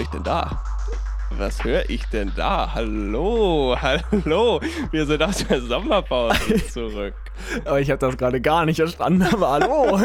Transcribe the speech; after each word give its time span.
was 0.00 0.06
höre 0.06 0.06
ich 0.06 0.08
denn 0.08 0.22
da? 0.22 0.62
Was 1.32 1.64
höre 1.64 1.90
ich 1.90 2.04
denn 2.06 2.32
da? 2.34 2.74
Hallo, 2.74 3.76
hallo. 3.80 4.60
Wir 4.90 5.04
sind 5.04 5.22
aus 5.22 5.46
der 5.46 5.60
Sommerpause 5.60 6.66
zurück. 6.72 7.14
Aber 7.66 7.80
ich 7.80 7.90
habe 7.90 7.98
das 7.98 8.16
gerade 8.16 8.40
gar 8.40 8.64
nicht 8.64 8.76
verstanden, 8.76 9.22
aber 9.22 9.50
hallo. 9.50 10.00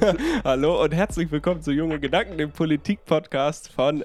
hallo 0.44 0.84
und 0.84 0.94
herzlich 0.94 1.32
willkommen 1.32 1.62
zu 1.62 1.72
Junge 1.72 1.98
Gedanken, 1.98 2.38
dem 2.38 2.52
Politik-Podcast 2.52 3.72
von 3.72 4.04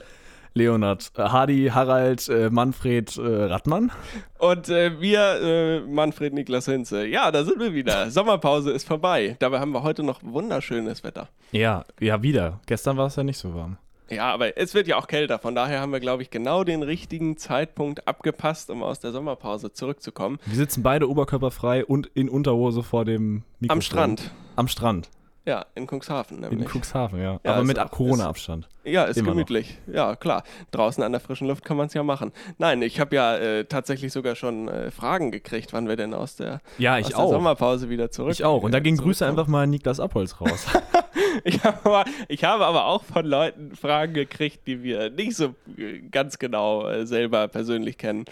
Leonard, 0.56 1.12
äh, 1.16 1.22
Hardy, 1.22 1.70
Harald, 1.72 2.28
äh, 2.28 2.50
Manfred, 2.50 3.16
äh, 3.18 3.22
Radmann. 3.22 3.92
Und 4.40 4.70
äh, 4.70 5.00
wir, 5.00 5.42
äh, 5.42 5.80
Manfred, 5.82 6.34
Niklas 6.34 6.66
Hinze. 6.66 7.06
Ja, 7.06 7.30
da 7.32 7.44
sind 7.44 7.60
wir 7.60 7.74
wieder. 7.74 8.10
Sommerpause 8.10 8.72
ist 8.72 8.88
vorbei. 8.88 9.36
Dabei 9.38 9.60
haben 9.60 9.74
wir 9.74 9.84
heute 9.84 10.02
noch 10.02 10.24
wunderschönes 10.24 11.04
Wetter. 11.04 11.30
Ja, 11.52 11.84
ja, 12.00 12.24
wieder. 12.24 12.62
Gestern 12.66 12.98
war 12.98 13.08
es 13.08 13.16
ja 13.16 13.24
nicht 13.24 13.38
so 13.38 13.54
warm. 13.54 13.78
Ja, 14.10 14.34
aber 14.34 14.58
es 14.58 14.74
wird 14.74 14.88
ja 14.88 14.98
auch 14.98 15.08
kälter. 15.08 15.40
Von 15.40 15.56
daher 15.56 15.82
haben 15.82 15.92
wir, 15.92 16.00
glaube 16.00 16.22
ich, 16.22 16.30
genau 16.30 16.64
den 16.64 16.84
richtigen 16.84 17.38
Zeitpunkt 17.38 18.08
abgepasst, 18.08 18.70
um 18.70 18.84
aus 18.84 19.00
der 19.00 19.12
Sommerpause 19.12 19.74
zurückzukommen. 19.74 20.38
Wir 20.46 20.56
sitzen 20.56 20.84
beide 20.84 21.10
oberkörperfrei 21.10 21.86
und 21.86 22.08
in 22.14 22.30
Unterhose 22.30 22.84
vor 22.84 23.06
dem 23.06 23.44
Mikrofon. 23.60 23.78
Am 23.78 23.82
Strand. 23.82 24.32
Am 24.56 24.68
Strand. 24.68 25.10
Ja, 25.46 25.66
in 25.76 25.86
Cuxhaven 25.86 26.40
nämlich. 26.40 26.60
In 26.60 26.68
Cuxhaven, 26.68 27.20
ja. 27.22 27.40
ja 27.44 27.54
Aber 27.54 27.64
mit 27.64 27.78
Corona-Abstand. 27.92 28.68
Ja, 28.84 29.04
ist 29.04 29.18
Immer 29.18 29.32
gemütlich. 29.32 29.78
Noch. 29.86 29.94
Ja, 29.94 30.16
klar. 30.16 30.44
Draußen 30.72 31.04
an 31.04 31.12
der 31.12 31.22
frischen 31.22 31.48
Luft 31.48 31.64
kann 31.64 31.78
man 31.78 31.86
es 31.86 31.94
ja 31.94 32.02
machen. 32.02 32.32
Nein, 32.58 32.82
ich 32.82 33.00
habe 33.00 33.16
ja 33.16 33.38
äh, 33.38 33.66
tatsächlich 33.66 34.12
sogar 34.12 34.36
schon 34.36 34.68
äh, 34.68 34.90
Fragen 34.90 35.32
gekriegt, 35.32 35.72
wann 35.74 35.88
wir 35.88 35.96
denn 35.96 36.16
aus 36.16 36.36
der, 36.36 36.62
ja, 36.80 36.98
aus 36.98 37.14
auch. 37.14 37.30
Sommerpause 37.30 37.90
wieder 37.90 38.10
zurück. 38.10 38.32
Ich 38.34 38.44
auch. 38.44 38.64
Und 38.64 38.74
da 38.74 38.80
ging 38.80 38.98
Grüße 38.98 39.26
einfach 39.26 39.46
mal 39.46 39.64
an 39.64 39.70
Niklas 39.70 40.00
Abholz 40.00 40.42
raus. 40.42 40.66
ich, 41.44 41.64
habe 41.64 41.78
aber, 41.84 42.06
ich 42.28 42.44
habe 42.44 42.66
aber 42.66 42.86
auch 42.86 43.04
von 43.04 43.26
Leuten 43.26 43.76
Fragen 43.76 44.14
gekriegt, 44.14 44.66
die 44.66 44.82
wir 44.82 45.12
nicht 45.12 45.36
so 45.36 45.54
äh, 45.78 46.00
ganz 46.12 46.40
genau 46.40 46.88
äh, 46.88 47.06
selber 47.06 47.48
persönlich 47.48 48.00
kennen. 48.00 48.26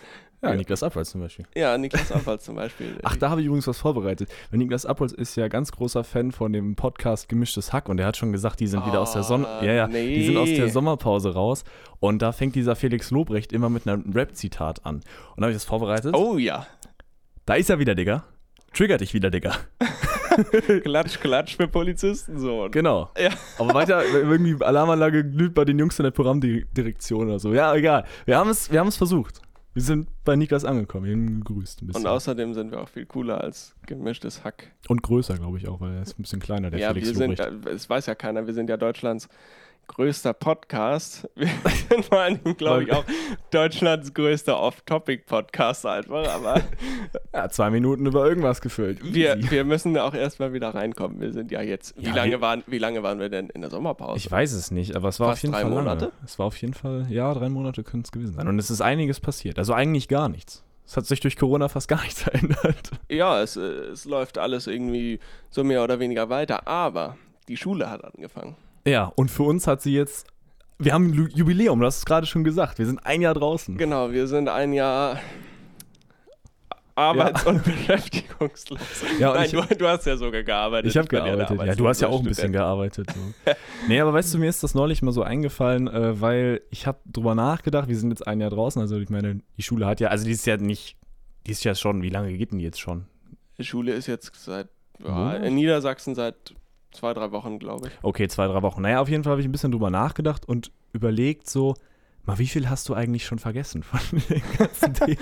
Ja, 0.44 0.50
ja, 0.50 0.56
Niklas 0.58 0.84
Abholz 0.84 1.10
zum 1.10 1.22
Beispiel. 1.22 1.46
Ja, 1.56 1.78
Niklas 1.78 2.12
Abholz 2.12 2.44
zum 2.44 2.56
Beispiel. 2.56 2.98
Ach, 3.04 3.16
da 3.16 3.30
habe 3.30 3.40
ich 3.40 3.48
übrigens 3.48 3.66
was 3.66 3.80
vorbereitet. 3.80 4.30
Weil 4.52 4.60
Niklas 4.60 4.86
Abholz 4.86 5.14
ist 5.14 5.38
ja 5.38 5.48
ganz 5.48 5.72
großer 5.72 6.04
Fan 6.04 6.34
von 6.34 6.52
dem 6.52 6.76
Podcast 6.76 7.30
Gemischtes 7.30 7.72
Hack 7.72 7.88
und 7.88 7.98
er 7.98 8.08
hat 8.08 8.18
schon 8.18 8.34
gesagt, 8.34 8.60
die 8.60 8.68
sind 8.68 8.82
oh, 8.84 8.88
wieder 8.88 9.00
aus 9.00 9.14
der 9.14 9.24
Sonne. 9.24 9.48
Ja, 9.62 9.72
ja, 9.72 9.88
nee. 9.88 10.16
die 10.16 10.26
sind 10.26 10.36
aus 10.36 10.50
der 10.50 10.68
Sommerpause 10.68 11.34
raus. 11.34 11.64
Und 12.02 12.22
da 12.22 12.34
fängt 12.34 12.56
dieser 12.56 12.76
Felix 12.76 13.10
Lobrecht 13.10 13.54
immer 13.54 13.70
mit 13.70 13.88
einem 13.88 14.12
Rap-Zitat 14.12 14.86
an. 14.86 14.96
Und 14.96 15.04
da 15.38 15.44
habe 15.44 15.52
ich 15.52 15.56
das 15.56 15.64
vorbereitet. 15.64 16.14
Oh 16.14 16.38
ja. 16.38 16.68
Da 17.46 17.54
ist 17.54 17.70
er 17.70 17.80
wieder, 17.80 17.96
Digga. 17.96 18.26
Trigger 18.74 18.98
dich 18.98 19.14
wieder, 19.14 19.30
Digga. 19.30 19.54
klatsch, 20.84 21.20
klatsch 21.22 21.56
für 21.56 21.70
Polizisten 21.70 22.38
so. 22.38 22.68
Genau. 22.70 23.12
Ja. 23.18 23.30
Aber 23.60 23.74
weiter, 23.74 24.04
irgendwie 24.06 24.62
Alarmanlage 24.62 25.24
glüht 25.24 25.54
bei 25.54 25.64
den 25.64 25.80
Jungs 25.80 25.98
in 26.00 26.04
der 26.04 26.12
Programmdirektion 26.12 27.28
oder 27.28 27.40
so. 27.40 27.54
Ja, 27.54 27.74
egal. 27.76 28.04
Wir 28.26 28.38
haben 28.38 28.50
es, 28.50 28.70
wir 28.70 28.82
haben 28.82 28.88
es 28.90 28.98
versucht. 28.98 29.42
Wir 29.74 29.82
sind 29.82 30.08
bei 30.24 30.36
Niklas 30.36 30.66
angekommen, 30.66 31.08
ihn 31.08 31.44
gegrüßt 31.44 31.82
ein 31.82 31.88
bisschen. 31.88 32.04
Und 32.04 32.08
außerdem 32.08 32.54
sind 32.54 32.72
wir 32.72 32.80
auch 32.80 32.90
viel 32.90 33.08
cooler 33.08 33.42
als 33.42 33.76
gemischtes 33.88 34.44
Hack. 34.44 34.72
Und 34.88 35.02
größer, 35.02 35.36
glaube 35.36 35.58
ich 35.58 35.68
auch, 35.68 35.82
weil 35.82 35.96
er 35.96 36.04
ist 36.04 36.20
ein 36.20 36.22
bisschen 36.22 36.40
kleiner, 36.40 36.70
der 36.70 36.80
ja, 36.80 36.90
Felix 36.90 37.10
wir 37.10 37.16
sind, 37.16 37.40
Es 37.68 37.90
weiß 37.90 38.06
ja 38.06 38.14
keiner, 38.14 38.46
wir 38.46 38.54
sind 38.54 38.70
ja 38.70 38.78
Deutschlands 38.78 39.30
größter 39.88 40.34
Podcast. 40.34 41.30
Wir 41.36 41.50
sind 41.90 42.06
vor 42.06 42.20
allem, 42.20 42.40
glaube 42.58 42.84
ich, 42.84 42.92
auch 42.92 43.06
Deutschlands 43.52 44.14
größter 44.14 44.60
Off-Topic-Podcast 44.60 45.86
einfach. 45.86 46.28
Aber 46.34 46.62
ja, 47.34 47.50
zwei 47.50 47.70
Minuten 47.70 48.06
über 48.06 48.28
irgendwas 48.28 48.62
gefüllt. 48.62 49.00
Wir, 49.04 49.38
wir 49.52 49.64
müssen 49.64 49.98
auch 49.98 50.14
erstmal 50.14 50.54
wieder 50.54 50.74
reinkommen. 50.74 51.20
Wir 51.20 51.32
sind 51.32 51.52
ja 51.52 51.62
jetzt. 51.62 51.96
Wie, 51.98 52.08
ja, 52.08 52.16
lange 52.16 52.42
waren, 52.42 52.64
wie 52.68 52.80
lange 52.80 53.04
waren 53.04 53.20
wir 53.20 53.30
denn 53.30 53.50
in 53.50 53.62
der 53.62 53.70
Sommerpause? 53.70 54.18
Ich 54.18 54.30
weiß 54.30 54.54
es 54.54 54.72
nicht, 54.72 54.96
aber 54.96 55.10
es 55.10 55.20
war 55.20 55.30
Fast 55.30 55.40
auf 55.40 55.44
jeden 55.44 55.54
drei 55.54 55.62
Fall. 55.62 55.72
Monate? 55.72 56.06
Lange. 56.06 56.18
Es 56.26 56.40
war 56.40 56.46
auf 56.48 56.58
jeden 56.58 56.74
Fall, 56.74 57.06
ja, 57.10 57.34
drei 57.34 57.50
Monate 57.50 57.84
können 57.84 58.04
es 58.04 58.12
gewesen 58.12 58.34
sein. 58.34 58.48
Und 58.48 58.60
es 58.60 58.72
ist 58.72 58.82
einiges 58.82 59.20
passiert. 59.20 59.60
Also 59.60 59.74
eigentlich 59.74 60.08
gar 60.08 60.30
nichts. 60.30 60.64
Es 60.86 60.98
hat 60.98 61.06
sich 61.06 61.20
durch 61.20 61.38
Corona 61.38 61.70
fast 61.70 61.88
gar 61.88 62.02
nichts 62.02 62.22
verändert. 62.24 62.92
Ja, 63.10 63.42
es, 63.42 63.56
es 63.56 64.06
läuft 64.06 64.38
alles 64.38 64.68
irgendwie 64.68 65.20
so 65.50 65.64
mehr 65.64 65.84
oder 65.84 66.00
weniger 66.00 66.30
weiter. 66.30 66.68
Aber 66.68 67.18
die 67.48 67.58
Schule 67.58 67.90
hat 67.90 68.04
angefangen. 68.04 68.56
Ja, 68.86 69.06
und 69.16 69.32
für 69.32 69.44
uns 69.44 69.68
hat 69.68 69.82
sie 69.82 69.94
jetzt. 69.94 70.28
Wir 70.80 70.94
haben 70.94 71.12
ein 71.12 71.30
Jubiläum, 71.34 71.80
du 71.80 71.86
hast 71.86 72.00
es 72.00 72.06
gerade 72.06 72.28
schon 72.28 72.44
gesagt. 72.44 72.80
Wir 72.80 72.86
sind 72.86 73.06
ein 73.06 73.22
Jahr 73.22 73.34
draußen. 73.34 73.78
Genau, 73.78 74.12
wir 74.12 74.28
sind 74.28 74.50
ein 74.50 74.74
Jahr 74.74 75.20
arbeits- 76.96 77.44
ja. 77.44 77.52
und 77.52 77.64
beschäftigungslos. 77.64 78.80
Ja, 79.20 79.34
Nein, 79.34 79.46
ich, 79.46 79.52
du, 79.52 79.62
du, 79.76 79.88
hast 79.88 80.06
ja 80.06 80.18
sogar 80.18 80.44
gearbeitet. 80.44 80.92
Ich 80.92 80.98
habe 80.98 81.08
gearbeitet, 81.08 81.62
ja. 81.62 81.76
Du 81.76 81.88
hast 81.88 82.02
ja 82.02 82.08
auch 82.08 82.20
ein 82.20 82.26
bisschen 82.26 82.52
gearbeitet. 82.52 83.12
So. 83.12 83.52
nee, 83.88 84.00
aber 84.00 84.14
weißt 84.14 84.34
du, 84.34 84.40
mir 84.40 84.50
ist 84.50 84.64
das 84.64 84.76
neulich 84.76 85.02
mal 85.02 85.12
so 85.12 85.24
eingefallen, 85.24 85.88
äh, 85.88 86.20
weil 86.20 86.62
ich 86.70 86.88
habe 86.88 87.00
drüber 87.06 87.36
nachgedacht, 87.36 87.88
wir 87.88 87.98
sind 87.98 88.10
jetzt 88.10 88.28
ein 88.28 88.42
Jahr 88.42 88.50
draußen, 88.50 88.82
also 88.82 88.98
ich 88.98 89.10
meine, 89.10 89.42
die 89.58 89.64
Schule 89.64 89.86
hat 89.86 90.00
ja, 90.00 90.10
also 90.10 90.26
die 90.26 90.32
ist 90.32 90.46
ja 90.46 90.58
nicht, 90.58 90.98
die 91.46 91.52
ist 91.52 91.64
ja 91.64 91.76
schon, 91.76 92.02
wie 92.02 92.10
lange 92.10 92.34
geht 92.34 92.52
denn 92.52 92.60
die 92.60 92.66
jetzt 92.66 92.80
schon? 92.80 93.06
Die 93.58 93.64
Schule 93.64 93.94
ist 93.94 94.08
jetzt 94.08 94.32
seit, 94.36 94.68
ja, 95.04 95.34
in 95.36 95.56
Niedersachsen 95.56 96.16
seit 96.16 96.54
Zwei, 96.94 97.14
drei 97.14 97.32
Wochen, 97.32 97.60
glaube 97.60 97.88
ich. 97.88 97.94
Okay, 98.02 98.28
zwei, 98.28 98.48
drei 98.48 98.62
Wochen. 98.62 98.82
Naja, 98.82 99.02
auf 99.02 99.10
jeden 99.10 99.24
Fall 99.24 99.32
habe 99.32 99.42
ich 99.42 99.48
ein 99.48 99.52
bisschen 99.52 99.72
drüber 99.72 99.90
nachgedacht 99.90 100.48
und 100.48 100.72
überlegt 100.94 101.50
so, 101.50 101.74
mal, 102.26 102.38
wie 102.38 102.48
viel 102.48 102.70
hast 102.70 102.88
du 102.88 102.94
eigentlich 102.94 103.26
schon 103.26 103.40
vergessen 103.40 103.84
von 103.84 104.00
den 104.30 104.42
ganzen 104.58 104.94
Themen? 104.94 105.18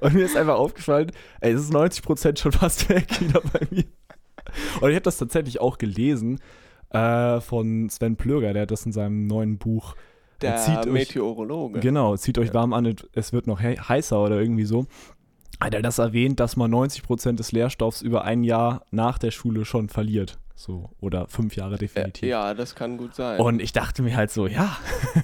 Und 0.00 0.14
mir 0.14 0.24
ist 0.24 0.36
einfach 0.36 0.56
aufgefallen, 0.56 1.12
ey, 1.40 1.52
es 1.52 1.62
ist 1.62 1.72
90 1.72 2.02
Prozent 2.02 2.38
schon 2.38 2.52
fast 2.52 2.88
weg 2.88 3.20
wieder 3.20 3.40
bei 3.40 3.60
mir. 3.70 3.84
Und 4.80 4.90
ich 4.90 4.96
habe 4.96 5.02
das 5.02 5.18
tatsächlich 5.18 5.60
auch 5.60 5.78
gelesen 5.78 6.40
äh, 6.90 7.40
von 7.40 7.88
Sven 7.88 8.16
Plöger, 8.16 8.52
der 8.52 8.62
hat 8.62 8.70
das 8.70 8.84
in 8.84 8.92
seinem 8.92 9.26
neuen 9.26 9.58
Buch. 9.58 9.94
Der 10.40 10.56
zieht 10.56 10.86
Meteorologe. 10.86 11.76
Euch, 11.78 11.82
genau, 11.82 12.16
zieht 12.16 12.38
euch 12.38 12.52
warm 12.52 12.72
an, 12.72 12.94
es 13.12 13.32
wird 13.32 13.46
noch 13.46 13.60
he 13.60 13.76
heißer 13.76 14.20
oder 14.22 14.38
irgendwie 14.38 14.64
so. 14.64 14.86
Hat 15.60 15.72
er 15.72 15.82
das 15.82 15.98
erwähnt, 15.98 16.40
dass 16.40 16.56
man 16.56 16.70
90 16.70 17.04
Prozent 17.04 17.38
des 17.38 17.52
Lehrstoffs 17.52 18.02
über 18.02 18.24
ein 18.24 18.44
Jahr 18.44 18.84
nach 18.90 19.18
der 19.18 19.30
Schule 19.30 19.64
schon 19.64 19.88
verliert. 19.88 20.38
So, 20.56 20.90
oder 21.00 21.26
fünf 21.26 21.56
Jahre 21.56 21.78
definitiv. 21.78 22.28
Ja, 22.28 22.54
das 22.54 22.76
kann 22.76 22.96
gut 22.96 23.14
sein. 23.14 23.40
Und 23.40 23.60
ich 23.60 23.72
dachte 23.72 24.02
mir 24.02 24.16
halt 24.16 24.30
so, 24.30 24.46
ja, 24.46 24.76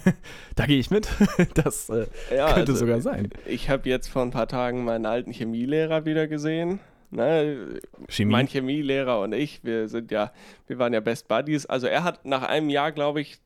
da 0.57 0.67
gehe 0.67 0.79
ich 0.79 0.91
mit. 0.91 1.09
Das 1.55 1.89
äh, 1.89 2.07
ja, 2.35 2.53
könnte 2.53 2.73
also, 2.73 2.75
sogar 2.75 3.01
sein. 3.01 3.31
Ich 3.47 3.71
habe 3.71 3.89
jetzt 3.89 4.09
vor 4.09 4.23
ein 4.23 4.31
paar 4.31 4.49
Tagen 4.49 4.85
meinen 4.85 5.07
alten 5.07 5.33
Chemielehrer 5.33 6.05
wieder 6.05 6.27
gesehen. 6.27 6.81
Ne? 7.11 7.81
Chemie? 8.09 8.33
Mein 8.33 8.47
Chemielehrer 8.47 9.21
und 9.21 9.33
ich, 9.33 9.63
wir 9.65 9.89
sind 9.89 10.11
ja, 10.11 10.33
wir 10.67 10.79
waren 10.79 10.93
ja 10.93 11.01
Best 11.01 11.29
Buddies. 11.29 11.67
Also 11.67 11.87
er 11.87 12.05
hat 12.05 12.25
nach 12.25 12.43
einem 12.43 12.69
Jahr, 12.69 12.93
glaube 12.93 13.21
ich, 13.21 13.39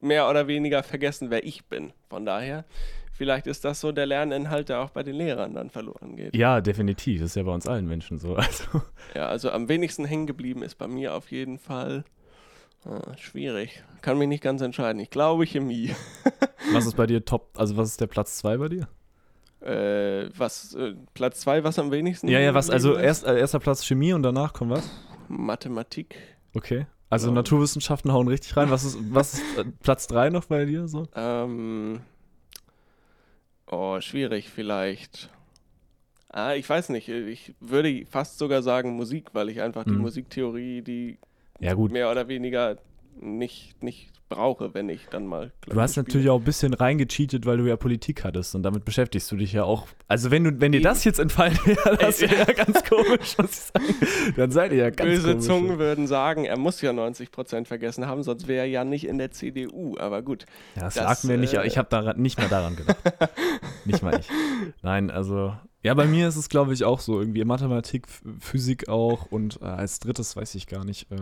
mehr 0.00 0.28
oder 0.28 0.46
weniger 0.48 0.82
vergessen, 0.82 1.30
wer 1.30 1.44
ich 1.44 1.64
bin. 1.66 1.92
Von 2.08 2.26
daher 2.26 2.64
vielleicht 3.12 3.46
ist 3.46 3.64
das 3.64 3.80
so 3.80 3.92
der 3.92 4.06
Lerninhalt, 4.06 4.68
der 4.68 4.80
auch 4.80 4.90
bei 4.90 5.02
den 5.02 5.14
Lehrern 5.14 5.54
dann 5.54 5.70
verloren 5.70 6.16
geht. 6.16 6.34
Ja, 6.34 6.60
definitiv. 6.60 7.20
Das 7.20 7.30
ist 7.30 7.36
ja 7.36 7.42
bei 7.42 7.52
uns 7.52 7.66
allen 7.66 7.86
Menschen 7.86 8.18
so. 8.18 8.36
Also. 8.42 8.82
Ja, 9.14 9.28
also 9.28 9.50
am 9.50 9.68
wenigsten 9.68 10.04
hängen 10.04 10.26
geblieben 10.26 10.62
ist 10.62 10.76
bei 10.76 10.88
mir 10.88 11.14
auf 11.14 11.30
jeden 11.30 11.58
Fall 11.58 12.04
ah, 12.84 13.16
schwierig. 13.16 13.82
Kann 14.00 14.18
mich 14.18 14.28
nicht 14.28 14.42
ganz 14.42 14.62
entscheiden. 14.62 15.00
Ich 15.00 15.10
glaube 15.10 15.46
Chemie. 15.46 15.94
was 16.72 16.86
ist 16.86 16.96
bei 16.96 17.06
dir 17.06 17.24
top? 17.24 17.50
Also 17.56 17.76
was 17.76 17.90
ist 17.90 18.00
der 18.00 18.08
Platz 18.08 18.38
2 18.38 18.56
bei 18.56 18.68
dir? 18.68 18.88
Äh, 19.60 20.28
was, 20.36 20.74
äh, 20.74 20.94
Platz 21.14 21.40
2, 21.42 21.62
was 21.62 21.78
am 21.78 21.92
wenigsten? 21.92 22.26
Ja, 22.26 22.40
ja, 22.40 22.52
was, 22.52 22.68
also 22.68 22.96
erst, 22.96 23.24
äh, 23.24 23.38
erster 23.38 23.60
Platz 23.60 23.84
Chemie 23.84 24.12
und 24.12 24.24
danach 24.24 24.52
kommt 24.52 24.72
was? 24.72 24.90
Mathematik. 25.28 26.16
Okay. 26.54 26.86
Also 27.08 27.28
ja. 27.28 27.34
Naturwissenschaften 27.34 28.12
hauen 28.12 28.26
richtig 28.26 28.56
rein. 28.56 28.70
Was 28.70 28.84
ist, 28.84 28.98
was 29.10 29.34
ist 29.34 29.58
äh, 29.58 29.64
Platz 29.82 30.06
3 30.08 30.30
noch 30.30 30.46
bei 30.46 30.64
dir 30.64 30.88
so? 30.88 31.06
Ähm, 31.14 32.00
Oh, 33.72 33.98
schwierig 34.02 34.50
vielleicht. 34.50 35.30
Ah, 36.28 36.52
ich 36.52 36.68
weiß 36.68 36.90
nicht. 36.90 37.08
Ich 37.08 37.54
würde 37.58 38.04
fast 38.04 38.36
sogar 38.36 38.62
sagen 38.62 38.96
Musik, 38.96 39.30
weil 39.32 39.48
ich 39.48 39.62
einfach 39.62 39.84
die 39.84 39.92
mhm. 39.92 40.02
Musiktheorie, 40.02 40.82
die 40.82 41.18
ja, 41.58 41.74
mehr 41.74 42.10
oder 42.10 42.28
weniger 42.28 42.76
nicht, 43.20 43.82
nicht 43.82 44.12
brauche, 44.28 44.72
wenn 44.74 44.88
ich 44.88 45.06
dann 45.10 45.26
mal. 45.26 45.52
Du 45.66 45.80
hast 45.80 45.92
spiele. 45.92 46.06
natürlich 46.06 46.30
auch 46.30 46.38
ein 46.38 46.44
bisschen 46.44 46.74
reingecheatet, 46.74 47.44
weil 47.44 47.58
du 47.58 47.66
ja 47.66 47.76
Politik 47.76 48.24
hattest 48.24 48.54
und 48.54 48.62
damit 48.62 48.84
beschäftigst 48.84 49.30
du 49.30 49.36
dich 49.36 49.52
ja 49.52 49.64
auch. 49.64 49.86
Also 50.08 50.30
wenn 50.30 50.44
du, 50.44 50.60
wenn 50.60 50.72
dir 50.72 50.80
das 50.80 51.04
jetzt 51.04 51.18
entfallen 51.18 51.58
wäre, 51.64 51.96
das 51.98 52.20
wäre 52.20 52.36
ja 52.36 52.44
ganz 52.52 52.82
komisch, 52.84 53.34
was 53.36 53.50
ich 53.50 53.58
sage. 53.58 54.34
Dann 54.36 54.50
seid 54.50 54.72
ihr 54.72 54.78
ja 54.78 54.90
ganz 54.90 55.10
Böse 55.10 55.32
komisch. 55.32 55.46
Zungen 55.46 55.78
würden 55.78 56.06
sagen, 56.06 56.44
er 56.44 56.58
muss 56.58 56.80
ja 56.80 56.92
90 56.92 57.30
Prozent 57.30 57.68
vergessen 57.68 58.06
haben, 58.06 58.22
sonst 58.22 58.48
wäre 58.48 58.60
er 58.60 58.70
ja 58.70 58.84
nicht 58.84 59.06
in 59.06 59.18
der 59.18 59.30
CDU. 59.30 59.96
Aber 59.98 60.22
gut. 60.22 60.46
Ja, 60.76 60.82
das, 60.84 60.94
das 60.94 61.04
lag 61.04 61.24
mir 61.24 61.38
nicht. 61.38 61.54
Äh, 61.54 61.66
ich 61.66 61.76
habe 61.76 62.14
nicht 62.16 62.38
mehr 62.38 62.48
daran 62.48 62.76
gedacht. 62.76 62.98
nicht 63.84 64.02
mal 64.02 64.18
ich. 64.18 64.28
Nein, 64.82 65.10
also 65.10 65.54
ja, 65.82 65.94
bei 65.94 66.06
mir 66.06 66.28
ist 66.28 66.36
es, 66.36 66.48
glaube 66.48 66.72
ich, 66.72 66.84
auch 66.84 67.00
so. 67.00 67.18
Irgendwie 67.18 67.44
Mathematik, 67.44 68.06
Physik 68.38 68.88
auch 68.88 69.26
und 69.30 69.60
äh, 69.60 69.66
als 69.66 69.98
drittes 69.98 70.36
weiß 70.36 70.54
ich 70.54 70.66
gar 70.66 70.84
nicht. 70.84 71.10
Äh, 71.10 71.16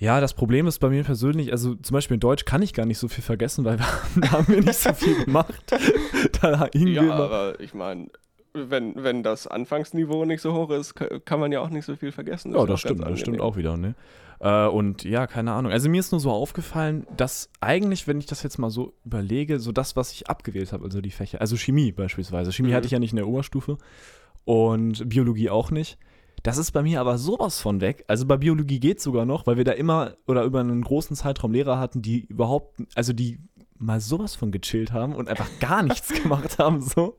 ja, 0.00 0.18
das 0.20 0.32
Problem 0.32 0.66
ist 0.66 0.78
bei 0.78 0.88
mir 0.88 1.04
persönlich, 1.04 1.52
also 1.52 1.74
zum 1.74 1.94
Beispiel 1.94 2.14
in 2.14 2.20
Deutsch 2.20 2.46
kann 2.46 2.62
ich 2.62 2.72
gar 2.72 2.86
nicht 2.86 2.98
so 2.98 3.06
viel 3.06 3.22
vergessen, 3.22 3.66
weil 3.66 3.78
wir 4.14 4.32
haben, 4.32 4.48
wir 4.48 4.62
nicht 4.62 4.78
so 4.78 4.94
viel 4.94 5.24
gemacht. 5.24 5.62
da 6.40 6.70
ja, 6.72 7.12
aber 7.12 7.60
ich 7.60 7.74
meine, 7.74 8.08
wenn, 8.54 8.94
wenn 8.96 9.22
das 9.22 9.46
Anfangsniveau 9.46 10.24
nicht 10.24 10.40
so 10.40 10.54
hoch 10.54 10.70
ist, 10.70 10.94
kann 10.94 11.38
man 11.38 11.52
ja 11.52 11.60
auch 11.60 11.68
nicht 11.68 11.84
so 11.84 11.96
viel 11.96 12.12
vergessen. 12.12 12.52
Das 12.52 12.60
ja, 12.62 12.66
das 12.66 12.80
stimmt, 12.80 13.04
das 13.04 13.20
stimmt 13.20 13.42
auch 13.42 13.56
wieder, 13.58 13.76
ne? 13.76 13.94
Äh, 14.40 14.68
und 14.68 15.04
ja, 15.04 15.26
keine 15.26 15.52
Ahnung. 15.52 15.70
Also 15.70 15.90
mir 15.90 16.00
ist 16.00 16.12
nur 16.12 16.20
so 16.20 16.30
aufgefallen, 16.30 17.06
dass 17.18 17.50
eigentlich, 17.60 18.08
wenn 18.08 18.18
ich 18.18 18.26
das 18.26 18.42
jetzt 18.42 18.56
mal 18.56 18.70
so 18.70 18.94
überlege, 19.04 19.60
so 19.60 19.70
das, 19.70 19.96
was 19.96 20.12
ich 20.12 20.28
abgewählt 20.28 20.72
habe, 20.72 20.84
also 20.84 21.02
die 21.02 21.10
Fächer, 21.10 21.42
also 21.42 21.58
Chemie 21.58 21.92
beispielsweise. 21.92 22.52
Chemie 22.52 22.70
mhm. 22.70 22.74
hatte 22.74 22.86
ich 22.86 22.92
ja 22.92 22.98
nicht 22.98 23.12
in 23.12 23.16
der 23.16 23.28
Oberstufe 23.28 23.76
und 24.46 25.06
Biologie 25.10 25.50
auch 25.50 25.70
nicht. 25.70 25.98
Das 26.42 26.58
ist 26.58 26.72
bei 26.72 26.82
mir 26.82 27.00
aber 27.00 27.18
sowas 27.18 27.60
von 27.60 27.80
weg. 27.80 28.04
Also 28.08 28.26
bei 28.26 28.36
Biologie 28.36 28.80
geht 28.80 28.98
es 28.98 29.04
sogar 29.04 29.26
noch, 29.26 29.46
weil 29.46 29.56
wir 29.56 29.64
da 29.64 29.72
immer 29.72 30.16
oder 30.26 30.44
über 30.44 30.60
einen 30.60 30.82
großen 30.82 31.16
Zeitraum 31.16 31.52
Lehrer 31.52 31.78
hatten, 31.78 32.02
die 32.02 32.24
überhaupt, 32.26 32.82
also 32.94 33.12
die 33.12 33.38
mal 33.80 34.00
sowas 34.00 34.34
von 34.34 34.52
gechillt 34.52 34.92
haben 34.92 35.14
und 35.14 35.28
einfach 35.28 35.48
gar 35.58 35.82
nichts 35.82 36.08
gemacht 36.22 36.58
haben. 36.58 36.80
So. 36.80 37.16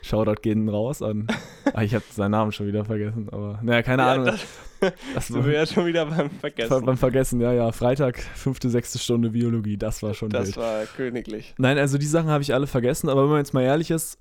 Shoutout 0.00 0.40
gehen 0.42 0.68
raus 0.68 1.02
an. 1.02 1.26
Ah, 1.72 1.82
ich 1.82 1.94
habe 1.94 2.04
seinen 2.10 2.30
Namen 2.30 2.52
schon 2.52 2.68
wieder 2.68 2.84
vergessen, 2.84 3.28
aber 3.30 3.58
naja, 3.62 3.82
keine 3.82 4.02
ja, 4.02 4.12
Ahnung. 4.12 4.26
Das, 4.26 4.92
das 5.14 5.34
wir 5.44 5.52
ja 5.52 5.66
schon 5.66 5.86
wieder 5.86 6.06
beim 6.06 6.30
Vergessen. 6.30 6.84
Beim 6.84 6.96
Vergessen, 6.96 7.40
ja, 7.40 7.52
ja. 7.52 7.72
Freitag, 7.72 8.18
fünfte, 8.20 8.70
sechste 8.70 8.98
Stunde 8.98 9.30
Biologie, 9.30 9.76
das 9.76 10.02
war 10.02 10.14
schon 10.14 10.30
Das 10.30 10.46
wild. 10.46 10.56
war 10.56 10.84
königlich. 10.86 11.54
Nein, 11.58 11.78
also 11.78 11.98
die 11.98 12.06
Sachen 12.06 12.30
habe 12.30 12.42
ich 12.42 12.54
alle 12.54 12.68
vergessen, 12.68 13.08
aber 13.08 13.24
wenn 13.24 13.30
man 13.30 13.38
jetzt 13.38 13.54
mal 13.54 13.62
ehrlich 13.62 13.90
ist, 13.90 14.18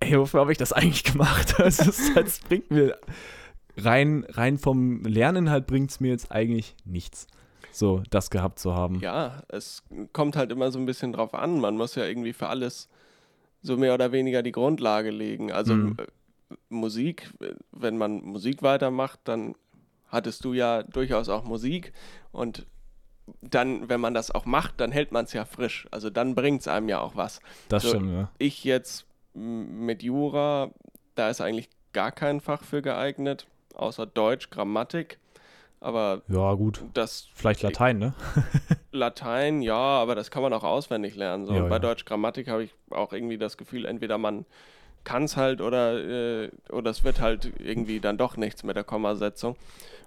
ey, 0.00 0.18
wofür 0.18 0.40
habe 0.40 0.52
ich 0.52 0.58
das 0.58 0.72
eigentlich 0.72 1.04
gemacht? 1.04 1.54
Also 1.62 1.88
es, 1.88 2.12
das 2.14 2.40
bringt 2.40 2.70
mir 2.70 2.98
rein, 3.76 4.24
rein 4.28 4.58
vom 4.58 5.02
Lerninhalt 5.02 5.66
bringt 5.66 5.90
es 5.90 6.00
mir 6.00 6.10
jetzt 6.10 6.30
eigentlich 6.30 6.74
nichts 6.84 7.26
so 7.72 8.02
das 8.10 8.30
gehabt 8.30 8.58
zu 8.58 8.74
haben. 8.74 9.00
Ja, 9.00 9.42
es 9.48 9.82
kommt 10.12 10.36
halt 10.36 10.52
immer 10.52 10.70
so 10.70 10.78
ein 10.78 10.86
bisschen 10.86 11.12
drauf 11.12 11.34
an. 11.34 11.58
Man 11.58 11.76
muss 11.76 11.94
ja 11.94 12.04
irgendwie 12.04 12.32
für 12.32 12.48
alles 12.48 12.88
so 13.62 13.76
mehr 13.76 13.94
oder 13.94 14.12
weniger 14.12 14.42
die 14.42 14.52
Grundlage 14.52 15.10
legen. 15.10 15.50
Also 15.50 15.74
mhm. 15.74 15.96
Musik, 16.68 17.32
wenn 17.70 17.96
man 17.96 18.22
Musik 18.22 18.62
weitermacht, 18.62 19.20
dann 19.24 19.54
hattest 20.08 20.44
du 20.44 20.52
ja 20.52 20.82
durchaus 20.82 21.28
auch 21.28 21.44
Musik 21.44 21.92
und 22.30 22.66
dann, 23.40 23.88
wenn 23.88 24.00
man 24.00 24.14
das 24.14 24.30
auch 24.30 24.44
macht, 24.44 24.80
dann 24.80 24.92
hält 24.92 25.12
man 25.12 25.24
es 25.24 25.32
ja 25.32 25.44
frisch. 25.44 25.86
Also 25.90 26.10
dann 26.10 26.34
bringt 26.34 26.62
es 26.62 26.68
einem 26.68 26.88
ja 26.88 27.00
auch 27.00 27.16
was. 27.16 27.40
Das 27.68 27.84
so, 27.84 27.90
stimmt, 27.90 28.12
ja. 28.12 28.30
Ich 28.36 28.64
jetzt 28.64 29.06
mit 29.32 30.02
Jura, 30.02 30.70
da 31.14 31.30
ist 31.30 31.40
eigentlich 31.40 31.70
gar 31.92 32.12
kein 32.12 32.40
Fach 32.40 32.64
für 32.64 32.82
geeignet, 32.82 33.46
außer 33.74 34.06
Deutsch, 34.06 34.50
Grammatik. 34.50 35.18
Aber 35.80 36.22
ja, 36.28 36.54
gut. 36.54 36.84
Das, 36.94 37.28
Vielleicht 37.34 37.62
Latein, 37.62 37.98
ne? 37.98 38.14
Latein, 38.92 39.62
ja, 39.62 39.74
aber 39.74 40.14
das 40.14 40.30
kann 40.30 40.42
man 40.42 40.52
auch 40.52 40.62
auswendig 40.62 41.16
lernen. 41.16 41.44
So. 41.44 41.54
Ja, 41.54 41.62
bei 41.62 41.76
ja. 41.76 41.78
Deutsch 41.80 42.04
Grammatik 42.04 42.48
habe 42.48 42.64
ich 42.64 42.74
auch 42.90 43.12
irgendwie 43.12 43.36
das 43.36 43.56
Gefühl, 43.56 43.84
entweder 43.84 44.16
man 44.16 44.46
kann 45.02 45.24
es 45.24 45.36
halt 45.36 45.60
oder, 45.60 45.98
äh, 45.98 46.50
oder 46.70 46.90
es 46.90 47.02
wird 47.02 47.20
halt 47.20 47.52
irgendwie 47.58 47.98
dann 47.98 48.16
doch 48.16 48.36
nichts 48.36 48.62
mit 48.62 48.76
der 48.76 48.84
Kommasetzung. 48.84 49.56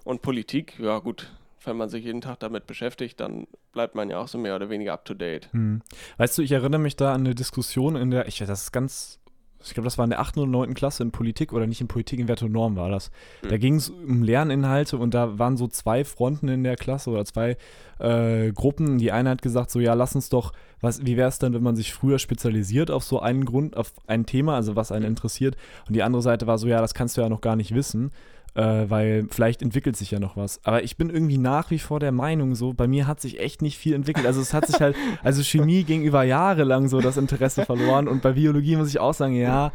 Und 0.04 0.22
Politik, 0.22 0.78
ja 0.78 0.98
gut, 0.98 1.30
wenn 1.64 1.76
man 1.76 1.90
sich 1.90 2.04
jeden 2.04 2.22
Tag 2.22 2.40
damit 2.40 2.66
beschäftigt, 2.66 3.20
dann 3.20 3.46
bleibt 3.72 3.94
man 3.94 4.08
ja 4.08 4.18
auch 4.18 4.28
so 4.28 4.38
mehr 4.38 4.56
oder 4.56 4.70
weniger 4.70 4.94
up 4.94 5.04
to 5.04 5.12
date. 5.12 5.52
Hm. 5.52 5.82
Weißt 6.16 6.38
du, 6.38 6.42
ich 6.42 6.52
erinnere 6.52 6.80
mich 6.80 6.96
da 6.96 7.12
an 7.12 7.22
eine 7.22 7.34
Diskussion 7.34 7.96
in 7.96 8.10
der, 8.10 8.28
ich 8.28 8.38
das 8.38 8.62
ist 8.62 8.72
ganz 8.72 9.18
ich 9.64 9.74
glaube, 9.74 9.86
das 9.86 9.98
war 9.98 10.04
in 10.04 10.10
der 10.10 10.20
8. 10.20 10.38
oder 10.38 10.46
9. 10.46 10.74
Klasse 10.74 11.02
in 11.02 11.10
Politik 11.10 11.52
oder 11.52 11.66
nicht 11.66 11.80
in 11.80 11.88
Politik, 11.88 12.20
in 12.20 12.28
Wert 12.28 12.42
und 12.42 12.52
Norm 12.52 12.76
war 12.76 12.90
das. 12.90 13.10
Mhm. 13.42 13.48
Da 13.48 13.56
ging 13.56 13.74
es 13.76 13.90
um 13.90 14.22
Lerninhalte 14.22 14.98
und 14.98 15.14
da 15.14 15.38
waren 15.38 15.56
so 15.56 15.66
zwei 15.66 16.04
Fronten 16.04 16.48
in 16.48 16.64
der 16.64 16.76
Klasse 16.76 17.10
oder 17.10 17.24
zwei 17.24 17.56
äh, 17.98 18.52
Gruppen. 18.52 18.98
Die 18.98 19.12
eine 19.12 19.30
hat 19.30 19.42
gesagt, 19.42 19.70
so 19.70 19.80
ja, 19.80 19.94
lass 19.94 20.14
uns 20.14 20.28
doch, 20.28 20.52
was, 20.80 21.04
wie 21.04 21.16
wäre 21.16 21.28
es 21.28 21.38
denn, 21.38 21.54
wenn 21.54 21.62
man 21.62 21.76
sich 21.76 21.92
früher 21.92 22.18
spezialisiert 22.18 22.90
auf 22.90 23.04
so 23.04 23.20
einen 23.20 23.44
Grund, 23.44 23.76
auf 23.76 23.92
ein 24.06 24.26
Thema, 24.26 24.56
also 24.56 24.76
was 24.76 24.92
einen 24.92 25.06
interessiert. 25.06 25.56
Und 25.88 25.94
die 25.94 26.02
andere 26.02 26.22
Seite 26.22 26.46
war 26.46 26.58
so, 26.58 26.68
ja, 26.68 26.80
das 26.80 26.94
kannst 26.94 27.16
du 27.16 27.22
ja 27.22 27.28
noch 27.28 27.40
gar 27.40 27.56
nicht 27.56 27.74
wissen 27.74 28.10
äh, 28.56 28.88
weil 28.88 29.26
vielleicht 29.30 29.60
entwickelt 29.60 29.96
sich 29.96 30.10
ja 30.10 30.18
noch 30.18 30.36
was. 30.36 30.60
Aber 30.64 30.82
ich 30.82 30.96
bin 30.96 31.10
irgendwie 31.10 31.36
nach 31.36 31.70
wie 31.70 31.78
vor 31.78 32.00
der 32.00 32.12
Meinung, 32.12 32.54
so, 32.54 32.72
bei 32.72 32.88
mir 32.88 33.06
hat 33.06 33.20
sich 33.20 33.38
echt 33.38 33.60
nicht 33.60 33.76
viel 33.76 33.92
entwickelt. 33.92 34.26
Also 34.26 34.40
es 34.40 34.54
hat 34.54 34.66
sich 34.66 34.80
halt, 34.80 34.96
also 35.22 35.42
Chemie 35.42 35.84
ging 35.84 36.02
über 36.02 36.24
Jahre 36.24 36.64
lang 36.64 36.88
so 36.88 37.00
das 37.00 37.18
Interesse 37.18 37.66
verloren 37.66 38.08
und 38.08 38.22
bei 38.22 38.32
Biologie 38.32 38.76
muss 38.76 38.88
ich 38.88 38.98
auch 38.98 39.12
sagen, 39.12 39.34
ja, 39.34 39.72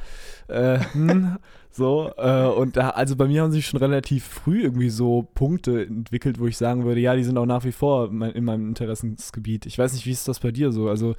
äh, 0.48 0.80
hm, 0.94 1.38
so, 1.70 2.12
äh, 2.18 2.48
und 2.48 2.76
da, 2.76 2.90
also 2.90 3.16
bei 3.16 3.28
mir 3.28 3.44
haben 3.44 3.52
sich 3.52 3.68
schon 3.68 3.80
relativ 3.80 4.26
früh 4.26 4.64
irgendwie 4.64 4.90
so 4.90 5.28
Punkte 5.36 5.86
entwickelt, 5.86 6.40
wo 6.40 6.48
ich 6.48 6.58
sagen 6.58 6.84
würde, 6.84 7.00
ja, 7.00 7.16
die 7.16 7.24
sind 7.24 7.38
auch 7.38 7.46
nach 7.46 7.64
wie 7.64 7.72
vor 7.72 8.10
mein, 8.12 8.32
in 8.32 8.44
meinem 8.44 8.68
Interessensgebiet. 8.68 9.68
Ich 9.68 9.78
weiß 9.78 9.94
nicht, 9.94 10.08
wie 10.08 10.12
ist 10.12 10.28
das 10.28 10.40
bei 10.40 10.52
dir 10.52 10.72
so? 10.72 10.90
Also 10.90 11.16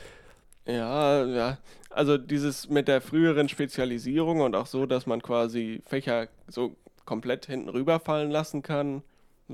ja, 0.67 1.25
ja. 1.25 1.59
Also 1.91 2.19
dieses 2.19 2.69
mit 2.69 2.89
der 2.89 3.01
früheren 3.01 3.49
Spezialisierung 3.49 4.41
und 4.41 4.55
auch 4.55 4.67
so, 4.67 4.87
dass 4.87 5.07
man 5.07 5.23
quasi 5.23 5.83
Fächer 5.87 6.29
so 6.49 6.77
komplett 7.05 7.47
hinten 7.47 7.69
rüberfallen 7.69 8.31
lassen 8.31 8.63
kann. 8.63 9.03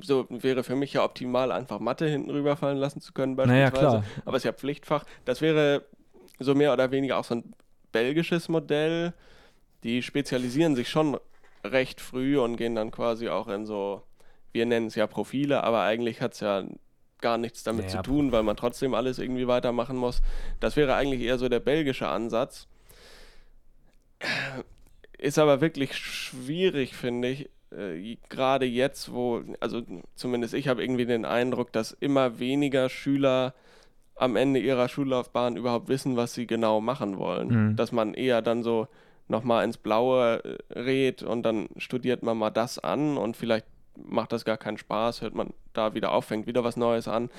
So 0.00 0.26
wäre 0.28 0.62
für 0.62 0.76
mich 0.76 0.92
ja 0.92 1.04
optimal, 1.04 1.50
einfach 1.50 1.80
Mathe 1.80 2.06
hinten 2.06 2.30
rüberfallen 2.30 2.78
lassen 2.78 3.00
zu 3.00 3.12
können, 3.12 3.36
beispielsweise. 3.36 3.72
Naja, 3.74 4.00
klar. 4.00 4.04
Aber 4.24 4.36
es 4.36 4.42
ist 4.42 4.46
ja 4.46 4.52
Pflichtfach. 4.52 5.04
Das 5.24 5.40
wäre 5.40 5.84
so 6.38 6.54
mehr 6.54 6.72
oder 6.72 6.90
weniger 6.90 7.18
auch 7.18 7.24
so 7.24 7.36
ein 7.36 7.54
belgisches 7.92 8.48
Modell. 8.48 9.12
Die 9.82 10.02
spezialisieren 10.02 10.76
sich 10.76 10.88
schon 10.88 11.18
recht 11.64 12.00
früh 12.00 12.38
und 12.38 12.56
gehen 12.56 12.74
dann 12.74 12.90
quasi 12.90 13.28
auch 13.28 13.48
in 13.48 13.66
so, 13.66 14.02
wir 14.52 14.66
nennen 14.66 14.86
es 14.86 14.94
ja 14.94 15.06
Profile, 15.06 15.62
aber 15.64 15.82
eigentlich 15.82 16.20
hat 16.20 16.34
es 16.34 16.40
ja 16.40 16.64
gar 17.20 17.38
nichts 17.38 17.64
damit 17.64 17.86
naja, 17.86 17.96
zu 17.96 18.10
tun, 18.10 18.32
weil 18.32 18.42
man 18.42 18.56
trotzdem 18.56 18.94
alles 18.94 19.18
irgendwie 19.18 19.48
weitermachen 19.48 19.96
muss. 19.96 20.22
Das 20.60 20.76
wäre 20.76 20.94
eigentlich 20.94 21.22
eher 21.22 21.38
so 21.38 21.48
der 21.48 21.60
belgische 21.60 22.08
Ansatz. 22.08 22.68
Ist 25.18 25.38
aber 25.38 25.60
wirklich 25.60 25.94
schwierig, 25.96 26.94
finde 26.94 27.28
ich. 27.28 27.50
Äh, 27.70 28.16
Gerade 28.28 28.66
jetzt, 28.66 29.12
wo, 29.12 29.42
also 29.60 29.82
zumindest 30.14 30.54
ich 30.54 30.68
habe 30.68 30.82
irgendwie 30.82 31.06
den 31.06 31.24
Eindruck, 31.24 31.72
dass 31.72 31.92
immer 31.92 32.38
weniger 32.38 32.88
Schüler 32.88 33.54
am 34.14 34.36
Ende 34.36 34.60
ihrer 34.60 34.88
Schullaufbahn 34.88 35.56
überhaupt 35.56 35.88
wissen, 35.88 36.16
was 36.16 36.34
sie 36.34 36.46
genau 36.46 36.80
machen 36.80 37.18
wollen. 37.18 37.48
Mhm. 37.48 37.76
Dass 37.76 37.92
man 37.92 38.14
eher 38.14 38.42
dann 38.42 38.62
so 38.62 38.88
nochmal 39.28 39.64
ins 39.64 39.76
Blaue 39.76 40.42
äh, 40.72 40.78
rät 40.78 41.22
und 41.22 41.42
dann 41.42 41.68
studiert 41.76 42.22
man 42.22 42.38
mal 42.38 42.50
das 42.50 42.78
an 42.78 43.16
und 43.16 43.36
vielleicht 43.36 43.66
macht 43.96 44.32
das 44.32 44.44
gar 44.44 44.56
keinen 44.56 44.78
Spaß, 44.78 45.22
hört 45.22 45.34
man 45.34 45.52
da 45.72 45.94
wieder 45.94 46.12
auf, 46.12 46.26
fängt 46.26 46.46
wieder 46.46 46.64
was 46.64 46.76
Neues 46.76 47.08
an. 47.08 47.30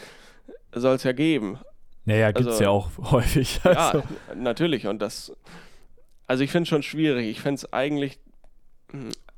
Soll 0.74 0.96
es 0.96 1.04
ja 1.04 1.14
geben. 1.14 1.60
Naja, 2.06 2.32
gibt 2.32 2.48
es 2.48 2.54
also, 2.54 2.64
ja 2.64 2.70
auch 2.70 2.90
häufig. 3.12 3.60
Also. 3.64 4.00
Ja, 4.00 4.04
natürlich. 4.36 4.88
Und 4.88 5.02
das 5.02 5.36
also 6.30 6.44
ich 6.44 6.52
finde 6.52 6.64
es 6.64 6.70
schon 6.70 6.84
schwierig. 6.84 7.28
Ich 7.28 7.42
finde 7.42 7.56
es 7.56 7.74
eigentlich, 7.74 8.20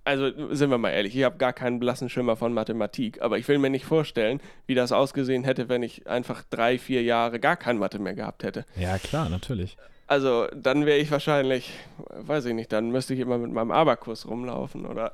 also 0.03 0.53
sind 0.53 0.69
wir 0.71 0.77
mal 0.77 0.89
ehrlich, 0.89 1.15
ich 1.15 1.23
habe 1.23 1.37
gar 1.37 1.53
keinen 1.53 1.79
blassen 1.79 2.09
Schimmer 2.09 2.35
von 2.35 2.53
Mathematik, 2.53 3.21
aber 3.21 3.37
ich 3.37 3.47
will 3.47 3.59
mir 3.59 3.69
nicht 3.69 3.85
vorstellen, 3.85 4.41
wie 4.67 4.75
das 4.75 4.91
ausgesehen 4.91 5.45
hätte, 5.45 5.69
wenn 5.69 5.83
ich 5.83 6.07
einfach 6.07 6.43
drei, 6.49 6.77
vier 6.77 7.01
Jahre 7.01 7.39
gar 7.39 7.55
kein 7.55 7.77
Mathe 7.77 7.97
mehr 7.97 8.13
gehabt 8.13 8.43
hätte. 8.43 8.65
Ja, 8.75 8.97
klar, 8.97 9.29
natürlich. 9.29 9.77
Also 10.07 10.47
dann 10.53 10.85
wäre 10.85 10.97
ich 10.97 11.09
wahrscheinlich, 11.11 11.71
weiß 12.09 12.43
ich 12.43 12.53
nicht, 12.53 12.73
dann 12.73 12.91
müsste 12.91 13.13
ich 13.13 13.21
immer 13.21 13.37
mit 13.37 13.53
meinem 13.53 13.71
Abakus 13.71 14.27
rumlaufen, 14.27 14.85
oder? 14.85 15.13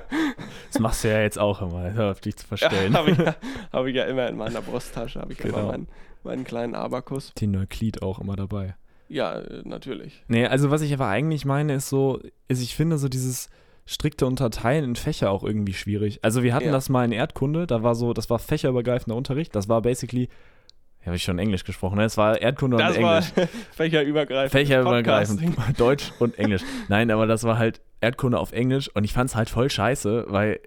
das 0.70 0.78
machst 0.78 1.04
du 1.04 1.08
ja 1.08 1.22
jetzt 1.22 1.38
auch 1.38 1.62
immer, 1.62 1.90
hör 1.94 2.10
auf 2.10 2.20
dich 2.20 2.36
zu 2.36 2.46
verstellen. 2.46 2.92
Ja, 2.92 2.98
habe 2.98 3.10
ich, 3.12 3.18
ja, 3.18 3.36
hab 3.72 3.86
ich 3.86 3.96
ja 3.96 4.04
immer 4.04 4.28
in 4.28 4.36
meiner 4.36 4.60
Brusttasche, 4.60 5.22
habe 5.22 5.32
ich 5.32 5.38
genau. 5.38 5.60
immer 5.60 5.68
meinen, 5.68 5.88
meinen 6.22 6.44
kleinen 6.44 6.74
Abakus. 6.74 7.32
Den 7.32 7.52
Neuklid 7.52 8.02
auch 8.02 8.18
immer 8.18 8.36
dabei. 8.36 8.74
Ja, 9.08 9.42
natürlich. 9.64 10.22
Nee, 10.28 10.46
also 10.46 10.70
was 10.70 10.82
ich 10.82 10.92
aber 10.92 11.08
eigentlich 11.08 11.44
meine, 11.44 11.74
ist 11.74 11.88
so, 11.88 12.20
ist 12.46 12.62
ich 12.62 12.76
finde 12.76 12.98
so 12.98 13.08
dieses 13.08 13.48
strikte 13.86 14.26
Unterteilen 14.26 14.84
in 14.84 14.96
Fächer 14.96 15.30
auch 15.30 15.44
irgendwie 15.44 15.72
schwierig. 15.72 16.20
Also 16.22 16.42
wir 16.42 16.54
hatten 16.54 16.66
ja. 16.66 16.72
das 16.72 16.90
mal 16.90 17.04
in 17.04 17.12
Erdkunde, 17.12 17.66
da 17.66 17.82
war 17.82 17.94
so, 17.94 18.12
das 18.12 18.28
war 18.28 18.38
fächerübergreifender 18.38 19.16
Unterricht, 19.16 19.56
das 19.56 19.68
war 19.68 19.80
basically 19.80 20.28
habe 21.08 21.16
ich 21.16 21.22
schon 21.22 21.38
Englisch 21.38 21.64
gesprochen, 21.64 21.96
ne? 21.96 22.04
Es 22.04 22.16
war 22.16 22.40
Erdkunde 22.40 22.76
das 22.76 22.96
und 22.96 23.02
Englisch. 23.02 23.36
War 23.36 23.46
fächerübergreifend. 23.72 24.52
Fächerübergreifend. 24.52 25.56
Deutsch 25.78 26.12
und 26.18 26.38
Englisch. 26.38 26.62
Nein, 26.88 27.10
aber 27.10 27.26
das 27.26 27.44
war 27.44 27.58
halt 27.58 27.80
Erdkunde 28.00 28.38
auf 28.38 28.52
Englisch 28.52 28.88
und 28.94 29.04
ich 29.04 29.12
fand 29.12 29.30
es 29.30 29.36
halt 29.36 29.50
voll 29.50 29.70
scheiße, 29.70 30.26
weil, 30.28 30.60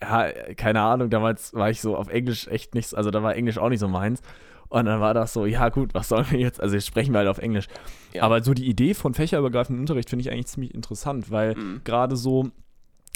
ja, 0.00 0.30
keine 0.56 0.80
Ahnung, 0.80 1.10
damals 1.10 1.52
war 1.54 1.70
ich 1.70 1.80
so 1.80 1.96
auf 1.96 2.08
Englisch 2.08 2.48
echt 2.48 2.74
nichts, 2.74 2.94
also 2.94 3.10
da 3.10 3.22
war 3.22 3.34
Englisch 3.34 3.58
auch 3.58 3.68
nicht 3.68 3.80
so 3.80 3.88
meins. 3.88 4.22
Und 4.70 4.86
dann 4.86 5.00
war 5.00 5.14
das 5.14 5.32
so, 5.32 5.46
ja 5.46 5.68
gut, 5.68 5.94
was 5.94 6.08
sollen 6.08 6.26
wir 6.30 6.38
jetzt? 6.38 6.60
Also 6.60 6.76
jetzt 6.76 6.86
sprechen 6.86 7.12
wir 7.12 7.18
halt 7.18 7.28
auf 7.28 7.38
Englisch. 7.38 7.66
Ja. 8.12 8.22
Aber 8.22 8.42
so 8.42 8.54
die 8.54 8.66
Idee 8.66 8.94
von 8.94 9.14
fächerübergreifendem 9.14 9.80
Unterricht 9.80 10.08
finde 10.08 10.22
ich 10.22 10.30
eigentlich 10.30 10.46
ziemlich 10.46 10.74
interessant, 10.74 11.30
weil 11.30 11.56
mhm. 11.56 11.80
gerade 11.84 12.16
so, 12.16 12.48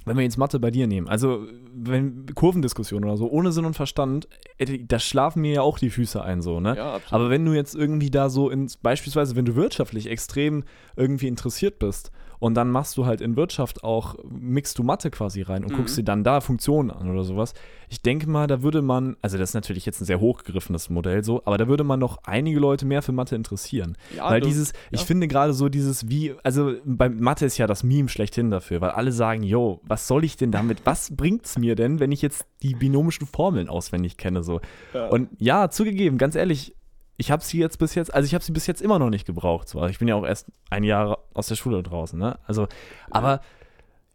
wenn 0.04 0.16
wir 0.16 0.25
jetzt 0.25 0.37
Mathe 0.37 0.58
bei 0.58 0.73
dir 0.73 0.88
nehmen, 0.88 1.08
also 1.08 1.46
wenn 1.73 2.26
Kurvendiskussion 2.34 3.04
oder 3.04 3.16
so, 3.16 3.30
ohne 3.30 3.52
Sinn 3.52 3.64
und 3.64 3.75
Verstand, 3.75 4.28
äh, 4.58 4.80
da 4.84 4.99
schlafen 4.99 5.42
mir 5.42 5.52
ja 5.52 5.62
auch 5.62 5.78
die 5.78 5.90
Füße 5.90 6.23
ein, 6.23 6.42
so, 6.42 6.58
ne? 6.58 6.76
Ja. 6.76 7.00
Aber 7.11 7.30
wenn 7.30 7.44
du 7.44 7.52
jetzt 7.52 7.76
irgendwie 7.76 8.11
da 8.11 8.28
so 8.28 8.50
ins, 8.50 8.76
beispielsweise, 8.76 9.37
wenn 9.37 9.44
du 9.44 9.54
wirtschaftlich 9.54 10.11
extrem 10.11 10.64
irgendwie 10.96 11.28
interessiert 11.28 11.78
bist 11.78 12.11
und 12.44 12.52
dann 12.52 12.70
machst 12.70 12.98
du 12.98 13.06
halt 13.06 13.22
in 13.22 13.36
Wirtschaft 13.36 13.84
auch, 13.84 14.16
mixt 14.28 14.78
du 14.78 14.82
Mathe 14.82 15.10
quasi 15.10 15.40
rein 15.40 15.64
und 15.64 15.72
mhm. 15.72 15.76
guckst 15.76 15.96
dir 15.96 16.02
dann 16.02 16.24
da 16.24 16.42
Funktionen 16.42 16.90
an 16.90 17.10
oder 17.10 17.24
sowas. 17.24 17.54
Ich 17.88 18.02
denke 18.02 18.28
mal, 18.28 18.46
da 18.46 18.62
würde 18.62 18.82
man, 18.82 19.16
also 19.22 19.38
das 19.38 19.48
ist 19.50 19.54
natürlich 19.54 19.86
jetzt 19.86 20.02
ein 20.02 20.04
sehr 20.04 20.20
hochgegriffenes 20.20 20.90
Modell 20.90 21.24
so, 21.24 21.40
aber 21.46 21.56
da 21.56 21.68
würde 21.68 21.84
man 21.84 22.00
noch 22.00 22.18
einige 22.24 22.60
Leute 22.60 22.84
mehr 22.84 23.00
für 23.00 23.12
Mathe 23.12 23.34
interessieren. 23.34 23.96
Ja, 24.14 24.28
weil 24.28 24.42
du, 24.42 24.48
dieses, 24.48 24.74
ich 24.90 25.00
ja. 25.00 25.06
finde 25.06 25.26
gerade 25.26 25.54
so 25.54 25.70
dieses 25.70 26.10
wie, 26.10 26.34
also 26.42 26.74
bei 26.84 27.08
Mathe 27.08 27.46
ist 27.46 27.56
ja 27.56 27.66
das 27.66 27.82
Meme 27.82 28.10
schlechthin 28.10 28.50
dafür, 28.50 28.82
weil 28.82 28.90
alle 28.90 29.12
sagen, 29.12 29.42
yo, 29.42 29.80
was 29.84 30.06
soll 30.06 30.22
ich 30.22 30.36
denn 30.36 30.50
damit, 30.50 30.82
was 30.84 31.16
bringt's 31.16 31.58
mir 31.58 31.76
denn, 31.76 31.98
wenn 31.98 32.12
ich 32.12 32.20
jetzt 32.20 32.44
die 32.62 32.74
binomischen 32.74 33.26
Formeln 33.26 33.70
auswendig 33.70 34.18
kenne 34.18 34.42
so. 34.42 34.60
Ja. 34.92 35.08
Und 35.08 35.30
ja, 35.38 35.70
zugegeben, 35.70 36.18
ganz 36.18 36.34
ehrlich, 36.34 36.74
ich 37.16 37.30
habe 37.30 37.42
sie 37.42 37.59
jetzt 37.59 37.78
bis 37.78 37.94
jetzt, 37.94 38.12
also 38.12 38.26
ich 38.26 38.35
habe 38.35 38.44
sie 38.44 38.52
bis 38.52 38.66
jetzt 38.66 38.83
immer 38.83 38.99
noch 38.99 39.11
nicht 39.11 39.26
gebraucht. 39.26 39.68
So. 39.68 39.85
Ich 39.87 39.99
bin 39.99 40.09
ja 40.09 40.16
auch 40.16 40.26
erst 40.26 40.49
ein 40.71 40.85
Jahr 40.85 41.18
aus 41.33 41.47
der 41.49 41.56
Schule 41.56 41.83
draußen, 41.83 42.18
ne? 42.18 42.38
Also, 42.47 42.66
aber 43.11 43.40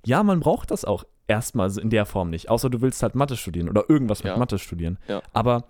ja, 0.06 0.24
man 0.24 0.40
braucht 0.40 0.72
das 0.72 0.86
auch 0.86 1.04
erstmal 1.28 1.78
in 1.78 1.90
der 1.90 2.06
Form 2.06 2.30
nicht. 2.30 2.50
Außer 2.50 2.70
du 2.70 2.82
willst 2.82 3.04
halt 3.04 3.16
Mathe 3.16 3.38
studieren 3.38 3.70
oder 3.70 3.90
irgendwas 3.90 4.24
mit 4.24 4.34
ja. 4.34 4.38
Mathe 4.38 4.60
studieren. 4.60 4.98
Ja. 5.08 5.22
Aber 5.34 5.66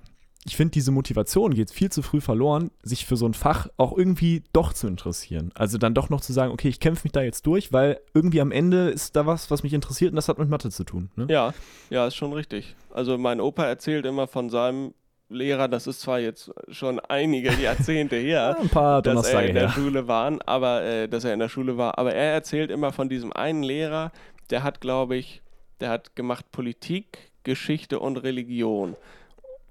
ich 0.45 0.55
finde, 0.55 0.71
diese 0.71 0.91
Motivation 0.91 1.53
geht 1.53 1.69
viel 1.69 1.91
zu 1.91 2.01
früh 2.01 2.21
verloren, 2.21 2.71
sich 2.81 3.05
für 3.05 3.17
so 3.17 3.25
ein 3.25 3.33
Fach 3.33 3.67
auch 3.75 3.95
irgendwie 3.95 4.43
doch 4.53 4.71
zu 4.71 4.87
interessieren. 4.87 5.51
Also 5.53 5.77
dann 5.77 5.93
doch 5.93 6.09
noch 6.09 6.21
zu 6.21 6.31
sagen, 6.31 6.53
okay, 6.53 6.69
ich 6.69 6.79
kämpfe 6.79 7.03
mich 7.03 7.11
da 7.11 7.21
jetzt 7.21 7.45
durch, 7.45 7.73
weil 7.73 7.99
irgendwie 8.13 8.39
am 8.39 8.51
Ende 8.51 8.89
ist 8.89 9.17
da 9.17 9.25
was, 9.25 9.51
was 9.51 9.63
mich 9.63 9.73
interessiert 9.73 10.11
und 10.11 10.15
das 10.15 10.29
hat 10.29 10.39
mit 10.39 10.49
Mathe 10.49 10.69
zu 10.71 10.85
tun. 10.85 11.11
Ne? 11.17 11.27
Ja, 11.29 11.53
ja, 11.89 12.07
ist 12.07 12.15
schon 12.15 12.31
richtig. 12.31 12.75
Also 12.89 13.17
mein 13.17 13.41
Opa 13.41 13.65
erzählt 13.65 14.05
immer 14.05 14.27
von 14.27 14.49
seinem 14.49 14.93
Lehrer, 15.29 15.67
das 15.67 15.87
ist 15.87 16.01
zwar 16.01 16.19
jetzt 16.19 16.51
schon 16.69 16.99
einige 16.99 17.53
Jahrzehnte 17.53 18.15
her, 18.17 18.57
ein 18.59 18.69
paar 18.69 19.01
dass 19.01 19.27
er 19.27 19.45
in 19.45 19.55
der 19.55 19.67
her. 19.67 19.73
Schule 19.73 20.07
waren, 20.07 20.41
aber 20.41 20.83
äh, 20.83 21.07
dass 21.07 21.23
er 21.23 21.33
in 21.33 21.39
der 21.39 21.49
Schule 21.49 21.77
war, 21.77 21.97
aber 21.97 22.13
er 22.13 22.33
erzählt 22.33 22.71
immer 22.71 22.91
von 22.91 23.09
diesem 23.09 23.31
einen 23.31 23.63
Lehrer, 23.63 24.11
der 24.49 24.63
hat, 24.63 24.81
glaube 24.81 25.15
ich, 25.15 25.41
der 25.79 25.89
hat 25.89 26.15
gemacht 26.15 26.51
Politik, 26.51 27.31
Geschichte 27.43 27.99
und 27.99 28.17
Religion. 28.17 28.95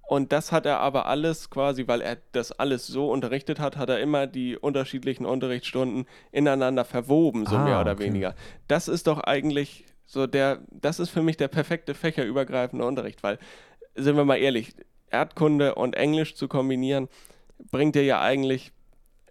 Und 0.09 0.33
das 0.33 0.53
hat 0.53 0.65
er 0.65 0.79
aber 0.79 1.05
alles 1.05 1.51
quasi, 1.51 1.87
weil 1.87 2.01
er 2.01 2.17
das 2.33 2.51
alles 2.53 2.87
so 2.87 3.11
unterrichtet 3.13 3.61
hat, 3.61 3.77
hat 3.77 3.91
er 3.91 4.01
immer 4.01 4.27
die 4.27 4.57
unterschiedlichen 4.57 5.27
Unterrichtsstunden 5.27 6.07
ineinander 6.33 6.87
verwoben, 6.87 7.45
so 7.45 7.57
ah, 7.57 7.65
mehr 7.65 7.81
oder 7.81 7.93
okay. 7.93 8.05
weniger. 8.05 8.35
Das 8.69 8.89
ist 8.89 9.07
doch 9.07 9.21
eigentlich 9.21 9.85
so 10.07 10.27
der, 10.27 10.61
das 10.71 10.99
ist 10.99 11.11
für 11.11 11.23
mich 11.23 11.37
der 11.37 11.49
perfekte 11.49 11.93
fächerübergreifende 11.93 12.87
Unterricht, 12.87 13.23
weil, 13.23 13.39
sind 13.97 14.17
wir 14.17 14.25
mal 14.25 14.37
ehrlich, 14.37 14.75
Erdkunde 15.11 15.75
und 15.75 15.95
Englisch 15.97 16.35
zu 16.35 16.49
kombinieren, 16.49 17.09
bringt 17.71 17.95
dir 17.95 18.05
ja 18.05 18.21
eigentlich 18.21 18.73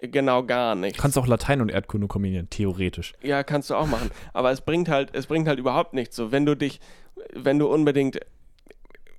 genau 0.01 0.43
gar 0.43 0.75
nichts. 0.75 1.01
Kannst 1.01 1.17
auch 1.17 1.27
Latein 1.27 1.61
und 1.61 1.69
Erdkunde 1.69 2.07
kombinieren, 2.07 2.49
theoretisch. 2.49 3.13
Ja, 3.21 3.43
kannst 3.43 3.69
du 3.69 3.75
auch 3.75 3.87
machen. 3.87 4.11
Aber 4.33 4.51
es 4.51 4.61
bringt 4.61 4.89
halt, 4.89 5.09
es 5.13 5.27
bringt 5.27 5.47
halt 5.47 5.59
überhaupt 5.59 5.93
nichts. 5.93 6.15
So, 6.15 6.31
wenn 6.31 6.45
du 6.45 6.55
dich, 6.55 6.79
wenn 7.33 7.59
du 7.59 7.67
unbedingt 7.67 8.19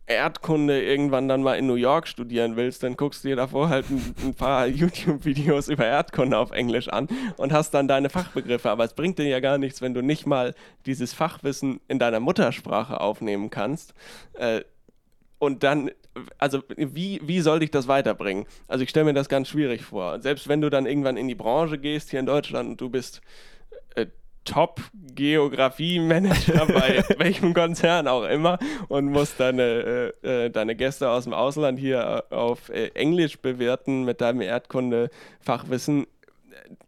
Erdkunde 0.09 0.83
irgendwann 0.83 1.29
dann 1.29 1.43
mal 1.43 1.59
in 1.59 1.67
New 1.67 1.75
York 1.75 2.09
studieren 2.09 2.57
willst, 2.57 2.83
dann 2.83 2.97
guckst 2.97 3.25
du 3.25 3.29
dir 3.29 3.37
davor 3.37 3.69
halt 3.69 3.91
ein, 3.91 4.15
ein 4.25 4.35
paar 4.35 4.67
YouTube-Videos 4.67 5.69
über 5.69 5.85
Erdkunde 5.85 6.39
auf 6.39 6.51
Englisch 6.51 6.89
an 6.89 7.09
und 7.37 7.53
hast 7.53 7.73
dann 7.73 7.89
deine 7.89 8.09
Fachbegriffe. 8.09 8.71
Aber 8.71 8.85
es 8.85 8.95
bringt 8.95 9.19
dir 9.19 9.29
ja 9.29 9.41
gar 9.41 9.59
nichts, 9.59 9.83
wenn 9.83 9.95
du 9.95 10.03
nicht 10.03 10.27
mal 10.27 10.55
dieses 10.87 11.13
Fachwissen 11.13 11.81
in 11.89 11.99
deiner 11.99 12.21
Muttersprache 12.21 13.01
aufnehmen 13.01 13.51
kannst. 13.51 13.93
Äh, 14.35 14.63
und 15.39 15.63
dann, 15.63 15.91
also 16.39 16.63
wie, 16.77 17.21
wie 17.23 17.41
soll 17.41 17.61
dich 17.61 17.71
das 17.71 17.89
weiterbringen? 17.89 18.47
Also 18.67 18.83
ich 18.83 18.91
stelle 18.91 19.07
mir 19.07 19.15
das 19.15 19.29
ganz 19.29 19.49
schwierig 19.49 19.83
vor. 19.83 20.21
Selbst 20.21 20.49
wenn 20.49 20.61
du 20.61 20.71
dann 20.71 20.87
irgendwann 20.87 21.17
in 21.17 21.29
die 21.29 21.35
Branche 21.35 21.79
gehst 21.79 22.11
hier 22.11 22.21
in 22.21 22.27
Deutschland 22.27 22.71
und 22.71 22.81
du 22.81 22.91
bist 22.91 23.21
äh, 23.95 24.07
Top-Geografie-Manager 24.45 26.67
bei 26.67 27.05
welchem 27.19 27.55
Konzern 27.55 28.09
auch 28.09 28.25
immer 28.25 28.59
und 28.89 29.07
musst 29.07 29.39
deine, 29.39 30.13
äh, 30.23 30.47
äh, 30.47 30.51
deine 30.51 30.75
Gäste 30.75 31.11
aus 31.11 31.25
dem 31.25 31.35
Ausland 31.35 31.79
hier 31.79 32.25
äh, 32.31 32.35
auf 32.35 32.71
äh, 32.71 32.89
Englisch 32.95 33.39
bewerten 33.39 34.05
mit 34.05 34.21
deinem 34.21 34.41
Erdkunde-Fachwissen, 34.41 36.07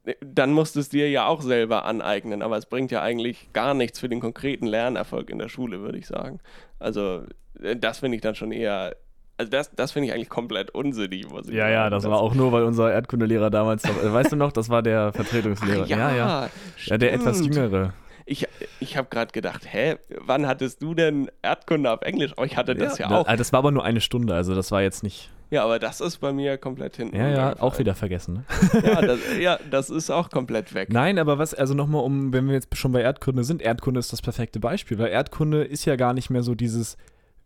äh, 0.05 0.15
dann 0.21 0.53
musst 0.53 0.77
du 0.77 0.81
es 0.81 0.89
dir 0.89 1.11
ja 1.11 1.27
auch 1.27 1.43
selber 1.43 1.85
aneignen. 1.85 2.43
Aber 2.43 2.57
es 2.57 2.67
bringt 2.67 2.91
ja 2.91 3.03
eigentlich 3.03 3.53
gar 3.53 3.75
nichts 3.75 4.01
für 4.01 4.09
den 4.09 4.21
konkreten 4.21 4.67
Lernerfolg 4.67 5.31
in 5.31 5.39
der 5.39 5.49
Schule, 5.49 5.81
würde 5.81 5.99
ich 5.99 6.07
sagen. 6.07 6.41
Also 6.81 7.23
äh, 7.63 7.77
das 7.77 8.01
finde 8.01 8.17
ich 8.17 8.23
dann 8.23 8.35
schon 8.35 8.51
eher 8.51 8.97
also 9.41 9.51
das, 9.51 9.71
das 9.75 9.93
finde 9.93 10.09
ich 10.09 10.15
eigentlich 10.15 10.29
komplett 10.29 10.71
unsinnig. 10.73 11.27
Muss 11.31 11.49
ich 11.49 11.55
ja, 11.55 11.63
sagen. 11.63 11.73
ja, 11.73 11.91
das, 11.91 12.03
das 12.03 12.13
war 12.13 12.21
auch 12.21 12.35
nur, 12.35 12.53
weil 12.53 12.63
unser 12.63 12.93
Erdkundelehrer 12.93 13.49
damals, 13.49 13.85
noch, 13.85 14.13
weißt 14.13 14.33
du 14.33 14.37
noch, 14.37 14.53
das 14.53 14.69
war 14.69 14.83
der 14.83 15.13
Vertretungslehrer. 15.15 15.85
Ach, 15.85 15.89
ja, 15.89 15.97
ja, 15.97 16.17
ja. 16.17 16.51
ja, 16.85 16.99
der 16.99 17.15
etwas 17.15 17.41
jüngere. 17.41 17.95
Ich, 18.27 18.47
ich 18.81 18.99
habe 18.99 19.09
gerade 19.09 19.33
gedacht, 19.33 19.63
hä, 19.65 19.97
wann 20.19 20.47
hattest 20.47 20.83
du 20.83 20.95
denn 20.95 21.31
Erdkunde 21.41 21.91
auf 21.91 22.03
Englisch? 22.03 22.35
Oh, 22.37 22.45
ich 22.45 22.59
hatte 22.59 22.75
das 22.75 22.99
ja, 22.99 23.09
ja 23.09 23.17
auch. 23.17 23.25
Das, 23.25 23.39
das 23.39 23.53
war 23.55 23.61
aber 23.61 23.71
nur 23.71 23.83
eine 23.83 24.03
Stunde, 24.03 24.35
also 24.35 24.55
das 24.55 24.71
war 24.73 24.83
jetzt 24.83 25.03
nicht. 25.03 25.31
Ja, 25.51 25.65
aber 25.65 25.79
das 25.79 26.01
ist 26.01 26.19
bei 26.19 26.33
mir 26.33 26.59
komplett 26.59 26.97
hinten. 26.97 27.17
Ja, 27.17 27.29
ja, 27.29 27.61
auch 27.61 27.79
wieder 27.79 27.95
vergessen. 27.95 28.35
Ne? 28.35 28.83
ja, 28.85 29.03
das, 29.03 29.19
ja, 29.39 29.59
das 29.71 29.91
ist 29.91 30.11
auch 30.11 30.31
komplett 30.31 30.75
weg. 30.75 30.93
Nein, 30.93 31.19
aber 31.19 31.39
was, 31.39 31.55
also 31.55 31.75
nochmal 31.75 32.05
um, 32.05 32.33
wenn 32.33 32.47
wir 32.47 32.55
jetzt 32.55 32.77
schon 32.77 32.93
bei 32.93 33.03
Erdkunde 33.03 33.43
sind, 33.43 33.61
Erdkunde 33.61 33.99
ist 33.99 34.13
das 34.13 34.23
perfekte 34.23 34.61
Beispiel, 34.61 34.99
weil 34.99 35.09
Erdkunde 35.09 35.65
ist 35.65 35.85
ja 35.85 35.97
gar 35.97 36.15
nicht 36.15 36.31
mehr 36.31 36.45
so 36.45 36.55
dieses, 36.55 36.97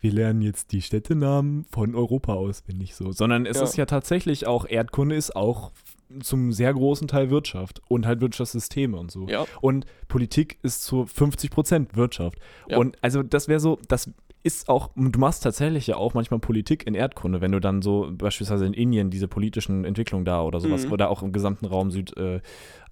wir 0.01 0.13
lernen 0.13 0.43
jetzt 0.43 0.73
die 0.73 0.83
Städtenamen 0.83 1.65
von 1.71 1.95
Europa 1.95 2.35
auswendig 2.35 2.95
so, 2.95 3.11
sondern 3.11 3.47
es 3.47 3.57
ja. 3.57 3.63
ist 3.65 3.77
ja 3.77 3.87
tatsächlich 3.87 4.47
auch, 4.47 4.69
Erdkunde 4.69 5.17
ist 5.17 5.35
auch 5.35 5.73
zum 6.21 6.53
sehr 6.53 6.73
großen 6.73 7.09
Teil 7.09 7.31
Wirtschaft 7.31 7.81
und 7.89 8.07
halt 8.07 8.21
Wirtschaftssysteme 8.21 8.97
und 8.97 9.11
so. 9.11 9.27
Ja. 9.29 9.47
Und 9.63 9.87
Politik 10.09 10.59
ist 10.63 10.85
zu 10.85 11.07
50 11.07 11.51
Prozent 11.51 11.97
Wirtschaft. 11.97 12.39
Ja. 12.69 12.77
Und 12.77 12.97
also 13.01 13.23
das 13.23 13.49
wäre 13.49 13.61
so, 13.61 13.79
das 13.89 14.11
ist 14.45 14.69
auch, 14.69 14.91
du 14.95 15.19
machst 15.19 15.43
tatsächlich 15.43 15.87
ja 15.87 15.97
auch 15.97 16.13
manchmal 16.13 16.39
Politik 16.39 16.87
in 16.87 16.95
Erdkunde, 16.95 17.41
wenn 17.41 17.51
du 17.51 17.61
dann 17.61 17.81
so 17.81 18.11
beispielsweise 18.13 18.67
in 18.67 18.75
Indien 18.75 19.09
diese 19.09 19.27
politischen 19.27 19.85
Entwicklungen 19.87 20.27
da 20.27 20.43
oder 20.43 20.61
sowas, 20.61 20.87
mhm. 20.87 20.93
oder 20.93 21.09
auch 21.09 21.23
im 21.23 21.33
gesamten 21.33 21.65
Raum 21.65 21.91
Süd, 21.91 22.15
äh, 22.19 22.41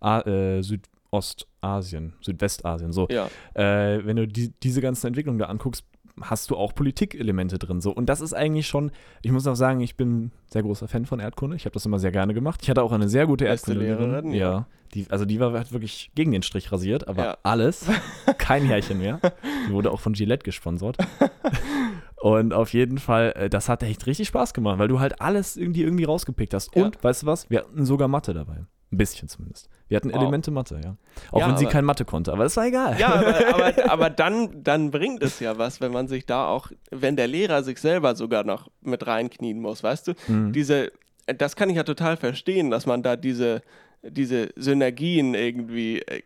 äh, 0.01 0.63
Südostasien, 0.63 2.15
Südwestasien, 2.23 2.93
so. 2.93 3.07
Ja. 3.11 3.29
Äh, 3.53 4.05
wenn 4.05 4.17
du 4.17 4.27
die, 4.27 4.55
diese 4.63 4.81
ganzen 4.81 5.09
Entwicklungen 5.09 5.39
da 5.39 5.47
anguckst, 5.47 5.85
hast 6.21 6.51
du 6.51 6.57
auch 6.57 6.75
Politikelemente 6.75 7.59
drin. 7.59 7.81
So. 7.81 7.93
Und 7.93 8.07
das 8.07 8.21
ist 8.21 8.33
eigentlich 8.33 8.67
schon, 8.67 8.91
ich 9.23 9.31
muss 9.31 9.47
auch 9.47 9.55
sagen, 9.55 9.81
ich 9.81 9.97
bin 9.97 10.31
sehr 10.47 10.63
großer 10.63 10.89
Fan 10.89 11.07
von 11.07 11.21
Erdkunde. 11.21 11.57
Ich 11.57 11.65
habe 11.65 11.75
das 11.75 11.87
immer 11.87 11.99
sehr 11.99 12.13
gerne 12.13 12.35
gemacht. 12.35 12.61
Ich 12.63 12.71
hatte 12.71 12.83
auch 12.83 12.93
eine 12.93 13.09
sehr 13.09 13.27
gute 13.27 13.45
Erdkundelehrerin. 13.45 14.33
Ja. 14.33 14.39
ja. 14.39 14.67
Die, 14.95 15.07
also 15.09 15.25
die 15.25 15.41
war 15.41 15.53
halt 15.53 15.73
wirklich 15.73 16.11
gegen 16.15 16.33
den 16.33 16.43
Strich 16.43 16.71
rasiert, 16.71 17.09
aber 17.09 17.25
ja. 17.25 17.39
alles, 17.43 17.87
kein 18.39 18.65
Härchen 18.65 18.99
mehr. 18.99 19.21
Die 19.69 19.73
wurde 19.73 19.91
auch 19.91 20.01
von 20.01 20.13
Gillette 20.13 20.45
gesponsert. 20.45 20.99
Und 22.23 22.53
auf 22.53 22.73
jeden 22.73 22.99
Fall, 22.99 23.33
äh, 23.37 23.51
das 23.51 23.69
hat 23.69 23.83
echt 23.83 24.07
richtig 24.07 24.29
Spaß 24.29 24.55
gemacht, 24.55 24.79
weil 24.79 24.87
du 24.87 25.01
halt 25.01 25.21
alles 25.21 25.57
irgendwie, 25.57 25.83
irgendwie 25.83 26.05
rausgepickt 26.05 26.55
hast. 26.55 26.75
Und, 26.77 26.95
ja. 26.95 27.03
weißt 27.03 27.23
du 27.23 27.27
was, 27.27 27.51
wir 27.51 27.61
hatten 27.61 27.85
sogar 27.85 28.07
Mathe 28.07 28.33
dabei. 28.33 28.65
Ein 28.93 28.99
bisschen 28.99 29.29
zumindest. 29.29 29.69
Wir 29.89 29.97
hatten 29.97 30.13
wow. 30.13 30.21
Elemente 30.21 30.51
Mathe, 30.51 30.81
ja. 30.85 30.97
Auch 31.33 31.41
ja, 31.41 31.49
wenn 31.49 31.57
sie 31.57 31.67
kein 31.67 31.85
Mathe 31.85 32.05
konnte, 32.05 32.33
aber 32.33 32.45
das 32.45 32.57
war 32.57 32.67
egal. 32.67 32.97
Ja, 33.01 33.15
aber, 33.15 33.55
aber, 33.55 33.73
aber, 33.91 34.11
dann, 34.11 34.63
dann 34.63 34.91
bringt 34.91 35.23
es 35.23 35.41
ja 35.41 35.59
was, 35.59 35.81
wenn 35.81 35.93
man 35.93 36.07
sich 36.07 36.27
da 36.27 36.47
auch, 36.47 36.71
wenn 36.91 37.17
der 37.17 37.27
Lehrer 37.27 37.65
sich 37.65 37.79
selber 37.79 38.15
sogar 38.15 38.45
noch 38.45 38.71
mit 38.83 39.07
reinknien 39.07 39.61
muss, 39.61 39.83
weißt 39.83 40.09
du? 40.09 40.13
Mhm. 40.29 40.53
Diese, 40.53 40.93
das 41.27 41.57
kann 41.57 41.71
ich 41.71 41.77
ja 41.77 41.85
total 41.85 42.17
verstehen, 42.17 42.71
dass 42.71 42.87
man 42.87 43.03
da 43.03 43.17
diese, 43.17 43.63
diese 44.03 44.51
Synergien 44.57 45.35
irgendwie 45.35 46.01
äh, 46.01 46.23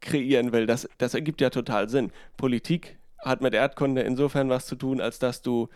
kreieren 0.00 0.52
will. 0.52 0.66
Das, 0.66 0.88
das 0.98 1.14
ergibt 1.14 1.40
ja 1.40 1.50
total 1.50 1.88
Sinn. 1.88 2.10
Politik 2.36 2.96
hat 3.18 3.40
mit 3.40 3.54
Erdkunde 3.54 4.02
insofern 4.02 4.48
was 4.48 4.66
zu 4.66 4.76
tun, 4.76 5.00
als 5.00 5.18
dass 5.18 5.42
du 5.42 5.68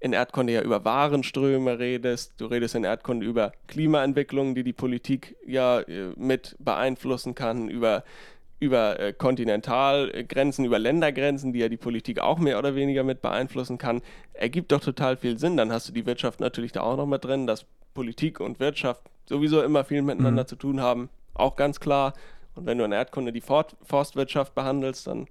in 0.00 0.12
Erdkunde 0.12 0.54
ja 0.54 0.62
über 0.62 0.84
Warenströme 0.84 1.78
redest, 1.78 2.34
du 2.38 2.46
redest 2.46 2.74
in 2.74 2.84
Erdkunde 2.84 3.26
über 3.26 3.52
Klimaentwicklungen, 3.68 4.54
die 4.54 4.64
die 4.64 4.72
Politik 4.72 5.36
ja 5.46 5.80
äh, 5.80 6.12
mit 6.16 6.56
beeinflussen 6.58 7.34
kann, 7.34 7.68
über, 7.68 8.04
über 8.60 8.98
äh, 8.98 9.12
Kontinentalgrenzen, 9.12 10.64
über 10.64 10.78
Ländergrenzen, 10.78 11.52
die 11.52 11.58
ja 11.58 11.68
die 11.68 11.76
Politik 11.76 12.18
auch 12.18 12.38
mehr 12.38 12.58
oder 12.58 12.74
weniger 12.74 13.04
mit 13.04 13.20
beeinflussen 13.20 13.76
kann, 13.76 14.00
ergibt 14.32 14.72
doch 14.72 14.80
total 14.80 15.18
viel 15.18 15.38
Sinn. 15.38 15.58
Dann 15.58 15.72
hast 15.72 15.88
du 15.88 15.92
die 15.92 16.06
Wirtschaft 16.06 16.40
natürlich 16.40 16.72
da 16.72 16.80
auch 16.80 16.96
noch 16.96 17.06
mit 17.06 17.24
drin, 17.24 17.46
dass 17.46 17.66
Politik 17.92 18.40
und 18.40 18.58
Wirtschaft 18.58 19.02
sowieso 19.28 19.62
immer 19.62 19.84
viel 19.84 20.02
miteinander 20.02 20.42
mhm. 20.42 20.48
zu 20.48 20.56
tun 20.56 20.80
haben, 20.80 21.08
auch 21.34 21.56
ganz 21.56 21.80
klar. 21.80 22.14
Und 22.54 22.66
wenn 22.66 22.78
du 22.78 22.84
in 22.84 22.92
Erdkunde 22.92 23.32
die 23.32 23.40
Fort 23.40 23.76
Forstwirtschaft 23.82 24.54
behandelst, 24.54 25.06
dann 25.06 25.26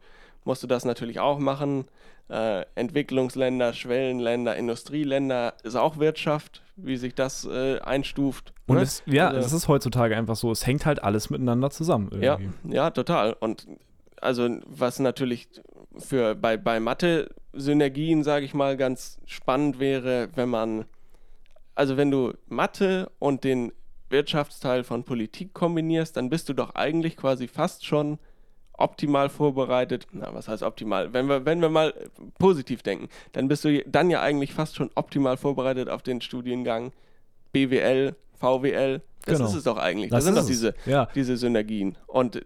musst 0.46 0.64
du 0.64 0.68
das 0.68 0.86
natürlich 0.86 1.20
auch 1.20 1.40
machen. 1.40 1.86
Äh, 2.30 2.66
Entwicklungsländer, 2.76 3.74
Schwellenländer, 3.74 4.56
Industrieländer 4.56 5.56
ist 5.64 5.76
auch 5.76 5.98
Wirtschaft, 5.98 6.62
wie 6.76 6.96
sich 6.96 7.16
das 7.16 7.46
äh, 7.46 7.80
einstuft. 7.80 8.54
Und 8.68 8.78
ne? 8.78 8.84
es, 8.84 9.02
ja, 9.06 9.30
also, 9.30 9.40
es 9.40 9.54
ist 9.54 9.68
heutzutage 9.68 10.16
einfach 10.16 10.36
so, 10.36 10.52
es 10.52 10.66
hängt 10.66 10.86
halt 10.86 11.04
alles 11.04 11.30
miteinander 11.30 11.72
zusammen. 11.72 12.10
Irgendwie. 12.12 12.50
Ja, 12.70 12.84
ja, 12.84 12.90
total. 12.92 13.34
Und 13.34 13.68
also 14.22 14.48
was 14.66 15.00
natürlich 15.00 15.50
für 15.98 16.36
bei, 16.36 16.58
bei 16.58 16.80
Mathe-Synergien, 16.80 18.24
sage 18.24 18.46
ich 18.46 18.54
mal, 18.54 18.78
ganz 18.78 19.18
spannend 19.26 19.80
wäre, 19.80 20.30
wenn 20.36 20.50
man, 20.50 20.86
also 21.76 21.98
wenn 21.98 22.12
du 22.12 22.34
Mathe 22.48 23.12
und 23.20 23.44
den 23.44 23.72
Wirtschaftsteil 24.10 24.84
von 24.84 25.04
Politik 25.04 25.54
kombinierst, 25.54 26.18
dann 26.18 26.30
bist 26.30 26.50
du 26.50 26.54
doch 26.54 26.76
eigentlich 26.76 27.18
quasi 27.18 27.48
fast 27.48 27.86
schon 27.86 28.20
optimal 28.74 29.30
vorbereitet. 29.30 30.08
Na, 30.12 30.34
was 30.34 30.48
heißt 30.48 30.64
optimal? 30.64 31.14
Wenn 31.14 31.28
wir, 31.28 31.46
wenn 31.46 31.62
wir 31.62 31.70
mal 31.70 31.94
positiv 32.38 32.82
denken, 32.82 33.10
dann 33.34 33.48
bist 33.48 33.66
du 33.66 33.84
dann 33.84 34.10
ja 34.10 34.22
eigentlich 34.22 34.54
fast 34.54 34.76
schon 34.76 34.90
optimal 34.96 35.38
vorbereitet 35.38 35.90
auf 35.90 36.02
den 36.02 36.22
Studiengang 36.22 36.92
BWL, 37.52 38.16
VWL. 38.40 39.02
Das 39.26 39.38
genau. 39.38 39.50
ist 39.50 39.56
es 39.56 39.64
doch 39.64 39.78
eigentlich. 39.78 40.10
Das, 40.10 40.20
das 40.20 40.26
sind 40.26 40.38
doch 40.38 40.48
diese, 40.48 40.74
ja. 40.86 41.08
diese 41.14 41.36
Synergien. 41.38 41.98
Und 42.08 42.42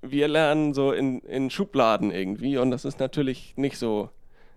wir 0.00 0.28
lernen 0.28 0.74
so 0.74 0.92
in, 0.92 1.20
in 1.20 1.50
Schubladen 1.50 2.10
irgendwie 2.10 2.58
und 2.58 2.70
das 2.70 2.84
ist 2.84 2.98
natürlich 2.98 3.54
nicht 3.56 3.78
so 3.78 4.10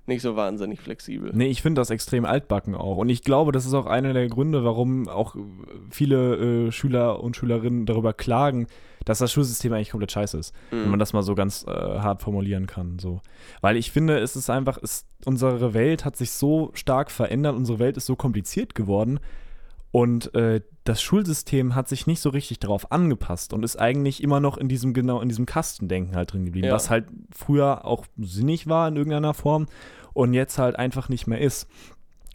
nicht 0.07 0.21
so 0.21 0.35
wahnsinnig 0.35 0.79
flexibel. 0.81 1.31
Nee, 1.33 1.47
ich 1.47 1.61
finde 1.61 1.81
das 1.81 1.89
extrem 1.89 2.25
altbacken 2.25 2.75
auch. 2.75 2.97
Und 2.97 3.09
ich 3.09 3.23
glaube, 3.23 3.51
das 3.51 3.65
ist 3.65 3.73
auch 3.73 3.87
einer 3.87 4.13
der 4.13 4.27
Gründe, 4.27 4.63
warum 4.63 5.07
auch 5.07 5.35
viele 5.89 6.67
äh, 6.67 6.71
Schüler 6.71 7.23
und 7.23 7.35
Schülerinnen 7.35 7.85
darüber 7.85 8.13
klagen, 8.13 8.67
dass 9.03 9.19
das 9.19 9.31
Schulsystem 9.31 9.73
eigentlich 9.73 9.91
komplett 9.91 10.11
scheiße 10.11 10.37
ist. 10.37 10.53
Mhm. 10.71 10.83
Wenn 10.83 10.89
man 10.91 10.99
das 10.99 11.13
mal 11.13 11.23
so 11.23 11.35
ganz 11.35 11.65
äh, 11.67 11.71
hart 11.71 12.21
formulieren 12.21 12.67
kann. 12.67 12.99
So. 12.99 13.21
Weil 13.61 13.77
ich 13.77 13.91
finde, 13.91 14.19
es 14.19 14.35
ist 14.35 14.49
einfach, 14.49 14.77
es, 14.81 15.05
unsere 15.25 15.73
Welt 15.73 16.05
hat 16.05 16.17
sich 16.17 16.31
so 16.31 16.71
stark 16.73 17.09
verändert, 17.09 17.55
unsere 17.55 17.79
Welt 17.79 17.97
ist 17.97 18.05
so 18.05 18.15
kompliziert 18.15 18.75
geworden. 18.75 19.19
Und 19.91 20.35
äh, 20.35 20.61
das 20.85 21.01
Schulsystem 21.01 21.73
hat 21.73 21.89
sich 21.89 22.05
nicht 22.05 22.21
so 22.21 22.29
richtig 22.29 22.59
darauf 22.59 22.91
angepasst 22.91 23.53
und 23.53 23.63
ist 23.63 23.75
eigentlich 23.75 24.21
immer 24.21 24.39
noch 24.39 24.57
in 24.57 24.69
diesem 24.69 24.93
genau 24.93 25.19
in 25.19 25.27
diesem 25.27 25.47
Kastendenken 25.47 26.15
halt 26.15 26.31
drin 26.31 26.45
geblieben, 26.45 26.67
ja. 26.67 26.73
was 26.73 26.91
halt 26.91 27.07
früher 27.31 27.85
auch 27.85 28.05
sinnig 28.17 28.67
war 28.67 28.87
in 28.87 28.95
irgendeiner 28.95 29.33
Form 29.33 29.65
und 30.13 30.33
jetzt 30.33 30.59
halt 30.59 30.77
einfach 30.77 31.09
nicht 31.09 31.25
mehr 31.25 31.41
ist. 31.41 31.67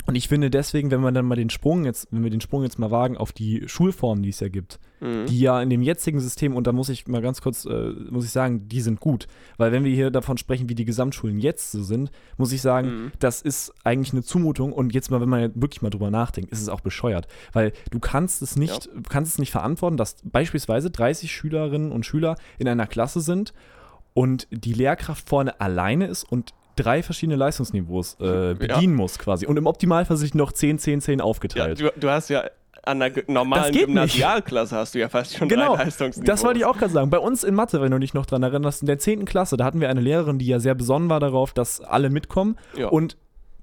Und 0.06 0.14
ich 0.14 0.28
finde 0.28 0.50
deswegen, 0.50 0.90
wenn 0.90 1.00
man 1.00 1.14
dann 1.14 1.26
mal 1.26 1.36
den 1.36 1.50
Sprung 1.50 1.84
jetzt, 1.84 2.08
wenn 2.10 2.22
wir 2.22 2.30
den 2.30 2.40
Sprung 2.40 2.62
jetzt 2.62 2.78
mal 2.78 2.90
wagen 2.90 3.16
auf 3.16 3.32
die 3.32 3.64
Schulformen, 3.66 4.22
die 4.22 4.30
es 4.30 4.40
ja 4.40 4.48
gibt, 4.48 4.78
mhm. 5.00 5.26
die 5.26 5.40
ja 5.40 5.60
in 5.60 5.70
dem 5.70 5.82
jetzigen 5.82 6.20
System, 6.20 6.56
und 6.56 6.66
da 6.66 6.72
muss 6.72 6.88
ich 6.88 7.06
mal 7.06 7.22
ganz 7.22 7.40
kurz, 7.40 7.64
äh, 7.64 7.92
muss 8.10 8.24
ich 8.24 8.30
sagen, 8.30 8.68
die 8.68 8.80
sind 8.80 9.00
gut. 9.00 9.26
Weil 9.56 9.72
wenn 9.72 9.84
wir 9.84 9.94
hier 9.94 10.10
davon 10.10 10.38
sprechen, 10.38 10.68
wie 10.68 10.74
die 10.74 10.84
Gesamtschulen 10.84 11.38
jetzt 11.38 11.72
so 11.72 11.82
sind, 11.82 12.10
muss 12.36 12.52
ich 12.52 12.62
sagen, 12.62 12.88
mhm. 12.88 13.12
das 13.18 13.42
ist 13.42 13.72
eigentlich 13.84 14.12
eine 14.12 14.22
Zumutung. 14.22 14.72
Und 14.72 14.94
jetzt 14.94 15.10
mal, 15.10 15.20
wenn 15.20 15.28
man 15.28 15.52
wirklich 15.54 15.82
mal 15.82 15.90
drüber 15.90 16.10
nachdenkt, 16.10 16.50
ist 16.50 16.62
es 16.62 16.68
auch 16.68 16.80
bescheuert. 16.80 17.28
Weil 17.52 17.72
du 17.90 18.00
kannst 18.00 18.42
es 18.42 18.56
nicht, 18.56 18.86
ja. 18.86 19.02
kannst 19.08 19.32
es 19.32 19.38
nicht 19.38 19.52
verantworten, 19.52 19.96
dass 19.96 20.16
beispielsweise 20.24 20.90
30 20.90 21.30
Schülerinnen 21.30 21.92
und 21.92 22.06
Schüler 22.06 22.36
in 22.58 22.68
einer 22.68 22.86
Klasse 22.86 23.20
sind 23.20 23.52
und 24.14 24.48
die 24.50 24.72
Lehrkraft 24.72 25.28
vorne 25.28 25.60
alleine 25.60 26.06
ist 26.06 26.24
und 26.24 26.52
drei 26.82 27.02
verschiedene 27.02 27.36
Leistungsniveaus 27.36 28.14
äh, 28.20 28.54
bedienen 28.54 28.92
ja. 28.92 28.96
muss 28.96 29.18
quasi. 29.18 29.46
Und 29.46 29.56
im 29.56 29.66
Optimalfall 29.66 30.16
sich 30.16 30.34
noch 30.34 30.52
10, 30.52 30.78
10, 30.78 31.00
10 31.00 31.20
aufgeteilt. 31.20 31.80
Ja, 31.80 31.90
du, 31.90 32.00
du 32.00 32.10
hast 32.10 32.28
ja 32.28 32.44
an 32.82 33.00
der 33.00 33.12
normalen 33.26 33.74
Gymnasialklasse 33.74 34.74
hast 34.76 34.94
du 34.94 35.00
ja 35.00 35.08
fast 35.08 35.36
schon 35.36 35.48
genau, 35.48 35.76
drei 35.76 35.84
Leistungsniveaus. 35.84 36.26
Das 36.26 36.44
wollte 36.44 36.60
ich 36.60 36.64
auch 36.64 36.76
gerade 36.78 36.92
sagen. 36.92 37.10
Bei 37.10 37.18
uns 37.18 37.44
in 37.44 37.54
Mathe, 37.54 37.80
wenn 37.80 37.90
du 37.90 37.98
dich 37.98 38.14
noch 38.14 38.26
dran 38.26 38.42
erinnerst, 38.42 38.82
in 38.82 38.86
der 38.86 38.98
10. 38.98 39.24
Klasse, 39.24 39.56
da 39.56 39.64
hatten 39.64 39.80
wir 39.80 39.90
eine 39.90 40.00
Lehrerin, 40.00 40.38
die 40.38 40.46
ja 40.46 40.60
sehr 40.60 40.74
besonnen 40.74 41.10
war 41.10 41.20
darauf, 41.20 41.52
dass 41.52 41.80
alle 41.80 42.10
mitkommen. 42.10 42.56
Ja. 42.76 42.88
Und 42.88 43.16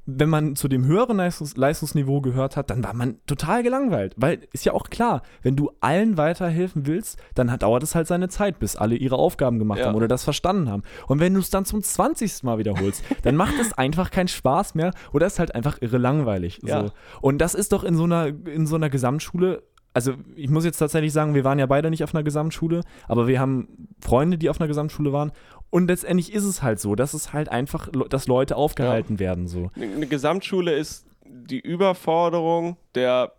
wenn 0.10 0.30
man 0.30 0.56
zu 0.56 0.70
dem 0.70 0.86
höheren 0.86 1.18
Leistungs 1.18 1.58
Leistungsniveau 1.58 2.22
gehört 2.22 2.56
hat, 2.56 2.70
dann 2.70 2.82
war 2.82 2.94
man 2.94 3.18
total 3.28 3.62
gelangweilt. 3.62 4.14
Weil 4.16 4.40
ist 4.54 4.64
ja 4.64 4.74
auch 4.74 4.90
klar, 4.90 5.22
wenn 5.44 5.58
du 5.58 5.70
allen 5.82 6.18
weiterhelfen 6.18 6.88
willst, 6.88 7.20
dann 7.36 7.52
hat, 7.52 7.62
dauert 7.62 7.84
es 7.84 7.94
halt 7.94 8.08
seine 8.08 8.30
Zeit, 8.30 8.58
bis 8.58 8.78
alle 8.78 8.96
ihre 8.96 9.18
Aufgaben 9.18 9.60
gemacht 9.60 9.80
ja. 9.80 9.88
haben 9.88 9.96
oder 9.96 10.08
das 10.08 10.24
verstanden 10.24 10.72
haben. 10.72 10.84
Und 11.08 11.20
wenn 11.20 11.34
du 11.34 11.42
es 11.42 11.50
dann 11.50 11.66
zum 11.66 11.84
20. 11.84 12.44
Mal 12.44 12.58
wiederholst, 12.58 13.04
dann 13.24 13.36
macht 13.36 13.56
es 13.60 13.74
einfach 13.74 14.10
keinen 14.10 14.30
Spaß 14.30 14.76
mehr 14.76 14.92
oder 15.12 15.28
ist 15.28 15.40
halt 15.40 15.54
einfach 15.54 15.82
irre 15.82 15.98
langweilig. 15.98 16.62
Ja. 16.64 16.86
So. 16.86 16.92
Und 17.20 17.40
das 17.40 17.54
ist 17.54 17.74
doch 17.74 17.84
in 17.84 17.96
so 17.96 18.06
einer, 18.06 18.28
in 18.28 18.66
so 18.66 18.78
einer 18.78 18.90
Gesamtschule 18.90 19.64
also 19.98 20.14
ich 20.36 20.52
muss 20.52 20.64
jetzt 20.64 20.78
tatsächlich 20.78 21.12
sagen, 21.12 21.34
wir 21.34 21.44
waren 21.44 21.58
ja 21.58 21.66
beide 21.66 21.90
nicht 21.90 22.04
auf 22.04 22.14
einer 22.14 22.22
Gesamtschule, 22.22 22.82
aber 23.08 23.28
wir 23.28 23.40
haben 23.40 23.88
Freunde, 24.00 24.38
die 24.38 24.48
auf 24.48 24.62
einer 24.62 24.68
Gesamtschule 24.68 25.12
waren 25.12 25.32
und 25.70 25.88
letztendlich 25.88 26.34
ist 26.34 26.46
es 26.46 26.64
halt 26.64 26.80
so, 26.80 26.96
dass 26.96 27.14
es 27.14 27.34
halt 27.34 27.50
einfach, 27.50 27.90
dass 28.10 28.28
Leute 28.28 28.56
aufgehalten 28.56 29.16
ja. 29.16 29.20
werden. 29.20 29.48
So. 29.48 29.70
Eine 29.76 30.08
Gesamtschule 30.08 30.74
ist 30.74 31.06
die 31.26 31.60
Überforderung 31.60 32.78
der 32.96 33.34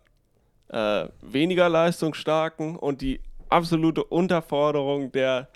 äh, 0.69 1.07
weniger 1.21 1.69
leistungsstarken 1.69 2.75
und 2.75 3.01
die 3.01 3.21
absolute 3.49 4.03
Unterforderung 4.03 5.11
der 5.11 5.49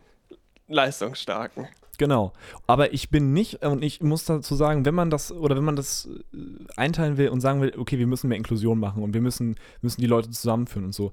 leistungsstarken. 0.68 1.68
Genau. 2.00 2.34
Aber 2.66 2.94
ich 2.94 3.10
bin 3.10 3.34
nicht, 3.34 3.64
und 3.64 3.84
ich 3.84 4.02
muss 4.02 4.26
dazu 4.26 4.56
sagen, 4.56 4.86
wenn 4.86 4.96
man 4.96 5.12
das, 5.12 5.32
oder 5.32 5.56
wenn 5.56 5.64
man 5.64 5.76
das 5.76 6.10
äh, 6.34 6.38
einteilen 6.76 7.18
will 7.18 7.30
und 7.30 7.42
sagen 7.42 7.62
will, 7.62 7.74
okay, 7.78 8.00
wir 8.00 8.08
müssen 8.08 8.30
mehr 8.30 8.38
Inklusion 8.38 8.80
machen 8.80 9.04
und 9.04 9.14
wir 9.14 9.22
müssen, 9.22 9.56
müssen 9.82 10.02
die 10.02 10.08
Leute 10.08 10.32
zusammenführen 10.32 10.86
und 10.86 10.94
so, 10.94 11.12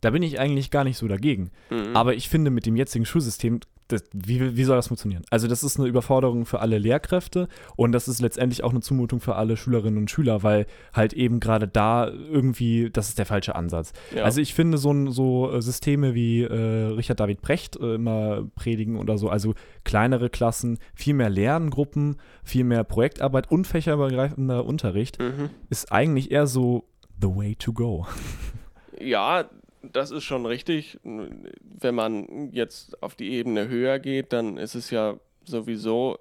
da 0.00 0.10
bin 0.10 0.22
ich 0.22 0.38
eigentlich 0.40 0.70
gar 0.70 0.84
nicht 0.84 0.98
so 0.98 1.06
dagegen. 1.06 1.52
Mhm. 1.70 1.96
Aber 1.96 2.14
ich 2.14 2.28
finde, 2.28 2.50
mit 2.50 2.66
dem 2.66 2.76
jetzigen 2.76 3.06
Schulsystem 3.06 3.60
das, 3.88 4.04
wie, 4.12 4.56
wie 4.56 4.64
soll 4.64 4.76
das 4.76 4.88
funktionieren? 4.88 5.24
Also 5.30 5.48
das 5.48 5.62
ist 5.62 5.78
eine 5.78 5.88
Überforderung 5.88 6.46
für 6.46 6.60
alle 6.60 6.78
Lehrkräfte 6.78 7.48
und 7.76 7.92
das 7.92 8.08
ist 8.08 8.20
letztendlich 8.20 8.64
auch 8.64 8.70
eine 8.70 8.80
Zumutung 8.80 9.20
für 9.20 9.36
alle 9.36 9.56
Schülerinnen 9.56 9.98
und 9.98 10.10
Schüler, 10.10 10.42
weil 10.42 10.66
halt 10.92 11.12
eben 11.12 11.40
gerade 11.40 11.68
da 11.68 12.08
irgendwie, 12.08 12.90
das 12.90 13.08
ist 13.08 13.18
der 13.18 13.26
falsche 13.26 13.54
Ansatz. 13.54 13.92
Ja. 14.14 14.24
Also 14.24 14.40
ich 14.40 14.54
finde 14.54 14.78
so, 14.78 15.10
so 15.10 15.52
äh, 15.52 15.62
Systeme 15.62 16.14
wie 16.14 16.42
äh, 16.42 16.86
Richard 16.94 17.20
David 17.20 17.40
Brecht 17.42 17.76
äh, 17.76 17.94
immer 17.94 18.44
predigen 18.54 18.98
oder 18.98 19.18
so, 19.18 19.28
also 19.28 19.54
kleinere 19.84 20.30
Klassen, 20.30 20.78
viel 20.94 21.14
mehr 21.14 21.30
Lerngruppen, 21.30 22.16
viel 22.42 22.64
mehr 22.64 22.84
Projektarbeit 22.84 23.50
und 23.50 23.66
fächerübergreifender 23.66 24.64
Unterricht, 24.64 25.20
mhm. 25.20 25.50
ist 25.70 25.92
eigentlich 25.92 26.30
eher 26.30 26.46
so 26.46 26.84
the 27.20 27.28
way 27.28 27.54
to 27.54 27.72
go. 27.72 28.06
Ja, 28.98 29.44
das 29.82 30.10
ist 30.10 30.24
schon 30.24 30.46
richtig. 30.46 30.98
Wenn 31.02 31.94
man 31.94 32.50
jetzt 32.52 33.02
auf 33.02 33.14
die 33.14 33.30
Ebene 33.32 33.68
höher 33.68 33.98
geht, 33.98 34.32
dann 34.32 34.56
ist 34.56 34.74
es 34.74 34.90
ja 34.90 35.16
sowieso 35.44 36.18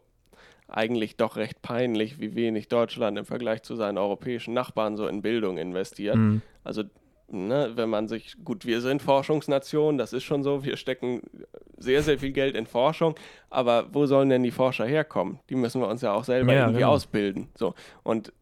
eigentlich 0.67 1.15
doch 1.15 1.35
recht 1.35 1.61
peinlich, 1.61 2.19
wie 2.19 2.35
wenig 2.35 2.67
Deutschland 2.67 3.17
im 3.17 3.25
Vergleich 3.25 3.63
zu 3.63 3.75
seinen 3.75 3.97
europäischen 3.97 4.53
Nachbarn 4.53 4.97
so 4.97 5.07
in 5.07 5.21
Bildung 5.21 5.57
investiert. 5.57 6.15
Mhm. 6.15 6.41
Also, 6.63 6.83
ne, 7.29 7.71
wenn 7.75 7.89
man 7.89 8.07
sich, 8.07 8.35
gut, 8.43 8.65
wir 8.65 8.81
sind 8.81 9.01
Forschungsnation, 9.01 9.97
das 9.97 10.13
ist 10.13 10.23
schon 10.23 10.43
so, 10.43 10.63
wir 10.63 10.77
stecken 10.77 11.21
sehr, 11.77 12.01
sehr 12.01 12.17
viel 12.17 12.31
Geld 12.31 12.55
in 12.55 12.65
Forschung, 12.65 13.15
aber 13.49 13.93
wo 13.93 14.05
sollen 14.05 14.29
denn 14.29 14.43
die 14.43 14.51
Forscher 14.51 14.85
herkommen? 14.85 15.39
Die 15.49 15.55
müssen 15.55 15.81
wir 15.81 15.87
uns 15.87 16.01
ja 16.01 16.13
auch 16.13 16.23
selber 16.23 16.53
ja, 16.53 16.61
irgendwie 16.61 16.79
genau. 16.79 16.93
ausbilden. 16.93 17.49
So. 17.55 17.75
Und, 18.03 18.33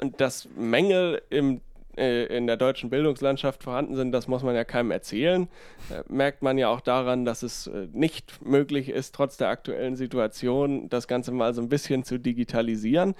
und 0.00 0.20
das 0.20 0.48
Mängel 0.56 1.20
im 1.28 1.60
äh, 1.98 2.24
in 2.26 2.46
der 2.46 2.56
deutschen 2.56 2.90
Bildungslandschaft 2.90 3.62
vorhanden 3.62 3.96
sind, 3.96 4.12
das 4.12 4.28
muss 4.28 4.42
man 4.42 4.54
ja 4.54 4.64
keinem 4.64 4.90
erzählen. 4.90 5.48
Äh, 5.90 6.02
merkt 6.08 6.42
man 6.42 6.56
ja 6.56 6.68
auch 6.68 6.80
daran, 6.80 7.24
dass 7.24 7.42
es 7.42 7.66
äh, 7.66 7.88
nicht 7.92 8.44
möglich 8.44 8.88
ist, 8.88 9.14
trotz 9.14 9.36
der 9.36 9.48
aktuellen 9.48 9.96
Situation 9.96 10.88
das 10.88 11.08
Ganze 11.08 11.32
mal 11.32 11.52
so 11.54 11.60
ein 11.60 11.68
bisschen 11.68 12.04
zu 12.04 12.18
digitalisieren. 12.18 13.14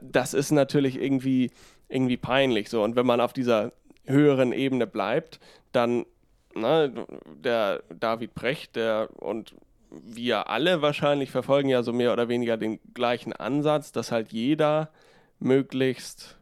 Das 0.00 0.34
ist 0.34 0.50
natürlich 0.50 1.00
irgendwie, 1.00 1.50
irgendwie 1.88 2.16
peinlich 2.16 2.68
so. 2.70 2.82
Und 2.82 2.96
wenn 2.96 3.06
man 3.06 3.20
auf 3.20 3.32
dieser 3.32 3.72
höheren 4.04 4.52
Ebene 4.52 4.86
bleibt, 4.86 5.38
dann 5.72 6.06
na, 6.54 6.88
ne, 6.88 7.06
der 7.26 7.82
David 7.90 8.34
Brecht, 8.34 8.76
der 8.76 9.08
und 9.16 9.54
wir 9.90 10.48
alle 10.48 10.82
wahrscheinlich 10.82 11.30
verfolgen 11.30 11.68
ja 11.68 11.82
so 11.82 11.92
mehr 11.92 12.12
oder 12.12 12.28
weniger 12.28 12.56
den 12.56 12.80
gleichen 12.94 13.32
Ansatz, 13.32 13.92
dass 13.92 14.10
halt 14.10 14.32
jeder 14.32 14.90
möglichst 15.38 16.38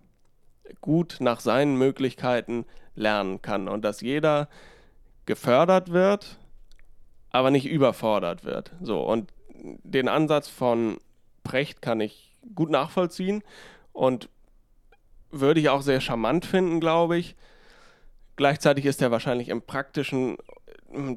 gut 0.80 1.16
nach 1.20 1.40
seinen 1.40 1.76
Möglichkeiten 1.76 2.64
lernen 2.94 3.42
kann 3.42 3.68
und 3.68 3.82
dass 3.82 4.00
jeder 4.00 4.48
gefördert 5.26 5.90
wird, 5.90 6.38
aber 7.30 7.50
nicht 7.50 7.66
überfordert 7.66 8.44
wird. 8.44 8.72
So 8.80 9.00
und 9.00 9.32
den 9.54 10.08
Ansatz 10.08 10.48
von 10.48 10.98
Precht 11.42 11.82
kann 11.82 12.00
ich 12.00 12.36
gut 12.54 12.70
nachvollziehen 12.70 13.42
und 13.92 14.28
würde 15.30 15.60
ich 15.60 15.68
auch 15.68 15.82
sehr 15.82 16.00
charmant 16.00 16.46
finden, 16.46 16.80
glaube 16.80 17.16
ich. 17.16 17.34
Gleichzeitig 18.36 18.84
ist 18.84 19.02
er 19.02 19.10
wahrscheinlich 19.10 19.48
im 19.48 19.62
praktischen 19.62 20.36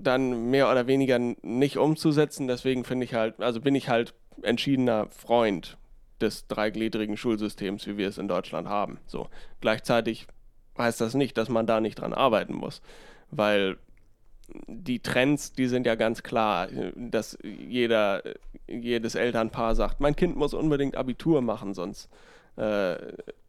dann 0.01 0.49
mehr 0.49 0.71
oder 0.71 0.87
weniger 0.87 1.19
nicht 1.19 1.77
umzusetzen. 1.77 2.47
Deswegen 2.47 2.83
finde 2.83 3.05
ich 3.05 3.13
halt, 3.13 3.39
also 3.39 3.61
bin 3.61 3.75
ich 3.75 3.89
halt 3.89 4.13
entschiedener 4.41 5.07
Freund 5.09 5.77
des 6.21 6.47
dreigliedrigen 6.47 7.17
Schulsystems, 7.17 7.87
wie 7.87 7.97
wir 7.97 8.07
es 8.07 8.17
in 8.17 8.27
Deutschland 8.27 8.67
haben. 8.67 8.99
So. 9.05 9.29
Gleichzeitig 9.61 10.27
heißt 10.77 11.01
das 11.01 11.13
nicht, 11.13 11.37
dass 11.37 11.49
man 11.49 11.65
da 11.67 11.81
nicht 11.81 11.95
dran 11.95 12.13
arbeiten 12.13 12.53
muss, 12.53 12.81
weil 13.31 13.77
die 14.67 14.99
Trends, 14.99 15.51
die 15.53 15.67
sind 15.67 15.85
ja 15.85 15.95
ganz 15.95 16.23
klar, 16.23 16.67
dass 16.95 17.37
jeder, 17.43 18.23
jedes 18.67 19.15
Elternpaar 19.15 19.75
sagt, 19.75 19.99
mein 19.99 20.15
Kind 20.15 20.37
muss 20.37 20.53
unbedingt 20.53 20.95
Abitur 20.95 21.41
machen, 21.41 21.73
sonst, 21.73 22.09
äh, 22.55 22.95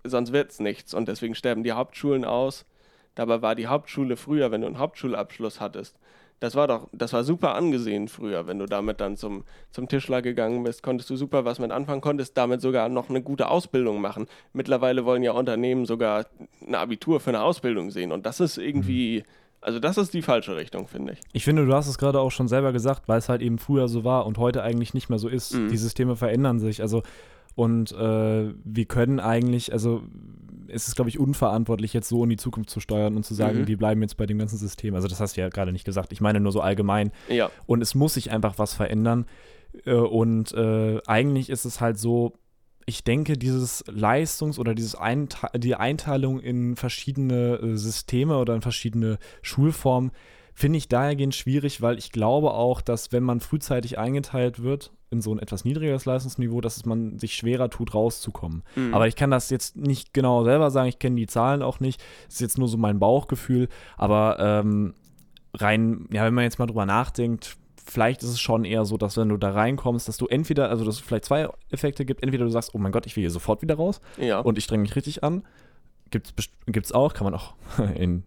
sonst 0.05 0.33
wird 0.33 0.51
es 0.51 0.61
nichts. 0.61 0.95
Und 0.95 1.09
deswegen 1.09 1.35
sterben 1.35 1.63
die 1.63 1.73
Hauptschulen 1.73 2.25
aus. 2.25 2.67
Dabei 3.15 3.43
war 3.43 3.55
die 3.55 3.69
Hauptschule 3.69 4.17
früher, 4.17 4.51
wenn 4.51 4.63
du 4.63 4.67
einen 4.67 4.79
Hauptschulabschluss 4.79 5.61
hattest, 5.61 5.99
das 6.41 6.55
war 6.55 6.69
doch, 6.69 6.89
das 6.93 7.13
war 7.13 7.25
super 7.25 7.55
angesehen 7.55 8.09
früher, 8.09 8.47
wenn 8.47 8.59
du 8.59 8.67
damit 8.67 9.01
dann 9.01 9.17
zum, 9.17 9.45
zum 9.71 9.89
Tischler 9.89 10.23
gegangen 10.23 10.63
bist, 10.63 10.83
konntest 10.83 11.11
du 11.11 11.17
super 11.17 11.45
was 11.45 11.59
mit 11.59 11.71
anfangen, 11.71 12.01
konntest 12.01 12.37
damit 12.37 12.61
sogar 12.61 12.89
noch 12.89 13.11
eine 13.11 13.23
gute 13.23 13.49
Ausbildung 13.49 14.01
machen. 14.01 14.27
Mittlerweile 14.53 15.05
wollen 15.05 15.23
ja 15.23 15.33
Unternehmen 15.33 15.87
sogar 15.87 16.27
ein 16.67 16.75
Abitur 16.75 17.21
für 17.21 17.31
eine 17.31 17.43
Ausbildung 17.43 17.91
sehen 17.91 18.13
und 18.13 18.27
das 18.27 18.41
ist 18.41 18.59
irgendwie 18.59 19.25
Also 19.61 19.81
das 19.81 19.99
ist 19.99 20.15
die 20.15 20.23
falsche 20.23 20.57
Richtung, 20.57 20.87
finde 20.87 21.15
ich. 21.15 21.21
Ich 21.33 21.45
finde, 21.45 21.67
du 21.67 21.75
hast 21.75 21.89
es 21.89 21.99
gerade 21.99 22.21
auch 22.21 22.31
schon 22.31 22.47
selber 22.47 22.73
gesagt, 22.73 23.09
weil 23.09 23.19
es 23.19 23.29
halt 23.29 23.43
eben 23.43 23.59
früher 23.59 23.89
so 23.89 24.05
war 24.05 24.25
und 24.25 24.39
heute 24.39 24.63
eigentlich 24.63 24.95
nicht 24.95 25.09
mehr 25.09 25.19
so 25.19 25.29
ist. 25.29 25.55
Mhm. 25.55 25.69
Die 25.69 25.77
Systeme 25.77 26.15
verändern 26.15 26.61
sich. 26.61 26.81
Also 26.81 27.03
und 27.57 27.91
äh, 27.91 28.55
wir 28.65 28.85
können 28.85 29.19
eigentlich, 29.19 29.73
also 29.73 30.03
es 30.69 30.89
ist, 30.89 30.95
glaube 30.95 31.09
ich, 31.09 31.19
unverantwortlich, 31.19 31.93
jetzt 31.93 32.09
so 32.09 32.25
in 32.25 32.31
die 32.31 32.37
Zukunft 32.37 32.71
zu 32.71 32.81
steuern 32.81 33.17
und 33.17 33.25
zu 33.25 33.35
sagen, 33.35 33.61
mhm. 33.61 33.67
wir 33.67 33.77
bleiben 33.77 34.03
jetzt 34.03 34.17
bei 34.17 34.27
dem 34.27 34.39
ganzen 34.39 34.59
System. 34.59 34.95
Also 34.95 35.09
das 35.09 35.21
hast 35.21 35.37
du 35.37 35.41
ja 35.41 35.49
gerade 35.49 35.73
nicht 35.73 35.85
gesagt. 35.85 36.13
Ich 36.13 36.21
meine 36.21 36.41
nur 36.41 36.53
so 36.53 36.61
allgemein. 36.61 37.13
Ja. 37.29 37.51
Und 37.67 37.83
es 37.83 37.95
muss 37.95 38.15
sich 38.15 38.31
einfach 38.31 38.59
was 38.59 38.75
verändern. 38.75 39.27
Äh, 39.85 39.93
und 39.93 40.53
äh, 40.53 41.01
eigentlich 41.07 41.51
ist 41.51 41.65
es 41.65 41.81
halt 41.81 41.99
so, 41.99 42.35
ich 42.87 43.05
denke, 43.05 43.37
dieses 43.37 43.85
Leistungs- 43.87 44.59
oder 44.59 44.75
dieses 44.75 44.95
Einte 44.95 45.37
die 45.55 45.75
Einteilung 45.75 46.41
in 46.41 46.75
verschiedene 46.77 47.57
äh, 47.57 47.77
Systeme 47.77 48.39
oder 48.39 48.55
in 48.55 48.63
verschiedene 48.63 49.19
Schulformen 49.43 50.11
finde 50.59 50.79
ich 50.79 50.89
dahergehend 50.89 51.37
schwierig, 51.37 51.83
weil 51.83 51.99
ich 51.99 52.11
glaube 52.11 52.51
auch, 52.51 52.81
dass 52.81 53.13
wenn 53.13 53.23
man 53.23 53.39
frühzeitig 53.39 53.97
eingeteilt 53.97 54.61
wird 54.61 54.91
in 55.09 55.21
so 55.21 55.33
ein 55.33 55.39
etwas 55.39 55.65
niedrigeres 55.65 56.05
Leistungsniveau, 56.05 56.61
dass 56.61 56.85
man 56.85 57.17
sich 57.17 57.37
schwerer 57.37 57.71
tut, 57.71 57.95
rauszukommen. 57.95 58.65
Mhm. 58.75 58.93
Aber 58.93 59.07
ich 59.07 59.15
kann 59.15 59.31
das 59.31 59.51
jetzt 59.51 59.77
nicht 59.77 60.13
genau 60.13 60.43
selber 60.43 60.73
sagen, 60.73 60.89
ich 60.89 60.99
kenne 60.99 61.15
die 61.15 61.29
Zahlen 61.29 61.63
auch 61.63 61.79
nicht. 61.79 62.03
Das 62.27 62.35
ist 62.35 62.41
jetzt 62.41 62.59
nur 62.59 62.67
so 62.67 62.77
mein 62.77 62.99
Bauchgefühl. 62.99 63.69
Aber 63.97 64.37
ähm, 64.41 64.95
rein, 65.55 66.09
ja, 66.11 66.25
wenn 66.25 66.35
man 66.35 66.43
jetzt 66.43 66.59
mal 66.59 66.67
drüber 66.67 66.87
nachdenkt, 66.87 67.57
vielleicht 67.87 68.25
ist 68.25 68.31
es 68.31 68.41
schon 68.41 68.65
eher 68.65 68.85
so, 68.85 68.97
dass 68.97 69.17
wenn 69.17 69.29
du 69.29 69.37
da 69.37 69.53
reinkommst, 69.53 70.09
dass 70.09 70.17
du 70.17 70.27
entweder, 70.27 70.71
also 70.71 70.85
dass 70.85 70.97
es 70.97 71.01
vielleicht 71.01 71.27
zwei 71.27 71.49
Effekte 71.71 72.05
gibt, 72.05 72.25
entweder 72.25 72.45
du 72.45 72.51
sagst, 72.51 72.75
oh 72.75 72.79
mein 72.79 72.91
Gott, 72.91 73.07
ich 73.07 73.15
will 73.15 73.23
hier 73.23 73.31
sofort 73.31 73.63
wieder 73.63 73.77
raus 73.77 74.01
ja. 74.17 74.41
und 74.41 74.59
ich 74.59 74.65
strenge 74.65 74.83
mich 74.83 74.97
richtig 74.97 75.23
an. 75.23 75.45
Gibt 76.11 76.35
es 76.85 76.93
auch, 76.93 77.15
kann 77.15 77.27
man 77.27 77.35
auch 77.35 77.55
in 77.95 78.25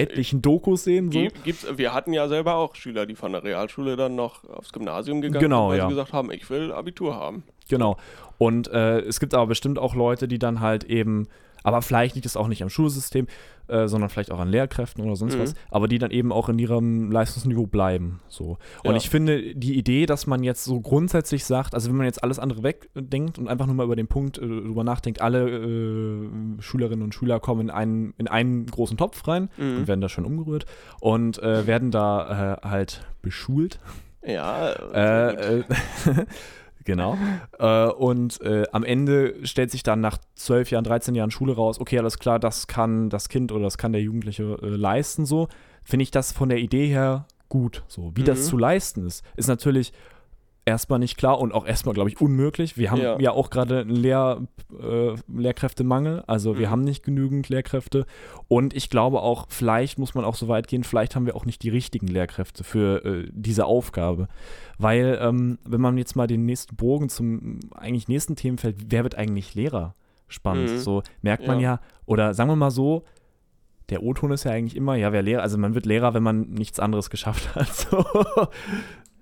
etlichen 0.00 0.42
Dokus 0.42 0.84
sehen. 0.84 1.10
So. 1.12 1.26
Gibt's, 1.44 1.66
wir 1.76 1.94
hatten 1.94 2.12
ja 2.12 2.28
selber 2.28 2.56
auch 2.56 2.74
Schüler, 2.74 3.06
die 3.06 3.14
von 3.14 3.32
der 3.32 3.44
Realschule 3.44 3.96
dann 3.96 4.14
noch 4.16 4.48
aufs 4.48 4.72
Gymnasium 4.72 5.20
gegangen 5.20 5.42
genau, 5.42 5.70
sind, 5.70 5.70
weil 5.70 5.78
ja. 5.78 5.84
sie 5.88 5.94
gesagt 5.94 6.12
haben, 6.12 6.30
ich 6.30 6.48
will 6.50 6.72
Abitur 6.72 7.14
haben. 7.14 7.42
Genau. 7.68 7.96
Und 8.38 8.68
äh, 8.68 9.00
es 9.00 9.20
gibt 9.20 9.34
aber 9.34 9.46
bestimmt 9.46 9.78
auch 9.78 9.94
Leute, 9.94 10.26
die 10.26 10.38
dann 10.38 10.60
halt 10.60 10.84
eben 10.84 11.28
aber 11.62 11.82
vielleicht 11.82 12.14
liegt 12.14 12.26
es 12.26 12.36
auch 12.36 12.48
nicht 12.48 12.62
am 12.62 12.70
Schulsystem, 12.70 13.26
äh, 13.68 13.86
sondern 13.86 14.10
vielleicht 14.10 14.32
auch 14.32 14.40
an 14.40 14.48
Lehrkräften 14.48 15.04
oder 15.04 15.16
sonst 15.16 15.36
mhm. 15.36 15.42
was, 15.42 15.54
aber 15.70 15.88
die 15.88 15.98
dann 15.98 16.10
eben 16.10 16.32
auch 16.32 16.48
in 16.48 16.58
ihrem 16.58 17.10
Leistungsniveau 17.10 17.66
bleiben. 17.66 18.20
So. 18.28 18.58
Und 18.82 18.92
ja. 18.92 18.96
ich 18.96 19.08
finde 19.08 19.54
die 19.54 19.78
Idee, 19.78 20.06
dass 20.06 20.26
man 20.26 20.42
jetzt 20.42 20.64
so 20.64 20.80
grundsätzlich 20.80 21.44
sagt, 21.44 21.74
also 21.74 21.88
wenn 21.88 21.96
man 21.96 22.06
jetzt 22.06 22.22
alles 22.22 22.38
andere 22.38 22.62
wegdenkt 22.62 23.38
und 23.38 23.48
einfach 23.48 23.66
nur 23.66 23.74
mal 23.74 23.84
über 23.84 23.96
den 23.96 24.08
Punkt 24.08 24.38
äh, 24.38 24.40
drüber 24.40 24.84
nachdenkt, 24.84 25.20
alle 25.20 25.48
äh, 25.48 26.28
Schülerinnen 26.60 27.02
und 27.02 27.14
Schüler 27.14 27.40
kommen 27.40 27.62
in 27.62 27.70
einen, 27.70 28.14
in 28.18 28.28
einen 28.28 28.66
großen 28.66 28.96
Topf 28.96 29.26
rein 29.28 29.50
mhm. 29.56 29.78
und 29.78 29.88
werden 29.88 30.00
da 30.00 30.08
schon 30.08 30.24
umgerührt 30.24 30.66
und 31.00 31.40
äh, 31.42 31.66
werden 31.66 31.90
da 31.90 32.58
äh, 32.62 32.68
halt 32.68 33.06
beschult. 33.22 33.78
Ja. 34.26 34.74
Genau. 36.90 37.16
äh, 37.58 37.86
und 37.92 38.40
äh, 38.42 38.64
am 38.72 38.84
Ende 38.84 39.34
stellt 39.46 39.70
sich 39.70 39.82
dann 39.82 40.00
nach 40.00 40.18
12 40.34 40.70
Jahren, 40.70 40.84
13 40.84 41.14
Jahren 41.14 41.30
Schule 41.30 41.54
raus, 41.54 41.80
okay, 41.80 41.98
alles 41.98 42.18
klar, 42.18 42.38
das 42.38 42.66
kann 42.66 43.10
das 43.10 43.28
Kind 43.28 43.52
oder 43.52 43.64
das 43.64 43.78
kann 43.78 43.92
der 43.92 44.02
Jugendliche 44.02 44.58
äh, 44.62 44.66
leisten, 44.66 45.26
so. 45.26 45.48
Finde 45.82 46.02
ich 46.02 46.10
das 46.10 46.32
von 46.32 46.48
der 46.48 46.58
Idee 46.58 46.86
her 46.86 47.26
gut. 47.48 47.82
So, 47.88 48.12
wie 48.14 48.20
mhm. 48.20 48.26
das 48.26 48.46
zu 48.46 48.56
leisten 48.56 49.06
ist, 49.06 49.24
ist 49.36 49.48
natürlich 49.48 49.92
erstmal 50.64 50.98
nicht 50.98 51.16
klar 51.16 51.38
und 51.38 51.52
auch 51.52 51.66
erstmal, 51.66 51.94
glaube 51.94 52.10
ich, 52.10 52.20
unmöglich. 52.20 52.76
Wir 52.76 52.90
haben 52.90 53.00
ja, 53.00 53.18
ja 53.18 53.32
auch 53.32 53.50
gerade 53.50 53.80
einen 53.80 53.90
Lehr, 53.90 54.42
äh, 54.78 55.14
Lehrkräftemangel, 55.28 56.22
also 56.26 56.58
wir 56.58 56.68
mhm. 56.68 56.70
haben 56.70 56.80
nicht 56.82 57.02
genügend 57.02 57.48
Lehrkräfte 57.48 58.06
und 58.48 58.74
ich 58.74 58.90
glaube 58.90 59.22
auch, 59.22 59.46
vielleicht 59.48 59.98
muss 59.98 60.14
man 60.14 60.24
auch 60.24 60.34
so 60.34 60.48
weit 60.48 60.68
gehen, 60.68 60.84
vielleicht 60.84 61.16
haben 61.16 61.26
wir 61.26 61.36
auch 61.36 61.46
nicht 61.46 61.62
die 61.62 61.70
richtigen 61.70 62.06
Lehrkräfte 62.06 62.64
für 62.64 63.04
äh, 63.04 63.28
diese 63.32 63.66
Aufgabe, 63.66 64.28
weil 64.78 65.18
ähm, 65.20 65.58
wenn 65.64 65.80
man 65.80 65.98
jetzt 65.98 66.16
mal 66.16 66.26
den 66.26 66.44
nächsten 66.44 66.76
Bogen 66.76 67.08
zum 67.08 67.60
eigentlich 67.74 68.08
nächsten 68.08 68.36
Themenfeld, 68.36 68.76
wer 68.88 69.02
wird 69.02 69.16
eigentlich 69.16 69.54
Lehrer? 69.54 69.94
Spannend, 70.28 70.70
mhm. 70.70 70.78
so 70.78 71.02
merkt 71.22 71.46
man 71.46 71.58
ja. 71.58 71.74
ja, 71.74 71.80
oder 72.06 72.34
sagen 72.34 72.50
wir 72.50 72.56
mal 72.56 72.70
so, 72.70 73.04
der 73.88 74.04
O-Ton 74.04 74.30
ist 74.30 74.44
ja 74.44 74.52
eigentlich 74.52 74.76
immer, 74.76 74.94
ja, 74.94 75.12
wer 75.12 75.22
Lehrer, 75.22 75.42
also 75.42 75.58
man 75.58 75.74
wird 75.74 75.86
Lehrer, 75.86 76.14
wenn 76.14 76.22
man 76.22 76.50
nichts 76.50 76.78
anderes 76.78 77.10
geschafft 77.10 77.54
hat. 77.56 77.68
So. 77.90 78.04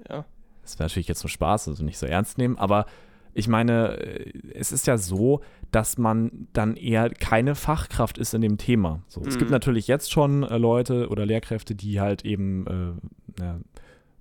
Ja. 0.08 0.24
Das 0.68 0.78
wäre 0.78 0.88
natürlich 0.88 1.08
jetzt 1.08 1.22
nur 1.22 1.30
Spaß, 1.30 1.68
also 1.68 1.84
nicht 1.84 1.98
so 1.98 2.06
ernst 2.06 2.38
nehmen, 2.38 2.58
aber 2.58 2.86
ich 3.34 3.48
meine, 3.48 3.98
äh, 3.98 4.32
es 4.54 4.72
ist 4.72 4.86
ja 4.86 4.98
so, 4.98 5.40
dass 5.70 5.98
man 5.98 6.48
dann 6.52 6.76
eher 6.76 7.10
keine 7.10 7.54
Fachkraft 7.54 8.18
ist 8.18 8.34
in 8.34 8.40
dem 8.40 8.58
Thema. 8.58 9.02
So, 9.06 9.20
mhm. 9.20 9.28
Es 9.28 9.38
gibt 9.38 9.50
mhm. 9.50 9.54
natürlich 9.54 9.86
jetzt 9.86 10.10
schon 10.10 10.42
äh, 10.42 10.58
Leute 10.58 11.08
oder 11.08 11.26
Lehrkräfte, 11.26 11.74
die 11.74 12.00
halt 12.00 12.24
eben, 12.24 12.98
äh, 13.38 13.42
ja, 13.42 13.60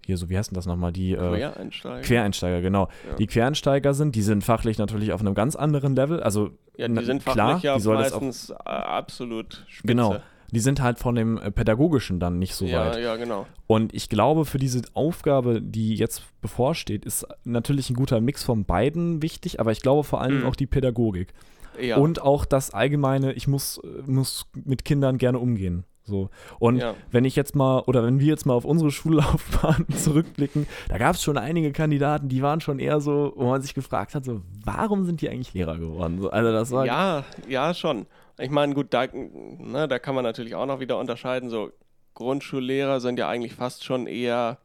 hier 0.05 0.17
so, 0.17 0.29
wie 0.29 0.37
heißt 0.37 0.51
denn 0.51 0.55
das 0.55 0.65
nochmal? 0.65 0.93
Die 0.93 1.13
äh, 1.13 1.17
Quereinsteiger. 1.17 2.01
Quereinsteiger, 2.01 2.61
genau. 2.61 2.89
Ja. 3.09 3.15
Die 3.15 3.27
Quereinsteiger 3.27 3.93
sind, 3.93 4.15
die 4.15 4.21
sind 4.21 4.43
fachlich 4.43 4.77
natürlich 4.77 5.11
auf 5.11 5.19
einem 5.19 5.33
ganz 5.33 5.55
anderen 5.55 5.95
Level. 5.95 6.21
Also, 6.21 6.51
ja, 6.77 6.87
die 6.87 7.03
sind 7.03 7.23
fachlich 7.23 7.61
klar, 7.61 7.61
ja 7.61 7.93
meistens 7.93 8.51
auch, 8.51 8.65
absolut 8.65 9.65
spitze. 9.67 9.87
Genau 9.87 10.17
die 10.51 10.59
sind 10.59 10.81
halt 10.81 10.99
von 10.99 11.15
dem 11.15 11.37
äh, 11.37 11.51
Pädagogischen 11.51 12.19
dann 12.19 12.39
nicht 12.39 12.55
so 12.55 12.65
ja, 12.65 12.87
weit. 12.87 13.01
Ja, 13.01 13.15
genau. 13.15 13.45
Und 13.67 13.93
ich 13.93 14.09
glaube, 14.09 14.45
für 14.45 14.59
diese 14.59 14.81
Aufgabe, 14.93 15.61
die 15.61 15.95
jetzt 15.95 16.23
bevorsteht, 16.41 17.05
ist 17.05 17.27
natürlich 17.43 17.89
ein 17.89 17.95
guter 17.95 18.21
Mix 18.21 18.43
von 18.43 18.65
beiden 18.65 19.21
wichtig, 19.21 19.59
aber 19.59 19.71
ich 19.71 19.81
glaube 19.81 20.03
vor 20.03 20.21
allem 20.21 20.41
mhm. 20.41 20.45
auch 20.45 20.55
die 20.55 20.67
Pädagogik. 20.67 21.33
Ja. 21.79 21.97
Und 21.97 22.21
auch 22.21 22.45
das 22.45 22.73
allgemeine, 22.73 23.33
ich 23.33 23.47
muss, 23.47 23.79
äh, 23.83 24.09
muss 24.09 24.47
mit 24.53 24.85
Kindern 24.85 25.17
gerne 25.17 25.39
umgehen. 25.39 25.85
So. 26.07 26.29
Und 26.59 26.77
ja. 26.77 26.95
wenn 27.11 27.25
ich 27.25 27.35
jetzt 27.35 27.53
mal, 27.53 27.81
oder 27.81 28.03
wenn 28.03 28.19
wir 28.19 28.27
jetzt 28.27 28.45
mal 28.45 28.53
auf 28.53 28.65
unsere 28.65 28.91
Schullaufbahn 28.91 29.87
zurückblicken, 29.95 30.65
da 30.89 30.97
gab 30.97 31.15
es 31.15 31.23
schon 31.23 31.37
einige 31.37 31.71
Kandidaten, 31.71 32.29
die 32.29 32.41
waren 32.41 32.61
schon 32.61 32.79
eher 32.79 33.01
so, 33.01 33.33
wo 33.35 33.49
man 33.49 33.61
sich 33.61 33.73
gefragt 33.73 34.15
hat, 34.15 34.25
so, 34.25 34.41
warum 34.63 35.05
sind 35.05 35.21
die 35.21 35.29
eigentlich 35.29 35.53
Lehrer 35.53 35.77
geworden? 35.77 36.19
So, 36.21 36.29
also 36.29 36.51
das 36.51 36.71
war 36.71 36.85
ja, 36.85 37.25
ja, 37.47 37.73
schon. 37.73 38.05
Ich 38.39 38.49
meine, 38.49 38.73
gut, 38.73 38.87
da, 38.93 39.07
ne, 39.11 39.87
da 39.87 39.99
kann 39.99 40.15
man 40.15 40.23
natürlich 40.23 40.55
auch 40.55 40.65
noch 40.65 40.79
wieder 40.79 40.97
unterscheiden. 40.99 41.49
So, 41.49 41.71
Grundschullehrer 42.13 42.99
sind 42.99 43.19
ja 43.19 43.27
eigentlich 43.27 43.53
fast 43.53 43.83
schon 43.83 44.07
eher, 44.07 44.57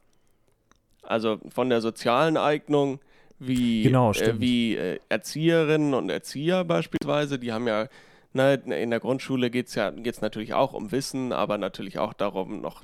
also 1.01 1.39
von 1.49 1.69
der 1.69 1.81
sozialen 1.81 2.37
Eignung, 2.37 2.99
wie, 3.39 3.83
genau, 3.83 4.11
äh, 4.11 4.39
wie 4.39 4.75
äh, 4.75 4.99
Erzieherinnen 5.09 5.93
und 5.93 6.09
Erzieher 6.09 6.63
beispielsweise. 6.63 7.39
Die 7.39 7.51
haben 7.51 7.67
ja, 7.67 7.87
ne, 8.33 8.53
in 8.53 8.89
der 8.89 8.99
Grundschule 8.99 9.49
geht 9.49 9.67
es 9.67 9.75
ja 9.75 9.89
geht's 9.89 10.21
natürlich 10.21 10.53
auch 10.53 10.73
um 10.73 10.91
Wissen, 10.91 11.33
aber 11.33 11.57
natürlich 11.57 11.99
auch 11.99 12.13
darum, 12.13 12.61
noch 12.61 12.83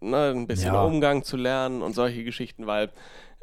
ne, 0.00 0.32
ein 0.34 0.46
bisschen 0.46 0.74
ja. 0.74 0.82
Umgang 0.82 1.22
zu 1.24 1.36
lernen 1.36 1.82
und 1.82 1.94
solche 1.94 2.24
Geschichten, 2.24 2.66
weil 2.66 2.90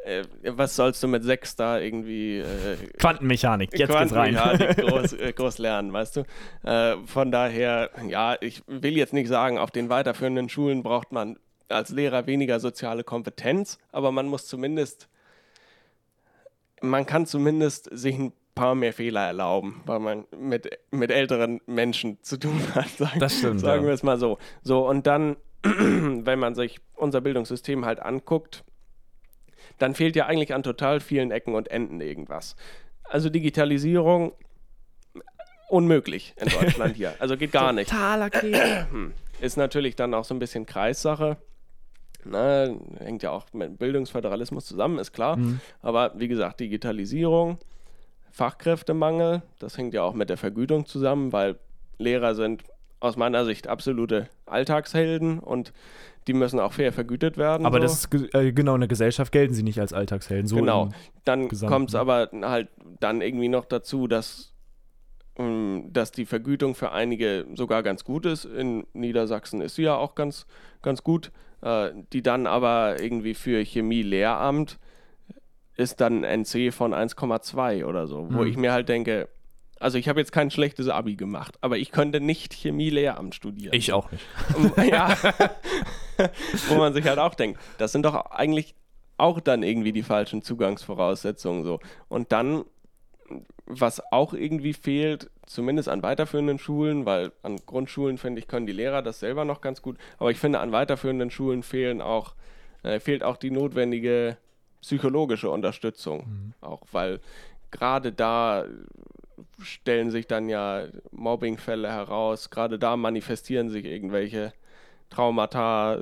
äh, 0.05 0.23
was 0.45 0.75
sollst 0.75 1.01
du 1.01 1.07
mit 1.07 1.23
sechs 1.23 1.55
da 1.55 1.79
irgendwie. 1.79 2.39
Äh, 2.39 2.77
Quantenmechanik, 2.97 3.77
jetzt 3.77 3.89
Quantenmechanik 3.89 4.59
geht's 4.59 4.79
rein. 4.79 4.87
groß, 4.87 5.13
äh, 5.13 5.33
groß 5.33 5.57
lernen, 5.57 5.91
weißt 5.91 6.17
du? 6.17 6.23
Äh, 6.63 6.97
von 7.05 7.31
daher, 7.31 7.89
ja, 8.07 8.37
ich 8.39 8.61
will 8.67 8.95
jetzt 8.95 9.13
nicht 9.13 9.27
sagen, 9.27 9.57
auf 9.57 9.71
den 9.71 9.89
weiterführenden 9.89 10.47
Schulen 10.49 10.83
braucht 10.83 11.11
man 11.11 11.37
als 11.69 11.89
Lehrer 11.89 12.27
weniger 12.27 12.59
soziale 12.59 13.03
Kompetenz, 13.03 13.79
aber 13.91 14.11
man 14.11 14.27
muss 14.27 14.45
zumindest, 14.45 15.09
man 16.81 17.07
kann 17.07 17.25
zumindest 17.25 17.89
sich 17.91 18.17
ein 18.17 18.33
paar 18.53 18.75
mehr 18.75 18.93
Fehler 18.93 19.25
erlauben, 19.25 19.81
weil 19.85 19.99
man 19.99 20.25
mit, 20.37 20.69
mit 20.91 21.11
älteren 21.11 21.61
Menschen 21.65 22.21
zu 22.21 22.37
tun 22.37 22.61
hat. 22.75 22.89
Sagen, 22.89 23.19
das 23.19 23.39
stimmt. 23.39 23.59
Sagen 23.59 23.81
ja. 23.81 23.87
wir 23.87 23.93
es 23.93 24.03
mal 24.03 24.19
so. 24.19 24.37
So, 24.61 24.87
und 24.87 25.07
dann, 25.07 25.35
wenn 25.63 26.37
man 26.37 26.53
sich 26.53 26.79
unser 26.93 27.21
Bildungssystem 27.21 27.85
halt 27.85 27.99
anguckt, 27.99 28.63
dann 29.77 29.95
fehlt 29.95 30.15
ja 30.15 30.25
eigentlich 30.25 30.53
an 30.53 30.63
total 30.63 30.99
vielen 30.99 31.31
Ecken 31.31 31.55
und 31.55 31.69
Enden 31.69 32.01
irgendwas. 32.01 32.55
Also 33.03 33.29
Digitalisierung 33.29 34.33
unmöglich 35.69 36.33
in 36.37 36.49
Deutschland 36.49 36.95
hier. 36.95 37.15
Also 37.19 37.37
geht 37.37 37.51
gar 37.51 37.73
nicht. 37.73 37.89
Totaler 37.89 38.29
Krieg. 38.29 38.55
Ist 39.41 39.57
natürlich 39.57 39.95
dann 39.95 40.13
auch 40.13 40.25
so 40.25 40.33
ein 40.33 40.39
bisschen 40.39 40.65
Kreissache. 40.65 41.37
Na, 42.23 42.67
hängt 42.97 43.21
ja 43.21 43.31
auch 43.31 43.45
mit 43.53 43.77
Bildungsföderalismus 43.77 44.65
zusammen, 44.65 44.97
ist 44.97 45.13
klar. 45.13 45.37
Mhm. 45.37 45.59
Aber 45.81 46.13
wie 46.17 46.27
gesagt, 46.27 46.59
Digitalisierung, 46.59 47.59
Fachkräftemangel, 48.31 49.43
das 49.59 49.77
hängt 49.77 49.93
ja 49.93 50.01
auch 50.01 50.13
mit 50.13 50.29
der 50.29 50.37
Vergütung 50.37 50.87
zusammen, 50.87 51.31
weil 51.31 51.59
Lehrer 51.99 52.33
sind 52.33 52.63
aus 52.99 53.15
meiner 53.15 53.45
Sicht 53.45 53.67
absolute 53.67 54.27
Alltagshelden 54.47 55.39
und 55.39 55.71
die 56.27 56.33
müssen 56.33 56.59
auch 56.59 56.73
fair 56.73 56.91
vergütet 56.91 57.37
werden. 57.37 57.65
Aber 57.65 57.77
so. 57.77 57.83
das 57.83 58.05
ist 58.05 58.33
äh, 58.33 58.51
genau 58.51 58.75
in 58.75 58.81
der 58.81 58.87
Gesellschaft 58.87 59.31
gelten 59.31 59.53
sie 59.53 59.63
nicht 59.63 59.79
als 59.79 59.93
Alltagshelden. 59.93 60.47
So 60.47 60.55
genau. 60.57 60.89
Dann 61.23 61.49
kommt 61.49 61.89
es 61.89 61.95
aber 61.95 62.29
halt 62.41 62.69
dann 62.99 63.21
irgendwie 63.21 63.49
noch 63.49 63.65
dazu, 63.65 64.07
dass, 64.07 64.53
ähm, 65.37 65.89
dass 65.91 66.11
die 66.11 66.25
Vergütung 66.25 66.75
für 66.75 66.91
einige 66.91 67.45
sogar 67.55 67.83
ganz 67.83 68.03
gut 68.03 68.25
ist. 68.25 68.45
In 68.45 68.87
Niedersachsen 68.93 69.61
ist 69.61 69.75
sie 69.75 69.83
ja 69.83 69.95
auch 69.95 70.15
ganz, 70.15 70.47
ganz 70.81 71.03
gut. 71.03 71.31
Äh, 71.61 71.91
die 72.13 72.21
dann 72.21 72.47
aber 72.47 73.01
irgendwie 73.01 73.33
für 73.33 73.63
Chemie-Lehramt 73.63 74.79
ist 75.77 75.99
dann 75.99 76.23
ein 76.23 76.43
NC 76.43 76.73
von 76.73 76.93
1,2 76.93 77.85
oder 77.85 78.07
so, 78.07 78.27
wo 78.31 78.41
mhm. 78.41 78.47
ich 78.47 78.57
mir 78.57 78.71
halt 78.71 78.87
denke, 78.87 79.27
Also 79.79 79.97
ich 79.97 80.07
habe 80.07 80.19
jetzt 80.19 80.31
kein 80.31 80.51
schlechtes 80.51 80.87
Abi 80.87 81.15
gemacht, 81.15 81.57
aber 81.61 81.77
ich 81.77 81.91
könnte 81.91 82.21
nicht 82.21 82.53
Chemie-Lehramt 82.53 83.35
studieren. 83.35 83.73
Ich 83.73 83.91
auch 83.91 84.09
nicht. 84.11 84.23
ja. 84.89 85.15
Wo 86.69 86.75
man 86.75 86.93
sich 86.93 87.05
halt 87.05 87.19
auch 87.19 87.35
denkt, 87.35 87.59
das 87.77 87.91
sind 87.91 88.03
doch 88.03 88.31
eigentlich 88.31 88.75
auch 89.17 89.39
dann 89.39 89.63
irgendwie 89.63 89.91
die 89.91 90.03
falschen 90.03 90.41
Zugangsvoraussetzungen 90.41 91.63
so. 91.63 91.79
Und 92.07 92.31
dann, 92.31 92.63
was 93.65 94.01
auch 94.11 94.33
irgendwie 94.33 94.73
fehlt, 94.73 95.29
zumindest 95.45 95.89
an 95.89 96.03
weiterführenden 96.03 96.59
Schulen, 96.59 97.05
weil 97.05 97.31
an 97.43 97.57
Grundschulen, 97.65 98.17
finde 98.17 98.39
ich, 98.39 98.47
können 98.47 98.67
die 98.67 98.73
Lehrer 98.73 99.01
das 99.01 99.19
selber 99.19 99.45
noch 99.45 99.61
ganz 99.61 99.81
gut, 99.81 99.97
aber 100.17 100.31
ich 100.31 100.39
finde, 100.39 100.59
an 100.59 100.71
weiterführenden 100.71 101.31
Schulen 101.31 101.63
fehlen 101.63 102.01
auch, 102.01 102.35
äh, 102.83 102.99
fehlt 102.99 103.23
auch 103.23 103.37
die 103.37 103.51
notwendige 103.51 104.37
psychologische 104.81 105.49
Unterstützung. 105.49 106.19
Mhm. 106.19 106.53
Auch 106.61 106.81
weil 106.91 107.19
gerade 107.71 108.11
da 108.11 108.65
stellen 109.59 110.11
sich 110.11 110.27
dann 110.27 110.49
ja 110.49 110.85
Mobbingfälle 111.11 111.89
heraus, 111.89 112.49
gerade 112.49 112.79
da 112.79 112.97
manifestieren 112.97 113.69
sich 113.69 113.85
irgendwelche 113.85 114.53
Traumata, 115.09 115.97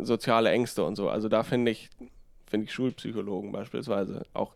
soziale 0.00 0.50
Ängste 0.50 0.84
und 0.84 0.96
so. 0.96 1.08
Also 1.08 1.28
da 1.28 1.42
finde 1.42 1.70
ich, 1.70 1.90
finde 2.46 2.66
ich 2.66 2.72
Schulpsychologen 2.72 3.52
beispielsweise 3.52 4.26
auch 4.34 4.54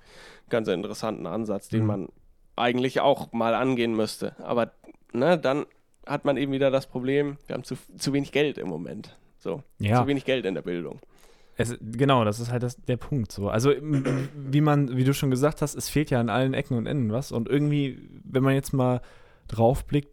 ganz 0.49 0.69
interessanten 0.69 1.27
Ansatz, 1.27 1.69
den 1.69 1.83
mhm. 1.83 1.87
man 1.87 2.09
eigentlich 2.57 3.01
auch 3.01 3.33
mal 3.33 3.55
angehen 3.55 3.95
müsste. 3.95 4.37
Aber 4.41 4.73
ne, 5.13 5.39
dann 5.39 5.67
hat 6.07 6.25
man 6.25 6.37
eben 6.37 6.53
wieder 6.53 6.71
das 6.71 6.87
Problem, 6.87 7.39
wir 7.47 7.55
haben 7.55 7.65
zu, 7.65 7.77
zu 7.97 8.13
wenig 8.13 8.33
Geld 8.33 8.59
im 8.59 8.69
Moment. 8.69 9.17
So, 9.39 9.63
ja. 9.79 10.01
zu 10.01 10.07
wenig 10.07 10.25
Geld 10.25 10.45
in 10.47 10.55
der 10.55 10.63
Bildung. 10.63 11.01
Es, 11.57 11.77
genau, 11.81 12.25
das 12.25 12.41
ist 12.41 12.51
halt 12.51 12.63
das, 12.63 12.77
der 12.77 12.97
Punkt 12.97 13.31
so. 13.31 13.49
Also, 13.49 13.73
wie 13.73 14.61
man, 14.61 14.97
wie 14.97 15.05
du 15.05 15.13
schon 15.13 15.31
gesagt 15.31 15.63
hast, 15.63 15.75
es 15.75 15.89
fehlt 15.89 16.11
ja 16.11 16.21
an 16.21 16.31
allen 16.31 16.55
Ecken 16.55 16.77
und 16.77 16.87
Enden 16.87 17.13
was. 17.13 17.31
Und 17.31 17.49
irgendwie, 17.49 18.09
wenn 18.25 18.43
man 18.43 18.55
jetzt 18.55 18.73
mal 18.73 19.03
drauf 19.49 19.85
blickt, 19.85 20.09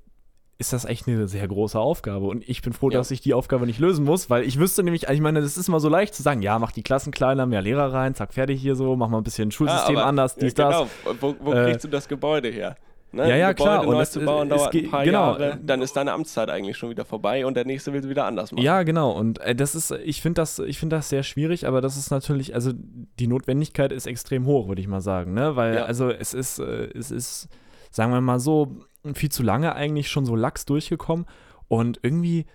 ist 0.60 0.74
das 0.74 0.84
echt 0.84 1.08
eine 1.08 1.30
sehr 1.30 1.48
große 1.48 1.80
Aufgabe. 1.80 2.26
Und 2.26 2.48
ich 2.48 2.62
bin 2.62 2.74
froh, 2.74 2.90
ja. 2.90 2.98
dass 2.98 3.12
ich 3.12 3.22
die 3.22 3.34
Aufgabe 3.34 3.66
nicht 3.66 3.80
lösen 3.80 4.04
muss, 4.04 4.30
weil 4.30 4.44
ich 4.44 4.60
wüsste 4.60 4.84
nämlich, 4.84 5.08
ich 5.08 5.22
meine, 5.22 5.40
das 5.40 5.56
ist 5.56 5.70
immer 5.70 5.80
so 5.80 5.88
leicht 5.88 6.14
zu 6.14 6.22
sagen, 6.22 6.42
ja, 6.42 6.60
mach 6.60 6.74
die 6.74 6.84
Klassen 6.84 7.12
kleiner, 7.12 7.46
mehr 7.46 7.62
Lehrer 7.62 7.94
rein, 7.94 8.14
zack, 8.14 8.34
fertig 8.34 8.62
hier 8.62 8.76
so, 8.76 8.98
mach 8.98 9.08
mal 9.08 9.20
ein 9.20 9.24
bisschen 9.24 9.52
Schulsystem 9.52 9.96
ja, 9.96 10.02
aber, 10.02 10.10
anders, 10.10 10.36
dies, 10.36 10.54
ja, 10.58 10.68
genau. 10.68 10.88
das. 11.06 11.22
Wo, 11.22 11.36
wo 11.40 11.54
äh, 11.54 11.64
kriegst 11.64 11.86
du 11.86 11.88
das 11.88 12.10
Gebäude 12.10 12.50
her? 12.50 12.76
Ne? 13.12 13.28
Ja, 13.28 13.36
ja, 13.36 13.54
klar. 13.54 13.88
Und 13.88 14.00
es, 14.00 14.12
zu 14.12 14.20
bauen 14.20 14.50
dauert 14.50 14.74
ein 14.74 14.90
paar 14.90 15.04
genau. 15.04 15.32
Jahre, 15.32 15.60
dann 15.64 15.82
ist 15.82 15.96
deine 15.96 16.12
Amtszeit 16.12 16.50
eigentlich 16.50 16.78
schon 16.78 16.92
wieder 16.92 17.06
vorbei 17.06 17.46
und 17.46 17.56
der 17.56 17.66
nächste 17.66 17.92
will 17.92 18.02
es 18.02 18.10
wieder 18.10 18.26
anders 18.26 18.52
machen. 18.52 18.64
Ja, 18.64 18.84
genau. 18.84 19.12
Und 19.12 19.40
äh, 19.40 19.56
das 19.56 19.74
ist, 19.74 19.92
ich 19.92 20.22
finde 20.22 20.42
das, 20.42 20.60
ich 20.60 20.80
das 20.80 21.10
sehr 21.10 21.24
schwierig, 21.24 21.68
aber 21.68 21.82
das 21.82 21.98
ist 21.98 22.12
natürlich, 22.12 22.54
also 22.54 22.72
die 22.74 23.28
Notwendigkeit 23.28 23.92
ist 23.92 24.06
extrem 24.06 24.46
hoch, 24.46 24.68
würde 24.68 24.82
ich 24.82 24.88
mal 24.88 25.02
sagen, 25.02 25.34
ne? 25.34 25.56
Weil, 25.56 25.76
ja. 25.76 25.86
also 25.86 26.12
es 26.12 26.34
ist, 26.34 26.60
äh, 26.60 26.90
es 26.96 27.10
ist, 27.10 27.50
sagen 27.90 28.12
wir 28.12 28.22
mal 28.22 28.40
so, 28.40 28.78
viel 29.14 29.30
zu 29.30 29.44
lange 29.44 29.76
eigentlich 29.76 30.10
schon 30.10 30.26
so 30.26 30.36
lax 30.36 30.66
durchgekommen 30.66 31.26
und 31.68 32.00
irgendwie, 32.04 32.46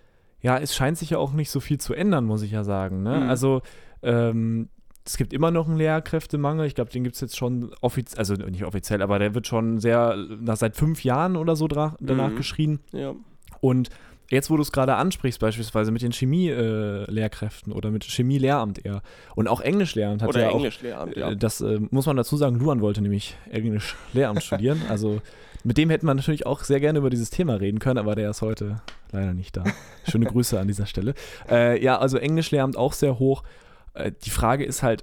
ja, 0.41 0.59
es 0.59 0.77
scheint 0.77 0.99
sich 0.99 1.11
ja 1.11 1.19
auch 1.19 1.33
nicht 1.33 1.51
so 1.51 1.59
viel 1.59 1.79
zu 1.79 1.95
ändern, 1.95 2.27
muss 2.27 2.43
ich 2.43 2.53
ja 2.53 2.63
sagen, 2.63 3.03
ne? 3.03 3.21
Mhm. 3.21 3.29
Also, 3.29 3.63
ähm, 4.03 4.69
es 5.07 5.17
gibt 5.17 5.33
immer 5.33 5.51
noch 5.51 5.69
einen 5.69 5.77
Lehrkräftemangel. 5.77 6.67
Ich 6.67 6.75
glaube, 6.75 6.91
den 6.91 7.05
gibt 7.05 7.15
es 7.17 7.21
jetzt 7.21 7.37
schon 7.37 7.75
offiziell, 7.81 8.19
also 8.19 8.35
nicht 8.35 8.65
offiziell, 8.65 9.03
aber 9.03 9.19
der 9.19 9.35
wird 9.35 9.47
schon 9.47 9.79
sehr, 9.79 10.17
nach, 10.41 10.57
seit 10.57 10.77
fünf 10.77 11.05
Jahren 11.05 11.37
oder 11.37 11.57
so 11.57 11.69
danach 11.69 12.31
mhm. 12.31 12.37
geschrien. 12.37 12.81
Ja. 12.93 13.15
Und 13.61 13.91
jetzt, 14.31 14.51
wo 14.51 14.57
du 14.57 14.63
es 14.63 14.73
gerade 14.73 14.95
ansprichst, 14.97 15.41
beispielsweise 15.41 15.93
mit 15.93 16.01
den 16.01 16.13
Chemie-Lehrkräften 16.13 17.73
äh, 17.73 17.77
oder 17.77 17.91
mit 17.91 18.05
Chemie-Lehramt 18.05 18.85
eher 18.85 19.03
und 19.35 19.47
auch 19.49 19.61
Englisch-Lehramt 19.61 20.23
hat 20.23 20.29
oder 20.31 20.41
ja 20.41 20.51
Englisch-Lehramt, 20.51 21.17
ja. 21.17 21.31
Äh, 21.33 21.37
das 21.37 21.61
äh, 21.61 21.81
muss 21.91 22.07
man 22.07 22.17
dazu 22.17 22.39
sagen, 22.39 22.59
Luan 22.59 22.81
wollte 22.81 23.03
nämlich 23.03 23.37
Englisch-Lehramt 23.51 24.43
studieren. 24.43 24.81
Also 24.89 25.21
mit 25.65 25.79
dem 25.79 25.91
hätten 25.91 26.07
wir 26.07 26.15
natürlich 26.15 26.47
auch 26.47 26.63
sehr 26.63 26.79
gerne 26.79 26.99
über 26.99 27.11
dieses 27.11 27.31
Thema 27.31 27.55
reden 27.55 27.79
können, 27.79 27.99
aber 27.99 28.15
der 28.15 28.31
ist 28.31 28.43
heute 28.43 28.83
leider 29.13 29.33
nicht 29.33 29.57
da. 29.57 29.65
Schöne 30.09 30.27
Grüße 30.27 30.59
an 30.59 30.69
dieser 30.69 30.87
Stelle. 30.87 31.15
Äh, 31.51 31.83
ja, 31.83 31.99
also 31.99 32.19
Englisch-Lehramt 32.19 32.77
auch 32.77 32.93
sehr 32.93 33.19
hoch 33.19 33.43
äh, 33.95 34.13
die 34.25 34.31
Frage 34.31 34.65
ist 34.65 34.83
halt, 34.83 35.03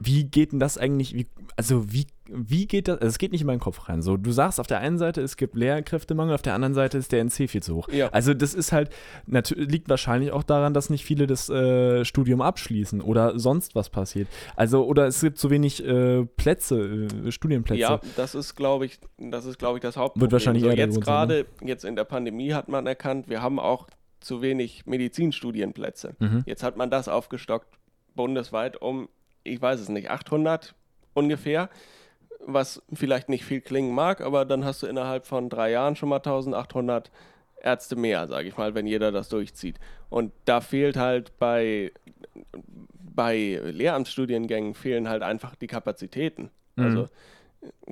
wie 0.00 0.24
geht 0.24 0.52
denn 0.52 0.60
das 0.60 0.78
eigentlich, 0.78 1.14
wie, 1.14 1.26
also 1.56 1.92
wie, 1.92 2.06
wie 2.26 2.66
geht 2.66 2.88
das, 2.88 2.98
also 2.98 3.08
es 3.08 3.18
geht 3.18 3.32
nicht 3.32 3.40
in 3.40 3.46
meinen 3.46 3.60
Kopf 3.60 3.88
rein. 3.88 4.02
So, 4.02 4.16
du 4.16 4.30
sagst 4.32 4.60
auf 4.60 4.66
der 4.66 4.80
einen 4.80 4.98
Seite, 4.98 5.22
es 5.22 5.36
gibt 5.36 5.56
Lehrkräftemangel, 5.56 6.34
auf 6.34 6.42
der 6.42 6.54
anderen 6.54 6.74
Seite 6.74 6.98
ist 6.98 7.12
der 7.12 7.20
NC 7.24 7.48
viel 7.48 7.62
zu 7.62 7.74
hoch. 7.74 7.88
Ja. 7.88 8.08
Also 8.10 8.34
das 8.34 8.54
ist 8.54 8.72
halt, 8.72 8.90
liegt 9.26 9.88
wahrscheinlich 9.88 10.32
auch 10.32 10.42
daran, 10.42 10.74
dass 10.74 10.90
nicht 10.90 11.04
viele 11.04 11.26
das 11.26 11.48
äh, 11.48 12.04
Studium 12.04 12.42
abschließen 12.42 13.00
oder 13.00 13.38
sonst 13.38 13.74
was 13.74 13.90
passiert. 13.90 14.28
Also, 14.56 14.84
oder 14.84 15.06
es 15.06 15.20
gibt 15.20 15.38
zu 15.38 15.50
wenig 15.50 15.84
äh, 15.84 16.24
Plätze, 16.24 17.08
äh, 17.26 17.32
Studienplätze. 17.32 17.80
Ja, 17.80 18.00
das 18.16 18.34
ist, 18.34 18.54
glaube 18.54 18.86
ich, 18.86 19.00
das 19.18 19.46
ist, 19.46 19.58
glaube 19.58 19.78
ich, 19.78 19.82
das 19.82 19.96
Hauptproblem. 19.96 20.20
Wird 20.22 20.32
wahrscheinlich 20.32 20.64
so, 20.64 20.70
jetzt 20.70 21.00
gerade, 21.00 21.46
ne? 21.60 21.68
jetzt 21.68 21.84
in 21.84 21.96
der 21.96 22.04
Pandemie 22.04 22.52
hat 22.52 22.68
man 22.68 22.86
erkannt, 22.86 23.28
wir 23.28 23.42
haben 23.42 23.58
auch 23.58 23.88
zu 24.20 24.42
wenig 24.42 24.84
Medizinstudienplätze. 24.86 26.16
Mhm. 26.18 26.42
Jetzt 26.44 26.62
hat 26.62 26.76
man 26.76 26.90
das 26.90 27.08
aufgestockt 27.08 27.78
bundesweit 28.18 28.82
um, 28.82 29.08
ich 29.44 29.62
weiß 29.62 29.78
es 29.78 29.88
nicht, 29.88 30.10
800 30.10 30.74
ungefähr, 31.14 31.70
was 32.44 32.82
vielleicht 32.92 33.28
nicht 33.28 33.44
viel 33.44 33.60
klingen 33.60 33.94
mag, 33.94 34.20
aber 34.20 34.44
dann 34.44 34.64
hast 34.64 34.82
du 34.82 34.88
innerhalb 34.88 35.24
von 35.24 35.48
drei 35.48 35.70
Jahren 35.70 35.94
schon 35.94 36.08
mal 36.08 36.16
1800 36.16 37.12
Ärzte 37.62 37.94
mehr, 37.94 38.26
sage 38.26 38.48
ich 38.48 38.56
mal, 38.56 38.74
wenn 38.74 38.88
jeder 38.88 39.12
das 39.12 39.28
durchzieht. 39.28 39.78
Und 40.10 40.32
da 40.46 40.60
fehlt 40.60 40.96
halt 40.96 41.38
bei, 41.38 41.92
bei 43.14 43.60
Lehramtsstudiengängen 43.64 44.74
fehlen 44.74 45.08
halt 45.08 45.22
einfach 45.22 45.54
die 45.54 45.68
Kapazitäten. 45.68 46.50
Mhm. 46.74 46.84
Also 46.84 47.08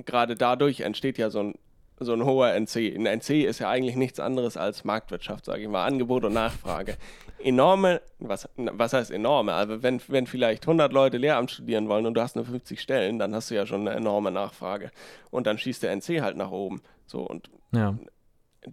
gerade 0.03 0.35
dadurch 0.35 0.81
entsteht 0.81 1.17
ja 1.17 1.29
so 1.29 1.39
ein 1.39 1.55
so 1.99 2.13
ein 2.13 2.23
hoher 2.23 2.53
NC. 2.53 2.95
Ein 2.95 3.05
NC 3.05 3.43
ist 3.43 3.59
ja 3.59 3.69
eigentlich 3.69 3.95
nichts 3.95 4.19
anderes 4.19 4.57
als 4.57 4.83
Marktwirtschaft, 4.83 5.45
sage 5.45 5.63
ich 5.63 5.67
mal, 5.67 5.85
Angebot 5.85 6.25
und 6.25 6.33
Nachfrage. 6.33 6.97
Enorme, 7.39 8.01
was, 8.19 8.47
was 8.55 8.93
heißt 8.93 9.11
enorme? 9.11 9.53
Also 9.53 9.83
wenn, 9.83 10.01
wenn 10.07 10.27
vielleicht 10.27 10.63
100 10.63 10.91
Leute 10.91 11.17
Lehramt 11.17 11.51
studieren 11.51 11.87
wollen 11.89 12.05
und 12.05 12.13
du 12.13 12.21
hast 12.21 12.35
nur 12.35 12.45
50 12.45 12.79
Stellen, 12.79 13.19
dann 13.19 13.33
hast 13.33 13.49
du 13.51 13.55
ja 13.55 13.65
schon 13.65 13.81
eine 13.81 13.95
enorme 13.95 14.31
Nachfrage. 14.31 14.91
Und 15.31 15.47
dann 15.47 15.57
schießt 15.57 15.83
der 15.83 15.91
NC 15.91 16.21
halt 16.21 16.37
nach 16.37 16.51
oben. 16.51 16.81
So 17.05 17.21
und 17.21 17.49
ja. 17.71 17.97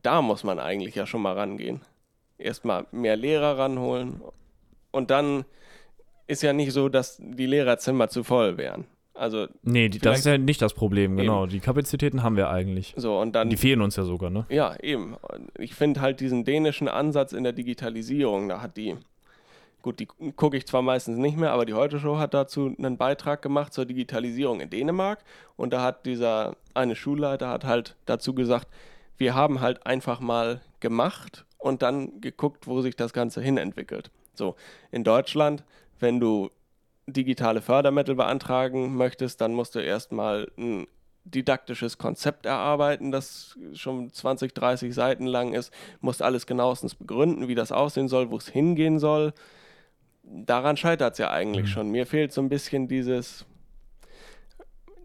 da 0.03 0.23
muss 0.23 0.45
man 0.45 0.59
eigentlich 0.59 0.95
ja 0.95 1.07
schon 1.07 1.23
mal 1.23 1.35
rangehen. 1.35 1.81
Erstmal 2.37 2.87
mehr 2.91 3.17
Lehrer 3.17 3.59
ranholen 3.59 4.21
und 4.91 5.11
dann 5.11 5.45
ist 6.27 6.43
ja 6.43 6.53
nicht 6.53 6.73
so, 6.73 6.89
dass 6.89 7.19
die 7.19 7.47
Lehrerzimmer 7.47 8.09
zu 8.09 8.25
voll 8.25 8.57
wären. 8.57 8.87
Also 9.15 9.47
nee, 9.63 9.89
die, 9.89 10.01
das 10.01 10.21
ist 10.21 10.25
ja 10.27 10.39
nicht 10.39 10.61
das 10.61 10.75
Problem, 10.75 11.17
genau. 11.17 11.45
Eben. 11.45 11.53
Die 11.53 11.61
Kapazitäten 11.61 12.25
haben 12.25 12.37
wir 12.37 12.51
eigentlich. 12.51 12.95
So, 12.97 13.19
und 13.19 13.33
dann, 13.33 13.49
die 13.49 13.57
fehlen 13.57 13.81
uns 13.81 13.95
ja 13.95 14.03
sogar, 14.03 14.29
ne? 14.29 14.45
Ja, 14.49 14.77
eben. 14.81 15.17
Ich 15.57 15.75
finde 15.75 16.01
halt 16.01 16.19
diesen 16.21 16.45
dänischen 16.45 16.89
Ansatz 16.89 17.33
in 17.33 17.45
der 17.45 17.53
Digitalisierung, 17.53 18.49
da 18.49 18.61
hat 18.61 18.77
die, 18.77 18.97
gut, 19.83 20.01
die 20.01 20.07
gucke 20.35 20.57
ich 20.57 20.67
zwar 20.67 20.83
meistens 20.83 21.17
nicht 21.17 21.37
mehr, 21.37 21.53
aber 21.53 21.65
die 21.65 21.75
Heute 21.75 22.01
Show 22.01 22.19
hat 22.19 22.35
dazu 22.35 22.75
einen 22.77 22.97
Beitrag 22.97 23.41
gemacht 23.41 23.73
zur 23.73 23.85
Digitalisierung 23.87 24.61
in 24.61 24.69
Dänemark. 24.69 25.23
Und 25.57 25.73
da 25.73 25.83
hat 25.83 26.07
dieser 26.07 26.57
eine 26.75 26.97
Schulleiter 26.97 27.49
hat 27.49 27.65
halt 27.65 27.95
dazu 28.07 28.35
gesagt, 28.35 28.67
wir 29.17 29.37
haben 29.37 29.61
halt 29.61 29.87
einfach 29.87 30.19
mal 30.19 30.61
gemacht 30.81 31.45
und 31.59 31.83
dann 31.83 32.21
geguckt, 32.21 32.67
wo 32.67 32.83
sich 32.83 32.97
das 32.97 33.13
Ganze 33.13 33.41
hin 33.41 33.59
entwickelt. 33.59 34.11
So, 34.35 34.57
in 34.91 35.05
Deutschland, 35.05 35.63
wenn 36.01 36.19
du 36.19 36.51
digitale 37.07 37.61
Fördermittel 37.61 38.15
beantragen 38.15 38.97
möchtest, 38.97 39.41
dann 39.41 39.53
musst 39.55 39.75
du 39.75 39.81
erstmal 39.81 40.51
ein 40.57 40.87
didaktisches 41.25 41.97
Konzept 41.97 42.45
erarbeiten, 42.47 43.11
das 43.11 43.59
schon 43.73 44.13
20, 44.13 44.53
30 44.53 44.95
Seiten 44.95 45.27
lang 45.27 45.55
ist, 45.55 45.73
musst 46.01 46.23
alles 46.23 46.47
genauestens 46.47 46.95
begründen, 46.95 47.49
wie 47.49 47.55
das 47.55 47.73
aussehen 47.73 48.09
soll, 48.09 48.31
wo 48.31 48.37
es 48.37 48.49
hingehen 48.49 48.99
soll. 48.99 49.33
Daran 50.23 50.77
scheitert 50.77 51.13
es 51.15 51.19
ja 51.19 51.31
eigentlich 51.31 51.67
mhm. 51.67 51.69
schon. 51.69 51.89
Mir 51.91 52.07
fehlt 52.07 52.33
so 52.33 52.43
ein 52.43 52.51
bisschen 52.51 52.89
dieses, 52.89 53.47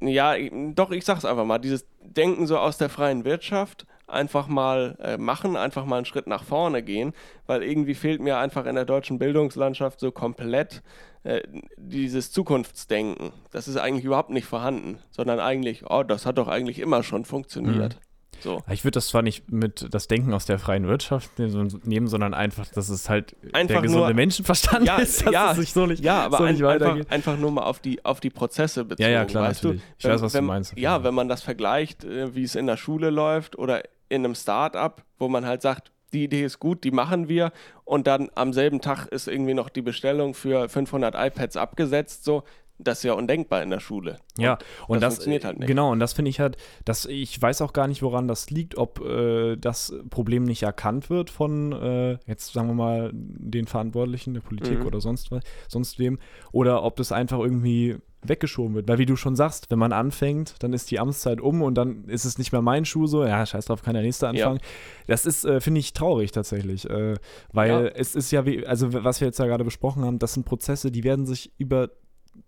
ja, 0.01 0.35
doch, 0.73 0.91
ich 0.91 1.05
sag's 1.05 1.25
einfach 1.25 1.45
mal, 1.45 1.59
dieses 1.59 1.85
Denken 2.01 2.47
so 2.47 2.57
aus 2.57 2.77
der 2.77 2.89
freien 2.89 3.23
Wirtschaft, 3.23 3.85
einfach 4.07 4.47
mal 4.47 4.97
äh, 5.01 5.17
machen, 5.17 5.55
einfach 5.55 5.85
mal 5.85 5.97
einen 5.97 6.05
Schritt 6.05 6.27
nach 6.27 6.43
vorne 6.43 6.81
gehen, 6.83 7.13
weil 7.45 7.63
irgendwie 7.63 7.95
fehlt 7.95 8.21
mir 8.21 8.37
einfach 8.37 8.65
in 8.65 8.75
der 8.75 8.85
deutschen 8.85 9.19
Bildungslandschaft 9.19 9.99
so 9.99 10.11
komplett 10.11 10.81
äh, 11.23 11.41
dieses 11.77 12.31
Zukunftsdenken. 12.31 13.31
Das 13.51 13.67
ist 13.67 13.77
eigentlich 13.77 14.05
überhaupt 14.05 14.29
nicht 14.29 14.45
vorhanden, 14.45 14.99
sondern 15.11 15.39
eigentlich, 15.39 15.89
oh, 15.89 16.03
das 16.03 16.25
hat 16.25 16.37
doch 16.37 16.47
eigentlich 16.47 16.79
immer 16.79 17.03
schon 17.03 17.25
funktioniert. 17.25 17.95
Mhm. 17.95 18.09
So. 18.41 18.61
Ich 18.69 18.83
würde 18.83 18.95
das 18.95 19.07
zwar 19.07 19.21
nicht 19.21 19.51
mit 19.51 19.87
das 19.93 20.07
Denken 20.07 20.33
aus 20.33 20.45
der 20.45 20.59
freien 20.59 20.87
Wirtschaft 20.87 21.31
nehmen, 21.39 22.07
sondern 22.07 22.33
einfach, 22.33 22.67
dass 22.67 22.89
es 22.89 23.09
halt 23.09 23.35
einfach 23.53 23.75
der 23.75 23.81
gesunde 23.81 24.07
nur, 24.07 24.13
Menschenverstand 24.13 24.85
ja, 24.85 24.97
ist, 24.97 25.25
dass 25.25 25.33
ja, 25.33 25.51
es 25.51 25.57
sich 25.57 25.73
so 25.73 25.85
nicht, 25.85 26.03
ja, 26.03 26.23
aber 26.23 26.37
so 26.37 26.45
nicht 26.45 26.63
ein, 26.63 26.81
einfach, 26.81 27.11
einfach, 27.11 27.37
nur 27.37 27.51
mal 27.51 27.63
auf 27.63 27.79
die, 27.79 28.03
auf 28.05 28.19
die 28.19 28.29
Prozesse 28.29 28.85
bezogen. 28.85 29.03
Ja, 29.03 29.09
ja, 29.09 29.25
klar, 29.25 29.49
weißt 29.49 29.63
natürlich. 29.63 29.81
Du? 29.81 29.87
Ich 29.97 30.03
wenn, 30.05 30.11
weiß, 30.11 30.21
was 30.21 30.33
wenn, 30.33 30.43
du 30.43 30.47
meinst. 30.47 30.77
Ja, 30.77 31.03
wenn 31.03 31.13
man 31.13 31.27
das 31.27 31.41
vergleicht, 31.41 32.03
äh, 32.05 32.33
wie 32.33 32.43
es 32.43 32.55
in 32.55 32.67
der 32.67 32.77
Schule 32.77 33.09
läuft 33.09 33.57
oder 33.57 33.83
in 34.07 34.23
einem 34.23 34.35
Start-up, 34.35 35.03
wo 35.17 35.27
man 35.27 35.45
halt 35.45 35.61
sagt, 35.61 35.91
die 36.13 36.23
Idee 36.23 36.43
ist 36.43 36.59
gut, 36.59 36.83
die 36.83 36.91
machen 36.91 37.29
wir 37.29 37.51
und 37.85 38.07
dann 38.07 38.29
am 38.35 38.53
selben 38.53 38.81
Tag 38.81 39.07
ist 39.07 39.27
irgendwie 39.27 39.53
noch 39.53 39.69
die 39.69 39.81
Bestellung 39.81 40.33
für 40.33 40.69
500 40.69 41.15
iPads 41.15 41.57
abgesetzt, 41.57 42.23
so, 42.23 42.43
das 42.79 42.99
ist 42.99 43.03
ja 43.03 43.13
undenkbar 43.13 43.61
in 43.61 43.69
der 43.69 43.81
Schule. 43.81 44.19
Und 44.37 44.43
ja, 44.43 44.57
und 44.87 45.01
das, 45.01 45.01
das 45.01 45.13
funktioniert 45.15 45.45
halt 45.45 45.59
nicht. 45.59 45.67
Genau, 45.67 45.91
und 45.91 45.99
das 45.99 46.13
finde 46.13 46.29
ich 46.29 46.39
halt, 46.39 46.55
dass 46.85 47.05
ich 47.05 47.39
weiß 47.39 47.61
auch 47.61 47.73
gar 47.73 47.87
nicht, 47.87 48.01
woran 48.01 48.27
das 48.27 48.49
liegt, 48.49 48.77
ob 48.77 49.05
äh, 49.05 49.57
das 49.57 49.93
Problem 50.09 50.43
nicht 50.45 50.63
erkannt 50.63 51.09
wird 51.09 51.29
von 51.29 51.73
äh, 51.73 52.17
jetzt 52.25 52.53
sagen 52.53 52.69
wir 52.69 52.73
mal 52.73 53.11
den 53.13 53.67
Verantwortlichen 53.67 54.33
der 54.33 54.41
Politik 54.41 54.79
mhm. 54.79 54.85
oder 54.85 55.01
sonst 55.01 55.29
was, 55.31 55.43
sonst 55.67 55.99
wem, 55.99 56.19
oder 56.53 56.83
ob 56.83 56.95
das 56.95 57.11
einfach 57.11 57.39
irgendwie 57.39 57.97
weggeschoben 58.21 58.75
wird. 58.75 58.87
Weil 58.87 58.97
wie 58.97 59.05
du 59.05 59.15
schon 59.15 59.35
sagst, 59.35 59.71
wenn 59.71 59.79
man 59.79 59.93
anfängt, 59.93 60.55
dann 60.59 60.73
ist 60.73 60.91
die 60.91 60.99
Amtszeit 60.99 61.41
um 61.41 61.61
und 61.61 61.75
dann 61.75 62.05
ist 62.05 62.25
es 62.25 62.37
nicht 62.37 62.51
mehr 62.51 62.61
mein 62.61 62.85
Schuh 62.85 63.07
so, 63.07 63.23
ja, 63.23 63.45
scheiß 63.45 63.65
drauf, 63.65 63.81
kann 63.81 63.93
der 63.93 64.03
nächste 64.03 64.27
anfangen. 64.27 64.57
Ja. 64.57 64.67
Das 65.07 65.25
ist, 65.25 65.45
äh, 65.45 65.61
finde 65.61 65.79
ich, 65.79 65.93
traurig 65.93 66.31
tatsächlich. 66.31 66.89
Äh, 66.89 67.15
weil 67.53 67.69
ja. 67.69 67.81
es 67.87 68.15
ist 68.15 68.31
ja, 68.31 68.45
wie, 68.45 68.65
also 68.65 68.93
was 68.93 69.21
wir 69.21 69.27
jetzt 69.27 69.39
ja 69.39 69.45
gerade 69.45 69.63
besprochen 69.63 70.03
haben, 70.03 70.19
das 70.19 70.33
sind 70.33 70.45
Prozesse, 70.45 70.91
die 70.91 71.03
werden 71.03 71.25
sich 71.25 71.51
über 71.57 71.89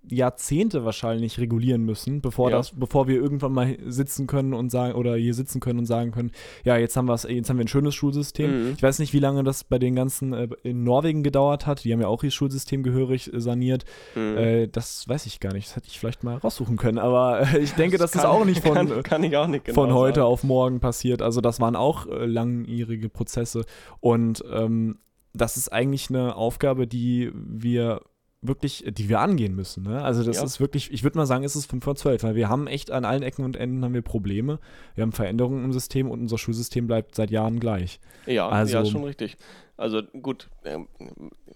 Jahrzehnte 0.08 0.86
wahrscheinlich 0.86 1.40
regulieren 1.40 1.84
müssen, 1.84 2.22
bevor 2.22 2.50
ja. 2.50 2.58
das, 2.58 2.72
bevor 2.72 3.08
wir 3.08 3.16
irgendwann 3.16 3.54
mal 3.54 3.78
sitzen 3.86 4.28
können 4.28 4.54
und 4.54 4.70
sagen, 4.70 4.96
oder 4.96 5.16
hier 5.16 5.34
sitzen 5.34 5.60
können 5.60 5.80
und 5.80 5.86
sagen 5.86 6.12
können, 6.12 6.32
ja, 6.64 6.78
jetzt 6.78 6.98
haben 6.98 7.08
wir 7.08 7.16
jetzt 7.30 7.50
haben 7.50 7.58
wir 7.58 7.66
ein 7.66 7.70
schönes 7.70 7.96
Schulsystem. 7.96 8.68
Mhm. 8.70 8.74
Ich 8.76 8.84
weiß 8.84 9.00
nicht, 9.00 9.14
wie 9.14 9.20
lange 9.20 9.44
das 9.44 9.64
bei 9.64 9.80
den 9.80 9.96
ganzen 9.96 10.34
äh, 10.34 10.48
in 10.64 10.84
Norwegen 10.84 11.24
gedauert 11.24 11.66
hat. 11.66 11.84
Die 11.84 11.94
haben 11.94 12.02
ja 12.02 12.08
auch 12.08 12.24
ihr 12.24 12.32
Schulsystem 12.32 12.84
gehörig 12.84 13.34
äh, 13.34 13.40
saniert. 13.40 13.86
Mhm. 14.16 14.38
Äh, 14.38 14.68
das 14.68 15.08
weiß 15.08 15.26
ich 15.26 15.40
gar 15.40 15.54
nicht. 15.54 15.68
Das 15.68 15.76
hätte 15.76 15.88
ich 15.88 16.00
vielleicht 16.00 16.24
mal 16.24 16.38
raussuchen 16.38 16.78
können. 16.78 16.98
Aber 16.98 17.48
ich 17.60 17.74
denke, 17.74 17.98
das, 17.98 18.12
das 18.12 18.22
kann, 18.22 18.32
ist 18.32 18.38
auch 18.42 18.46
nicht 18.46 18.62
von, 18.66 18.74
kann, 18.74 19.04
kann 19.04 19.36
auch 19.36 19.48
nicht 19.48 19.66
genau 19.66 19.76
von 19.76 19.94
heute 19.94 20.22
sagen. 20.22 20.28
auf 20.28 20.44
morgen 20.44 20.80
passiert. 20.80 21.22
Also 21.22 21.42
das 21.42 21.60
waren 21.60 21.76
auch 21.76 22.08
äh, 22.08 22.26
langjährige 22.26 23.10
Prozesse. 23.10 23.66
Und 24.00 24.44
ähm, 24.52 24.98
das 25.34 25.58
ist 25.58 25.72
eigentlich 25.72 26.10
eine 26.10 26.36
Aufgabe, 26.36 26.88
die 26.88 27.32
wir 27.34 28.02
wirklich, 28.42 28.84
die 28.88 29.08
wir 29.08 29.20
angehen 29.20 29.56
müssen. 29.56 29.84
Ne? 29.84 30.04
Also 30.04 30.24
das 30.24 30.38
ja. 30.38 30.44
ist 30.44 30.60
wirklich, 30.60 30.92
ich 30.92 31.04
würde 31.04 31.18
mal 31.18 31.26
sagen, 31.26 31.44
ist 31.44 31.56
es 31.56 31.66
5 31.68 31.84
vor 31.84 31.96
12, 31.96 32.24
weil 32.24 32.36
wir 32.36 32.50
haben 32.50 32.68
echt 32.68 32.90
an 32.90 33.06
allen 33.06 33.22
Ecken 33.22 33.46
und 33.46 33.56
Enden 33.56 33.84
haben 33.84 33.94
wir 33.94 34.02
Probleme. 34.02 34.60
Wir 34.96 35.04
haben 35.04 35.12
Veränderungen 35.12 35.64
im 35.64 35.74
System 35.74 36.10
und 36.10 36.22
unser 36.22 36.38
Schulsystem 36.38 36.88
bleibt 36.88 37.16
seit 37.16 37.30
Jahren 37.30 37.60
gleich. 37.60 38.00
Ja, 38.26 38.50
also, 38.50 38.74
ja, 38.74 38.82
ist 38.82 38.90
schon 38.90 39.04
richtig. 39.04 39.38
Also 39.78 40.04
gut, 40.04 40.50
äh, 40.64 40.78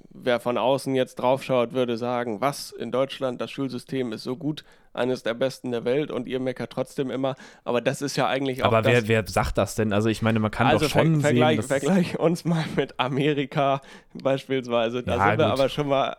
wer 0.09 0.39
von 0.39 0.57
außen 0.57 0.95
jetzt 0.95 1.15
draufschaut, 1.15 1.73
würde 1.73 1.97
sagen, 1.97 2.41
was 2.41 2.71
in 2.71 2.91
Deutschland, 2.91 3.39
das 3.39 3.51
Schulsystem 3.51 4.13
ist 4.13 4.23
so 4.23 4.35
gut, 4.35 4.63
eines 4.93 5.23
der 5.23 5.33
besten 5.33 5.71
der 5.71 5.85
Welt 5.85 6.09
und 6.09 6.27
ihr 6.27 6.39
meckert 6.39 6.71
trotzdem 6.71 7.11
immer. 7.11 7.35
Aber 7.63 7.81
das 7.81 8.01
ist 8.01 8.15
ja 8.15 8.27
eigentlich 8.27 8.63
auch. 8.63 8.67
Aber 8.67 8.85
wer, 8.85 9.07
wer 9.07 9.27
sagt 9.27 9.57
das 9.57 9.75
denn? 9.75 9.93
Also 9.93 10.09
ich 10.09 10.21
meine, 10.21 10.39
man 10.39 10.51
kann 10.51 10.67
also 10.67 10.85
doch 10.85 10.91
schon 10.91 11.15
ver 11.15 11.29
vergleich, 11.29 11.61
sehen. 11.61 11.67
Vergleich 11.67 12.19
uns 12.19 12.45
mal 12.45 12.63
mit 12.75 12.99
Amerika 12.99 13.81
beispielsweise. 14.13 15.03
Da 15.03 15.17
ja, 15.17 15.29
sind 15.29 15.39
wir 15.39 15.47
aber 15.47 15.69
schon 15.69 15.87
mal 15.87 16.15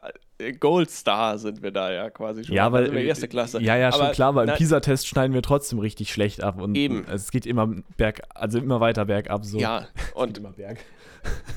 Gold 0.61 0.91
Star 0.91 1.39
sind 1.39 1.63
wir 1.63 1.71
da 1.71 1.91
ja 1.91 2.11
quasi 2.11 2.45
schon. 2.45 2.55
Ja, 2.55 2.71
weil, 2.71 2.95
erste 2.97 3.29
Klasse. 3.29 3.61
Ja, 3.63 3.77
ja, 3.77 3.91
schon 3.93 4.03
aber, 4.03 4.13
klar, 4.13 4.35
weil 4.35 4.49
im 4.49 4.55
PISA-Test 4.55 5.07
schneiden 5.07 5.33
wir 5.33 5.43
trotzdem 5.43 5.79
richtig 5.79 6.13
schlecht 6.13 6.43
ab 6.43 6.61
und 6.61 6.77
eben. 6.77 7.07
es 7.11 7.31
geht 7.31 7.47
immer 7.47 7.69
berg, 7.97 8.23
also 8.35 8.59
immer 8.59 8.81
weiter 8.81 9.07
bergab 9.07 9.45
so. 9.45 9.59
Ja, 9.59 9.87
und 10.15 10.39
immer 10.39 10.53
berg. 10.53 10.79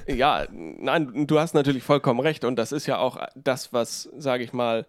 Ja, 0.07 0.47
nein, 0.49 1.27
du 1.27 1.39
hast 1.39 1.53
natürlich 1.53 1.83
vollkommen 1.83 2.19
recht 2.21 2.43
und 2.43 2.55
das 2.55 2.71
ist 2.71 2.87
ja 2.87 2.97
auch 2.97 3.19
das, 3.35 3.71
was, 3.71 4.09
sage 4.17 4.43
ich 4.43 4.51
mal, 4.51 4.87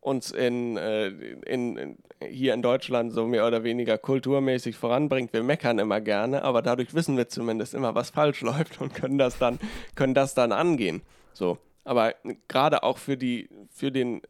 uns 0.00 0.30
in, 0.30 0.76
äh, 0.76 1.08
in, 1.08 1.76
in, 1.76 1.98
hier 2.26 2.54
in 2.54 2.62
Deutschland 2.62 3.12
so 3.12 3.26
mehr 3.26 3.46
oder 3.46 3.64
weniger 3.64 3.98
kulturmäßig 3.98 4.76
voranbringt. 4.76 5.32
Wir 5.32 5.42
meckern 5.42 5.78
immer 5.78 6.00
gerne, 6.00 6.44
aber 6.44 6.62
dadurch 6.62 6.94
wissen 6.94 7.16
wir 7.16 7.28
zumindest 7.28 7.74
immer, 7.74 7.94
was 7.94 8.10
falsch 8.10 8.40
läuft 8.42 8.80
und 8.80 8.94
können 8.94 9.18
das 9.18 9.38
dann, 9.38 9.58
können 9.94 10.14
das 10.14 10.34
dann 10.34 10.52
angehen. 10.52 11.02
So. 11.32 11.58
Aber 11.84 12.14
gerade 12.48 12.82
auch 12.82 12.98
für, 12.98 13.16
die, 13.16 13.48
für, 13.70 13.90
den, 13.90 14.22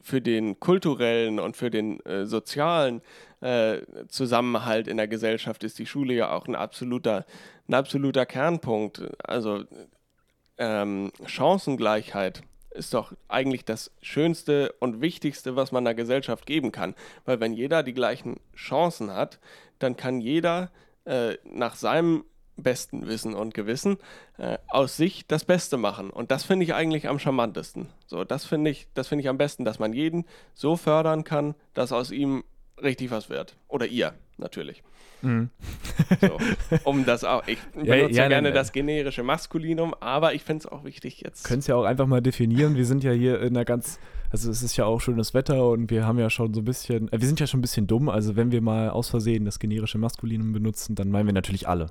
für 0.00 0.20
den 0.20 0.60
kulturellen 0.60 1.38
und 1.40 1.56
für 1.56 1.70
den 1.70 2.00
äh, 2.06 2.26
sozialen 2.26 3.02
äh, 3.40 3.78
Zusammenhalt 4.08 4.86
in 4.86 4.96
der 4.96 5.08
Gesellschaft 5.08 5.64
ist 5.64 5.78
die 5.78 5.86
Schule 5.86 6.14
ja 6.14 6.32
auch 6.32 6.46
ein 6.46 6.54
absoluter, 6.54 7.24
ein 7.68 7.74
absoluter 7.74 8.26
Kernpunkt. 8.26 9.02
Also 9.24 9.64
ähm, 10.58 11.10
Chancengleichheit 11.26 12.42
ist 12.70 12.94
doch 12.94 13.12
eigentlich 13.28 13.64
das 13.64 13.90
Schönste 14.00 14.72
und 14.78 15.00
Wichtigste, 15.00 15.56
was 15.56 15.72
man 15.72 15.84
der 15.84 15.94
Gesellschaft 15.94 16.46
geben 16.46 16.70
kann. 16.70 16.94
Weil 17.24 17.40
wenn 17.40 17.52
jeder 17.52 17.82
die 17.82 17.94
gleichen 17.94 18.38
Chancen 18.54 19.12
hat, 19.12 19.40
dann 19.78 19.96
kann 19.96 20.20
jeder 20.20 20.70
äh, 21.04 21.36
nach 21.44 21.74
seinem 21.74 22.24
besten 22.62 23.06
Wissen 23.06 23.34
und 23.34 23.54
Gewissen 23.54 23.98
äh, 24.38 24.58
aus 24.68 24.96
sich 24.96 25.26
das 25.26 25.44
Beste 25.44 25.76
machen. 25.76 26.10
Und 26.10 26.30
das 26.30 26.44
finde 26.44 26.64
ich 26.64 26.74
eigentlich 26.74 27.08
am 27.08 27.18
charmantesten. 27.18 27.88
So, 28.06 28.24
das 28.24 28.44
finde 28.44 28.70
ich, 28.70 28.88
das 28.94 29.08
finde 29.08 29.22
ich 29.22 29.28
am 29.28 29.38
besten, 29.38 29.64
dass 29.64 29.78
man 29.78 29.92
jeden 29.92 30.24
so 30.54 30.76
fördern 30.76 31.24
kann, 31.24 31.54
dass 31.74 31.92
aus 31.92 32.10
ihm 32.10 32.44
richtig 32.82 33.10
was 33.10 33.30
wird. 33.30 33.56
Oder 33.68 33.86
ihr, 33.86 34.14
natürlich. 34.38 34.82
Mhm. 35.22 35.50
So, 36.20 36.38
um 36.84 37.04
das 37.04 37.24
auch, 37.24 37.46
ich 37.46 37.58
benutze 37.74 37.88
ja, 37.88 37.96
ja, 37.96 38.28
gerne 38.28 38.48
nein, 38.48 38.54
das 38.54 38.72
generische 38.72 39.22
Maskulinum, 39.22 39.94
aber 40.00 40.34
ich 40.34 40.42
finde 40.42 40.60
es 40.60 40.66
auch 40.66 40.84
wichtig 40.84 41.20
jetzt. 41.20 41.44
Können 41.44 41.60
es 41.60 41.66
ja 41.66 41.76
auch 41.76 41.84
einfach 41.84 42.06
mal 42.06 42.20
definieren. 42.20 42.74
Wir 42.74 42.86
sind 42.86 43.04
ja 43.04 43.12
hier 43.12 43.40
in 43.40 43.56
einer 43.56 43.64
ganz, 43.64 43.98
also 44.30 44.50
es 44.50 44.62
ist 44.62 44.76
ja 44.76 44.86
auch 44.86 45.00
schönes 45.00 45.34
Wetter 45.34 45.68
und 45.68 45.90
wir 45.90 46.06
haben 46.06 46.18
ja 46.18 46.30
schon 46.30 46.54
so 46.54 46.60
ein 46.60 46.64
bisschen, 46.64 47.12
äh, 47.12 47.20
wir 47.20 47.26
sind 47.26 47.40
ja 47.40 47.46
schon 47.46 47.58
ein 47.58 47.62
bisschen 47.62 47.86
dumm, 47.86 48.08
also 48.08 48.36
wenn 48.36 48.50
wir 48.50 48.60
mal 48.60 48.90
aus 48.90 49.10
Versehen 49.10 49.44
das 49.44 49.58
generische 49.58 49.98
Maskulinum 49.98 50.52
benutzen, 50.52 50.94
dann 50.94 51.10
meinen 51.10 51.26
wir 51.26 51.34
natürlich 51.34 51.68
alle. 51.68 51.90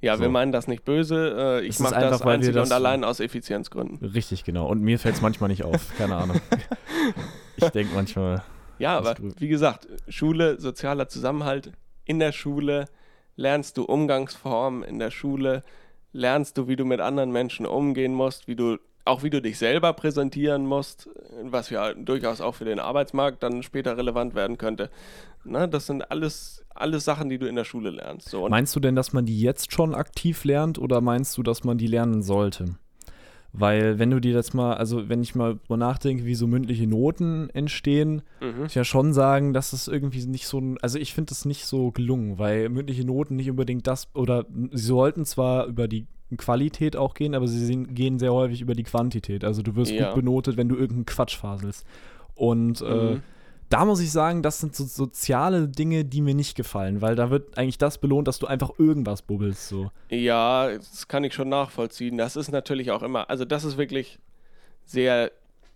Ja, 0.00 0.16
so. 0.16 0.22
wir 0.22 0.28
meinen 0.30 0.52
das 0.52 0.66
nicht 0.66 0.84
böse. 0.84 1.60
Äh, 1.60 1.66
ich 1.66 1.78
mache 1.78 1.94
das 1.94 2.22
einzig 2.22 2.54
das 2.54 2.68
und 2.68 2.74
allein 2.74 3.04
aus 3.04 3.20
Effizienzgründen. 3.20 4.04
Richtig, 4.06 4.44
genau. 4.44 4.66
Und 4.66 4.80
mir 4.82 4.98
fällt 4.98 5.16
es 5.16 5.20
manchmal 5.20 5.50
nicht 5.50 5.64
auf. 5.64 5.94
Keine 5.98 6.16
Ahnung. 6.16 6.40
ich 7.56 7.68
denke 7.68 7.94
manchmal. 7.94 8.42
Ja, 8.78 8.96
aber 8.96 9.14
wie 9.38 9.48
gesagt, 9.48 9.88
Schule, 10.08 10.58
sozialer 10.58 11.08
Zusammenhalt. 11.08 11.72
In 12.06 12.18
der 12.18 12.32
Schule 12.32 12.86
lernst 13.36 13.76
du 13.76 13.84
Umgangsformen. 13.84 14.82
In 14.82 14.98
der 14.98 15.10
Schule 15.10 15.62
lernst 16.12 16.56
du, 16.56 16.66
wie 16.66 16.76
du 16.76 16.84
mit 16.84 17.00
anderen 17.00 17.30
Menschen 17.30 17.66
umgehen 17.66 18.14
musst, 18.14 18.48
wie 18.48 18.56
du 18.56 18.78
auch 19.04 19.22
wie 19.22 19.30
du 19.30 19.40
dich 19.40 19.58
selber 19.58 19.92
präsentieren 19.92 20.66
musst, 20.66 21.08
was 21.42 21.70
ja 21.70 21.94
durchaus 21.94 22.40
auch 22.40 22.54
für 22.54 22.64
den 22.64 22.78
Arbeitsmarkt 22.78 23.42
dann 23.42 23.62
später 23.62 23.96
relevant 23.96 24.34
werden 24.34 24.58
könnte. 24.58 24.90
Na, 25.44 25.66
das 25.66 25.86
sind 25.86 26.10
alles, 26.10 26.64
alles 26.80 27.04
Sachen, 27.04 27.28
die 27.28 27.38
du 27.38 27.46
in 27.46 27.56
der 27.56 27.64
Schule 27.64 27.90
lernst. 27.90 28.28
So, 28.28 28.48
meinst 28.48 28.74
du 28.74 28.80
denn, 28.80 28.96
dass 28.96 29.12
man 29.12 29.26
die 29.26 29.40
jetzt 29.40 29.72
schon 29.72 29.94
aktiv 29.94 30.44
lernt 30.44 30.78
oder 30.78 31.00
meinst 31.00 31.36
du, 31.36 31.42
dass 31.42 31.64
man 31.64 31.78
die 31.78 31.86
lernen 31.86 32.22
sollte? 32.22 32.76
Weil, 33.52 33.98
wenn 33.98 34.10
du 34.10 34.20
dir 34.20 34.32
das 34.32 34.54
mal, 34.54 34.74
also 34.74 35.08
wenn 35.08 35.22
ich 35.22 35.34
mal 35.34 35.56
drüber 35.56 35.76
nachdenke, 35.76 36.24
wie 36.24 36.36
so 36.36 36.46
mündliche 36.46 36.86
Noten 36.86 37.50
entstehen, 37.50 38.22
mhm. 38.40 38.66
ich 38.66 38.76
ja 38.76 38.84
schon 38.84 39.12
sagen, 39.12 39.52
dass 39.52 39.72
es 39.72 39.88
irgendwie 39.88 40.24
nicht 40.26 40.46
so, 40.46 40.76
also 40.82 40.98
ich 40.98 41.14
finde 41.14 41.30
das 41.30 41.44
nicht 41.44 41.66
so 41.66 41.90
gelungen, 41.90 42.38
weil 42.38 42.68
mündliche 42.68 43.04
Noten 43.04 43.34
nicht 43.34 43.50
unbedingt 43.50 43.88
das, 43.88 44.08
oder 44.14 44.46
sie 44.70 44.84
sollten 44.84 45.24
zwar 45.24 45.66
über 45.66 45.88
die 45.88 46.06
Qualität 46.36 46.94
auch 46.94 47.14
gehen, 47.14 47.34
aber 47.34 47.48
sie 47.48 47.84
gehen 47.86 48.20
sehr 48.20 48.32
häufig 48.32 48.60
über 48.60 48.74
die 48.74 48.84
Quantität. 48.84 49.44
Also 49.44 49.62
du 49.62 49.74
wirst 49.74 49.90
ja. 49.90 50.06
gut 50.06 50.22
benotet, 50.22 50.56
wenn 50.56 50.68
du 50.68 50.76
irgendeinen 50.76 51.06
Quatsch 51.06 51.36
faselst. 51.36 51.84
Und 52.36 52.80
äh, 52.82 52.84
mhm. 52.84 53.16
äh, 53.16 53.20
da 53.70 53.84
muss 53.84 54.00
ich 54.00 54.10
sagen, 54.10 54.42
das 54.42 54.58
sind 54.58 54.74
so 54.74 54.84
soziale 54.84 55.68
Dinge, 55.68 56.04
die 56.04 56.20
mir 56.20 56.34
nicht 56.34 56.56
gefallen, 56.56 57.00
weil 57.00 57.14
da 57.14 57.30
wird 57.30 57.56
eigentlich 57.56 57.78
das 57.78 57.98
belohnt, 57.98 58.28
dass 58.28 58.40
du 58.40 58.46
einfach 58.46 58.78
irgendwas 58.78 59.22
bubbelst. 59.22 59.68
So. 59.68 59.90
Ja, 60.10 60.68
das 60.68 61.08
kann 61.08 61.24
ich 61.24 61.32
schon 61.32 61.48
nachvollziehen. 61.48 62.18
Das 62.18 62.36
ist 62.36 62.50
natürlich 62.50 62.90
auch 62.90 63.02
immer, 63.02 63.30
also 63.30 63.44
das 63.44 63.64
ist 63.64 63.78
wirklich 63.78 64.18
sehr 64.84 65.30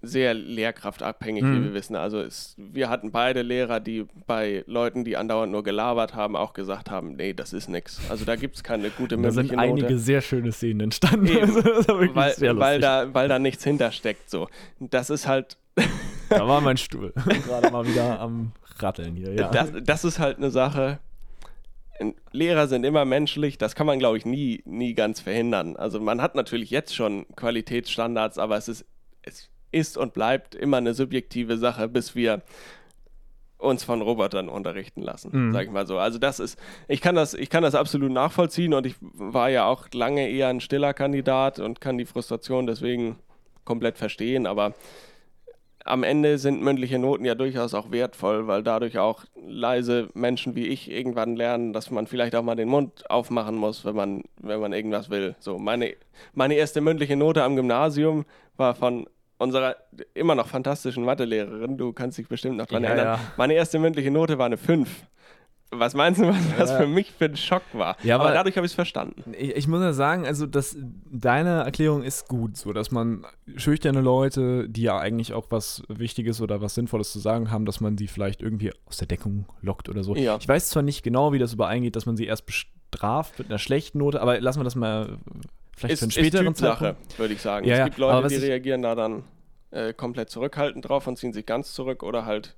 sehr 0.07 0.35
lehrkraftabhängig, 0.35 1.43
mhm. 1.43 1.57
wie 1.57 1.65
wir 1.65 1.75
wissen. 1.75 1.97
Also 1.97 2.21
es, 2.21 2.55
wir 2.59 2.91
hatten 2.91 3.11
beide 3.11 3.41
Lehrer, 3.41 3.81
die 3.81 4.05
bei 4.27 4.65
Leuten, 4.67 5.05
die 5.05 5.17
andauernd 5.17 5.51
nur 5.51 5.63
gelabert 5.63 6.15
haben, 6.15 6.37
auch 6.37 6.53
gesagt 6.53 6.91
haben, 6.91 7.17
nee, 7.17 7.33
das 7.33 7.55
ist 7.55 7.69
nichts. 7.69 8.01
Also 8.11 8.27
da 8.27 8.37
gibt 8.37 8.57
es 8.57 8.63
keine 8.63 8.91
gute 8.91 9.17
Möglichkeit. 9.17 9.45
Da 9.45 9.49
sind 9.49 9.59
einige 9.59 9.99
sehr 9.99 10.21
schöne 10.21 10.53
Szenen 10.53 10.81
entstanden. 10.81 11.35
Also, 11.39 11.63
weil, 12.15 12.59
weil, 12.59 12.81
da, 12.81 13.15
weil 13.15 13.29
da 13.29 13.39
nichts 13.39 13.65
hintersteckt. 13.65 14.29
So. 14.29 14.49
Das 14.79 15.09
ist 15.09 15.27
halt... 15.27 15.57
da 16.39 16.49
war 16.49 16.61
mein 16.61 16.77
Stuhl. 16.77 17.13
Gerade 17.47 17.71
mal 17.71 17.87
wieder 17.87 18.21
am 18.21 18.53
Ratteln 18.79 19.17
hier, 19.17 19.33
ja. 19.35 19.49
Das, 19.51 19.71
das 19.83 20.05
ist 20.05 20.19
halt 20.19 20.39
eine 20.39 20.51
Sache... 20.51 20.99
Lehrer 22.33 22.67
sind 22.67 22.83
immer 22.83 23.05
menschlich, 23.05 23.57
das 23.57 23.77
kann 23.77 23.87
man, 23.87 24.01
glaube 24.01 24.19
ich, 24.19 24.27
nie, 24.27 24.63
nie 24.65 24.95
ganz 24.95 25.21
verhindern. 25.21 25.77
Also 25.77 26.01
man 26.01 26.21
hat 26.21 26.35
natürlich 26.35 26.71
jetzt 26.71 26.93
schon 26.93 27.25
Qualitätsstandards, 27.37 28.37
aber 28.37 28.57
es 28.57 28.67
ist, 28.67 28.85
es 29.23 29.49
ist 29.71 29.97
und 29.97 30.13
bleibt 30.13 30.57
immer 30.57 30.79
eine 30.79 30.93
subjektive 30.93 31.57
Sache, 31.57 31.89
bis 31.89 32.17
wir 32.17 32.43
uns 33.59 33.85
von 33.85 34.03
Robotern 34.03 34.49
unterrichten 34.49 35.03
lassen, 35.03 35.31
mhm. 35.33 35.53
sag 35.53 35.67
ich 35.67 35.71
mal 35.71 35.87
so. 35.87 35.99
Also 35.99 36.19
das 36.19 36.41
ist, 36.41 36.59
ich 36.89 37.01
kann 37.01 37.15
das, 37.15 37.33
ich 37.33 37.49
kann 37.49 37.63
das 37.63 37.77
absolut 37.77 38.11
nachvollziehen 38.11 38.75
und 38.75 38.87
ich 38.87 38.97
war 39.01 39.49
ja 39.51 39.67
auch 39.67 39.87
lange 39.95 40.29
eher 40.29 40.49
ein 40.49 40.61
stiller 40.61 40.95
Kandidat 40.95 41.61
und 41.61 41.81
kann 41.81 41.97
die 41.97 42.07
Frustration 42.07 42.67
deswegen 42.67 43.21
komplett 43.65 43.99
verstehen, 43.99 44.49
aber 44.49 44.75
am 45.85 46.03
Ende 46.03 46.39
sind 46.39 46.63
mündliche 46.63 46.99
Noten 46.99 47.27
ja 47.27 47.35
durchaus 47.35 47.75
auch 47.75 47.91
wertvoll, 47.91 48.47
weil 48.47 48.63
dadurch 48.63 48.99
auch 48.99 49.25
leise 49.47 50.09
Menschen 50.15 50.55
wie 50.55 50.67
ich 50.67 50.91
irgendwann 50.91 51.37
lernen, 51.37 51.75
dass 51.75 51.91
man 51.91 52.07
vielleicht 52.07 52.35
auch 52.35 52.43
mal 52.43 52.57
den 52.57 52.69
Mund 52.69 53.09
aufmachen 53.11 53.55
muss, 53.55 53.85
wenn 53.85 53.95
man, 53.95 54.23
wenn 54.41 54.61
man 54.61 54.73
irgendwas 54.73 55.11
will. 55.11 55.37
So, 55.39 55.59
meine, 55.59 55.95
meine 56.33 56.55
erste 56.55 56.81
mündliche 56.81 57.17
Note 57.17 57.43
am 57.43 57.55
Gymnasium 57.55 58.25
war 58.57 58.75
von 58.75 59.07
unserer 59.37 59.77
immer 60.15 60.35
noch 60.35 60.47
fantastischen 60.47 61.05
Mathelehrerin, 61.05 61.77
du 61.77 61.93
kannst 61.93 62.17
dich 62.17 62.29
bestimmt 62.29 62.57
noch 62.57 62.67
dran 62.67 62.83
ja, 62.83 62.91
erinnern, 62.91 63.19
ja. 63.19 63.21
meine 63.37 63.55
erste 63.55 63.79
mündliche 63.79 64.11
Note 64.11 64.39
war 64.39 64.47
eine 64.47 64.57
5. 64.57 64.89
Was 65.79 65.95
meinst 65.95 66.21
du, 66.21 66.29
was 66.29 66.37
das 66.59 66.73
für 66.73 66.87
mich 66.87 67.13
für 67.13 67.27
ein 67.27 67.37
Schock 67.37 67.63
war? 67.73 67.97
Ja, 68.03 68.17
aber, 68.17 68.25
aber 68.25 68.35
dadurch 68.35 68.57
habe 68.57 68.67
ich 68.67 68.73
es 68.73 68.75
verstanden. 68.75 69.35
Ich, 69.39 69.57
ich, 69.57 69.69
muss 69.69 69.81
ja 69.81 69.93
sagen, 69.93 70.27
also 70.27 70.47
das, 70.47 70.77
deine 71.11 71.63
Erklärung 71.63 72.03
ist 72.03 72.29
gut, 72.29 72.57
so 72.57 72.73
dass 72.73 72.91
man 72.91 73.25
schüchterne 73.57 74.01
Leute, 74.01 74.69
die 74.69 74.83
ja 74.83 74.99
eigentlich 74.99 75.33
auch 75.33 75.47
was 75.51 75.83
Wichtiges 75.89 76.41
oder 76.41 76.61
was 76.61 76.75
Sinnvolles 76.75 77.13
zu 77.13 77.19
sagen 77.19 77.51
haben, 77.51 77.67
dass 77.67 77.81
man 77.81 77.99
sie 77.99 78.09
vielleicht 78.09 78.43
irgendwie 78.43 78.73
aus 78.87 78.99
der 78.99 79.09
Deckung 79.09 79.47
lockt 79.61 79.89
oder 79.89 80.05
so. 80.05 80.15
Ja. 80.17 80.37
Ich 80.41 80.49
weiß 80.49 80.71
zwar 80.71 80.83
nicht 80.83 81.03
genau, 81.03 81.33
wie 81.33 81.39
das 81.39 81.53
übereingeht, 81.53 81.97
dass 81.97 82.07
man 82.07 82.17
sie 82.17 82.27
erst 82.27 82.47
bestraft 82.47 83.39
mit 83.39 83.49
einer 83.49 83.59
schlechten 83.59 83.99
Note, 83.99 84.21
aber 84.21 84.41
lassen 84.41 84.61
wir 84.61 84.65
das 84.65 84.75
mal 84.75 85.19
vielleicht 85.77 85.95
ist, 85.95 86.01
für 86.01 86.05
einen 86.05 86.11
späteren 86.13 86.53
ist 86.53 86.59
Sache, 86.59 86.97
würde 87.17 87.35
ich 87.35 87.41
sagen. 87.41 87.67
Ja, 87.67 87.79
es 87.79 87.85
gibt 87.85 87.99
Leute, 87.99 88.29
die 88.29 88.37
reagieren 88.37 88.83
da 88.83 88.95
dann 88.95 89.25
äh, 89.71 89.93
komplett 89.93 90.31
zurückhaltend 90.31 90.89
drauf 90.89 91.07
und 91.07 91.19
ziehen 91.19 91.33
sich 91.33 91.47
ganz 91.47 91.73
zurück 91.75 92.03
oder 92.03 92.27
halt 92.27 92.55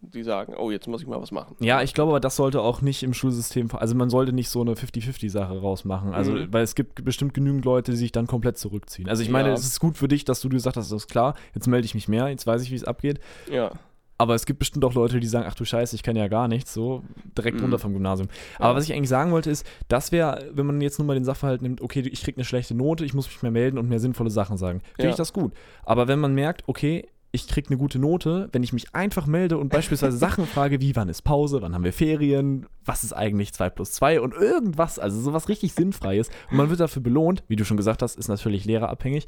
die 0.00 0.22
sagen, 0.22 0.54
oh, 0.56 0.70
jetzt 0.70 0.86
muss 0.86 1.02
ich 1.02 1.08
mal 1.08 1.20
was 1.20 1.32
machen. 1.32 1.56
Ja, 1.60 1.82
ich 1.82 1.92
glaube 1.92 2.12
aber, 2.12 2.20
das 2.20 2.36
sollte 2.36 2.60
auch 2.60 2.82
nicht 2.82 3.02
im 3.02 3.14
Schulsystem, 3.14 3.68
also 3.72 3.94
man 3.94 4.10
sollte 4.10 4.32
nicht 4.32 4.48
so 4.48 4.60
eine 4.60 4.74
50-50-Sache 4.74 5.58
rausmachen. 5.58 6.14
Also, 6.14 6.32
mhm. 6.32 6.52
weil 6.52 6.62
es 6.62 6.74
gibt 6.74 7.04
bestimmt 7.04 7.34
genügend 7.34 7.64
Leute, 7.64 7.90
die 7.92 7.96
sich 7.96 8.12
dann 8.12 8.26
komplett 8.26 8.58
zurückziehen. 8.58 9.08
Also 9.08 9.22
ich 9.22 9.30
meine, 9.30 9.50
es 9.52 9.64
ist 9.64 9.80
gut 9.80 9.96
für 9.96 10.08
dich, 10.08 10.24
dass 10.24 10.40
du 10.40 10.48
gesagt 10.48 10.76
hast, 10.76 10.92
das 10.92 11.02
ist 11.02 11.08
klar, 11.08 11.34
jetzt 11.54 11.66
melde 11.66 11.84
ich 11.84 11.94
mich 11.94 12.08
mehr, 12.08 12.28
jetzt 12.28 12.46
weiß 12.46 12.62
ich, 12.62 12.70
wie 12.70 12.76
es 12.76 12.84
abgeht. 12.84 13.18
Ja. 13.50 13.72
Aber 14.20 14.34
es 14.34 14.46
gibt 14.46 14.58
bestimmt 14.58 14.84
auch 14.84 14.94
Leute, 14.94 15.20
die 15.20 15.28
sagen, 15.28 15.46
ach 15.48 15.54
du 15.54 15.64
Scheiße, 15.64 15.94
ich 15.94 16.02
kann 16.02 16.16
ja 16.16 16.26
gar 16.26 16.48
nichts, 16.48 16.74
so 16.74 17.04
direkt 17.36 17.58
mhm. 17.58 17.64
runter 17.64 17.78
vom 17.78 17.92
Gymnasium. 17.92 18.28
Aber 18.58 18.70
ja. 18.70 18.74
was 18.74 18.84
ich 18.84 18.92
eigentlich 18.92 19.08
sagen 19.08 19.30
wollte 19.30 19.50
ist, 19.50 19.64
das 19.86 20.10
wäre, 20.10 20.50
wenn 20.52 20.66
man 20.66 20.80
jetzt 20.80 20.98
nur 20.98 21.06
mal 21.06 21.14
den 21.14 21.24
Sachverhalt 21.24 21.62
nimmt, 21.62 21.80
okay, 21.80 22.00
ich 22.00 22.22
kriege 22.22 22.36
eine 22.36 22.44
schlechte 22.44 22.74
Note, 22.74 23.04
ich 23.04 23.14
muss 23.14 23.28
mich 23.28 23.42
mehr 23.42 23.52
melden 23.52 23.78
und 23.78 23.88
mehr 23.88 24.00
sinnvolle 24.00 24.30
Sachen 24.30 24.56
sagen, 24.56 24.80
finde 24.96 25.04
ja. 25.04 25.10
ich 25.10 25.16
das 25.16 25.32
gut. 25.32 25.52
Aber 25.84 26.08
wenn 26.08 26.18
man 26.18 26.34
merkt, 26.34 26.64
okay, 26.66 27.06
ich 27.30 27.46
kriege 27.46 27.68
eine 27.68 27.76
gute 27.76 27.98
Note, 27.98 28.48
wenn 28.52 28.62
ich 28.62 28.72
mich 28.72 28.94
einfach 28.94 29.26
melde 29.26 29.58
und 29.58 29.68
beispielsweise 29.68 30.16
Sachen 30.18 30.46
frage, 30.46 30.80
wie 30.80 30.96
wann 30.96 31.08
ist 31.08 31.22
Pause, 31.22 31.60
wann 31.60 31.74
haben 31.74 31.84
wir 31.84 31.92
Ferien, 31.92 32.66
was 32.84 33.04
ist 33.04 33.12
eigentlich 33.12 33.52
2 33.52 33.70
plus 33.70 33.92
2 33.92 34.20
und 34.20 34.34
irgendwas, 34.34 34.98
also 34.98 35.20
sowas 35.20 35.48
richtig 35.48 35.74
Sinnfreies. 35.74 36.30
Und 36.50 36.56
man 36.56 36.70
wird 36.70 36.80
dafür 36.80 37.02
belohnt, 37.02 37.44
wie 37.48 37.56
du 37.56 37.64
schon 37.64 37.76
gesagt 37.76 38.02
hast, 38.02 38.16
ist 38.16 38.28
natürlich 38.28 38.64
lehrerabhängig. 38.64 39.26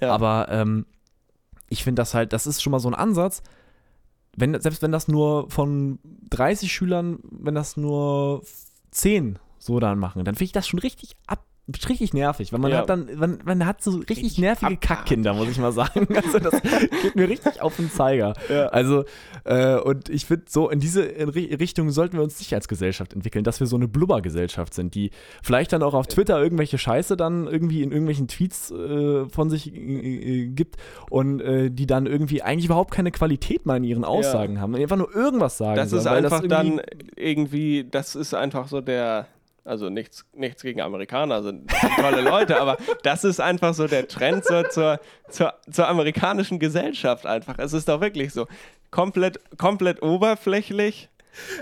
Ja. 0.00 0.12
Aber 0.12 0.48
ähm, 0.50 0.86
ich 1.68 1.84
finde 1.84 2.00
das 2.00 2.14
halt, 2.14 2.32
das 2.32 2.46
ist 2.46 2.62
schon 2.62 2.70
mal 2.70 2.80
so 2.80 2.88
ein 2.88 2.94
Ansatz, 2.94 3.42
wenn, 4.36 4.58
selbst 4.60 4.80
wenn 4.80 4.92
das 4.92 5.08
nur 5.08 5.50
von 5.50 5.98
30 6.30 6.72
Schülern, 6.72 7.18
wenn 7.30 7.54
das 7.54 7.76
nur 7.76 8.42
10 8.90 9.38
so 9.58 9.78
dann 9.78 9.98
machen, 9.98 10.24
dann 10.24 10.34
finde 10.34 10.44
ich 10.44 10.52
das 10.52 10.66
schon 10.66 10.80
richtig 10.80 11.16
ab 11.26 11.44
richtig 11.88 12.12
nervig, 12.12 12.52
weil 12.52 12.58
man 12.58 12.72
ja. 12.72 12.78
hat 12.78 12.90
dann, 12.90 13.08
man, 13.16 13.38
man 13.44 13.64
hat 13.64 13.82
so 13.82 13.92
richtig, 13.92 14.18
richtig 14.18 14.38
nervige 14.38 14.76
Kackkinder, 14.76 15.32
muss 15.32 15.48
ich 15.48 15.58
mal 15.58 15.72
sagen. 15.72 16.08
Also 16.22 16.38
das 16.38 16.60
geht 17.02 17.16
mir 17.16 17.28
richtig 17.28 17.60
auf 17.60 17.76
den 17.76 17.90
Zeiger. 17.90 18.34
Ja. 18.48 18.66
Also, 18.66 19.04
äh, 19.44 19.76
und 19.76 20.08
ich 20.08 20.26
finde, 20.26 20.44
so 20.48 20.70
in 20.70 20.78
diese 20.78 21.02
Richtung 21.02 21.90
sollten 21.90 22.16
wir 22.16 22.22
uns 22.22 22.38
nicht 22.38 22.54
als 22.54 22.68
Gesellschaft 22.68 23.12
entwickeln, 23.12 23.44
dass 23.44 23.60
wir 23.60 23.66
so 23.66 23.76
eine 23.76 23.88
Blubbergesellschaft 23.88 24.74
sind, 24.74 24.94
die 24.94 25.10
vielleicht 25.42 25.72
dann 25.72 25.82
auch 25.82 25.94
auf 25.94 26.06
Twitter 26.06 26.40
irgendwelche 26.40 26.78
Scheiße 26.78 27.16
dann 27.16 27.46
irgendwie 27.46 27.82
in 27.82 27.90
irgendwelchen 27.90 28.28
Tweets 28.28 28.70
äh, 28.70 29.28
von 29.28 29.50
sich 29.50 29.72
äh, 29.74 30.48
gibt 30.48 30.76
und 31.10 31.40
äh, 31.40 31.70
die 31.70 31.86
dann 31.86 32.06
irgendwie 32.06 32.42
eigentlich 32.42 32.66
überhaupt 32.66 32.92
keine 32.92 33.10
Qualität 33.10 33.66
mal 33.66 33.76
in 33.76 33.84
ihren 33.84 34.04
Aussagen 34.04 34.56
ja. 34.56 34.60
haben. 34.60 34.74
Einfach 34.74 34.96
nur 34.96 35.14
irgendwas 35.14 35.58
sagen. 35.58 35.76
Das 35.76 35.92
ist 35.92 36.06
einfach 36.06 36.40
das 36.40 36.48
dann 36.48 36.80
irgendwie, 37.16 37.84
das 37.90 38.14
ist 38.14 38.34
einfach 38.34 38.68
so 38.68 38.80
der 38.80 39.26
also 39.64 39.90
nichts, 39.90 40.24
nichts 40.34 40.62
gegen 40.62 40.80
Amerikaner, 40.80 41.42
sind, 41.42 41.70
tolle 42.00 42.20
Leute, 42.20 42.60
aber 42.60 42.78
das 43.02 43.24
ist 43.24 43.40
einfach 43.40 43.74
so 43.74 43.86
der 43.86 44.08
Trend 44.08 44.44
so 44.44 44.62
zur, 44.64 45.00
zur, 45.28 45.54
zur 45.70 45.88
amerikanischen 45.88 46.58
Gesellschaft 46.58 47.26
einfach. 47.26 47.58
Es 47.58 47.72
ist 47.72 47.88
doch 47.88 48.00
wirklich 48.00 48.32
so. 48.32 48.46
Komplett, 48.90 49.40
komplett 49.56 50.02
oberflächlich 50.02 51.08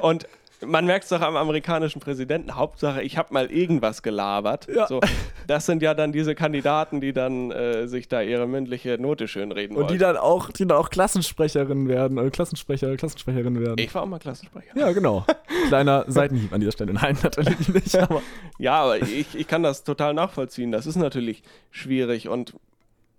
und 0.01 0.27
man 0.67 0.87
merkt 0.87 1.05
es 1.05 1.11
doch 1.11 1.21
am 1.21 1.37
amerikanischen 1.37 2.01
Präsidenten. 2.01 2.55
Hauptsache, 2.55 3.03
ich 3.03 3.17
habe 3.17 3.33
mal 3.33 3.51
irgendwas 3.51 4.03
gelabert. 4.03 4.69
Ja. 4.75 4.87
So, 4.87 5.01
das 5.47 5.67
sind 5.67 5.83
ja 5.83 5.95
dann 5.95 6.13
diese 6.13 6.35
Kandidaten, 6.35 7.01
die 7.01 7.13
dann 7.13 7.51
äh, 7.51 7.87
sich 7.87 8.09
da 8.09 8.21
ihre 8.23 8.47
mündliche 8.47 8.99
Note 8.99 9.29
schönreden 9.29 9.77
Und 9.77 9.85
wollen. 9.85 9.93
die 9.93 9.99
dann 9.99 10.17
auch, 10.17 10.51
die 10.51 10.67
dann 10.67 10.77
auch 10.77 10.91
Klassensprecherin 10.91 11.89
werden, 11.89 12.19
äh, 12.19 12.31
Klassensprecher, 12.31 12.97
Klassensprecherin 12.97 13.61
werden. 13.61 13.77
Ich 13.79 13.95
war 13.95 14.03
auch 14.03 14.07
mal 14.07 14.19
Klassensprecher. 14.19 14.77
Ja, 14.77 14.93
genau. 14.93 15.25
Kleiner 15.69 16.05
Seitenhieb 16.09 16.53
an 16.53 16.61
dieser 16.61 16.73
Stelle. 16.73 16.93
Nein, 16.93 17.17
natürlich 17.23 17.69
nicht. 17.69 17.97
Aber. 17.97 18.23
Ja, 18.59 18.83
aber 18.83 19.01
ich, 19.03 19.35
ich 19.35 19.47
kann 19.47 19.63
das 19.63 19.85
total 19.85 20.15
nachvollziehen. 20.15 20.73
Das 20.73 20.87
ist 20.87 20.97
natürlich 20.97 21.43
schwierig 21.71 22.29
und 22.29 22.55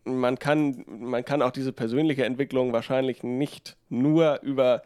man 0.04 0.40
kann, 0.40 0.84
man 0.88 1.24
kann 1.24 1.42
auch 1.42 1.52
diese 1.52 1.72
persönliche 1.72 2.26
Entwicklung 2.26 2.74
wahrscheinlich 2.74 3.24
nicht 3.24 3.78
nur 3.90 4.40
über 4.42 4.82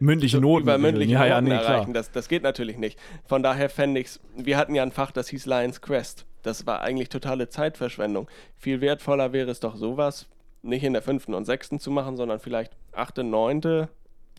mündliche 0.00 0.40
Noten 0.40 0.62
über 0.62 0.78
mündliche 0.78 1.12
ja, 1.12 1.20
Noten 1.20 1.30
ja, 1.30 1.40
nee, 1.40 1.50
erreichen. 1.50 1.94
Das, 1.94 2.10
das 2.10 2.28
geht 2.28 2.42
natürlich 2.42 2.78
nicht. 2.78 2.98
Von 3.24 3.42
daher 3.42 3.68
fände 3.70 4.00
ich 4.00 4.06
es, 4.06 4.20
wir 4.36 4.56
hatten 4.56 4.74
ja 4.74 4.82
ein 4.82 4.92
Fach, 4.92 5.10
das 5.10 5.28
hieß 5.28 5.46
Lions 5.46 5.80
Quest. 5.80 6.26
Das 6.42 6.66
war 6.66 6.80
eigentlich 6.82 7.08
totale 7.08 7.48
Zeitverschwendung. 7.48 8.28
Viel 8.56 8.80
wertvoller 8.80 9.32
wäre 9.32 9.50
es 9.50 9.60
doch 9.60 9.76
sowas, 9.76 10.26
nicht 10.62 10.84
in 10.84 10.92
der 10.92 11.02
fünften 11.02 11.34
und 11.34 11.44
sechsten 11.44 11.80
zu 11.80 11.90
machen, 11.90 12.16
sondern 12.16 12.40
vielleicht 12.40 12.76
achte, 12.92 13.24
neunte, 13.24 13.88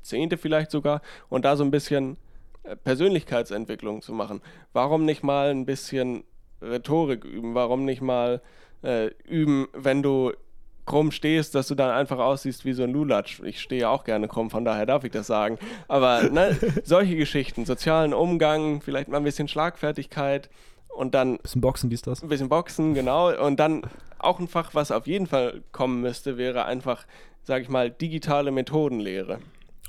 zehnte 0.01 0.37
vielleicht 0.37 0.71
sogar 0.71 1.01
und 1.29 1.45
da 1.45 1.55
so 1.55 1.63
ein 1.63 1.71
bisschen 1.71 2.17
äh, 2.63 2.75
Persönlichkeitsentwicklung 2.75 4.01
zu 4.01 4.13
machen. 4.13 4.41
Warum 4.73 5.05
nicht 5.05 5.23
mal 5.23 5.49
ein 5.49 5.65
bisschen 5.65 6.23
Rhetorik 6.61 7.25
üben? 7.25 7.55
Warum 7.55 7.85
nicht 7.85 8.01
mal 8.01 8.41
äh, 8.83 9.07
üben, 9.25 9.67
wenn 9.73 10.01
du 10.01 10.31
krumm 10.89 11.11
stehst, 11.11 11.53
dass 11.53 11.67
du 11.67 11.75
dann 11.75 11.91
einfach 11.91 12.17
aussiehst 12.17 12.65
wie 12.65 12.73
so 12.73 12.83
ein 12.83 12.91
Lulatsch. 12.91 13.41
Ich 13.43 13.61
stehe 13.61 13.87
auch 13.87 14.03
gerne 14.03 14.27
krumm, 14.27 14.49
von 14.49 14.65
daher 14.65 14.87
darf 14.87 15.03
ich 15.03 15.11
das 15.11 15.27
sagen. 15.27 15.59
Aber 15.87 16.23
ne, 16.23 16.57
solche 16.83 17.15
Geschichten, 17.15 17.65
sozialen 17.65 18.13
Umgang, 18.13 18.81
vielleicht 18.81 19.07
mal 19.07 19.17
ein 19.17 19.23
bisschen 19.23 19.47
Schlagfertigkeit 19.47 20.49
und 20.89 21.13
dann. 21.13 21.33
Ein 21.33 21.37
bisschen 21.37 21.61
Boxen, 21.61 21.91
dies, 21.91 22.01
das. 22.01 22.23
Ein 22.23 22.29
bisschen 22.29 22.49
Boxen, 22.49 22.95
genau. 22.95 23.31
Und 23.39 23.59
dann 23.59 23.83
auch 24.17 24.39
ein 24.39 24.47
Fach, 24.47 24.73
was 24.73 24.91
auf 24.91 25.05
jeden 25.05 25.27
Fall 25.27 25.61
kommen 25.71 26.01
müsste, 26.01 26.37
wäre 26.37 26.65
einfach, 26.65 27.05
sag 27.43 27.61
ich 27.61 27.69
mal, 27.69 27.91
digitale 27.91 28.49
Methodenlehre. 28.51 29.39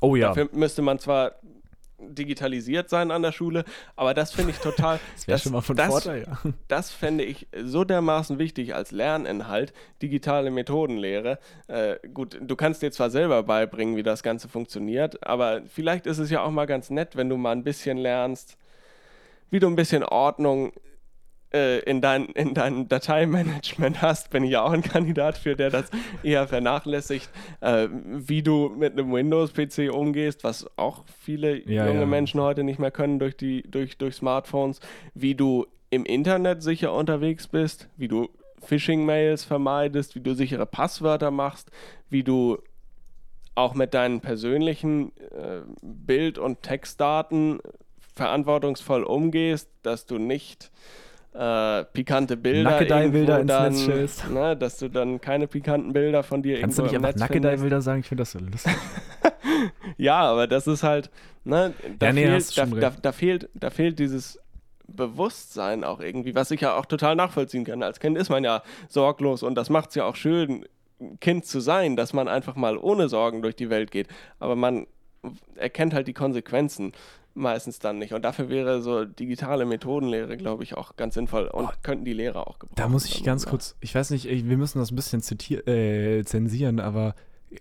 Oh 0.01 0.15
ja. 0.15 0.27
Dafür 0.27 0.49
müsste 0.53 0.83
man 0.83 0.99
zwar 0.99 1.33
digitalisiert 2.09 2.89
sein 2.89 3.11
an 3.11 3.21
der 3.21 3.31
Schule, 3.31 3.65
aber 3.95 4.13
das 4.13 4.31
finde 4.31 4.51
ich 4.51 4.57
total. 4.57 4.99
das 5.15 5.27
wäre 5.27 5.39
schon 5.39 5.51
mal 5.51 5.61
von 5.61 5.75
das, 5.75 5.87
Vorteil, 5.87 6.25
ja. 6.27 6.51
Das 6.67 6.91
fände 6.91 7.23
ich 7.23 7.47
so 7.63 7.83
dermaßen 7.83 8.39
wichtig 8.39 8.75
als 8.75 8.91
Lerninhalt, 8.91 9.73
digitale 10.01 10.51
Methodenlehre. 10.51 11.39
Äh, 11.67 11.95
gut, 12.13 12.37
du 12.41 12.55
kannst 12.55 12.81
dir 12.81 12.91
zwar 12.91 13.09
selber 13.09 13.43
beibringen, 13.43 13.95
wie 13.95 14.03
das 14.03 14.23
Ganze 14.23 14.47
funktioniert, 14.47 15.25
aber 15.25 15.61
vielleicht 15.67 16.05
ist 16.07 16.17
es 16.17 16.29
ja 16.29 16.41
auch 16.43 16.51
mal 16.51 16.65
ganz 16.65 16.89
nett, 16.89 17.15
wenn 17.15 17.29
du 17.29 17.37
mal 17.37 17.51
ein 17.51 17.63
bisschen 17.63 17.97
lernst, 17.97 18.57
wie 19.49 19.59
du 19.59 19.67
ein 19.67 19.75
bisschen 19.75 20.03
Ordnung 20.03 20.73
äh, 21.53 21.79
in, 21.79 22.01
dein, 22.01 22.25
in 22.27 22.53
deinem 22.53 22.87
Dateimanagement 22.87 24.01
hast, 24.01 24.29
bin 24.29 24.43
ich 24.43 24.51
ja 24.51 24.63
auch 24.63 24.71
ein 24.71 24.83
Kandidat 24.83 25.37
für, 25.37 25.55
der 25.55 25.69
das 25.69 25.85
eher 26.23 26.47
vernachlässigt, 26.47 27.29
äh, 27.61 27.87
wie 27.91 28.41
du 28.41 28.69
mit 28.69 28.93
einem 28.93 29.11
Windows-PC 29.11 29.93
umgehst, 29.93 30.43
was 30.43 30.65
auch 30.77 31.03
viele 31.19 31.57
ja, 31.69 31.87
junge 31.87 32.01
ja. 32.01 32.05
Menschen 32.05 32.41
heute 32.41 32.63
nicht 32.63 32.79
mehr 32.79 32.91
können 32.91 33.19
durch, 33.19 33.35
die, 33.35 33.63
durch, 33.63 33.97
durch 33.97 34.15
Smartphones, 34.15 34.79
wie 35.13 35.35
du 35.35 35.65
im 35.89 36.05
Internet 36.05 36.63
sicher 36.63 36.93
unterwegs 36.93 37.47
bist, 37.47 37.89
wie 37.97 38.07
du 38.07 38.29
Phishing-Mails 38.63 39.43
vermeidest, 39.43 40.15
wie 40.15 40.21
du 40.21 40.33
sichere 40.33 40.65
Passwörter 40.65 41.31
machst, 41.31 41.71
wie 42.09 42.23
du 42.23 42.59
auch 43.55 43.73
mit 43.73 43.93
deinen 43.93 44.21
persönlichen 44.21 45.11
äh, 45.17 45.61
Bild- 45.81 46.37
und 46.37 46.61
Textdaten 46.61 47.59
verantwortungsvoll 48.15 49.03
umgehst, 49.03 49.69
dass 49.83 50.05
du 50.05 50.17
nicht 50.17 50.71
äh, 51.33 51.85
pikante 51.85 52.37
Bilder 52.37 52.71
Nackedei-Bilder 52.71 53.39
ins 53.39 53.47
dann, 53.47 53.71
Netz 53.71 53.83
stellst. 53.83 54.29
Ne, 54.29 54.57
dass 54.57 54.77
du 54.77 54.89
dann 54.89 55.21
keine 55.21 55.47
pikanten 55.47 55.93
Bilder 55.93 56.23
von 56.23 56.41
dir 56.41 56.59
Kannst 56.59 56.77
irgendwo 56.77 56.95
du 56.95 57.01
nicht 57.01 57.07
einfach 57.07 57.27
Nackedei-Bilder 57.27 57.81
sagen? 57.81 58.01
Ich 58.01 58.07
finde 58.07 58.21
das 58.21 58.31
so 58.31 58.39
lustig. 58.39 58.73
ja, 59.97 60.19
aber 60.19 60.47
das 60.47 60.67
ist 60.67 60.83
halt, 60.83 61.09
ne, 61.43 61.73
da, 61.99 62.07
ja, 62.07 62.13
nee, 62.13 62.25
fehlt, 62.25 62.57
da, 62.57 62.65
da, 62.65 62.93
da, 63.01 63.11
fehlt, 63.11 63.49
da 63.53 63.69
fehlt 63.69 63.99
dieses 63.99 64.39
Bewusstsein 64.87 65.83
auch 65.83 66.01
irgendwie, 66.01 66.35
was 66.35 66.51
ich 66.51 66.61
ja 66.61 66.75
auch 66.75 66.85
total 66.85 67.15
nachvollziehen 67.15 67.63
kann. 67.63 67.81
Als 67.81 67.99
Kind 67.99 68.17
ist 68.17 68.29
man 68.29 68.43
ja 68.43 68.61
sorglos 68.89 69.43
und 69.43 69.55
das 69.55 69.69
macht 69.69 69.89
es 69.89 69.95
ja 69.95 70.05
auch 70.05 70.15
schön, 70.15 70.65
Kind 71.19 71.45
zu 71.45 71.59
sein, 71.59 71.95
dass 71.95 72.13
man 72.13 72.27
einfach 72.27 72.55
mal 72.55 72.77
ohne 72.77 73.09
Sorgen 73.09 73.41
durch 73.41 73.55
die 73.55 73.69
Welt 73.69 73.89
geht. 73.91 74.07
Aber 74.39 74.55
man 74.55 74.85
erkennt 75.55 75.93
halt 75.93 76.07
die 76.07 76.13
Konsequenzen 76.13 76.93
meistens 77.33 77.79
dann 77.79 77.97
nicht. 77.97 78.13
Und 78.13 78.23
dafür 78.23 78.49
wäre 78.49 78.81
so 78.81 79.05
digitale 79.05 79.65
Methodenlehre, 79.65 80.37
glaube 80.37 80.63
ich, 80.63 80.75
auch 80.75 80.95
ganz 80.95 81.13
sinnvoll 81.13 81.47
und 81.47 81.65
oh, 81.65 81.71
könnten 81.83 82.05
die 82.05 82.13
Lehrer 82.13 82.47
auch 82.47 82.59
gebrauchen. 82.59 82.75
Da 82.75 82.87
muss 82.87 83.05
ich 83.05 83.23
ganz 83.23 83.45
kurz, 83.45 83.75
ich 83.81 83.95
weiß 83.95 84.11
nicht, 84.11 84.25
wir 84.25 84.57
müssen 84.57 84.79
das 84.79 84.91
ein 84.91 84.95
bisschen 84.95 85.21
zitier, 85.21 85.67
äh, 85.67 86.23
zensieren, 86.23 86.79
aber 86.79 87.15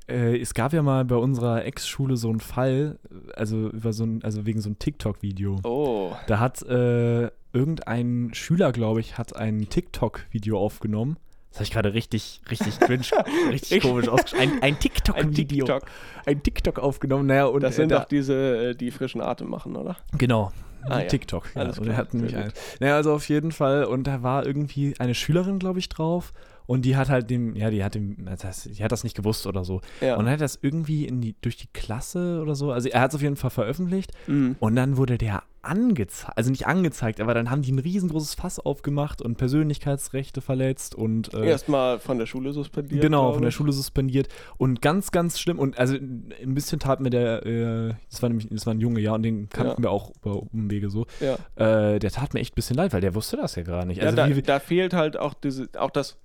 äh, 0.08 0.38
es 0.38 0.54
gab 0.54 0.72
ja 0.72 0.82
mal 0.82 1.04
bei 1.04 1.16
unserer 1.16 1.64
Ex-Schule 1.64 2.16
so 2.16 2.28
einen 2.28 2.40
Fall, 2.40 2.98
also 3.34 3.68
über 3.70 3.92
so 3.92 4.04
ein, 4.04 4.22
also 4.22 4.46
wegen 4.46 4.60
so 4.60 4.68
einem 4.68 4.78
TikTok-Video. 4.78 5.60
Oh. 5.64 6.12
Da 6.26 6.38
hat 6.38 6.62
äh, 6.62 7.30
irgendein 7.52 8.30
Schüler, 8.32 8.72
glaube 8.72 9.00
ich, 9.00 9.18
hat 9.18 9.36
ein 9.36 9.68
TikTok-Video 9.68 10.58
aufgenommen 10.58 11.16
Das 11.50 11.56
habe 11.58 11.64
ich 11.64 11.70
gerade 11.72 11.94
richtig, 11.94 12.40
richtig 12.50 12.78
cringe, 12.80 13.04
richtig 13.50 13.82
komisch 13.82 14.08
ausgesprochen. 14.08 14.52
Ein, 14.54 14.62
ein 14.62 14.78
TikTok-Video. 14.78 15.66
TikTok. 15.66 15.82
Ein 16.26 16.42
TikTok 16.42 16.78
aufgenommen. 16.78 17.26
Naja, 17.26 17.46
und 17.46 17.62
Das 17.62 17.74
äh, 17.74 17.76
sind 17.76 17.90
da- 17.90 18.00
doch 18.00 18.04
diese, 18.06 18.70
äh, 18.70 18.74
die 18.74 18.90
frischen 18.90 19.20
Atem 19.20 19.48
machen, 19.50 19.76
oder? 19.76 19.96
Genau. 20.16 20.52
Ah, 20.88 21.00
ja. 21.00 21.06
TikTok. 21.08 21.50
Ja. 21.54 21.60
Alles 21.62 21.80
klar, 21.80 21.96
hat 21.96 22.14
nämlich 22.14 22.32
sehr 22.32 22.44
ein. 22.44 22.52
Naja, 22.78 22.96
also 22.96 23.12
auf 23.12 23.28
jeden 23.28 23.52
Fall. 23.52 23.84
Und 23.84 24.04
da 24.04 24.22
war 24.22 24.46
irgendwie 24.46 24.94
eine 24.98 25.14
Schülerin, 25.14 25.58
glaube 25.58 25.78
ich, 25.78 25.88
drauf. 25.90 26.32
Und 26.70 26.82
die 26.84 26.96
hat 26.96 27.08
halt 27.08 27.30
dem, 27.30 27.56
ja, 27.56 27.68
die 27.68 27.82
hat 27.82 27.96
dem, 27.96 28.26
das 28.26 28.44
heißt, 28.44 28.78
die 28.78 28.84
hat 28.84 28.92
das 28.92 29.02
nicht 29.02 29.16
gewusst 29.16 29.48
oder 29.48 29.64
so. 29.64 29.80
Ja. 30.00 30.14
Und 30.14 30.26
dann 30.26 30.34
hat 30.34 30.40
er 30.40 30.44
das 30.44 30.56
irgendwie 30.62 31.04
in 31.04 31.20
die, 31.20 31.34
durch 31.40 31.56
die 31.56 31.66
Klasse 31.72 32.40
oder 32.40 32.54
so. 32.54 32.70
Also 32.70 32.88
er 32.88 33.00
hat 33.00 33.10
es 33.10 33.16
auf 33.16 33.22
jeden 33.22 33.34
Fall 33.34 33.50
veröffentlicht. 33.50 34.12
Mhm. 34.28 34.54
Und 34.60 34.76
dann 34.76 34.96
wurde 34.96 35.18
der 35.18 35.42
angezeigt, 35.62 36.38
also 36.38 36.48
nicht 36.48 36.68
angezeigt, 36.68 37.20
aber 37.20 37.34
dann 37.34 37.50
haben 37.50 37.62
die 37.62 37.72
ein 37.72 37.80
riesengroßes 37.80 38.34
Fass 38.34 38.60
aufgemacht 38.60 39.20
und 39.20 39.36
Persönlichkeitsrechte 39.36 40.40
verletzt 40.40 40.94
und 40.94 41.34
äh, 41.34 41.48
Erstmal 41.48 41.98
von 41.98 42.18
der 42.18 42.26
Schule 42.26 42.52
suspendiert. 42.52 43.02
Genau, 43.02 43.32
von 43.32 43.42
der. 43.42 43.50
Schule 43.50 43.72
suspendiert. 43.72 44.28
Und 44.56 44.80
ganz, 44.80 45.10
ganz 45.10 45.40
schlimm. 45.40 45.58
Und 45.58 45.76
also 45.76 45.96
ein 45.96 46.54
bisschen 46.54 46.78
tat 46.78 47.00
mir 47.00 47.10
der, 47.10 47.44
äh, 47.44 47.94
das 48.10 48.22
war 48.22 48.28
nämlich, 48.28 48.48
das 48.48 48.64
war 48.66 48.74
ein 48.74 48.80
Junge, 48.80 49.00
ja, 49.00 49.12
und 49.14 49.24
den 49.24 49.48
kannten 49.48 49.82
wir 49.82 49.90
auch 49.90 50.12
über 50.22 50.40
Umwege 50.52 50.88
so. 50.88 51.06
Ja, 51.18 51.34
Äh, 51.56 51.98
der 51.98 52.12
tat 52.12 52.32
mir 52.32 52.38
echt 52.38 52.52
ein 52.52 52.54
bisschen 52.54 52.76
leid, 52.76 52.92
weil 52.92 53.00
der 53.00 53.16
wusste 53.16 53.36
das 53.36 53.56
ja 53.56 53.64
gar 53.64 53.84
nicht. 53.84 53.98
ja 53.98 54.04
Also 54.04 54.16
da, 54.16 54.28
wie, 54.34 54.40
da 54.40 54.60
fehlt 54.60 54.94
halt 54.94 55.16
auch 55.16 55.34
diese, 55.34 55.68
auch 55.76 55.90
das. 55.90 56.16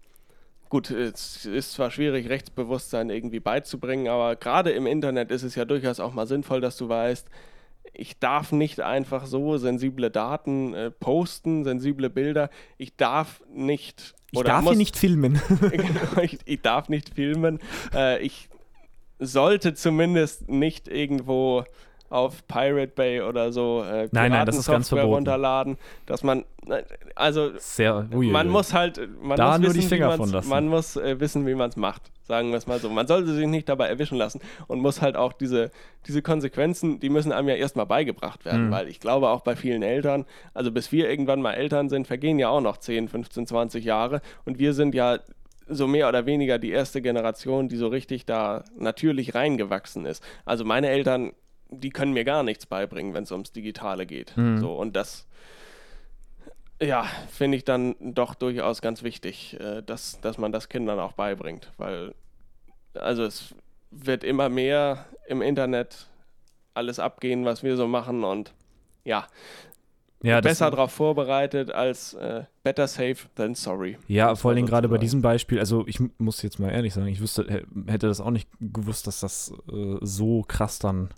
Gut, 0.69 0.89
es 0.89 1.45
ist 1.45 1.73
zwar 1.73 1.91
schwierig, 1.91 2.27
Rechtsbewusstsein 2.27 3.09
irgendwie 3.09 3.39
beizubringen, 3.39 4.07
aber 4.07 4.35
gerade 4.35 4.71
im 4.71 4.87
Internet 4.87 5.31
ist 5.31 5.43
es 5.43 5.55
ja 5.55 5.65
durchaus 5.65 5.99
auch 5.99 6.13
mal 6.13 6.27
sinnvoll, 6.27 6.59
dass 6.59 6.77
du 6.77 6.89
weißt, 6.89 7.27
ich 7.93 8.19
darf 8.19 8.51
nicht 8.51 8.81
einfach 8.81 9.25
so 9.25 9.57
sensible 9.57 10.11
Daten 10.11 10.73
äh, 10.73 10.91
posten, 10.91 11.63
sensible 11.63 12.09
Bilder. 12.09 12.49
Ich 12.77 12.95
darf 12.95 13.41
nicht. 13.53 14.15
ich 14.31 14.41
darf 14.41 14.63
muss, 14.63 14.71
hier 14.71 14.77
nicht 14.79 14.97
filmen. 14.97 15.41
genau, 15.59 16.21
ich, 16.21 16.39
ich 16.45 16.61
darf 16.61 16.89
nicht 16.89 17.13
filmen. 17.13 17.59
Äh, 17.93 18.21
ich 18.21 18.49
sollte 19.19 19.73
zumindest 19.73 20.49
nicht 20.49 20.87
irgendwo 20.87 21.63
auf 22.09 22.47
Pirate 22.47 22.93
Bay 22.95 23.21
oder 23.21 23.51
so 23.51 23.83
äh, 23.83 24.07
Nein, 24.11 24.31
nein, 24.31 24.45
das 24.45 24.57
ist 24.57 24.67
ganz 24.67 24.89
verboten. 24.89 25.13
runterladen, 25.15 25.77
dass 26.05 26.23
man 26.23 26.45
also 27.15 27.51
Sehr, 27.57 28.07
ui, 28.13 28.27
man 28.27 28.49
muss 28.49 28.73
halt 28.73 28.99
man 29.21 29.37
Da 29.37 29.51
muss 29.51 29.59
nur 29.59 29.69
wissen, 29.69 29.81
die 29.81 29.87
Finger 29.87 30.11
von 30.17 30.31
lassen. 30.31 30.49
man 30.49 30.67
muss 30.67 30.95
äh, 30.97 31.19
wissen, 31.19 31.45
wie 31.45 31.55
man 31.55 31.69
es 31.69 31.75
macht, 31.75 32.03
sagen 32.23 32.49
wir 32.51 32.57
es 32.57 32.67
mal 32.67 32.79
so. 32.79 32.89
Man 32.89 33.07
sollte 33.07 33.33
sich 33.33 33.47
nicht 33.47 33.67
dabei 33.69 33.87
erwischen 33.87 34.17
lassen 34.17 34.39
und 34.67 34.79
muss 34.79 35.01
halt 35.01 35.15
auch 35.15 35.33
diese 35.33 35.71
diese 36.07 36.21
Konsequenzen, 36.21 36.99
die 36.99 37.09
müssen 37.09 37.31
einem 37.31 37.49
ja 37.49 37.55
erstmal 37.55 37.85
beigebracht 37.87 38.45
werden, 38.45 38.67
Mhm. 38.67 38.71
weil 38.71 38.87
ich 38.87 38.99
glaube 38.99 39.29
auch 39.29 39.41
bei 39.41 39.55
vielen 39.55 39.81
Eltern, 39.83 40.25
also 40.53 40.71
bis 40.71 40.91
wir 40.91 41.09
irgendwann 41.09 41.41
mal 41.41 41.53
Eltern 41.53 41.89
sind, 41.89 42.07
vergehen 42.07 42.39
ja 42.39 42.49
auch 42.49 42.61
noch 42.61 42.77
10, 42.77 43.07
15, 43.09 43.47
20 43.47 43.83
Jahre 43.85 44.21
und 44.45 44.59
wir 44.59 44.73
sind 44.73 44.93
ja 44.95 45.19
so 45.67 45.87
mehr 45.87 46.07
oder 46.07 46.27
weniger 46.27 46.59
die 46.59 46.69
erste 46.69 47.01
Generation, 47.01 47.69
die 47.69 47.75
so 47.77 47.87
richtig 47.87 48.27
da 48.27 48.63
natürlich 48.77 49.33
reingewachsen 49.33 50.05
ist. 50.05 50.23
Also 50.45 50.63
meine 50.63 50.89
Eltern, 50.89 51.33
die 51.69 51.89
können 51.89 52.13
mir 52.13 52.23
gar 52.25 52.43
nichts 52.43 52.65
beibringen, 52.65 53.13
wenn 53.13 53.23
es 53.23 53.31
ums 53.31 53.51
Digitale 53.51 54.05
geht. 54.05 54.35
Mhm. 54.37 54.59
So 54.59 54.75
und 54.75 54.95
das, 54.95 55.27
ja, 56.81 57.05
finde 57.29 57.57
ich 57.57 57.63
dann 57.63 57.95
doch 57.99 58.35
durchaus 58.35 58.81
ganz 58.81 59.03
wichtig, 59.03 59.57
äh, 59.59 59.81
dass, 59.81 60.19
dass 60.21 60.37
man 60.37 60.51
das 60.51 60.69
Kindern 60.69 60.99
auch 60.99 61.13
beibringt, 61.13 61.71
weil 61.77 62.13
also 62.93 63.23
es 63.23 63.53
wird 63.91 64.23
immer 64.23 64.49
mehr 64.49 65.05
im 65.27 65.41
Internet 65.41 66.07
alles 66.73 66.99
abgehen, 66.99 67.45
was 67.45 67.63
wir 67.63 67.77
so 67.77 67.87
machen 67.87 68.23
und 68.23 68.53
ja, 69.05 69.27
ja, 70.23 70.41
besser 70.41 70.71
darauf 70.71 70.91
vorbereitet 70.91 71.71
als 71.71 72.13
äh, 72.15 72.43
better 72.63 72.87
safe 72.87 73.17
than 73.35 73.53
sorry. 73.53 73.97
Ja, 74.07 74.35
vor 74.35 74.49
allen 74.49 74.55
man 74.55 74.65
Dingen 74.65 74.67
gerade 74.67 74.89
bei 74.89 74.97
diesem 74.97 75.21
Beispiel, 75.21 75.59
also 75.59 75.85
ich 75.87 75.99
muss 76.17 76.41
jetzt 76.41 76.59
mal 76.59 76.71
ehrlich 76.71 76.93
sagen, 76.93 77.07
ich 77.07 77.21
wüsste, 77.21 77.43
hä- 77.43 77.65
hätte 77.87 78.07
das 78.07 78.19
auch 78.21 78.31
nicht 78.31 78.49
gewusst, 78.59 79.07
dass 79.07 79.19
das 79.19 79.53
äh, 79.71 79.97
so 80.01 80.41
krass 80.41 80.79
dann 80.79 81.09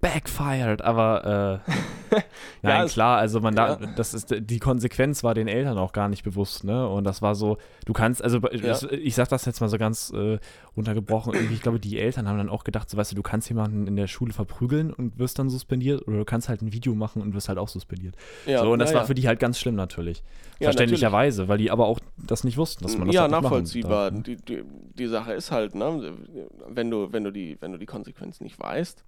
backfired, 0.00 0.82
aber 0.82 1.62
äh, 2.10 2.16
nein, 2.62 2.86
es- 2.86 2.92
klar, 2.92 3.18
also 3.18 3.40
man 3.40 3.54
da, 3.54 3.78
ja. 3.78 3.86
das 3.96 4.14
ist, 4.14 4.34
die 4.38 4.58
Konsequenz 4.58 5.22
war 5.22 5.34
den 5.34 5.46
Eltern 5.46 5.78
auch 5.78 5.92
gar 5.92 6.08
nicht 6.08 6.22
bewusst, 6.22 6.64
ne, 6.64 6.88
und 6.88 7.04
das 7.04 7.20
war 7.20 7.34
so, 7.34 7.58
du 7.84 7.92
kannst, 7.92 8.22
also 8.22 8.38
das, 8.38 8.84
ich 8.84 9.14
sag 9.14 9.28
das 9.28 9.44
jetzt 9.44 9.60
mal 9.60 9.68
so 9.68 9.78
ganz 9.78 10.10
äh, 10.14 10.38
runtergebrochen, 10.76 11.34
irgendwie, 11.34 11.54
ich 11.54 11.62
glaube, 11.62 11.80
die 11.80 11.98
Eltern 11.98 12.28
haben 12.28 12.38
dann 12.38 12.48
auch 12.48 12.64
gedacht, 12.64 12.88
so 12.88 12.96
weißt 12.96 13.12
du, 13.12 13.16
du 13.16 13.22
kannst 13.22 13.48
jemanden 13.48 13.86
in 13.86 13.96
der 13.96 14.06
Schule 14.06 14.32
verprügeln 14.32 14.92
und 14.92 15.18
wirst 15.18 15.38
dann 15.38 15.50
suspendiert 15.50 16.06
oder 16.08 16.18
du 16.18 16.24
kannst 16.24 16.48
halt 16.48 16.62
ein 16.62 16.72
Video 16.72 16.94
machen 16.94 17.20
und 17.20 17.34
wirst 17.34 17.48
halt 17.48 17.58
auch 17.58 17.68
suspendiert. 17.68 18.16
Ja, 18.46 18.62
so, 18.62 18.72
und 18.72 18.78
das 18.78 18.94
war 18.94 19.02
ja. 19.02 19.06
für 19.06 19.14
die 19.14 19.28
halt 19.28 19.38
ganz 19.38 19.58
schlimm 19.58 19.74
natürlich. 19.74 20.22
Ja, 20.58 20.66
Verständlicherweise, 20.66 21.48
weil 21.48 21.58
die 21.58 21.70
aber 21.70 21.86
auch 21.86 22.00
das 22.16 22.44
nicht 22.44 22.56
wussten, 22.56 22.84
dass 22.84 22.96
man 22.96 23.06
das 23.08 23.14
ja, 23.14 23.22
halt 23.22 23.30
nicht 23.30 23.42
machen 23.42 23.44
nachvollziehbar. 23.44 24.10
darf, 24.10 24.18
ne? 24.18 24.22
die, 24.22 24.36
die, 24.36 24.62
die 24.98 25.06
Sache 25.06 25.32
ist 25.32 25.50
halt, 25.50 25.74
ne, 25.74 26.12
wenn 26.68 26.90
du, 26.90 27.12
wenn 27.12 27.24
du 27.24 27.30
die, 27.30 27.56
wenn 27.60 27.72
du 27.72 27.78
die 27.78 27.86
Konsequenz 27.86 28.40
nicht 28.40 28.58
weißt, 28.58 29.04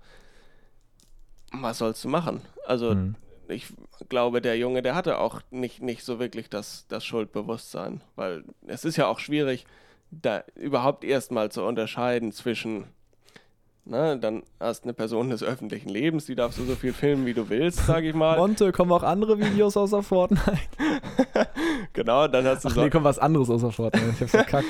was 1.52 1.78
sollst 1.78 2.02
du 2.04 2.08
machen? 2.08 2.40
Also 2.66 2.94
Mhm. 2.94 3.14
ich 3.48 3.66
glaube, 4.08 4.40
der 4.40 4.56
Junge, 4.56 4.82
der 4.82 4.94
hatte 4.94 5.18
auch 5.18 5.40
nicht, 5.50 5.82
nicht 5.82 6.04
so 6.04 6.18
wirklich 6.18 6.48
das, 6.48 6.86
das 6.88 7.04
Schuldbewusstsein, 7.04 8.00
weil 8.16 8.44
es 8.66 8.84
ist 8.84 8.96
ja 8.96 9.06
auch 9.06 9.18
schwierig, 9.18 9.66
da 10.10 10.44
überhaupt 10.56 11.04
erstmal 11.04 11.50
zu 11.50 11.62
unterscheiden 11.62 12.32
zwischen, 12.32 12.84
ne, 13.84 14.18
dann 14.18 14.42
hast 14.60 14.84
eine 14.84 14.92
Person 14.94 15.30
des 15.30 15.42
öffentlichen 15.42 15.88
Lebens, 15.88 16.26
die 16.26 16.34
darfst 16.34 16.58
du 16.58 16.64
so 16.64 16.74
viel 16.74 16.92
filmen, 16.92 17.26
wie 17.26 17.34
du 17.34 17.48
willst, 17.48 17.86
sag 17.86 18.04
ich 18.04 18.14
mal. 18.14 18.36
Monte, 18.38 18.72
kommen 18.72 18.92
auch 18.92 19.02
andere 19.02 19.38
Videos 19.38 19.76
außer 19.76 20.02
Fortnite? 20.02 20.58
genau, 21.92 22.28
dann 22.28 22.44
hast 22.46 22.64
du 22.64 22.68
Ach 22.68 22.74
so, 22.74 22.82
nee, 22.82 22.90
kommt 22.90 23.04
was 23.04 23.18
anderes 23.18 23.50
außer 23.50 23.72
Fortnite. 23.72 24.10
Ich 24.14 24.20
hab's 24.20 24.30
verkackt. 24.32 24.66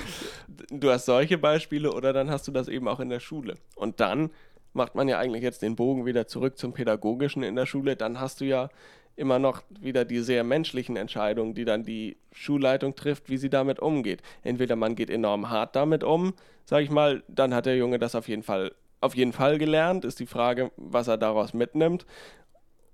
du 0.70 0.90
hast 0.90 1.06
solche 1.06 1.38
Beispiele 1.38 1.92
oder 1.92 2.12
dann 2.12 2.30
hast 2.30 2.46
du 2.48 2.52
das 2.52 2.68
eben 2.68 2.88
auch 2.88 3.00
in 3.00 3.08
der 3.08 3.20
Schule. 3.20 3.54
Und 3.74 4.00
dann 4.00 4.30
macht 4.72 4.94
man 4.94 5.08
ja 5.08 5.18
eigentlich 5.18 5.42
jetzt 5.42 5.62
den 5.62 5.76
Bogen 5.76 6.06
wieder 6.06 6.26
zurück 6.26 6.58
zum 6.58 6.72
Pädagogischen 6.72 7.42
in 7.42 7.56
der 7.56 7.66
Schule. 7.66 7.96
Dann 7.96 8.20
hast 8.20 8.40
du 8.40 8.44
ja 8.44 8.68
immer 9.16 9.38
noch 9.38 9.62
wieder 9.80 10.04
die 10.04 10.20
sehr 10.20 10.44
menschlichen 10.44 10.96
Entscheidungen, 10.96 11.54
die 11.54 11.64
dann 11.64 11.84
die 11.84 12.16
Schulleitung 12.32 12.94
trifft, 12.94 13.28
wie 13.28 13.36
sie 13.36 13.50
damit 13.50 13.80
umgeht. 13.80 14.22
Entweder 14.42 14.76
man 14.76 14.94
geht 14.94 15.10
enorm 15.10 15.50
hart 15.50 15.76
damit 15.76 16.02
um, 16.02 16.34
sag 16.64 16.82
ich 16.82 16.90
mal, 16.90 17.22
dann 17.28 17.54
hat 17.54 17.66
der 17.66 17.76
Junge 17.76 17.98
das 17.98 18.14
auf 18.14 18.28
jeden 18.28 18.42
Fall 18.42 18.72
auf 19.02 19.16
jeden 19.16 19.32
Fall 19.32 19.58
gelernt, 19.58 20.04
ist 20.04 20.20
die 20.20 20.26
Frage, 20.26 20.70
was 20.76 21.08
er 21.08 21.18
daraus 21.18 21.52
mitnimmt. 21.54 22.06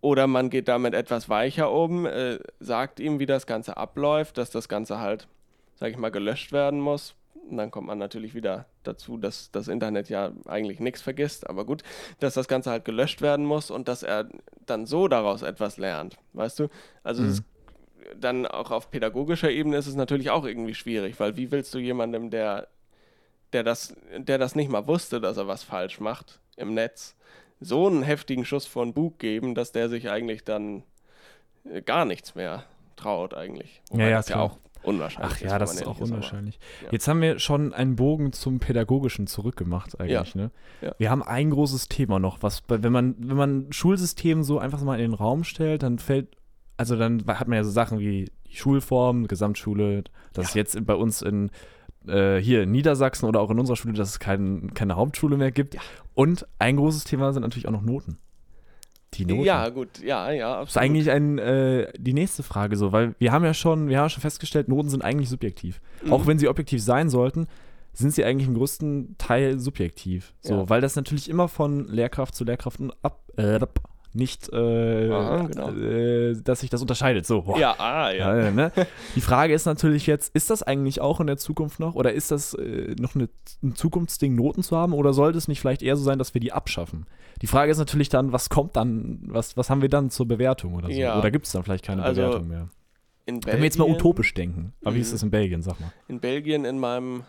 Oder 0.00 0.26
man 0.26 0.48
geht 0.48 0.68
damit 0.68 0.94
etwas 0.94 1.28
weicher 1.28 1.70
um, 1.70 2.06
äh, 2.06 2.38
sagt 2.60 2.98
ihm, 3.00 3.18
wie 3.18 3.26
das 3.26 3.46
Ganze 3.46 3.76
abläuft, 3.76 4.38
dass 4.38 4.50
das 4.50 4.68
Ganze 4.68 5.00
halt, 5.00 5.28
sag 5.76 5.90
ich 5.90 5.98
mal, 5.98 6.10
gelöscht 6.10 6.52
werden 6.52 6.80
muss. 6.80 7.14
Und 7.48 7.56
dann 7.56 7.70
kommt 7.70 7.86
man 7.86 7.98
natürlich 7.98 8.34
wieder 8.34 8.66
dazu, 8.82 9.16
dass 9.16 9.50
das 9.50 9.68
Internet 9.68 10.08
ja 10.08 10.32
eigentlich 10.46 10.80
nichts 10.80 11.00
vergisst, 11.00 11.48
aber 11.48 11.64
gut, 11.64 11.82
dass 12.20 12.34
das 12.34 12.48
Ganze 12.48 12.70
halt 12.70 12.84
gelöscht 12.84 13.22
werden 13.22 13.44
muss 13.44 13.70
und 13.70 13.88
dass 13.88 14.02
er 14.02 14.28
dann 14.66 14.86
so 14.86 15.08
daraus 15.08 15.42
etwas 15.42 15.78
lernt, 15.78 16.16
weißt 16.34 16.58
du? 16.58 16.68
Also 17.02 17.24
es 17.24 17.34
ist 17.34 17.44
dann 18.16 18.46
auch 18.46 18.70
auf 18.70 18.90
pädagogischer 18.90 19.50
Ebene 19.50 19.76
ist 19.76 19.86
es 19.86 19.94
natürlich 19.94 20.30
auch 20.30 20.44
irgendwie 20.44 20.74
schwierig, 20.74 21.18
weil 21.20 21.36
wie 21.36 21.50
willst 21.50 21.74
du 21.74 21.78
jemandem, 21.78 22.30
der, 22.30 22.68
der, 23.52 23.62
das, 23.62 23.94
der 24.16 24.38
das 24.38 24.54
nicht 24.54 24.70
mal 24.70 24.86
wusste, 24.86 25.20
dass 25.20 25.36
er 25.36 25.48
was 25.48 25.62
falsch 25.62 26.00
macht 26.00 26.40
im 26.56 26.74
Netz, 26.74 27.16
so 27.60 27.86
einen 27.86 28.02
heftigen 28.02 28.44
Schuss 28.44 28.66
vor 28.66 28.84
den 28.84 28.94
Bug 28.94 29.18
geben, 29.18 29.54
dass 29.54 29.72
der 29.72 29.88
sich 29.88 30.10
eigentlich 30.10 30.44
dann 30.44 30.84
äh, 31.64 31.82
gar 31.82 32.04
nichts 32.04 32.34
mehr 32.34 32.64
traut 32.96 33.34
eigentlich. 33.34 33.82
Ja, 33.92 34.08
ja, 34.08 34.16
das 34.16 34.28
ja 34.28 34.40
auch 34.40 34.58
unwahrscheinlich 34.82 35.36
Ach 35.36 35.40
ja, 35.40 35.58
das 35.58 35.74
ist 35.74 35.86
auch 35.86 36.00
unwahrscheinlich. 36.00 36.58
ja. 36.82 36.88
Jetzt 36.90 37.08
haben 37.08 37.20
wir 37.20 37.38
schon 37.38 37.72
einen 37.72 37.96
Bogen 37.96 38.32
zum 38.32 38.58
Pädagogischen 38.58 39.26
zurückgemacht 39.26 40.00
eigentlich, 40.00 40.34
ne? 40.34 40.50
Ja. 40.80 40.94
Wir 40.98 41.10
haben 41.10 41.22
ein 41.22 41.50
großes 41.50 41.88
Thema 41.88 42.18
noch, 42.18 42.42
was, 42.42 42.62
wenn 42.68 42.92
man, 42.92 43.16
wenn 43.18 43.36
man 43.36 43.72
Schulsystem 43.72 44.42
so 44.42 44.58
einfach 44.58 44.82
mal 44.82 44.96
in 44.96 45.10
den 45.10 45.14
Raum 45.14 45.44
stellt, 45.44 45.82
dann 45.82 45.98
fällt, 45.98 46.36
also 46.76 46.96
dann 46.96 47.24
hat 47.26 47.48
man 47.48 47.56
ja 47.56 47.64
so 47.64 47.70
Sachen 47.70 47.98
wie 47.98 48.30
die 48.46 48.56
Schulform, 48.56 49.26
Gesamtschule, 49.26 50.04
das 50.32 50.48
ist 50.48 50.54
jetzt 50.54 50.86
bei 50.86 50.94
uns 50.94 51.22
in 51.22 51.50
äh, 52.06 52.38
hier 52.38 52.62
in 52.62 52.70
Niedersachsen 52.72 53.26
oder 53.26 53.40
auch 53.40 53.50
in 53.50 53.58
unserer 53.58 53.76
Schule, 53.76 53.94
dass 53.94 54.10
es 54.10 54.18
kein, 54.18 54.72
keine 54.74 54.96
Hauptschule 54.96 55.36
mehr 55.36 55.50
gibt. 55.50 55.76
Und 56.14 56.46
ein 56.58 56.76
großes 56.76 57.04
Thema 57.04 57.32
sind 57.32 57.42
natürlich 57.42 57.68
auch 57.68 57.72
noch 57.72 57.82
Noten. 57.82 58.18
Die 59.18 59.26
Noten. 59.26 59.44
Ja, 59.44 59.68
gut, 59.68 60.00
ja, 60.02 60.30
ja, 60.30 60.48
absolut. 60.50 60.66
Das 60.68 60.70
ist 60.76 60.76
eigentlich 60.78 61.10
ein, 61.10 61.38
äh, 61.38 61.92
die 61.98 62.12
nächste 62.14 62.42
Frage 62.42 62.76
so, 62.76 62.92
weil 62.92 63.14
wir 63.18 63.32
haben 63.32 63.44
ja 63.44 63.52
schon, 63.54 63.88
wir 63.88 63.98
haben 63.98 64.08
schon 64.10 64.20
festgestellt, 64.20 64.68
Noten 64.68 64.88
sind 64.88 65.02
eigentlich 65.02 65.28
subjektiv. 65.28 65.80
Mhm. 66.04 66.12
Auch 66.12 66.26
wenn 66.26 66.38
sie 66.38 66.48
objektiv 66.48 66.82
sein 66.82 67.08
sollten, 67.08 67.46
sind 67.92 68.14
sie 68.14 68.24
eigentlich 68.24 68.46
im 68.48 68.54
größten 68.54 69.16
Teil 69.18 69.58
subjektiv. 69.58 70.32
So, 70.40 70.54
Ja. 70.54 70.68
weil 70.70 70.80
das 70.80 70.94
natürlich 70.94 71.28
immer 71.28 71.48
von 71.48 71.88
Lehrkraft 71.88 72.34
zu 72.34 72.44
Lehrkraft 72.44 72.78
ab, 73.02 73.20
äh, 73.36 73.58
nicht, 74.14 74.48
äh, 74.52 75.10
Aha, 75.10 75.46
genau. 75.46 75.70
äh, 75.72 76.34
dass 76.42 76.60
sich 76.60 76.70
das 76.70 76.80
unterscheidet. 76.80 77.26
So, 77.26 77.42
boah. 77.42 77.58
Ja, 77.58 77.74
ah, 77.78 78.10
ja. 78.10 78.36
Ja, 78.36 78.50
ne? 78.50 78.72
Die 79.14 79.20
Frage 79.20 79.52
ist 79.52 79.66
natürlich 79.66 80.06
jetzt, 80.06 80.34
ist 80.34 80.50
das 80.50 80.62
eigentlich 80.62 81.00
auch 81.00 81.20
in 81.20 81.26
der 81.26 81.36
Zukunft 81.36 81.80
noch 81.80 81.94
oder 81.94 82.12
ist 82.12 82.30
das 82.30 82.54
äh, 82.54 82.94
noch 82.98 83.14
eine, 83.14 83.28
ein 83.62 83.74
Zukunftsding, 83.74 84.34
Noten 84.34 84.62
zu 84.62 84.76
haben 84.76 84.92
oder 84.92 85.12
sollte 85.12 85.38
es 85.38 85.48
nicht 85.48 85.60
vielleicht 85.60 85.82
eher 85.82 85.96
so 85.96 86.04
sein, 86.04 86.18
dass 86.18 86.34
wir 86.34 86.40
die 86.40 86.52
abschaffen? 86.52 87.06
Die 87.42 87.46
Frage 87.46 87.70
ist 87.70 87.78
natürlich 87.78 88.08
dann, 88.08 88.32
was 88.32 88.48
kommt 88.50 88.76
dann, 88.76 89.20
was, 89.26 89.56
was 89.56 89.70
haben 89.70 89.82
wir 89.82 89.88
dann 89.88 90.10
zur 90.10 90.26
Bewertung 90.26 90.74
oder 90.74 90.88
so? 90.88 90.94
Ja. 90.94 91.18
Oder 91.18 91.30
gibt 91.30 91.46
es 91.46 91.52
dann 91.52 91.62
vielleicht 91.62 91.84
keine 91.84 92.02
Also, 92.02 92.22
Bewertung 92.22 92.48
mehr? 92.48 92.68
Wenn 93.26 93.44
wir 93.44 93.64
jetzt 93.64 93.78
mal 93.78 93.88
utopisch 93.88 94.32
denken. 94.32 94.72
Aber 94.82 94.94
wie 94.94 95.00
ist 95.00 95.12
das 95.12 95.22
in 95.22 95.30
Belgien, 95.30 95.60
sag 95.60 95.78
mal? 95.80 95.92
In 96.08 96.18
Belgien, 96.18 96.64
in 96.64 96.78
meinem 96.78 97.24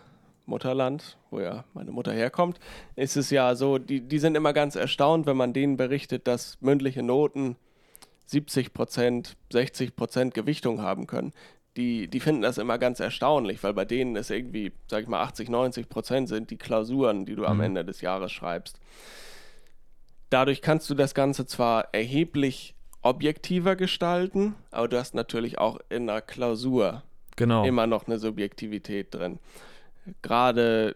Mutterland, 0.50 1.16
wo 1.30 1.40
ja 1.40 1.64
meine 1.72 1.92
Mutter 1.92 2.12
herkommt, 2.12 2.60
ist 2.96 3.16
es 3.16 3.30
ja 3.30 3.54
so, 3.54 3.78
die, 3.78 4.02
die 4.02 4.18
sind 4.18 4.36
immer 4.36 4.52
ganz 4.52 4.74
erstaunt, 4.74 5.24
wenn 5.26 5.36
man 5.36 5.54
denen 5.54 5.78
berichtet, 5.78 6.26
dass 6.26 6.58
mündliche 6.60 7.02
Noten 7.02 7.56
70 8.26 8.74
Prozent, 8.74 9.36
60 9.50 9.96
Prozent 9.96 10.34
Gewichtung 10.34 10.82
haben 10.82 11.06
können. 11.06 11.32
Die, 11.76 12.08
die 12.08 12.20
finden 12.20 12.42
das 12.42 12.58
immer 12.58 12.78
ganz 12.78 13.00
erstaunlich, 13.00 13.62
weil 13.62 13.72
bei 13.72 13.84
denen 13.84 14.16
ist 14.16 14.30
irgendwie, 14.30 14.72
sag 14.88 15.02
ich 15.02 15.08
mal, 15.08 15.22
80, 15.22 15.48
90 15.48 15.88
Prozent 15.88 16.28
sind 16.28 16.50
die 16.50 16.58
Klausuren, 16.58 17.24
die 17.24 17.36
du 17.36 17.46
am 17.46 17.58
mhm. 17.58 17.64
Ende 17.64 17.84
des 17.84 18.00
Jahres 18.00 18.32
schreibst. 18.32 18.78
Dadurch 20.30 20.62
kannst 20.62 20.90
du 20.90 20.94
das 20.94 21.14
Ganze 21.14 21.46
zwar 21.46 21.94
erheblich 21.94 22.74
objektiver 23.02 23.76
gestalten, 23.76 24.54
aber 24.70 24.88
du 24.88 24.98
hast 24.98 25.14
natürlich 25.14 25.58
auch 25.58 25.78
in 25.88 26.06
der 26.06 26.20
Klausur 26.20 27.02
genau. 27.36 27.64
immer 27.64 27.86
noch 27.86 28.06
eine 28.06 28.18
Subjektivität 28.18 29.14
drin. 29.14 29.38
Gerade 30.22 30.94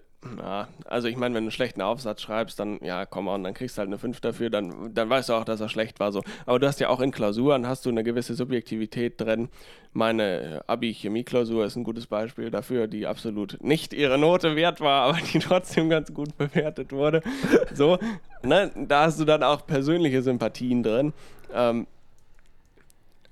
also 0.87 1.09
ich 1.09 1.17
meine, 1.17 1.35
wenn 1.35 1.45
du 1.45 1.49
einen 1.49 1.51
schlechten 1.51 1.83
Aufsatz 1.83 2.23
schreibst, 2.23 2.59
dann, 2.59 2.79
ja, 2.83 3.05
komm 3.05 3.29
on, 3.29 3.45
dann 3.45 3.55
kriegst 3.55 3.77
du 3.77 3.81
halt 3.81 3.89
eine 3.89 3.99
5 3.99 4.21
dafür, 4.21 4.51
dann, 4.51 4.95
dann 4.95 5.11
weißt 5.11 5.29
du 5.29 5.35
auch, 5.35 5.45
dass 5.45 5.61
er 5.61 5.69
schlecht 5.69 6.01
war. 6.01 6.13
So. 6.13 6.23
Aber 6.47 6.59
du 6.59 6.67
hast 6.67 6.81
ja 6.81 6.89
auch 6.89 7.01
in 7.01 7.11
Klausuren, 7.11 7.67
hast 7.67 7.85
du 7.85 7.91
eine 7.91 8.03
gewisse 8.03 8.35
Subjektivität 8.35 9.21
drin. 9.21 9.49
Meine 9.93 10.63
Abi-Chemie-Klausur 10.67 11.65
ist 11.67 11.77
ein 11.77 11.85
gutes 11.85 12.07
Beispiel 12.07 12.51
dafür, 12.51 12.87
die 12.87 13.07
absolut 13.07 13.59
nicht 13.63 13.93
ihre 13.93 14.19
Note 14.19 14.57
wert 14.57 14.81
war, 14.81 15.09
aber 15.09 15.19
die 15.33 15.39
trotzdem 15.41 15.91
ganz 15.91 16.13
gut 16.13 16.37
bewertet 16.39 16.93
wurde. 16.93 17.23
So, 17.75 17.99
ne, 18.43 18.71
da 18.75 19.05
hast 19.05 19.21
du 19.21 19.25
dann 19.25 19.43
auch 19.43 19.67
persönliche 19.67 20.23
Sympathien 20.23 20.83
drin. 20.83 21.13
Ähm, 21.53 21.87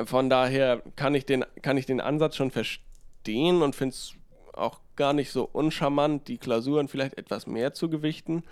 von 0.04 0.28
daher 0.28 0.82
kann 0.96 1.14
ich, 1.14 1.26
den, 1.26 1.44
kann 1.62 1.76
ich 1.76 1.86
den 1.86 2.00
Ansatz 2.00 2.36
schon 2.36 2.50
verstehen 2.50 3.62
und 3.62 3.74
finde 3.74 3.94
es 3.94 4.14
auch 4.52 4.80
gar 5.02 5.14
nicht 5.14 5.32
so 5.32 5.48
uncharmant, 5.52 6.28
die 6.28 6.38
Klausuren 6.38 6.86
vielleicht 6.86 7.18
etwas 7.18 7.48
mehr 7.48 7.74
zu 7.74 7.90
gewichten. 7.90 8.44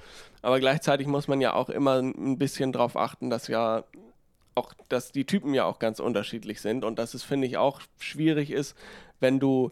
Aber 0.43 0.59
gleichzeitig 0.59 1.07
muss 1.07 1.29
man 1.29 1.41
ja 1.41 1.55
auch 1.55 1.69
immer 1.69 2.01
ein 2.01 2.39
bisschen 2.39 2.73
darauf 2.73 2.97
achten, 2.97 3.31
dass 3.31 3.47
ja 3.47 3.85
auch, 4.57 4.75
dass 4.89 5.13
die 5.13 5.25
Typen 5.25 5.55
ja 5.55 5.65
auch 5.65 5.79
ganz 5.79 6.01
unterschiedlich 6.01 6.61
sind 6.61 6.85
und 6.85 6.99
dass 6.99 7.15
es, 7.15 7.23
finde 7.23 7.47
ich, 7.47 7.57
auch 7.57 7.81
schwierig 8.01 8.51
ist, 8.51 8.77
wenn 9.21 9.39
du 9.39 9.71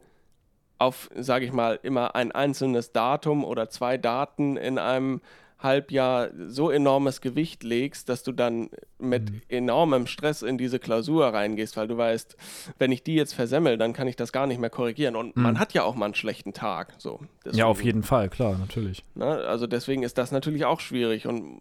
auf, 0.79 1.11
sage 1.17 1.47
ich 1.47 1.53
mal, 1.53 1.81
immer 1.83 2.15
ein 2.15 2.31
einzelnes 2.31 2.93
Datum 2.93 3.45
oder 3.45 3.69
zwei 3.71 3.99
Daten 3.99 4.57
in 4.57 4.79
einem 4.79 5.21
Halbjahr 5.59 6.31
so 6.47 6.71
enormes 6.71 7.21
Gewicht 7.21 7.65
legst, 7.65 8.09
dass 8.09 8.23
du 8.23 8.33
dann 8.33 8.71
mit 8.99 9.31
mhm. 9.31 9.43
enormem 9.49 10.07
Stress 10.07 10.43
in 10.43 10.57
diese 10.57 10.79
Klausur 10.79 11.27
reingehst, 11.27 11.77
weil 11.77 11.89
du 11.89 11.97
weißt, 11.97 12.37
wenn 12.79 12.93
ich 12.93 13.03
die 13.03 13.15
jetzt 13.15 13.35
versemmel, 13.35 13.77
dann 13.77 13.93
kann 13.93 14.07
ich 14.07 14.15
das 14.15 14.33
gar 14.33 14.47
nicht 14.47 14.61
mehr 14.61 14.71
korrigieren. 14.71 15.17
Und 15.17 15.37
mhm. 15.37 15.43
man 15.43 15.59
hat 15.59 15.75
ja 15.75 15.83
auch 15.83 15.97
mal 15.97 16.07
einen 16.07 16.15
schlechten 16.15 16.53
Tag. 16.53 16.95
So, 16.99 17.21
deswegen, 17.45 17.59
ja, 17.59 17.67
auf 17.67 17.83
jeden 17.83 18.05
Fall, 18.05 18.29
klar, 18.29 18.57
natürlich. 18.57 19.03
Ne, 19.15 19.27
also 19.27 19.67
deswegen 19.67 20.05
ist 20.05 20.17
das 20.17 20.31
natürlich 20.31 20.65
auch 20.65 20.79
schwierig. 20.79 21.27
Und 21.27 21.61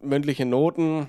mündliche 0.00 0.46
Noten 0.46 1.08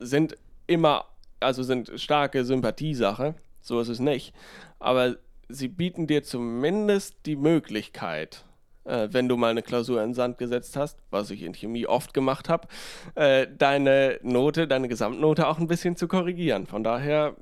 sind 0.00 0.36
immer, 0.66 1.04
also 1.38 1.62
sind 1.62 1.92
starke 2.00 2.44
Sympathiesache. 2.44 3.36
So 3.60 3.78
ist 3.78 3.88
es 3.88 4.00
nicht. 4.00 4.34
Aber 4.80 5.16
sie 5.48 5.68
bieten 5.68 6.08
dir 6.08 6.24
zumindest 6.24 7.14
die 7.26 7.36
Möglichkeit, 7.36 8.44
äh, 8.84 9.08
wenn 9.10 9.28
du 9.28 9.36
mal 9.36 9.50
eine 9.50 9.62
Klausur 9.62 10.02
in 10.02 10.10
den 10.10 10.14
Sand 10.14 10.38
gesetzt 10.38 10.76
hast, 10.76 10.98
was 11.10 11.30
ich 11.30 11.42
in 11.42 11.54
Chemie 11.54 11.86
oft 11.86 12.14
gemacht 12.14 12.48
habe, 12.48 12.68
äh, 13.14 13.46
deine 13.56 14.18
Note, 14.22 14.66
deine 14.66 14.88
Gesamtnote 14.88 15.46
auch 15.46 15.58
ein 15.58 15.66
bisschen 15.66 15.96
zu 15.96 16.08
korrigieren. 16.08 16.66
Von 16.66 16.82
daher, 16.82 17.36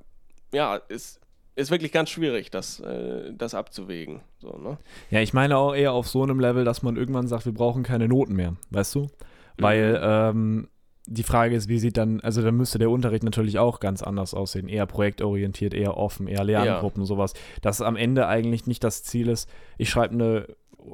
ja, 0.53 0.77
ist, 0.77 1.21
ist 1.57 1.71
wirklich 1.71 1.93
ganz 1.93 2.11
schwierig, 2.11 2.51
das, 2.51 2.81
äh, 2.81 3.33
das 3.33 3.55
abzuwägen. 3.55 4.21
So, 4.39 4.57
ne? 4.59 4.79
Ja, 5.11 5.21
ich 5.21 5.33
meine 5.33 5.57
auch 5.57 5.75
eher 5.75 5.93
auf 5.93 6.09
so 6.09 6.23
einem 6.23 6.41
Level, 6.41 6.65
dass 6.65 6.83
man 6.83 6.97
irgendwann 6.97 7.27
sagt, 7.27 7.47
wir 7.47 7.55
brauchen 7.55 7.83
keine 7.83 8.09
Noten 8.09 8.35
mehr, 8.35 8.57
weißt 8.71 8.95
du? 8.95 9.09
Weil, 9.59 9.93
mhm. 9.93 9.99
ähm, 10.03 10.69
die 11.07 11.25
Frage 11.25 11.57
ist, 11.57 11.69
wie 11.69 11.79
sieht 11.79 11.97
dann, 11.97 12.21
also 12.21 12.41
dann 12.41 12.57
müsste 12.57 12.79
der 12.79 12.89
Unterricht 12.89 13.25
natürlich 13.25 13.59
auch 13.59 13.81
ganz 13.81 14.01
anders 14.03 14.33
aussehen. 14.33 14.69
Eher 14.69 14.87
projektorientiert, 14.87 15.75
eher 15.75 15.97
offen, 15.97 16.29
eher 16.29 16.45
Lerngruppen, 16.45 17.03
ja. 17.03 17.07
sowas. 17.07 17.33
Dass 17.63 17.83
am 17.83 17.97
Ende 17.97 18.29
eigentlich 18.29 18.67
nicht 18.67 18.85
das 18.85 19.03
Ziel 19.03 19.29
ist, 19.29 19.51
ich 19.77 19.91
schreibe 19.91 20.15
eine 20.15 20.47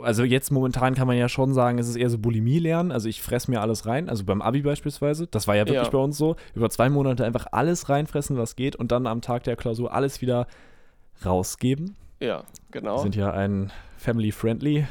also 0.02 0.24
jetzt 0.24 0.50
momentan 0.50 0.94
kann 0.94 1.06
man 1.06 1.16
ja 1.16 1.28
schon 1.28 1.54
sagen, 1.54 1.78
es 1.78 1.88
ist 1.88 1.96
eher 1.96 2.10
so 2.10 2.18
Bulimie 2.18 2.58
lernen. 2.58 2.92
Also 2.92 3.08
ich 3.08 3.22
fresse 3.22 3.50
mir 3.50 3.60
alles 3.60 3.86
rein. 3.86 4.08
Also 4.08 4.24
beim 4.24 4.42
Abi 4.42 4.62
beispielsweise, 4.62 5.26
das 5.26 5.46
war 5.48 5.56
ja 5.56 5.66
wirklich 5.66 5.84
ja. 5.84 5.90
bei 5.90 5.98
uns 5.98 6.16
so. 6.16 6.36
Über 6.54 6.70
zwei 6.70 6.88
Monate 6.88 7.24
einfach 7.24 7.46
alles 7.52 7.88
reinfressen, 7.88 8.36
was 8.36 8.56
geht 8.56 8.76
und 8.76 8.92
dann 8.92 9.06
am 9.06 9.20
Tag 9.20 9.44
der 9.44 9.56
Klausur 9.56 9.92
alles 9.92 10.20
wieder 10.20 10.46
rausgeben. 11.24 11.96
Ja, 12.20 12.44
genau. 12.70 12.96
Wir 12.96 13.02
sind 13.02 13.16
ja 13.16 13.30
ein 13.32 13.72
family-friendly 13.98 14.86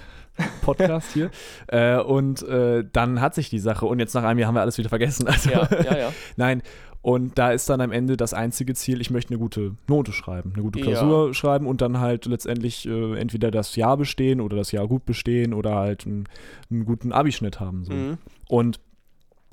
Podcast 0.62 1.14
hier. 1.14 1.30
Äh, 1.68 1.98
und 1.98 2.44
äh, 2.44 2.84
dann 2.94 3.22
hat 3.22 3.34
sich 3.34 3.50
die 3.50 3.58
Sache 3.58 3.88
und 3.88 3.98
jetzt 4.00 4.14
nach 4.14 4.24
einem 4.24 4.38
Jahr 4.38 4.48
haben 4.48 4.56
wir 4.56 4.62
alles 4.62 4.78
wieder 4.78 4.90
vergessen. 4.90 5.28
Also, 5.28 5.50
ja, 5.50 5.68
ja, 5.84 5.98
ja. 5.98 6.14
Nein, 6.36 6.62
und 7.06 7.38
da 7.38 7.52
ist 7.52 7.70
dann 7.70 7.82
am 7.82 7.92
Ende 7.92 8.18
das 8.18 8.34
einzige 8.34 8.74
Ziel, 8.74 9.00
ich 9.00 9.12
möchte 9.12 9.30
eine 9.30 9.38
gute 9.38 9.76
Note 9.88 10.12
schreiben, 10.12 10.54
eine 10.56 10.64
gute 10.64 10.80
Klausur 10.80 11.28
ja. 11.28 11.34
schreiben 11.36 11.68
und 11.68 11.82
dann 11.82 12.00
halt 12.00 12.26
letztendlich 12.26 12.88
äh, 12.88 13.20
entweder 13.20 13.52
das 13.52 13.76
Jahr 13.76 13.96
bestehen 13.96 14.42
oder 14.42 14.58
das 14.58 14.72
Jahr 14.72 14.88
gut 14.88 15.06
bestehen 15.06 15.54
oder 15.54 15.76
halt 15.76 16.08
einen, 16.08 16.24
einen 16.72 16.84
guten 16.84 17.12
Abischnitt 17.12 17.60
haben. 17.60 17.86
So. 17.86 17.94
Mhm. 17.94 18.18
Und 18.48 18.80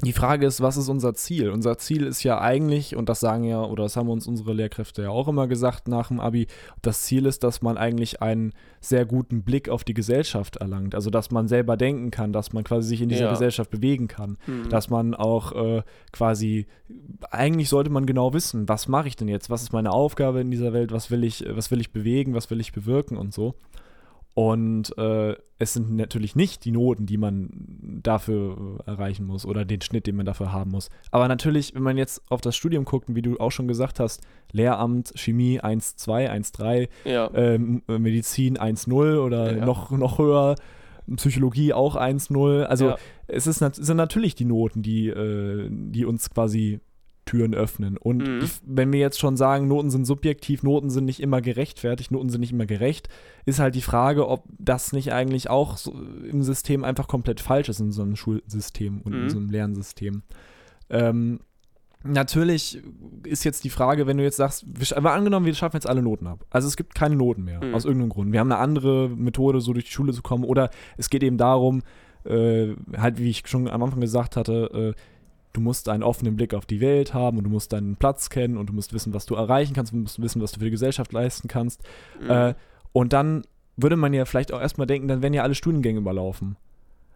die 0.04 0.12
Frage 0.12 0.46
ist, 0.46 0.60
was 0.60 0.76
ist 0.76 0.88
unser 0.88 1.14
Ziel? 1.14 1.50
Unser 1.50 1.78
Ziel 1.78 2.06
ist 2.06 2.24
ja 2.24 2.40
eigentlich, 2.40 2.96
und 2.96 3.08
das 3.08 3.20
sagen 3.20 3.44
ja, 3.44 3.62
oder 3.62 3.84
das 3.84 3.96
haben 3.96 4.08
uns 4.08 4.26
unsere 4.26 4.52
Lehrkräfte 4.52 5.02
ja 5.02 5.10
auch 5.10 5.28
immer 5.28 5.46
gesagt 5.46 5.86
nach 5.86 6.08
dem 6.08 6.18
Abi, 6.18 6.48
das 6.82 7.02
Ziel 7.02 7.24
ist, 7.26 7.44
dass 7.44 7.62
man 7.62 7.76
eigentlich 7.78 8.20
einen 8.20 8.52
sehr 8.80 9.06
guten 9.06 9.44
Blick 9.44 9.68
auf 9.68 9.84
die 9.84 9.94
Gesellschaft 9.94 10.56
erlangt. 10.56 10.96
Also, 10.96 11.08
dass 11.10 11.30
man 11.30 11.46
selber 11.46 11.76
denken 11.76 12.10
kann, 12.10 12.32
dass 12.32 12.52
man 12.52 12.64
quasi 12.64 12.88
sich 12.88 13.02
in 13.02 13.10
dieser 13.10 13.26
ja. 13.26 13.30
Gesellschaft 13.30 13.70
bewegen 13.70 14.08
kann. 14.08 14.38
Mhm. 14.46 14.68
Dass 14.70 14.90
man 14.90 15.14
auch 15.14 15.52
äh, 15.52 15.82
quasi, 16.10 16.66
eigentlich 17.30 17.68
sollte 17.68 17.90
man 17.90 18.04
genau 18.04 18.34
wissen, 18.34 18.68
was 18.68 18.88
mache 18.88 19.06
ich 19.06 19.14
denn 19.14 19.28
jetzt? 19.28 19.50
Was 19.50 19.62
ist 19.62 19.72
meine 19.72 19.92
Aufgabe 19.92 20.40
in 20.40 20.50
dieser 20.50 20.72
Welt? 20.72 20.90
Was 20.90 21.12
will 21.12 21.22
ich, 21.22 21.44
was 21.48 21.70
will 21.70 21.80
ich 21.80 21.92
bewegen? 21.92 22.34
Was 22.34 22.50
will 22.50 22.60
ich 22.60 22.72
bewirken 22.72 23.16
und 23.16 23.32
so? 23.32 23.54
Und 24.34 24.96
äh, 24.96 25.36
es 25.58 25.74
sind 25.74 25.94
natürlich 25.94 26.34
nicht 26.34 26.64
die 26.64 26.70
Noten, 26.70 27.04
die 27.04 27.18
man 27.18 27.50
dafür 28.02 28.80
äh, 28.86 28.90
erreichen 28.90 29.26
muss 29.26 29.44
oder 29.44 29.66
den 29.66 29.82
Schnitt, 29.82 30.06
den 30.06 30.16
man 30.16 30.24
dafür 30.24 30.52
haben 30.52 30.70
muss. 30.70 30.88
Aber 31.10 31.28
natürlich, 31.28 31.74
wenn 31.74 31.82
man 31.82 31.98
jetzt 31.98 32.22
auf 32.30 32.40
das 32.40 32.56
Studium 32.56 32.86
guckt, 32.86 33.14
wie 33.14 33.20
du 33.20 33.38
auch 33.38 33.52
schon 33.52 33.68
gesagt 33.68 34.00
hast, 34.00 34.22
Lehramt, 34.50 35.12
Chemie 35.16 35.60
1,2, 35.60 36.30
1,3, 36.30 36.88
ja. 37.04 37.30
ähm, 37.34 37.82
Medizin 37.86 38.56
1,0 38.56 39.18
oder 39.18 39.58
ja. 39.58 39.64
noch, 39.66 39.90
noch 39.90 40.18
höher, 40.18 40.54
Psychologie 41.16 41.74
auch 41.74 41.96
1,0. 41.96 42.62
Also 42.62 42.90
ja. 42.90 42.96
es 43.26 43.46
ist, 43.46 43.58
sind 43.58 43.96
natürlich 43.96 44.34
die 44.34 44.46
Noten, 44.46 44.82
die, 44.82 45.08
äh, 45.08 45.68
die 45.70 46.06
uns 46.06 46.30
quasi 46.30 46.80
Türen 47.24 47.54
öffnen. 47.54 47.96
Und 47.96 48.18
mhm. 48.18 48.50
wenn 48.64 48.92
wir 48.92 49.00
jetzt 49.00 49.20
schon 49.20 49.36
sagen, 49.36 49.68
Noten 49.68 49.90
sind 49.90 50.04
subjektiv, 50.04 50.62
Noten 50.62 50.90
sind 50.90 51.04
nicht 51.04 51.20
immer 51.20 51.40
gerechtfertigt, 51.40 52.10
Noten 52.10 52.30
sind 52.30 52.40
nicht 52.40 52.52
immer 52.52 52.66
gerecht, 52.66 53.08
ist 53.46 53.60
halt 53.60 53.74
die 53.74 53.82
Frage, 53.82 54.28
ob 54.28 54.44
das 54.58 54.92
nicht 54.92 55.12
eigentlich 55.12 55.48
auch 55.48 55.76
so 55.76 55.92
im 56.28 56.42
System 56.42 56.84
einfach 56.84 57.06
komplett 57.06 57.40
falsch 57.40 57.68
ist, 57.68 57.80
in 57.80 57.92
so 57.92 58.02
einem 58.02 58.16
Schulsystem 58.16 59.00
und 59.02 59.14
mhm. 59.14 59.22
in 59.22 59.30
so 59.30 59.38
einem 59.38 59.50
Lernsystem. 59.50 60.22
Ähm, 60.90 61.40
natürlich 62.02 62.82
ist 63.24 63.44
jetzt 63.44 63.62
die 63.62 63.70
Frage, 63.70 64.06
wenn 64.06 64.16
du 64.16 64.24
jetzt 64.24 64.36
sagst, 64.36 64.66
aber 64.94 65.12
angenommen, 65.12 65.46
wir 65.46 65.54
schaffen 65.54 65.76
jetzt 65.76 65.88
alle 65.88 66.02
Noten 66.02 66.26
ab. 66.26 66.44
Also 66.50 66.66
es 66.66 66.76
gibt 66.76 66.94
keine 66.94 67.14
Noten 67.14 67.44
mehr, 67.44 67.64
mhm. 67.64 67.74
aus 67.74 67.84
irgendeinem 67.84 68.10
Grund. 68.10 68.32
Wir 68.32 68.40
haben 68.40 68.50
eine 68.50 68.60
andere 68.60 69.08
Methode, 69.08 69.60
so 69.60 69.72
durch 69.72 69.84
die 69.84 69.92
Schule 69.92 70.12
zu 70.12 70.22
kommen, 70.22 70.44
oder 70.44 70.70
es 70.96 71.08
geht 71.08 71.22
eben 71.22 71.38
darum, 71.38 71.82
äh, 72.24 72.74
halt, 72.96 73.18
wie 73.18 73.30
ich 73.30 73.46
schon 73.46 73.68
am 73.68 73.82
Anfang 73.82 74.00
gesagt 74.00 74.36
hatte, 74.36 74.94
äh, 74.96 75.00
du 75.52 75.60
musst 75.60 75.88
einen 75.88 76.02
offenen 76.02 76.36
Blick 76.36 76.54
auf 76.54 76.66
die 76.66 76.80
Welt 76.80 77.14
haben 77.14 77.38
und 77.38 77.44
du 77.44 77.50
musst 77.50 77.72
deinen 77.72 77.96
Platz 77.96 78.30
kennen 78.30 78.56
und 78.56 78.66
du 78.66 78.72
musst 78.72 78.92
wissen, 78.92 79.14
was 79.14 79.26
du 79.26 79.34
erreichen 79.34 79.74
kannst, 79.74 79.92
du 79.92 79.96
musst 79.96 80.20
wissen, 80.20 80.40
was 80.42 80.52
du 80.52 80.58
für 80.58 80.64
die 80.64 80.70
Gesellschaft 80.70 81.12
leisten 81.12 81.48
kannst. 81.48 81.82
Mhm. 82.20 82.30
Äh, 82.30 82.54
und 82.92 83.12
dann 83.12 83.42
würde 83.76 83.96
man 83.96 84.12
ja 84.12 84.24
vielleicht 84.24 84.52
auch 84.52 84.60
erstmal 84.60 84.86
denken, 84.86 85.08
dann 85.08 85.22
werden 85.22 85.34
ja 85.34 85.42
alle 85.42 85.54
Studiengänge 85.54 85.98
überlaufen. 85.98 86.56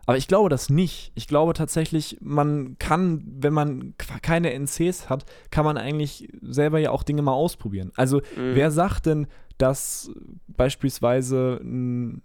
Aber 0.07 0.17
ich 0.17 0.29
glaube 0.29 0.49
das 0.49 0.71
nicht. 0.71 1.11
Ich 1.17 1.27
glaube 1.27 1.53
tatsächlich, 1.53 2.19
man 2.21 2.77
kann, 2.79 3.25
wenn 3.27 3.53
man 3.53 3.95
keine 4.23 4.53
NCs 4.53 5.11
hat, 5.11 5.27
kann 5.51 5.65
man 5.65 5.77
eigentlich 5.77 6.29
selber 6.43 6.79
ja 6.79 6.93
auch 6.93 7.03
Dinge 7.03 7.23
mal 7.23 7.33
ausprobieren. 7.33 7.91
Also 7.97 8.19
mhm. 8.19 8.55
wer 8.55 8.71
sagt 8.71 9.07
denn, 9.07 9.27
dass 9.59 10.11
beispielsweise 10.47 11.61
ein 11.63 12.23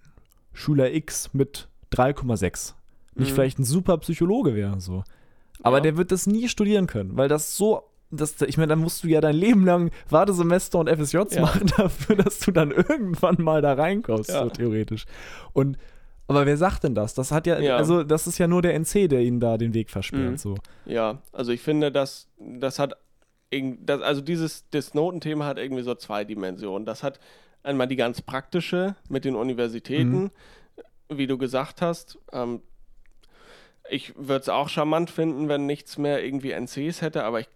Schüler 0.54 0.94
X 0.94 1.34
mit 1.34 1.70
3,6 1.92 2.74
nicht 3.16 3.32
mhm. 3.32 3.36
vielleicht 3.36 3.60
ein 3.60 3.64
super 3.64 3.98
Psychologe 3.98 4.54
wäre? 4.54 4.80
So. 4.80 5.04
Aber 5.64 5.78
ja. 5.78 5.82
der 5.82 5.98
wird 5.98 6.12
das 6.12 6.28
nie 6.28 6.48
studieren 6.48 6.88
können, 6.88 7.18
weil 7.18 7.28
das 7.28 7.56
so 7.56 7.84
das, 8.14 8.42
ich 8.42 8.58
meine, 8.58 8.68
dann 8.68 8.80
musst 8.80 9.04
du 9.04 9.08
ja 9.08 9.22
dein 9.22 9.36
Leben 9.36 9.66
lang 9.66 9.90
Wartesemester 10.10 10.80
und 10.80 10.90
FSJs 10.90 11.36
ja. 11.36 11.42
machen 11.42 11.72
dafür, 11.78 12.18
dass 12.18 12.40
du 12.40 12.52
dann 12.52 12.72
irgendwann 12.72 13.38
mal 13.40 13.62
da 13.62 13.74
reinkommst, 13.74 14.30
ja. 14.30 14.44
so 14.44 14.50
theoretisch. 14.50 15.06
Und 15.54 15.78
aber 16.28 16.46
wer 16.46 16.56
sagt 16.56 16.86
denn 16.86 16.96
das? 16.96 17.14
Das 17.14 17.32
hat 17.32 17.46
ja, 17.46 17.60
ja, 17.60 17.76
also 17.76 18.04
das 18.04 18.26
ist 18.28 18.38
ja 18.38 18.48
nur 18.48 18.62
der 18.62 18.74
NC, 18.80 19.10
der 19.10 19.22
ihnen 19.22 19.40
da 19.42 19.58
den 19.58 19.74
Weg 19.74 19.90
versperrt. 19.90 20.32
Mhm. 20.32 20.38
So. 20.38 20.56
Ja, 20.86 21.22
also 21.34 21.52
ich 21.52 21.62
finde, 21.62 21.92
dass 21.92 22.30
das 22.40 22.80
hat 22.80 22.96
das, 23.82 24.02
also 24.02 24.22
dieses, 24.22 24.70
das 24.70 24.94
Notenthema 24.94 25.46
hat 25.46 25.58
irgendwie 25.58 25.84
so 25.84 25.94
zwei 25.96 26.24
Dimensionen. 26.24 26.86
Das 26.86 27.04
hat 27.04 27.20
einmal 27.64 27.88
die 27.88 27.98
ganz 27.98 28.22
praktische 28.22 28.96
mit 29.10 29.26
den 29.26 29.36
Universitäten, 29.36 30.24
mhm. 30.24 30.32
wie 31.10 31.28
du 31.28 31.38
gesagt 31.38 31.82
hast. 31.82 32.18
Ähm, 32.32 32.62
ich 33.92 34.14
würde 34.16 34.42
es 34.42 34.50
auch 34.50 34.70
charmant 34.70 35.12
finden, 35.12 35.50
wenn 35.50 35.66
nichts 35.66 35.98
mehr 35.98 36.24
irgendwie 36.24 36.52
NCs 36.52 37.02
hätte, 37.02 37.24
aber 37.24 37.42
ich, 37.42 37.50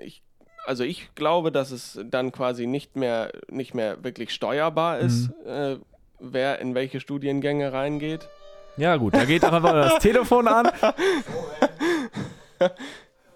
ich, 0.00 0.22
also 0.66 0.84
ich 0.84 1.14
glaube, 1.14 1.50
dass 1.50 1.70
es 1.70 1.98
dann 2.04 2.32
quasi 2.32 2.66
nicht 2.66 2.96
mehr, 2.96 3.32
nicht 3.48 3.74
mehr 3.74 4.04
wirklich 4.04 4.32
steuerbar 4.32 4.98
ist, 4.98 5.28
mhm. 5.28 5.50
äh, 5.50 5.76
wer 6.18 6.58
in 6.58 6.74
welche 6.74 7.00
Studiengänge 7.00 7.72
reingeht. 7.72 8.28
Ja, 8.76 8.96
gut, 8.96 9.14
da 9.14 9.24
geht 9.24 9.42
einfach 9.44 9.62
mal 9.62 9.74
das 9.74 9.98
Telefon 10.00 10.48
an. 10.48 10.70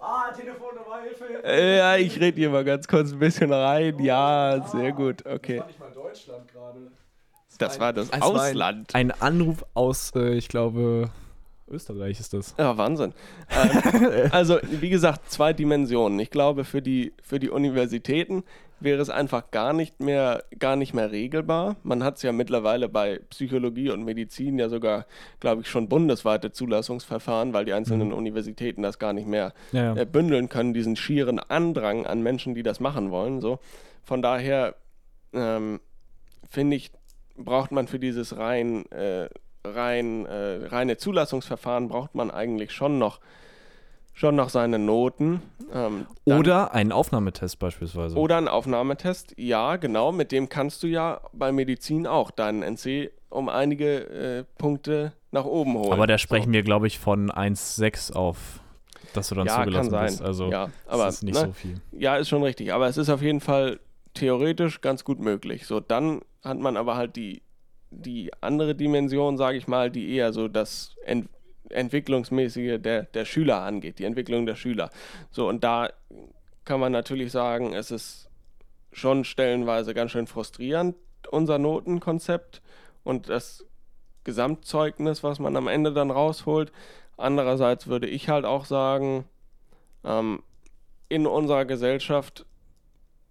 Ah, 0.07 0.31
Telefonnummer, 0.33 1.01
Hilfe. 1.03 1.43
Äh, 1.45 1.79
ja, 1.79 1.97
ich 1.97 2.21
rede 2.21 2.37
hier 2.37 2.51
mal 2.51 2.63
ganz 2.63 2.87
kurz 2.87 3.13
ein 3.13 3.19
bisschen 3.19 3.51
rein. 3.51 3.99
Ja, 4.01 4.63
sehr 4.71 4.93
gut, 4.93 5.25
okay. 5.25 5.57
Das 5.57 5.61
war 5.61 5.67
nicht 5.67 5.81
mal 5.81 5.91
Deutschland 5.93 6.53
gerade. 6.53 6.93
Das 7.57 7.81
war 7.81 7.95
das 7.95 8.13
Ausland. 8.13 8.95
ein, 8.95 9.11
ein 9.11 9.23
Anruf 9.23 9.65
aus, 9.73 10.13
äh, 10.15 10.35
ich 10.35 10.49
glaube, 10.49 11.11
Österreich 11.69 12.21
ist 12.21 12.35
das. 12.35 12.55
Ja, 12.59 12.77
Wahnsinn. 12.77 13.15
ähm, 13.51 14.29
also, 14.31 14.59
wie 14.71 14.91
gesagt, 14.91 15.31
zwei 15.31 15.53
Dimensionen. 15.53 16.19
Ich 16.19 16.31
glaube, 16.31 16.65
für 16.65 16.83
die, 16.83 17.13
für 17.23 17.39
die 17.39 17.51
Universitäten 17.51 18.45
wäre 18.81 19.01
es 19.01 19.11
einfach 19.11 19.51
gar 19.51 19.73
nicht 19.73 20.01
mehr, 20.01 20.45
gar 20.59 20.77
nicht 20.77 20.95
mehr 20.95 21.11
regelbar. 21.11 21.77
Man 21.83 22.05
hat 22.05 22.17
es 22.17 22.23
ja 22.23 22.33
mittlerweile 22.33 22.89
bei 22.89 23.21
Psychologie 23.31 23.91
und 23.91 24.05
Medizin 24.05 24.59
ja 24.59 24.69
sogar, 24.69 25.07
glaube 25.41 25.63
ich, 25.63 25.69
schon 25.69 25.89
bundesweite 25.89 26.53
Zulassungsverfahren, 26.53 27.53
weil 27.53 27.65
die 27.65 27.73
einzelnen 27.73 28.09
mhm. 28.09 28.15
Universitäten 28.15 28.83
das 28.83 28.99
gar 28.99 29.13
nicht 29.13 29.27
mehr 29.27 29.55
ja, 29.73 29.95
ja. 29.95 30.03
Äh, 30.03 30.07
bündeln 30.07 30.49
können, 30.49 30.75
diesen 30.75 30.97
schieren 30.97 31.39
Andrang 31.39 32.07
an 32.07 32.23
Menschen, 32.23 32.55
die 32.55 32.63
das 32.63 32.79
machen 32.79 33.11
wollen. 33.11 33.41
So. 33.41 33.59
Von 34.03 34.23
daher 34.23 34.75
ähm, 35.33 35.81
finde 36.49 36.77
ich, 36.77 36.91
braucht 37.37 37.73
man 37.73 37.89
für 37.89 37.99
dieses 37.99 38.37
rein, 38.37 38.87
äh, 38.93 39.29
rein, 39.65 40.27
äh, 40.27 40.67
reine 40.67 40.97
Zulassungsverfahren 40.97 41.89
braucht 41.89 42.15
man 42.15 42.31
eigentlich 42.31 42.73
schon 42.73 42.99
noch 42.99 43.21
schon 44.15 44.37
noch 44.37 44.49
seine 44.49 44.79
Noten. 44.79 45.43
Ähm, 45.73 46.07
oder 46.25 46.73
einen 46.73 46.93
Aufnahmetest 46.93 47.59
beispielsweise. 47.59 48.17
Oder 48.17 48.37
einen 48.37 48.49
Aufnahmetest, 48.49 49.35
ja, 49.37 49.77
genau. 49.77 50.13
Mit 50.13 50.31
dem 50.33 50.49
kannst 50.49 50.83
du 50.85 50.87
ja 50.87 51.21
bei 51.33 51.51
Medizin 51.51 52.07
auch 52.07 52.31
deinen 52.31 52.63
NC 52.63 53.11
um 53.29 53.49
einige 53.49 54.05
äh, 54.07 54.45
Punkte 54.57 55.13
nach 55.33 55.45
oben 55.45 55.75
holen. 55.75 55.93
Aber 55.93 56.07
da 56.07 56.17
sprechen 56.17 56.51
so. 56.51 56.53
wir, 56.53 56.63
glaube 56.63 56.87
ich, 56.87 57.01
von 57.01 57.31
1,6 57.31 58.13
auf, 58.13 58.61
dass 59.13 59.29
du 59.29 59.35
dann 59.35 59.47
ja, 59.47 59.57
zugelassen 59.57 59.91
kann 59.91 59.91
sein. 59.91 60.07
bist. 60.07 60.23
Also 60.23 60.51
ja, 60.51 60.71
aber, 60.87 61.07
das 61.07 61.17
ist 61.17 61.23
nicht 61.25 61.35
ne? 61.35 61.47
so 61.47 61.53
viel. 61.53 61.81
Ja, 61.91 62.17
ist 62.17 62.29
schon 62.29 62.45
richtig. 62.45 62.73
Aber 62.73 62.87
es 62.87 62.97
ist 62.97 63.11
auf 63.11 63.21
jeden 63.21 63.41
Fall 63.41 63.81
theoretisch 64.15 64.81
ganz 64.81 65.03
gut 65.03 65.19
möglich. 65.19 65.67
So, 65.67 65.81
dann 65.81 66.21
hat 66.45 66.61
man 66.61 66.77
aber 66.77 66.95
halt 66.95 67.17
die, 67.17 67.43
die 67.95 68.31
andere 68.41 68.75
Dimension, 68.75 69.37
sage 69.37 69.59
ich 69.59 69.69
mal, 69.69 69.91
die 69.91 70.15
eher 70.15 70.33
so 70.33 70.49
das 70.49 70.97
Ent 71.05 71.29
entwicklungsmäßige 71.71 72.81
der, 72.81 73.05
der 73.05 73.25
Schüler 73.25 73.63
angeht, 73.63 73.99
die 73.99 74.05
Entwicklung 74.05 74.47
der 74.47 74.55
Schüler. 74.55 74.91
So, 75.31 75.49
und 75.49 75.65
da 75.65 75.89
kann 76.65 76.79
man 76.79 76.93
natürlich 76.93 77.33
sagen, 77.33 77.73
es 77.73 77.91
ist 77.91 78.31
schon 78.93 79.25
stellenweise 79.25 79.95
ganz 79.95 80.13
schön 80.13 80.27
frustrierend, 80.27 80.95
unser 81.31 81.59
Notenkonzept 81.59 82.63
und 83.03 83.29
das 83.29 83.67
Gesamtzeugnis, 84.25 85.23
was 85.23 85.39
man 85.39 85.57
am 85.57 85.69
Ende 85.69 85.93
dann 85.93 86.11
rausholt. 86.11 86.73
Andererseits 87.17 87.87
würde 87.87 88.07
ich 88.07 88.29
halt 88.29 88.45
auch 88.45 88.65
sagen, 88.65 89.25
ähm, 90.05 90.43
in 91.09 91.27
unserer 91.27 91.65
Gesellschaft 91.65 92.47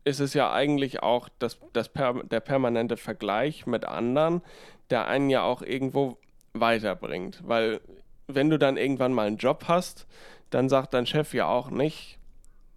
ist 0.03 0.19
es 0.19 0.33
ja 0.33 0.51
eigentlich 0.51 1.01
auch 1.01 1.29
das, 1.39 1.59
das 1.73 1.89
per, 1.89 2.23
der 2.23 2.39
permanente 2.39 2.97
Vergleich 2.97 3.65
mit 3.65 3.85
anderen, 3.85 4.41
der 4.89 5.07
einen 5.07 5.29
ja 5.29 5.43
auch 5.43 5.61
irgendwo 5.61 6.17
weiterbringt. 6.53 7.41
Weil 7.43 7.81
wenn 8.27 8.49
du 8.49 8.57
dann 8.57 8.77
irgendwann 8.77 9.13
mal 9.13 9.27
einen 9.27 9.37
Job 9.37 9.65
hast, 9.67 10.07
dann 10.49 10.69
sagt 10.69 10.93
dein 10.93 11.05
Chef 11.05 11.33
ja 11.33 11.47
auch 11.47 11.69
nicht, 11.69 12.17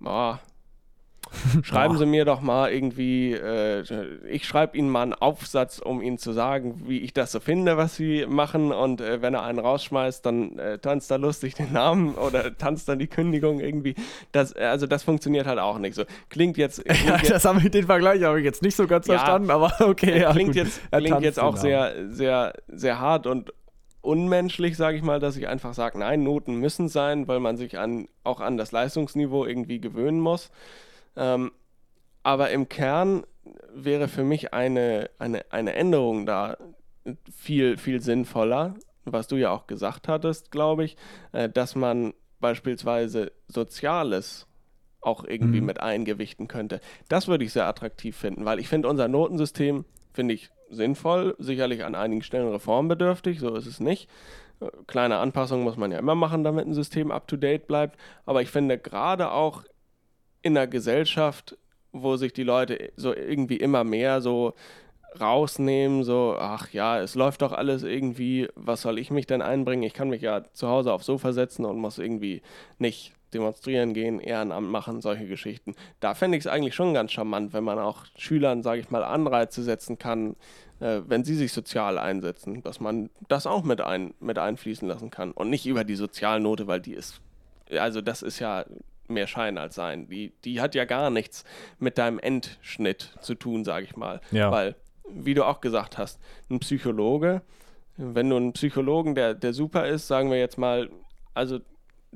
oh, 0.04 0.34
schreiben 1.62 1.98
Sie 1.98 2.06
mir 2.06 2.24
doch 2.24 2.40
mal 2.40 2.72
irgendwie, 2.72 3.32
äh, 3.32 3.82
ich 4.28 4.46
schreibe 4.46 4.76
Ihnen 4.76 4.90
mal 4.90 5.02
einen 5.02 5.14
Aufsatz, 5.14 5.78
um 5.78 6.02
Ihnen 6.02 6.18
zu 6.18 6.32
sagen, 6.32 6.82
wie 6.86 6.98
ich 6.98 7.12
das 7.12 7.32
so 7.32 7.40
finde, 7.40 7.76
was 7.76 7.96
Sie 7.96 8.26
machen. 8.26 8.72
Und 8.72 9.00
äh, 9.00 9.22
wenn 9.22 9.34
er 9.34 9.42
einen 9.42 9.58
rausschmeißt, 9.58 10.24
dann 10.24 10.58
äh, 10.58 10.78
tanzt 10.78 11.10
er 11.10 11.18
lustig 11.18 11.54
den 11.54 11.72
Namen 11.72 12.14
oder 12.14 12.56
tanzt 12.56 12.88
dann 12.88 12.98
die 12.98 13.06
Kündigung 13.06 13.60
irgendwie. 13.60 13.94
Das, 14.32 14.52
also 14.52 14.86
das 14.86 15.02
funktioniert 15.02 15.46
halt 15.46 15.58
auch 15.58 15.78
nicht 15.78 15.94
so. 15.94 16.04
Klingt 16.28 16.56
jetzt. 16.56 16.84
Klingt 16.84 17.06
ja, 17.06 17.16
jetzt 17.16 17.30
das 17.30 17.44
haben 17.44 17.62
wir 17.62 17.70
den 17.70 17.86
Vergleich 17.86 18.22
habe 18.22 18.38
ich 18.38 18.44
jetzt 18.44 18.62
nicht 18.62 18.76
so 18.76 18.86
ganz 18.86 19.06
ja, 19.06 19.14
verstanden, 19.14 19.50
aber 19.50 19.72
okay. 19.86 20.20
Ja, 20.20 20.32
klingt 20.32 20.48
gut. 20.48 20.56
jetzt, 20.56 20.80
klingt 20.90 21.22
jetzt 21.22 21.38
auch 21.38 21.56
sehr, 21.56 22.10
sehr, 22.10 22.54
sehr 22.68 23.00
hart 23.00 23.26
und 23.26 23.52
unmenschlich, 24.06 24.76
sage 24.76 24.96
ich 24.96 25.02
mal, 25.02 25.18
dass 25.18 25.36
ich 25.36 25.48
einfach 25.48 25.74
sage, 25.74 25.98
nein, 25.98 26.22
Noten 26.22 26.54
müssen 26.56 26.88
sein, 26.88 27.28
weil 27.28 27.40
man 27.40 27.56
sich 27.56 27.78
an, 27.78 28.08
auch 28.24 28.40
an 28.40 28.56
das 28.56 28.72
Leistungsniveau 28.72 29.44
irgendwie 29.44 29.80
gewöhnen 29.80 30.20
muss. 30.20 30.50
Ähm, 31.16 31.52
aber 32.22 32.50
im 32.50 32.68
Kern 32.68 33.24
wäre 33.72 34.08
für 34.08 34.24
mich 34.24 34.52
eine, 34.52 35.10
eine, 35.18 35.44
eine 35.50 35.74
Änderung 35.74 36.26
da 36.26 36.56
viel, 37.34 37.76
viel 37.76 38.00
sinnvoller, 38.00 38.74
was 39.04 39.28
du 39.28 39.36
ja 39.36 39.50
auch 39.50 39.66
gesagt 39.66 40.08
hattest, 40.08 40.50
glaube 40.50 40.84
ich, 40.84 40.96
äh, 41.32 41.48
dass 41.48 41.74
man 41.74 42.14
beispielsweise 42.40 43.32
Soziales 43.48 44.46
auch 45.00 45.24
irgendwie 45.24 45.60
mhm. 45.60 45.66
mit 45.66 45.80
eingewichten 45.80 46.48
könnte. 46.48 46.80
Das 47.08 47.28
würde 47.28 47.44
ich 47.44 47.52
sehr 47.52 47.66
attraktiv 47.66 48.16
finden, 48.16 48.44
weil 48.44 48.58
ich 48.58 48.68
finde 48.68 48.88
unser 48.88 49.08
Notensystem, 49.08 49.84
finde 50.12 50.34
ich 50.34 50.50
sinnvoll, 50.68 51.36
sicherlich 51.38 51.84
an 51.84 51.94
einigen 51.94 52.22
Stellen 52.22 52.48
reformbedürftig, 52.48 53.38
so 53.38 53.54
ist 53.54 53.66
es 53.66 53.78
nicht. 53.78 54.10
Kleine 54.86 55.18
Anpassungen 55.18 55.64
muss 55.64 55.76
man 55.76 55.92
ja 55.92 55.98
immer 55.98 56.14
machen, 56.14 56.42
damit 56.42 56.66
ein 56.66 56.74
System 56.74 57.10
up-to-date 57.10 57.68
bleibt. 57.68 57.98
Aber 58.24 58.40
ich 58.42 58.50
finde 58.50 58.78
gerade 58.78 59.30
auch 59.30 59.64
in 60.46 60.56
einer 60.56 60.66
Gesellschaft, 60.66 61.56
wo 61.92 62.16
sich 62.16 62.32
die 62.32 62.44
Leute 62.44 62.92
so 62.96 63.14
irgendwie 63.14 63.56
immer 63.56 63.84
mehr 63.84 64.20
so 64.20 64.54
rausnehmen, 65.20 66.04
so, 66.04 66.36
ach 66.38 66.70
ja, 66.72 67.00
es 67.00 67.14
läuft 67.14 67.42
doch 67.42 67.52
alles 67.52 67.82
irgendwie, 67.82 68.48
was 68.54 68.82
soll 68.82 68.98
ich 68.98 69.10
mich 69.10 69.26
denn 69.26 69.42
einbringen? 69.42 69.82
Ich 69.82 69.94
kann 69.94 70.10
mich 70.10 70.22
ja 70.22 70.42
zu 70.52 70.68
Hause 70.68 70.92
aufs 70.92 71.06
Sofa 71.06 71.32
setzen 71.32 71.64
und 71.64 71.78
muss 71.78 71.98
irgendwie 71.98 72.42
nicht 72.78 73.12
demonstrieren 73.32 73.92
gehen, 73.92 74.20
Ehrenamt 74.20 74.70
machen, 74.70 75.00
solche 75.00 75.26
Geschichten. 75.26 75.74
Da 76.00 76.14
fände 76.14 76.36
ich 76.36 76.44
es 76.44 76.50
eigentlich 76.50 76.74
schon 76.74 76.94
ganz 76.94 77.12
charmant, 77.12 77.52
wenn 77.52 77.64
man 77.64 77.78
auch 77.78 78.04
Schülern, 78.16 78.62
sage 78.62 78.80
ich 78.80 78.90
mal, 78.90 79.02
Anreize 79.02 79.62
setzen 79.62 79.98
kann, 79.98 80.36
äh, 80.80 81.00
wenn 81.06 81.24
sie 81.24 81.34
sich 81.34 81.52
sozial 81.52 81.98
einsetzen, 81.98 82.62
dass 82.62 82.80
man 82.80 83.10
das 83.28 83.46
auch 83.46 83.62
mit, 83.62 83.80
ein, 83.80 84.14
mit 84.20 84.38
einfließen 84.38 84.86
lassen 84.86 85.10
kann. 85.10 85.32
Und 85.32 85.50
nicht 85.50 85.66
über 85.66 85.84
die 85.84 85.96
Sozialnote, 85.96 86.66
weil 86.66 86.80
die 86.80 86.94
ist, 86.94 87.20
also 87.70 88.00
das 88.00 88.22
ist 88.22 88.38
ja 88.38 88.64
mehr 89.08 89.26
Schein 89.26 89.58
als 89.58 89.74
Sein. 89.74 90.08
Die, 90.08 90.32
die 90.44 90.60
hat 90.60 90.74
ja 90.74 90.84
gar 90.84 91.10
nichts 91.10 91.44
mit 91.78 91.98
deinem 91.98 92.18
Endschnitt 92.18 93.14
zu 93.20 93.34
tun, 93.34 93.64
sage 93.64 93.84
ich 93.84 93.96
mal. 93.96 94.20
Ja. 94.30 94.50
Weil, 94.50 94.76
wie 95.08 95.34
du 95.34 95.44
auch 95.44 95.60
gesagt 95.60 95.98
hast, 95.98 96.20
ein 96.50 96.60
Psychologe, 96.60 97.42
wenn 97.96 98.28
du 98.28 98.36
einen 98.36 98.52
Psychologen, 98.52 99.14
der, 99.14 99.34
der 99.34 99.52
super 99.52 99.86
ist, 99.86 100.06
sagen 100.06 100.30
wir 100.30 100.38
jetzt 100.38 100.58
mal, 100.58 100.90
also 101.34 101.60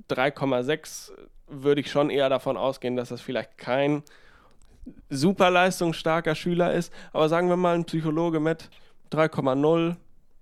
3,6 0.09 1.13
würde 1.47 1.81
ich 1.81 1.91
schon 1.91 2.11
eher 2.11 2.29
davon 2.29 2.57
ausgehen, 2.57 2.97
dass 2.97 3.09
das 3.09 3.21
vielleicht 3.21 3.59
kein 3.59 4.03
super 5.09 5.51
leistungsstarker 5.51 6.35
Schüler 6.35 6.73
ist, 6.73 6.93
aber 7.13 7.29
sagen 7.29 7.49
wir 7.49 7.57
mal 7.57 7.75
ein 7.75 7.85
Psychologe 7.85 8.41
mit 8.41 8.71
3,0, 9.13 9.97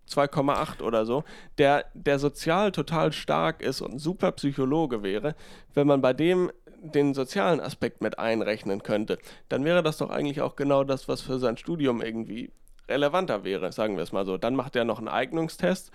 2,8 0.09 0.83
oder 0.83 1.05
so, 1.07 1.25
der, 1.59 1.85
der 1.95 2.19
sozial 2.19 2.73
total 2.73 3.13
stark 3.13 3.63
ist 3.63 3.81
und 3.81 3.99
super 3.99 4.33
Psychologe 4.33 5.03
wäre, 5.03 5.35
wenn 5.75 5.87
man 5.87 6.01
bei 6.01 6.13
dem 6.13 6.51
den 6.81 7.15
sozialen 7.15 7.61
Aspekt 7.61 8.03
mit 8.03 8.19
einrechnen 8.19 8.83
könnte, 8.83 9.19
dann 9.49 9.65
wäre 9.65 9.83
das 9.83 9.99
doch 9.99 10.11
eigentlich 10.11 10.41
auch 10.41 10.57
genau 10.57 10.85
das, 10.85 11.09
was 11.09 11.21
für 11.21 11.39
sein 11.39 11.57
Studium 11.57 12.01
irgendwie 12.01 12.53
relevanter 12.89 13.45
wäre, 13.45 13.73
sagen 13.73 13.97
wir 13.97 14.03
es 14.03 14.13
mal 14.13 14.25
so. 14.25 14.39
Dann 14.39 14.55
macht 14.55 14.77
er 14.77 14.85
noch 14.85 14.99
einen 14.99 15.09
Eignungstest 15.09 15.91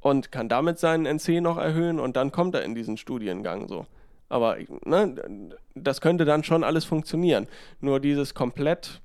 und 0.00 0.30
kann 0.30 0.48
damit 0.48 0.78
seinen 0.78 1.06
NC 1.06 1.40
noch 1.40 1.56
erhöhen 1.56 1.98
und 1.98 2.16
dann 2.16 2.32
kommt 2.32 2.54
er 2.54 2.62
in 2.62 2.74
diesen 2.74 2.96
Studiengang 2.96 3.68
so. 3.68 3.86
Aber 4.28 4.56
ne, 4.84 5.50
das 5.74 6.00
könnte 6.00 6.24
dann 6.24 6.44
schon 6.44 6.64
alles 6.64 6.84
funktionieren. 6.84 7.46
Nur 7.80 8.00
dieses 8.00 8.34
komplett 8.34 9.00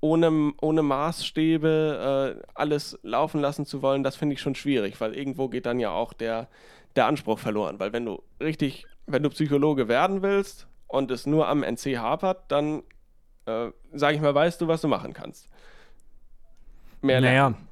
ohne, 0.00 0.52
ohne 0.60 0.82
Maßstäbe 0.82 2.38
äh, 2.38 2.48
alles 2.54 2.98
laufen 3.02 3.40
lassen 3.40 3.66
zu 3.66 3.82
wollen, 3.82 4.02
das 4.02 4.16
finde 4.16 4.34
ich 4.34 4.40
schon 4.40 4.54
schwierig, 4.54 5.00
weil 5.00 5.14
irgendwo 5.14 5.48
geht 5.48 5.66
dann 5.66 5.80
ja 5.80 5.90
auch 5.90 6.12
der, 6.12 6.48
der 6.96 7.06
Anspruch 7.06 7.38
verloren. 7.38 7.80
Weil 7.80 7.92
wenn 7.92 8.04
du 8.04 8.22
richtig, 8.40 8.86
wenn 9.06 9.22
du 9.22 9.30
Psychologe 9.30 9.88
werden 9.88 10.22
willst 10.22 10.68
und 10.86 11.10
es 11.10 11.26
nur 11.26 11.48
am 11.48 11.62
NC 11.62 11.98
hapert, 11.98 12.50
dann 12.50 12.82
äh, 13.46 13.70
sage 13.92 14.16
ich 14.16 14.20
mal, 14.20 14.34
weißt 14.34 14.60
du, 14.60 14.68
was 14.68 14.80
du 14.80 14.88
machen 14.88 15.12
kannst. 15.12 15.48
Mehr 17.00 17.20
lernen. 17.20 17.67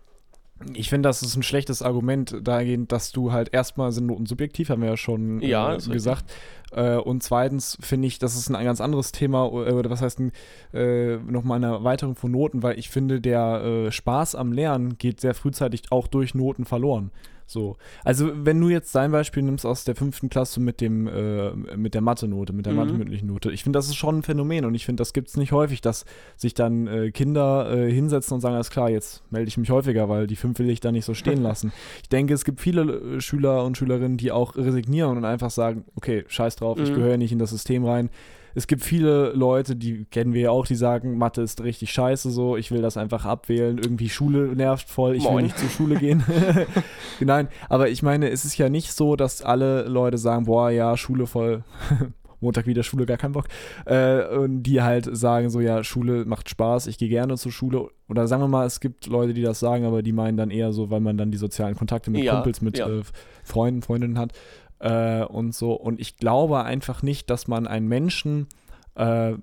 Ich 0.73 0.89
finde, 0.89 1.09
das 1.09 1.23
ist 1.23 1.37
ein 1.37 1.43
schlechtes 1.43 1.83
Argument 1.83 2.37
dahingehend, 2.43 2.91
dass 2.91 3.13
du 3.13 3.31
halt 3.31 3.53
erstmal 3.53 3.93
sind 3.93 4.07
Noten 4.07 4.25
subjektiv, 4.25 4.71
haben 4.71 4.81
wir 4.81 4.89
ja 4.89 4.97
schon 4.97 5.41
ja, 5.41 5.75
äh, 5.75 5.79
gesagt. 5.79 6.25
Äh, 6.73 6.97
und 6.97 7.23
zweitens 7.23 7.77
finde 7.81 8.09
ich, 8.09 8.19
das 8.19 8.37
ist 8.37 8.51
ein 8.51 8.65
ganz 8.65 8.81
anderes 8.81 9.13
Thema, 9.13 9.47
äh, 9.47 9.73
oder 9.73 9.91
was 9.91 10.01
heißt 10.01 10.21
äh, 10.73 11.17
nochmal 11.19 11.57
eine 11.57 11.67
Erweiterung 11.67 12.17
von 12.17 12.31
Noten, 12.31 12.63
weil 12.63 12.79
ich 12.79 12.89
finde, 12.89 13.21
der 13.21 13.63
äh, 13.65 13.93
Spaß 13.93 14.35
am 14.35 14.53
Lernen 14.53 14.97
geht 14.97 15.21
sehr 15.21 15.35
frühzeitig 15.35 15.83
auch 15.91 16.07
durch 16.07 16.35
Noten 16.35 16.65
verloren. 16.65 17.11
So. 17.47 17.77
Also, 18.05 18.31
wenn 18.35 18.61
du 18.61 18.69
jetzt 18.69 18.95
dein 18.95 19.13
Beispiel 19.13 19.43
nimmst 19.43 19.65
aus 19.65 19.85
der 19.85 19.95
fünften 19.95 20.29
Klasse 20.29 20.61
mit 20.61 20.81
dem, 20.81 21.07
äh, 21.07 21.53
mit 21.77 21.95
der 21.95 22.01
Mathe-Note, 22.01 22.53
mit 22.53 22.67
der 22.67 22.73
mhm. 22.73 22.79
Mathe-mündlichen 22.81 23.29
Note, 23.29 23.53
ich 23.53 23.63
finde, 23.63 23.79
das 23.79 23.87
ist 23.87 23.95
schon 23.95 24.19
ein 24.19 24.23
Phänomen 24.23 24.65
und 24.65 24.75
ich 24.75 24.85
finde, 24.85 25.01
das 25.01 25.13
gibt 25.13 25.29
es 25.29 25.37
nicht 25.37 25.53
häufig, 25.53 25.81
dass 25.81 26.05
sich 26.37 26.55
dann 26.55 26.87
äh, 26.87 27.11
Kinder 27.13 27.71
äh, 27.71 27.91
hinsetzen 27.91 28.35
und 28.35 28.41
sagen, 28.41 28.57
alles 28.57 28.71
klar, 28.71 28.91
jetzt 28.91 29.23
melde 29.31 29.49
ich 29.49 29.57
mich 29.57 29.71
häufiger, 29.71 30.09
weil 30.09 30.27
die 30.27 30.37
fünf 30.37 30.59
will 30.59 30.69
ich 30.71 30.81
da 30.81 30.91
nicht 30.91 31.05
so 31.05 31.15
stehen 31.15 31.43
lassen. 31.43 31.73
ich 32.03 32.09
denke, 32.09 32.35
es 32.35 32.45
gibt 32.45 32.61
viele 32.61 32.83
äh, 32.83 33.21
Schüler 33.21 33.65
und 33.65 33.79
Schülerinnen, 33.79 34.17
die 34.17 34.33
auch 34.33 34.57
resignieren 34.57 35.17
und 35.17 35.25
einfach 35.25 35.51
sagen, 35.51 35.85
okay, 35.95 36.25
scheiß 36.27 36.57
drauf, 36.57 36.79
mhm. 36.79 36.85
ich 36.85 36.95
gehöre 36.95 37.17
nicht 37.17 37.33
in 37.33 37.39
das 37.39 37.51
System 37.51 37.85
rein 37.85 38.11
es 38.57 38.67
gibt 38.67 38.83
viele 38.83 39.33
Leute, 39.33 39.77
die 39.77 40.07
kennen 40.07 40.33
wir 40.33 40.41
ja 40.41 40.51
auch, 40.51 40.67
die 40.67 40.77
sagen, 40.77 41.19
Mathe 41.19 41.43
ist 41.43 41.63
richtig 41.63 41.93
scheiße 41.93 42.31
so, 42.31 42.57
ich 42.57 42.71
will 42.71 42.81
das 42.81 42.97
einfach 42.97 43.27
abwählen, 43.27 43.77
irgendwie 43.77 44.09
Schule 44.09 44.57
nervt 44.57 44.89
voll, 44.89 45.15
ich 45.15 45.25
Moin. 45.25 45.37
will 45.37 45.43
nicht 45.43 45.59
zur 45.59 45.69
Schule 45.69 45.97
gehen. 45.97 46.25
Nein, 47.21 47.49
aber 47.69 47.91
ich 47.91 48.03
meine, 48.03 48.31
es 48.31 48.47
ist 48.47 48.57
ja 48.57 48.71
nicht 48.71 48.93
so, 48.93 49.15
dass 49.15 49.43
alle 49.43 49.83
Leute 49.83 50.17
sagen, 50.17 50.47
boah, 50.47 50.71
ja, 50.71 50.97
Schule 50.97 51.27
voll. 51.27 51.65
Montag 52.41 52.67
wieder 52.67 52.83
Schule, 52.83 53.07
gar 53.07 53.17
keinen 53.19 53.33
Bock. 53.33 53.47
Äh, 53.85 54.25
und 54.27 54.63
die 54.63 54.81
halt 54.81 55.09
sagen 55.15 55.51
so, 55.51 55.61
ja, 55.61 55.85
Schule 55.85 56.25
macht 56.25 56.49
Spaß, 56.49 56.87
ich 56.87 56.97
gehe 56.97 57.09
gerne 57.09 57.37
zur 57.37 57.53
Schule. 57.53 57.89
Oder 58.09 58.27
sagen 58.27 58.43
wir 58.43 58.49
mal, 58.49 58.67
es 58.67 58.81
gibt 58.81 59.07
Leute, 59.07 59.35
die 59.35 59.43
das 59.43 59.59
sagen, 59.59 59.85
aber 59.85 60.03
die 60.03 60.13
meinen 60.13 60.37
dann 60.37 60.51
eher 60.51 60.73
so, 60.73 60.91
weil 60.91 61.01
man 61.01 61.19
dann 61.19 61.31
die 61.31 61.39
sozialen 61.39 61.75
Kontakte 61.75 62.11
mit 62.11 62.25
ja, 62.25 62.35
Kumpels, 62.35 62.63
mit 62.63 62.79
ja. 62.79 62.89
äh, 62.89 63.03
Freunden, 63.43 63.83
Freundinnen 63.83 64.19
hat 64.19 64.33
äh, 64.79 65.25
und 65.25 65.55
so. 65.55 65.73
Und 65.73 66.01
ich 66.01 66.17
glaube 66.17 66.65
einfach 66.65 67.03
nicht, 67.03 67.31
dass 67.31 67.49
man 67.49 67.67
einen 67.67 67.89
Menschen 67.89 68.49
äh, 68.95 69.35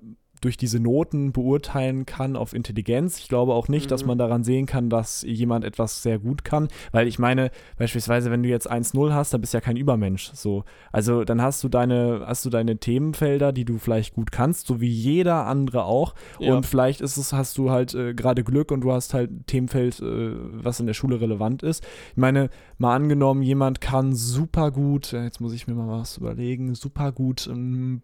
durch 0.44 0.56
diese 0.56 0.78
Noten 0.78 1.32
beurteilen 1.32 2.04
kann 2.06 2.36
auf 2.36 2.52
Intelligenz. 2.52 3.18
Ich 3.18 3.28
glaube 3.28 3.54
auch 3.54 3.68
nicht, 3.68 3.86
mhm. 3.86 3.90
dass 3.90 4.04
man 4.04 4.18
daran 4.18 4.44
sehen 4.44 4.66
kann, 4.66 4.90
dass 4.90 5.22
jemand 5.22 5.64
etwas 5.64 6.02
sehr 6.02 6.18
gut 6.18 6.44
kann, 6.44 6.68
weil 6.92 7.08
ich 7.08 7.18
meine, 7.18 7.50
beispielsweise, 7.78 8.30
wenn 8.30 8.42
du 8.42 8.48
jetzt 8.48 8.70
1-0 8.70 9.12
hast, 9.12 9.32
dann 9.32 9.40
bist 9.40 9.54
du 9.54 9.56
ja 9.56 9.62
kein 9.62 9.76
Übermensch. 9.76 10.30
So. 10.34 10.64
Also 10.92 11.24
dann 11.24 11.40
hast 11.40 11.64
du 11.64 11.68
deine, 11.68 12.24
hast 12.26 12.44
du 12.44 12.50
deine 12.50 12.76
Themenfelder, 12.76 13.52
die 13.52 13.64
du 13.64 13.78
vielleicht 13.78 14.14
gut 14.14 14.32
kannst, 14.32 14.66
so 14.66 14.80
wie 14.80 14.88
jeder 14.88 15.46
andere 15.46 15.84
auch. 15.84 16.14
Ja. 16.38 16.54
Und 16.54 16.66
vielleicht 16.66 17.00
ist 17.00 17.16
es, 17.16 17.32
hast 17.32 17.56
du 17.56 17.70
halt 17.70 17.94
äh, 17.94 18.14
gerade 18.14 18.44
Glück 18.44 18.70
und 18.70 18.82
du 18.82 18.92
hast 18.92 19.14
halt 19.14 19.30
ein 19.30 19.46
Themenfeld, 19.46 20.00
äh, 20.00 20.32
was 20.62 20.80
in 20.80 20.86
der 20.86 20.94
Schule 20.94 21.20
relevant 21.20 21.62
ist. 21.62 21.84
Ich 22.10 22.16
meine, 22.16 22.50
mal 22.78 22.94
angenommen, 22.94 23.42
jemand 23.42 23.80
kann 23.80 24.14
super 24.14 24.70
gut, 24.70 25.12
jetzt 25.12 25.40
muss 25.40 25.54
ich 25.54 25.66
mir 25.66 25.74
mal 25.74 25.88
was 25.88 26.18
überlegen, 26.18 26.74
super 26.74 27.12
gut 27.12 27.48
ähm, 27.50 28.02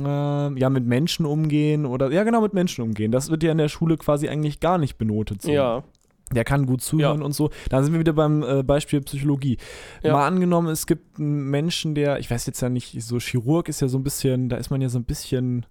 äh, 0.00 0.58
ja, 0.58 0.70
mit 0.70 0.86
Menschen 0.86 1.26
umgehen 1.26 1.86
oder, 1.86 2.10
ja 2.10 2.24
genau, 2.24 2.40
mit 2.40 2.54
Menschen 2.54 2.82
umgehen. 2.82 3.12
Das 3.12 3.30
wird 3.30 3.42
ja 3.42 3.52
in 3.52 3.58
der 3.58 3.68
Schule 3.68 3.96
quasi 3.96 4.28
eigentlich 4.28 4.60
gar 4.60 4.78
nicht 4.78 4.96
benotet. 4.98 5.42
So. 5.42 5.50
Ja. 5.50 5.84
Der 6.32 6.44
kann 6.44 6.66
gut 6.66 6.80
zuhören 6.80 7.20
ja. 7.20 7.24
und 7.24 7.32
so. 7.32 7.50
Da 7.68 7.82
sind 7.82 7.92
wir 7.92 8.00
wieder 8.00 8.14
beim 8.14 8.42
äh, 8.42 8.62
Beispiel 8.62 9.00
Psychologie. 9.02 9.58
Ja. 10.02 10.14
Mal 10.14 10.26
angenommen, 10.26 10.68
es 10.68 10.86
gibt 10.86 11.18
einen 11.18 11.50
Menschen, 11.50 11.94
der, 11.94 12.18
ich 12.18 12.30
weiß 12.30 12.46
jetzt 12.46 12.60
ja 12.60 12.68
nicht, 12.68 13.00
so 13.02 13.18
Chirurg 13.18 13.68
ist 13.68 13.80
ja 13.80 13.88
so 13.88 13.98
ein 13.98 14.04
bisschen, 14.04 14.48
da 14.48 14.56
ist 14.56 14.70
man 14.70 14.80
ja 14.80 14.88
so 14.88 14.98
ein 14.98 15.04
bisschen 15.04 15.66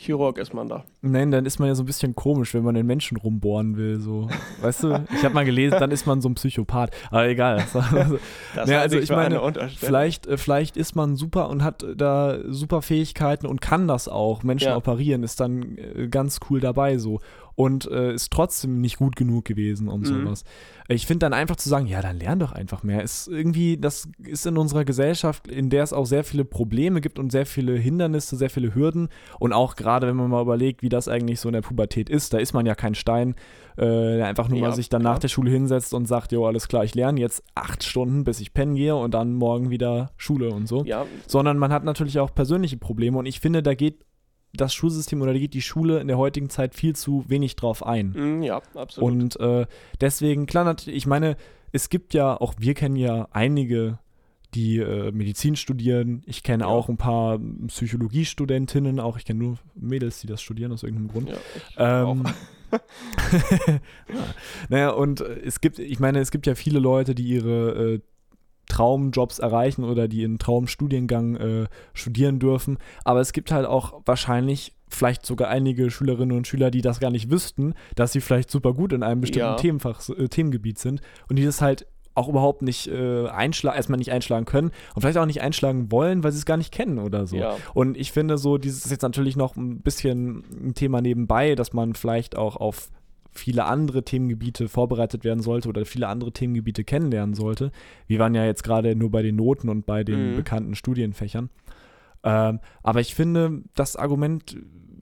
Chirurg 0.00 0.38
ist 0.38 0.54
man 0.54 0.68
da. 0.68 0.84
Nein, 1.02 1.30
dann 1.30 1.44
ist 1.44 1.58
man 1.58 1.68
ja 1.68 1.74
so 1.74 1.82
ein 1.82 1.86
bisschen 1.86 2.14
komisch, 2.14 2.54
wenn 2.54 2.62
man 2.62 2.74
den 2.74 2.86
Menschen 2.86 3.18
rumbohren 3.18 3.76
will. 3.76 4.00
So. 4.00 4.28
Weißt 4.62 4.82
du, 4.82 5.04
ich 5.14 5.22
habe 5.24 5.34
mal 5.34 5.44
gelesen, 5.44 5.76
dann 5.78 5.90
ist 5.90 6.06
man 6.06 6.22
so 6.22 6.28
ein 6.30 6.34
Psychopath. 6.34 6.90
Aber 7.10 7.28
egal. 7.28 7.62
das 8.54 8.66
naja, 8.66 8.80
also 8.80 8.98
ich 8.98 9.10
meine, 9.10 9.40
vielleicht, 9.76 10.26
äh, 10.26 10.38
vielleicht 10.38 10.78
ist 10.78 10.96
man 10.96 11.16
super 11.16 11.50
und 11.50 11.62
hat 11.62 11.84
da 11.96 12.38
super 12.48 12.80
Fähigkeiten 12.80 13.46
und 13.46 13.60
kann 13.60 13.88
das 13.88 14.08
auch. 14.08 14.42
Menschen 14.42 14.68
ja. 14.68 14.76
operieren 14.76 15.22
ist 15.22 15.38
dann 15.38 15.76
äh, 15.76 16.08
ganz 16.08 16.40
cool 16.48 16.60
dabei 16.60 16.96
so 16.96 17.20
und 17.60 17.90
äh, 17.90 18.14
ist 18.14 18.32
trotzdem 18.32 18.80
nicht 18.80 18.96
gut 18.96 19.16
genug 19.16 19.44
gewesen 19.44 19.88
und 19.88 20.00
mhm. 20.00 20.24
sowas. 20.24 20.44
Ich 20.88 21.06
finde 21.06 21.26
dann 21.26 21.34
einfach 21.34 21.56
zu 21.56 21.68
sagen, 21.68 21.86
ja, 21.86 22.00
dann 22.00 22.18
lern 22.18 22.38
doch 22.38 22.52
einfach 22.52 22.82
mehr. 22.82 23.02
Ist 23.02 23.28
irgendwie, 23.28 23.76
das 23.76 24.08
ist 24.24 24.46
in 24.46 24.56
unserer 24.56 24.86
Gesellschaft, 24.86 25.46
in 25.46 25.68
der 25.68 25.82
es 25.82 25.92
auch 25.92 26.06
sehr 26.06 26.24
viele 26.24 26.46
Probleme 26.46 27.02
gibt 27.02 27.18
und 27.18 27.30
sehr 27.30 27.44
viele 27.44 27.76
Hindernisse, 27.76 28.36
sehr 28.36 28.48
viele 28.48 28.74
Hürden. 28.74 29.10
Und 29.38 29.52
auch 29.52 29.76
gerade, 29.76 30.06
wenn 30.06 30.16
man 30.16 30.30
mal 30.30 30.40
überlegt, 30.40 30.82
wie 30.82 30.88
das 30.88 31.06
eigentlich 31.06 31.38
so 31.38 31.50
in 31.50 31.52
der 31.52 31.60
Pubertät 31.60 32.08
ist, 32.08 32.32
da 32.32 32.38
ist 32.38 32.54
man 32.54 32.64
ja 32.64 32.74
kein 32.74 32.94
Stein, 32.94 33.34
äh, 33.76 33.84
der 33.84 34.26
einfach 34.26 34.48
nur 34.48 34.58
ja, 34.58 34.68
mal 34.68 34.74
sich 34.74 34.88
dann 34.88 35.02
klar. 35.02 35.12
nach 35.12 35.20
der 35.20 35.28
Schule 35.28 35.50
hinsetzt 35.50 35.92
und 35.92 36.06
sagt, 36.06 36.32
jo, 36.32 36.46
alles 36.46 36.66
klar, 36.66 36.82
ich 36.84 36.94
lerne 36.94 37.20
jetzt 37.20 37.44
acht 37.54 37.84
Stunden, 37.84 38.24
bis 38.24 38.40
ich 38.40 38.54
pennen 38.54 38.74
gehe 38.74 38.96
und 38.96 39.12
dann 39.12 39.34
morgen 39.34 39.68
wieder 39.68 40.12
Schule 40.16 40.48
und 40.48 40.66
so. 40.66 40.82
Ja. 40.84 41.04
Sondern 41.26 41.58
man 41.58 41.74
hat 41.74 41.84
natürlich 41.84 42.20
auch 42.20 42.34
persönliche 42.34 42.78
Probleme 42.78 43.18
und 43.18 43.26
ich 43.26 43.38
finde, 43.38 43.62
da 43.62 43.74
geht 43.74 44.06
das 44.52 44.74
Schulsystem 44.74 45.22
oder 45.22 45.32
geht 45.34 45.54
die 45.54 45.62
Schule 45.62 46.00
in 46.00 46.08
der 46.08 46.18
heutigen 46.18 46.50
Zeit 46.50 46.74
viel 46.74 46.96
zu 46.96 47.24
wenig 47.28 47.56
drauf 47.56 47.84
ein. 47.86 48.38
Mm, 48.38 48.42
ja, 48.42 48.60
absolut. 48.74 49.10
Und 49.10 49.40
äh, 49.40 49.66
deswegen, 50.00 50.46
klar, 50.46 50.64
natürlich, 50.64 50.96
ich 50.96 51.06
meine, 51.06 51.36
es 51.72 51.88
gibt 51.88 52.14
ja, 52.14 52.40
auch 52.40 52.54
wir 52.58 52.74
kennen 52.74 52.96
ja 52.96 53.28
einige, 53.30 53.98
die 54.54 54.78
äh, 54.78 55.12
Medizin 55.12 55.54
studieren. 55.54 56.22
Ich 56.26 56.42
kenne 56.42 56.64
ja. 56.64 56.68
auch 56.68 56.88
ein 56.88 56.96
paar 56.96 57.38
Psychologiestudentinnen, 57.68 58.98
auch 58.98 59.16
ich 59.16 59.24
kenne 59.24 59.38
nur 59.38 59.58
Mädels, 59.74 60.20
die 60.20 60.26
das 60.26 60.42
studieren 60.42 60.72
aus 60.72 60.82
irgendeinem 60.82 61.08
Grund. 61.08 61.30
Ja, 61.76 62.10
ähm, 62.10 62.24
naja, 64.68 64.90
und 64.90 65.20
es 65.20 65.60
gibt, 65.60 65.78
ich 65.78 66.00
meine, 66.00 66.20
es 66.20 66.30
gibt 66.30 66.46
ja 66.46 66.54
viele 66.54 66.78
Leute, 66.78 67.14
die 67.14 67.24
ihre 67.24 67.94
äh, 67.94 68.00
Traumjobs 68.70 69.38
erreichen 69.38 69.84
oder 69.84 70.08
die 70.08 70.24
einen 70.24 70.38
Traumstudiengang 70.38 71.36
äh, 71.36 71.66
studieren 71.92 72.38
dürfen. 72.38 72.78
Aber 73.04 73.20
es 73.20 73.32
gibt 73.32 73.52
halt 73.52 73.66
auch 73.66 74.00
wahrscheinlich 74.06 74.74
vielleicht 74.88 75.24
sogar 75.24 75.48
einige 75.48 75.90
Schülerinnen 75.90 76.36
und 76.36 76.46
Schüler, 76.46 76.70
die 76.70 76.80
das 76.80 77.00
gar 77.00 77.10
nicht 77.10 77.30
wüssten, 77.30 77.74
dass 77.94 78.12
sie 78.12 78.20
vielleicht 78.20 78.50
super 78.50 78.74
gut 78.74 78.92
in 78.92 79.02
einem 79.02 79.20
bestimmten 79.20 79.50
ja. 79.50 79.56
Themenfach, 79.56 80.08
äh, 80.08 80.28
Themengebiet 80.28 80.78
sind 80.78 81.00
und 81.28 81.36
die 81.36 81.44
das 81.44 81.60
halt 81.60 81.86
auch 82.14 82.28
überhaupt 82.28 82.62
nicht 82.62 82.88
äh, 82.88 83.28
einschlagen, 83.28 83.76
erstmal 83.76 83.98
nicht 83.98 84.10
einschlagen 84.10 84.44
können 84.44 84.72
und 84.94 85.02
vielleicht 85.02 85.16
auch 85.16 85.26
nicht 85.26 85.42
einschlagen 85.42 85.92
wollen, 85.92 86.24
weil 86.24 86.32
sie 86.32 86.38
es 86.38 86.46
gar 86.46 86.56
nicht 86.56 86.72
kennen 86.72 86.98
oder 86.98 87.26
so. 87.26 87.36
Ja. 87.36 87.56
Und 87.72 87.96
ich 87.96 88.12
finde 88.12 88.36
so, 88.36 88.58
dieses 88.58 88.84
ist 88.84 88.90
jetzt 88.90 89.02
natürlich 89.02 89.36
noch 89.36 89.56
ein 89.56 89.80
bisschen 89.80 90.42
ein 90.50 90.74
Thema 90.74 91.00
nebenbei, 91.00 91.54
dass 91.54 91.72
man 91.72 91.94
vielleicht 91.94 92.36
auch 92.36 92.56
auf 92.56 92.90
viele 93.32 93.64
andere 93.64 94.04
Themengebiete 94.04 94.68
vorbereitet 94.68 95.24
werden 95.24 95.42
sollte 95.42 95.68
oder 95.68 95.84
viele 95.84 96.08
andere 96.08 96.32
Themengebiete 96.32 96.84
kennenlernen 96.84 97.34
sollte. 97.34 97.70
Wir 98.06 98.18
waren 98.18 98.34
ja 98.34 98.44
jetzt 98.44 98.62
gerade 98.62 98.94
nur 98.96 99.10
bei 99.10 99.22
den 99.22 99.36
Noten 99.36 99.68
und 99.68 99.86
bei 99.86 100.04
den 100.04 100.32
mhm. 100.32 100.36
bekannten 100.36 100.74
Studienfächern. 100.74 101.50
Ähm, 102.22 102.60
aber 102.82 103.00
ich 103.00 103.14
finde, 103.14 103.62
das 103.74 103.96
Argument 103.96 104.56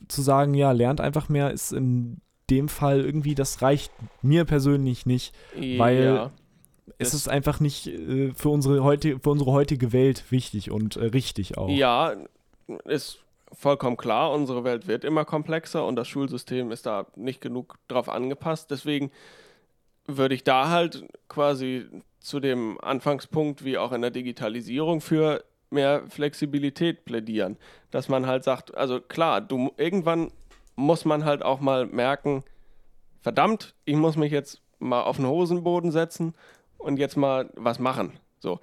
zu 0.09 0.23
sagen, 0.23 0.55
ja, 0.55 0.73
lernt 0.73 1.01
einfach 1.01 1.29
mehr, 1.29 1.51
ist 1.51 1.73
in 1.73 2.21
dem 2.51 2.69
Fall 2.69 3.01
irgendwie, 3.01 3.35
das 3.35 3.61
reicht 3.63 3.93
mir 4.23 4.45
persönlich 4.45 5.05
nicht, 5.05 5.35
ja, 5.59 5.79
weil 5.79 6.31
es 6.99 7.15
ist 7.15 7.29
einfach 7.29 7.61
nicht 7.61 7.87
äh, 7.89 8.33
für, 8.35 8.49
unsere 8.49 8.83
heute, 8.83 9.19
für 9.19 9.31
unsere 9.31 9.53
heutige 9.53 9.93
Welt 9.93 10.31
wichtig 10.31 10.71
und 10.71 10.97
äh, 10.97 11.07
richtig 11.07 11.59
auch. 11.59 11.69
Ja, 11.69 12.15
ist 12.85 13.21
vollkommen 13.53 13.97
klar, 13.97 14.33
unsere 14.33 14.65
Welt 14.65 14.87
wird 14.87 15.05
immer 15.05 15.25
komplexer 15.25 15.87
und 15.87 15.97
das 15.97 16.09
Schulsystem 16.09 16.71
ist 16.71 16.87
da 16.87 17.07
nicht 17.17 17.41
genug 17.41 17.77
drauf 17.89 18.09
angepasst. 18.09 18.71
Deswegen 18.71 19.11
würde 20.07 20.35
ich 20.35 20.45
da 20.45 20.69
halt 20.69 21.07
quasi 21.29 21.87
zu 22.21 22.41
dem 22.41 22.81
Anfangspunkt 22.81 23.65
wie 23.65 23.79
auch 23.79 23.93
in 23.93 24.03
der 24.03 24.11
Digitalisierung 24.11 25.01
für 25.01 25.45
mehr 25.71 26.03
Flexibilität 26.09 27.05
plädieren. 27.05 27.57
Dass 27.91 28.09
man 28.09 28.27
halt 28.27 28.45
sagt, 28.45 28.77
also 28.77 29.01
klar, 29.01 29.41
du 29.41 29.73
irgendwann 29.77 30.33
muss 30.77 31.05
man 31.05 31.25
halt 31.25 31.43
auch 31.43 31.61
mal 31.61 31.87
merken, 31.87 32.45
verdammt, 33.21 33.75
ich 33.85 33.97
muss 33.97 34.17
mich 34.17 34.33
jetzt 34.33 34.63
mal 34.79 35.03
auf 35.03 35.17
den 35.17 35.27
Hosenboden 35.27 35.91
setzen 35.91 36.35
und 36.79 36.99
jetzt 36.99 37.17
mal 37.17 37.51
was 37.55 37.79
machen. 37.79 38.13
So. 38.39 38.61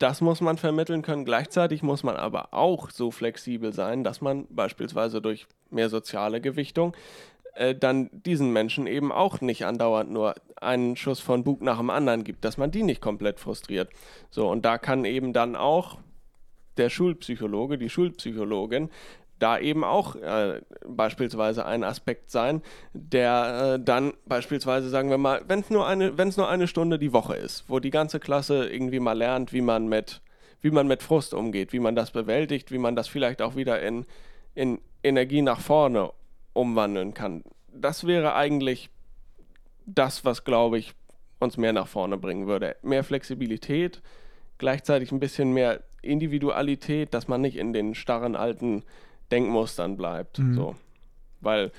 Das 0.00 0.22
muss 0.22 0.40
man 0.40 0.56
vermitteln 0.56 1.02
können. 1.02 1.26
Gleichzeitig 1.26 1.82
muss 1.82 2.02
man 2.02 2.16
aber 2.16 2.54
auch 2.54 2.90
so 2.90 3.10
flexibel 3.10 3.74
sein, 3.74 4.02
dass 4.02 4.22
man 4.22 4.46
beispielsweise 4.48 5.20
durch 5.20 5.46
mehr 5.68 5.90
soziale 5.90 6.40
Gewichtung 6.40 6.96
äh, 7.54 7.74
dann 7.74 8.08
diesen 8.12 8.50
Menschen 8.50 8.86
eben 8.86 9.12
auch 9.12 9.42
nicht 9.42 9.66
andauernd 9.66 10.10
nur 10.10 10.36
einen 10.56 10.96
Schuss 10.96 11.20
von 11.20 11.44
Bug 11.44 11.60
nach 11.60 11.76
dem 11.76 11.90
anderen 11.90 12.24
gibt, 12.24 12.46
dass 12.46 12.56
man 12.56 12.70
die 12.70 12.82
nicht 12.82 13.02
komplett 13.02 13.40
frustriert. 13.40 13.90
So, 14.30 14.48
und 14.48 14.64
da 14.64 14.78
kann 14.78 15.04
eben 15.04 15.34
dann 15.34 15.54
auch 15.54 15.98
der 16.78 16.88
Schulpsychologe, 16.88 17.76
die 17.76 17.90
Schulpsychologin 17.90 18.88
da 19.40 19.58
eben 19.58 19.82
auch 19.82 20.14
äh, 20.16 20.60
beispielsweise 20.86 21.66
ein 21.66 21.82
Aspekt 21.82 22.30
sein, 22.30 22.62
der 22.92 23.74
äh, 23.74 23.84
dann 23.84 24.12
beispielsweise, 24.26 24.88
sagen 24.88 25.10
wir 25.10 25.18
mal, 25.18 25.42
wenn 25.48 25.60
es 25.60 25.70
nur, 25.70 25.86
eine, 25.86 26.12
nur 26.12 26.48
eine 26.48 26.68
Stunde 26.68 26.98
die 26.98 27.12
Woche 27.12 27.34
ist, 27.34 27.64
wo 27.68 27.80
die 27.80 27.90
ganze 27.90 28.20
Klasse 28.20 28.68
irgendwie 28.68 29.00
mal 29.00 29.16
lernt, 29.16 29.52
wie 29.52 29.62
man 29.62 29.88
mit, 29.88 30.20
wie 30.60 30.70
man 30.70 30.86
mit 30.86 31.02
Frust 31.02 31.34
umgeht, 31.34 31.72
wie 31.72 31.80
man 31.80 31.96
das 31.96 32.10
bewältigt, 32.10 32.70
wie 32.70 32.78
man 32.78 32.94
das 32.94 33.08
vielleicht 33.08 33.42
auch 33.42 33.56
wieder 33.56 33.82
in, 33.82 34.04
in 34.54 34.78
Energie 35.02 35.42
nach 35.42 35.60
vorne 35.60 36.12
umwandeln 36.52 37.14
kann. 37.14 37.42
Das 37.72 38.06
wäre 38.06 38.34
eigentlich 38.34 38.90
das, 39.86 40.24
was, 40.24 40.44
glaube 40.44 40.78
ich, 40.78 40.92
uns 41.38 41.56
mehr 41.56 41.72
nach 41.72 41.88
vorne 41.88 42.18
bringen 42.18 42.46
würde. 42.46 42.76
Mehr 42.82 43.02
Flexibilität, 43.02 44.02
gleichzeitig 44.58 45.10
ein 45.10 45.20
bisschen 45.20 45.52
mehr 45.52 45.82
Individualität, 46.02 47.14
dass 47.14 47.28
man 47.28 47.40
nicht 47.40 47.56
in 47.56 47.72
den 47.72 47.94
starren 47.94 48.36
alten 48.36 48.84
Denkmustern 49.30 49.96
bleibt. 49.96 50.38
Mhm. 50.38 50.54
So. 50.54 50.76
Weil 51.40 51.72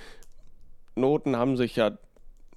Noten 0.95 1.35
haben 1.35 1.57
sich 1.57 1.75
ja 1.75 1.97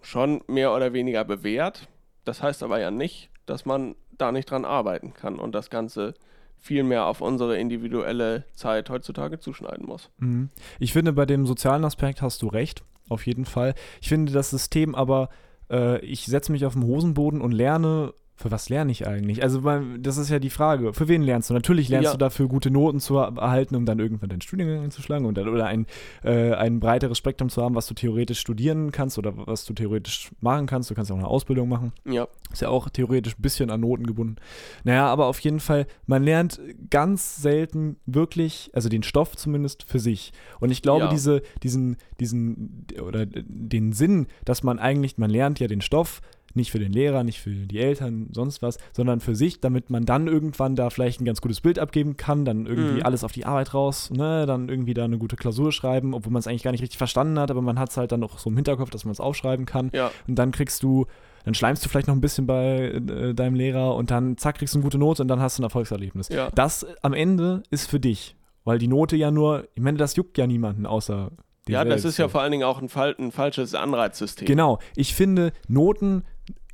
schon 0.03 0.43
mehr 0.47 0.75
oder 0.75 0.93
weniger 0.93 1.25
bewährt. 1.25 1.89
Das 2.25 2.43
heißt 2.43 2.63
aber 2.63 2.81
ja 2.81 2.91
nicht, 2.91 3.31
dass 3.47 3.67
man 3.67 3.95
da 4.17 4.33
nicht 4.33 4.51
dran 4.51 4.65
arbeiten 4.65 5.15
kann 5.15 5.39
und 5.39 5.55
das 5.55 5.71
Ganze 5.71 6.15
viel 6.57 6.83
mehr 6.83 7.07
auf 7.07 7.21
unsere 7.21 7.59
individuelle 7.59 8.45
Zeit 8.55 8.89
heutzutage 8.89 9.39
zuschneiden 9.39 9.87
muss. 9.87 10.11
Mhm. 10.19 10.49
Ich 10.79 10.93
finde, 10.93 11.13
bei 11.13 11.27
dem 11.27 11.47
sozialen 11.47 11.85
Aspekt 11.85 12.23
hast 12.23 12.41
du 12.43 12.49
recht, 12.49 12.85
auf 13.09 13.27
jeden 13.27 13.45
Fall. 13.45 13.75
Ich 14.01 14.09
finde 14.09 14.33
das 14.33 14.51
System 14.51 14.95
aber, 14.95 15.29
äh, 15.71 15.99
ich 16.01 16.25
setze 16.25 16.53
mich 16.53 16.65
auf 16.65 16.73
den 16.73 16.85
Hosenboden 16.85 17.43
und 17.43 17.53
lerne 17.53 18.15
für 18.37 18.51
was 18.51 18.69
lerne 18.69 18.91
ich 18.91 19.07
eigentlich? 19.07 19.43
Also, 19.45 19.63
das 19.99 20.17
ist 20.17 20.29
ja 20.29 20.41
die 20.41 20.51
Frage. 20.51 20.93
Für 20.93 21.07
wen 21.07 21.23
lernst 21.23 21.51
du? 21.51 21.55
Natürlich 21.55 21.89
lernst 21.89 22.07
ja. 22.07 22.13
du 22.13 22.19
dafür, 22.19 22.49
gute 22.49 22.69
Noten 22.71 22.99
zu 22.99 23.17
erhalten, 23.17 23.77
um 23.77 23.87
dann 23.87 24.01
irgendwann 24.01 24.29
deinen 24.29 24.41
Studiengang 24.41 24.83
einzuschlagen 24.83 25.25
und 25.25 25.39
dann, 25.39 25.49
oder 25.49 25.67
ein, 25.67 25.87
äh, 26.25 26.53
ein 26.53 26.81
breiteres 26.81 27.17
Spektrum 27.17 27.49
zu 27.49 27.63
haben, 27.63 27.77
was 27.77 27.87
du 27.87 27.95
theoretisch 27.95 28.41
studieren 28.41 28.91
kannst 28.91 29.19
oder 29.19 29.35
was 29.47 29.65
du 29.65 29.73
theoretisch 29.73 30.31
machen 30.41 30.67
kannst. 30.67 30.91
Du 30.91 30.95
kannst 30.95 31.13
auch 31.13 31.17
eine 31.17 31.29
Ausbildung 31.29 31.69
machen. 31.69 31.93
Ja. 32.05 32.27
Ist 32.53 32.63
ja 32.63 32.71
auch 32.71 32.89
theoretisch 32.89 33.39
ein 33.39 33.43
bisschen 33.43 33.71
an 33.71 33.81
Noten 33.81 34.05
gebunden. 34.05 34.37
Naja, 34.83 35.07
aber 35.07 35.27
auf 35.27 35.39
jeden 35.41 35.61
Fall, 35.61 35.87
man 36.07 36.25
lernt 36.25 36.61
ganz 36.91 37.37
selten 37.37 37.97
wirklich, 38.05 38.71
also 38.75 38.89
den 38.89 39.05
Stoff 39.05 39.37
zumindest 39.37 39.85
für 39.85 40.01
sich. 40.01 40.33
Und 40.59 40.71
ich 40.71 40.83
glaube, 40.83 41.05
ja. 41.05 41.11
diese, 41.11 41.43
diesen, 41.63 41.99
diesen, 42.19 42.87
oder 43.01 43.27
den 43.27 43.93
Sinn, 43.93 44.27
dass 44.45 44.65
man 44.65 44.81
eigentlich, 44.81 45.19
man 45.19 45.31
lernt 45.31 45.61
ja 45.61 45.69
den 45.69 45.81
Stoff, 45.81 46.21
nicht 46.57 46.71
für 46.71 46.79
den 46.79 46.93
Lehrer, 46.93 47.25
nicht 47.25 47.41
für 47.41 47.51
die 47.51 47.79
Eltern, 47.79 48.29
sonst 48.33 48.63
was, 48.63 48.79
sondern 48.93 49.21
für 49.21 49.35
sich, 49.35 49.61
damit 49.61 49.91
man 49.91 50.05
dann 50.05 50.27
irgendwann 50.27 50.77
da 50.77 50.91
vielleicht 50.91 51.21
ein 51.21 51.25
ganz 51.25 51.41
gutes 51.41 51.61
Bild 51.61 51.79
abgeben 51.79 52.17
kann, 52.17 52.45
dann 52.45 52.67
irgendwie 52.67 52.99
mhm. 52.99 53.03
alles 53.03 53.25
auf 53.25 53.33
die 53.33 53.45
Arbeit 53.45 53.75
raus, 53.75 54.11
ne, 54.11 54.47
dann 54.47 54.69
irgendwie 54.69 54.95
da 54.95 55.05
eine 55.05 55.19
gute 55.19 55.37
Klausur 55.37 55.73
schreiben, 55.73 56.15
obwohl 56.15 56.33
man 56.33 56.41
es 56.41 56.47
eigentlich 56.47 56.63
gar 56.63 56.73
nicht 56.73 56.83
richtig 56.83 56.99
verstanden 56.99 57.39
hat, 57.39 57.51
aber 57.51 57.63
man 57.63 57.79
hat 57.79 57.91
es 57.91 57.97
halt 57.97 58.13
dann 58.13 58.21
noch 58.21 58.39
so 58.39 58.51
im 58.51 58.57
Hinterkopf, 58.57 58.91
dass 58.91 59.05
man 59.05 59.13
es 59.13 59.21
aufschreiben 59.21 59.67
kann. 59.67 59.91
Ja. 59.93 60.11
Und 60.27 60.37
dann 60.37 60.53
kriegst 60.53 60.83
du 60.83 61.07
dann 61.45 61.55
schleimst 61.55 61.85
du 61.85 61.91
vielleicht 61.91 62.09
noch 62.09 62.15
ein 62.15 62.23
bisschen 62.23 62.47
bei 62.47 62.87
äh, 62.87 63.35
deinem 63.35 63.55
Lehrer 63.55 63.95
und 63.97 64.11
dann 64.11 64.39
zack, 64.39 64.57
kriegst 64.57 64.75
du 64.75 64.79
eine 64.79 64.85
gute 64.85 64.97
Note 64.97 65.21
und 65.21 65.29
dann 65.29 65.41
hast 65.41 65.59
du 65.59 65.63
ein 65.63 65.65
Erfolgserlebnis. 65.65 66.31
Ja. 66.31 66.51
Das 66.55 66.87
am 67.03 67.13
Ende 67.13 67.63
ist 67.71 67.91
für 67.91 68.01
dich, 68.01 68.35
weil 68.65 68.79
die 68.79 68.89
Note 68.89 69.17
ja 69.17 69.31
nur, 69.31 69.69
ich 69.75 69.83
meine, 69.83 69.99
das 69.99 70.17
juckt 70.17 70.39
ja 70.39 70.47
niemanden 70.47 70.87
außer 70.87 71.33
ja, 71.69 71.85
das 71.85 72.05
ist 72.05 72.19
ja 72.19 72.29
vor 72.29 72.43
allen 72.43 72.53
Dingen 72.53 72.65
auch 72.65 72.83
ein, 72.83 72.91
ein 73.19 73.33
falsches 73.33 73.75
Anreizsystem. 73.75 74.47
Genau. 74.47 74.81
Ich 74.97 75.15
finde, 75.15 75.53
Noten 75.67 76.25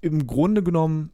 im 0.01 0.27
Grunde 0.27 0.63
genommen, 0.63 1.11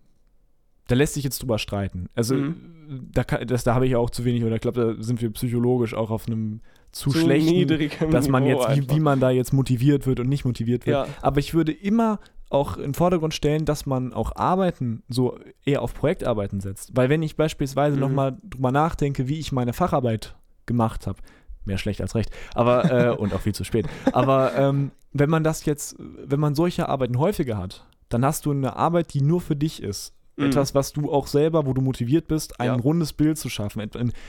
da 0.88 0.94
lässt 0.94 1.14
sich 1.14 1.24
jetzt 1.24 1.42
drüber 1.42 1.58
streiten. 1.58 2.08
Also, 2.14 2.34
mhm. 2.34 3.10
da, 3.12 3.24
da 3.24 3.74
habe 3.74 3.86
ich 3.86 3.96
auch 3.96 4.10
zu 4.10 4.24
wenig, 4.24 4.44
oder 4.44 4.54
ich 4.54 4.60
glaube, 4.60 4.96
da 4.96 5.02
sind 5.02 5.20
wir 5.20 5.30
psychologisch 5.32 5.94
auch 5.94 6.10
auf 6.10 6.26
einem 6.26 6.60
zu, 6.92 7.10
zu 7.10 7.18
schlechten, 7.18 8.10
dass 8.10 8.28
man 8.28 8.46
jetzt, 8.46 8.68
wie, 8.76 8.90
wie, 8.90 9.00
man 9.00 9.20
da 9.20 9.30
jetzt 9.30 9.52
motiviert 9.52 10.06
wird 10.06 10.20
und 10.20 10.28
nicht 10.28 10.44
motiviert 10.44 10.86
wird. 10.86 11.08
Ja. 11.08 11.14
Aber 11.20 11.40
ich 11.40 11.52
würde 11.52 11.72
immer 11.72 12.20
auch 12.48 12.76
im 12.76 12.94
Vordergrund 12.94 13.34
stellen, 13.34 13.64
dass 13.64 13.86
man 13.86 14.12
auch 14.12 14.36
Arbeiten 14.36 15.02
so 15.08 15.38
eher 15.64 15.82
auf 15.82 15.94
Projektarbeiten 15.94 16.60
setzt. 16.60 16.96
Weil 16.96 17.08
wenn 17.08 17.22
ich 17.22 17.36
beispielsweise 17.36 17.96
mhm. 17.96 18.02
nochmal 18.02 18.38
drüber 18.44 18.70
nachdenke, 18.70 19.28
wie 19.28 19.38
ich 19.38 19.52
meine 19.52 19.72
Facharbeit 19.72 20.36
gemacht 20.64 21.06
habe, 21.06 21.18
mehr 21.64 21.78
schlecht 21.78 22.00
als 22.00 22.14
recht, 22.14 22.30
aber 22.54 22.90
äh, 22.90 23.16
und 23.16 23.34
auch 23.34 23.40
viel 23.40 23.54
zu 23.54 23.64
spät. 23.64 23.88
Aber 24.12 24.54
ähm, 24.56 24.92
wenn 25.12 25.28
man 25.28 25.42
das 25.42 25.64
jetzt, 25.64 25.96
wenn 25.98 26.38
man 26.38 26.54
solche 26.54 26.88
Arbeiten 26.88 27.18
häufiger 27.18 27.58
hat, 27.58 27.84
dann 28.08 28.24
hast 28.24 28.46
du 28.46 28.50
eine 28.50 28.76
Arbeit, 28.76 29.14
die 29.14 29.20
nur 29.20 29.40
für 29.40 29.56
dich 29.56 29.82
ist. 29.82 30.14
Mhm. 30.36 30.46
Etwas, 30.46 30.74
was 30.74 30.92
du 30.92 31.12
auch 31.12 31.26
selber, 31.26 31.66
wo 31.66 31.72
du 31.72 31.80
motiviert 31.80 32.28
bist, 32.28 32.60
ein 32.60 32.66
ja. 32.66 32.74
rundes 32.74 33.12
Bild 33.12 33.38
zu 33.38 33.48
schaffen. 33.48 33.82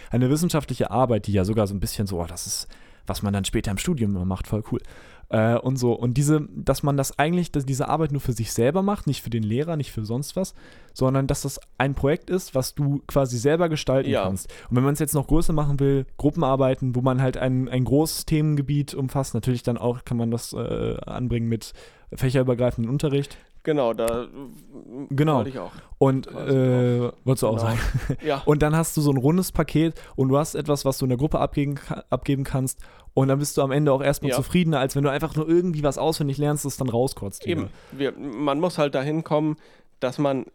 Eine 0.10 0.30
wissenschaftliche 0.30 0.92
Arbeit, 0.92 1.28
die 1.28 1.34
ja 1.34 1.46
sogar 1.46 1.68
so 1.68 1.76
ein 1.76 1.80
bisschen 1.80 2.08
so, 2.08 2.22
oh, 2.22 2.26
das 2.26 2.48
ist, 2.48 2.68
was 3.06 3.22
man 3.22 3.34
dann 3.34 3.46
später 3.46 3.72
im 3.72 3.78
Studium 3.78 4.16
immer 4.16 4.26
macht, 4.26 4.48
voll 4.48 4.64
cool. 4.72 4.80
Äh, 5.30 5.58
und 5.58 5.76
so. 5.76 5.92
Und 5.92 6.16
diese, 6.16 6.48
dass 6.56 6.84
man 6.84 6.96
das 6.96 7.20
eigentlich, 7.20 7.52
dass 7.52 7.66
diese 7.66 7.90
Arbeit 7.90 8.14
nur 8.14 8.22
für 8.22 8.32
sich 8.32 8.54
selber 8.54 8.82
macht, 8.82 9.08
nicht 9.08 9.22
für 9.22 9.30
den 9.30 9.44
Lehrer, 9.44 9.76
nicht 9.76 9.92
für 9.92 10.06
sonst 10.06 10.38
was, 10.38 10.54
sondern 10.94 11.28
dass 11.28 11.42
das 11.42 11.60
ein 11.78 11.96
Projekt 11.96 12.30
ist, 12.30 12.56
was 12.56 12.76
du 12.76 13.02
quasi 13.08 13.38
selber 13.38 13.68
gestalten 13.68 14.10
ja. 14.10 14.24
kannst. 14.24 14.50
Und 14.70 14.78
wenn 14.78 14.84
man 14.84 14.94
es 14.94 15.00
jetzt 15.00 15.14
noch 15.14 15.28
größer 15.28 15.52
machen 15.52 15.82
will, 15.82 16.06
Gruppenarbeiten, 16.16 16.96
wo 16.96 17.02
man 17.02 17.22
halt 17.22 17.36
ein, 17.36 17.68
ein 17.68 17.84
großes 17.84 18.26
Themengebiet 18.26 18.94
umfasst, 18.94 19.34
natürlich 19.34 19.64
dann 19.64 19.78
auch 19.78 20.06
kann 20.06 20.16
man 20.16 20.32
das 20.32 20.54
äh, 20.54 20.98
anbringen 21.06 21.50
mit 21.50 21.74
fächerübergreifenden 22.14 22.90
Unterricht. 22.90 23.38
Genau, 23.68 23.92
da 23.94 24.28
genau. 25.10 25.40
wollte 25.40 25.50
ich 25.50 25.60
auch. 25.60 25.74
Und 25.98 26.26
äh, 26.28 27.12
wolltest 27.26 27.44
du 27.44 27.48
auch 27.48 27.58
genau. 27.58 27.58
sagen. 27.58 27.80
Ja. 28.26 28.42
Und 28.46 28.62
dann 28.62 28.74
hast 28.74 28.96
du 28.96 29.02
so 29.02 29.12
ein 29.12 29.18
rundes 29.18 29.52
Paket 29.52 29.94
und 30.16 30.30
du 30.30 30.38
hast 30.38 30.56
etwas, 30.56 30.86
was 30.86 31.00
du 31.00 31.06
in 31.06 31.10
der 31.10 31.18
Gruppe 31.18 31.40
abgeben, 31.40 31.76
abgeben 32.10 32.46
kannst. 32.46 32.80
Und 33.14 33.28
dann 33.28 33.40
bist 33.40 33.58
du 33.58 33.62
am 33.62 33.72
Ende 33.72 33.92
auch 33.92 34.02
erstmal 34.02 34.30
ja. 34.30 34.38
zufriedener, 34.38 34.80
als 34.80 34.96
wenn 34.96 35.04
du 35.04 35.12
einfach 35.12 35.36
nur 35.36 35.50
irgendwie 35.50 35.84
was 35.84 35.98
auswendig 35.98 36.38
lernst, 36.38 36.64
das 36.64 36.78
dann 36.78 36.88
rauskotzt. 36.88 37.46
Eben. 37.46 37.68
Wir, 37.92 38.14
man 38.14 38.62
muss 38.62 38.78
halt 38.78 38.96
dahin 38.96 39.26
kommen, 39.26 39.58
dass 40.00 40.18
man 40.18 40.46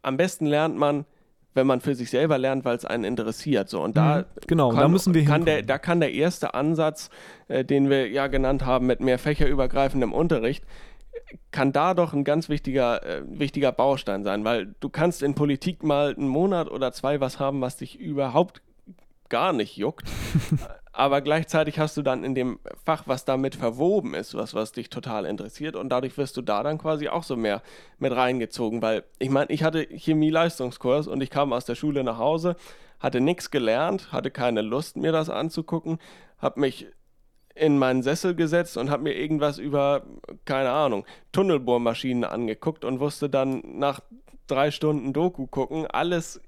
am 0.00 0.16
besten 0.16 0.46
lernt 0.46 0.74
man, 0.74 1.04
wenn 1.52 1.66
man 1.66 1.82
für 1.82 1.94
sich 1.94 2.08
selber 2.08 2.38
lernt, 2.38 2.64
weil 2.64 2.78
es 2.78 2.86
einen 2.86 3.04
interessiert. 3.04 3.68
So. 3.68 3.82
Und 3.82 3.98
da, 3.98 4.20
mhm. 4.20 4.24
genau, 4.46 4.70
kann, 4.70 4.78
da 4.80 4.88
müssen 4.88 5.12
wir 5.12 5.26
kann 5.26 5.44
der, 5.44 5.62
Da 5.62 5.76
kann 5.76 6.00
der 6.00 6.14
erste 6.14 6.54
Ansatz, 6.54 7.10
äh, 7.48 7.66
den 7.66 7.90
wir 7.90 8.08
ja 8.08 8.28
genannt 8.28 8.64
haben, 8.64 8.86
mit 8.86 9.00
mehr 9.00 9.18
fächerübergreifendem 9.18 10.14
Unterricht, 10.14 10.64
kann 11.50 11.72
da 11.72 11.94
doch 11.94 12.12
ein 12.12 12.24
ganz 12.24 12.48
wichtiger, 12.48 13.04
äh, 13.04 13.22
wichtiger 13.26 13.72
Baustein 13.72 14.24
sein, 14.24 14.44
weil 14.44 14.74
du 14.80 14.88
kannst 14.88 15.22
in 15.22 15.34
Politik 15.34 15.82
mal 15.82 16.14
einen 16.14 16.28
Monat 16.28 16.70
oder 16.70 16.92
zwei 16.92 17.20
was 17.20 17.38
haben, 17.38 17.60
was 17.60 17.76
dich 17.76 17.98
überhaupt 17.98 18.62
gar 19.28 19.52
nicht 19.52 19.76
juckt. 19.76 20.06
aber 20.92 21.22
gleichzeitig 21.22 21.78
hast 21.78 21.96
du 21.96 22.02
dann 22.02 22.22
in 22.22 22.34
dem 22.34 22.58
Fach, 22.84 23.04
was 23.06 23.24
damit 23.24 23.54
verwoben 23.54 24.14
ist, 24.14 24.34
was, 24.34 24.54
was 24.54 24.72
dich 24.72 24.90
total 24.90 25.24
interessiert 25.24 25.74
und 25.74 25.88
dadurch 25.88 26.18
wirst 26.18 26.36
du 26.36 26.42
da 26.42 26.62
dann 26.62 26.78
quasi 26.78 27.08
auch 27.08 27.22
so 27.22 27.36
mehr 27.36 27.62
mit 27.98 28.12
reingezogen, 28.12 28.82
weil 28.82 29.04
ich 29.18 29.30
meine, 29.30 29.50
ich 29.50 29.62
hatte 29.62 29.86
Chemie-Leistungskurs 29.86 31.06
und 31.06 31.22
ich 31.22 31.30
kam 31.30 31.52
aus 31.52 31.64
der 31.64 31.74
Schule 31.74 32.04
nach 32.04 32.18
Hause, 32.18 32.56
hatte 33.00 33.20
nichts 33.20 33.50
gelernt, 33.50 34.12
hatte 34.12 34.30
keine 34.30 34.60
Lust, 34.60 34.96
mir 34.96 35.12
das 35.12 35.30
anzugucken, 35.30 35.98
habe 36.38 36.60
mich 36.60 36.86
in 37.54 37.78
meinen 37.78 38.02
Sessel 38.02 38.34
gesetzt 38.34 38.76
und 38.76 38.90
habe 38.90 39.04
mir 39.04 39.14
irgendwas 39.14 39.58
über, 39.58 40.04
keine 40.44 40.70
Ahnung, 40.70 41.04
Tunnelbohrmaschinen 41.32 42.24
angeguckt 42.24 42.84
und 42.84 43.00
wusste 43.00 43.28
dann 43.28 43.62
nach 43.64 44.00
drei 44.46 44.70
Stunden 44.70 45.12
Doku 45.12 45.46
gucken, 45.46 45.86
alles 45.86 46.40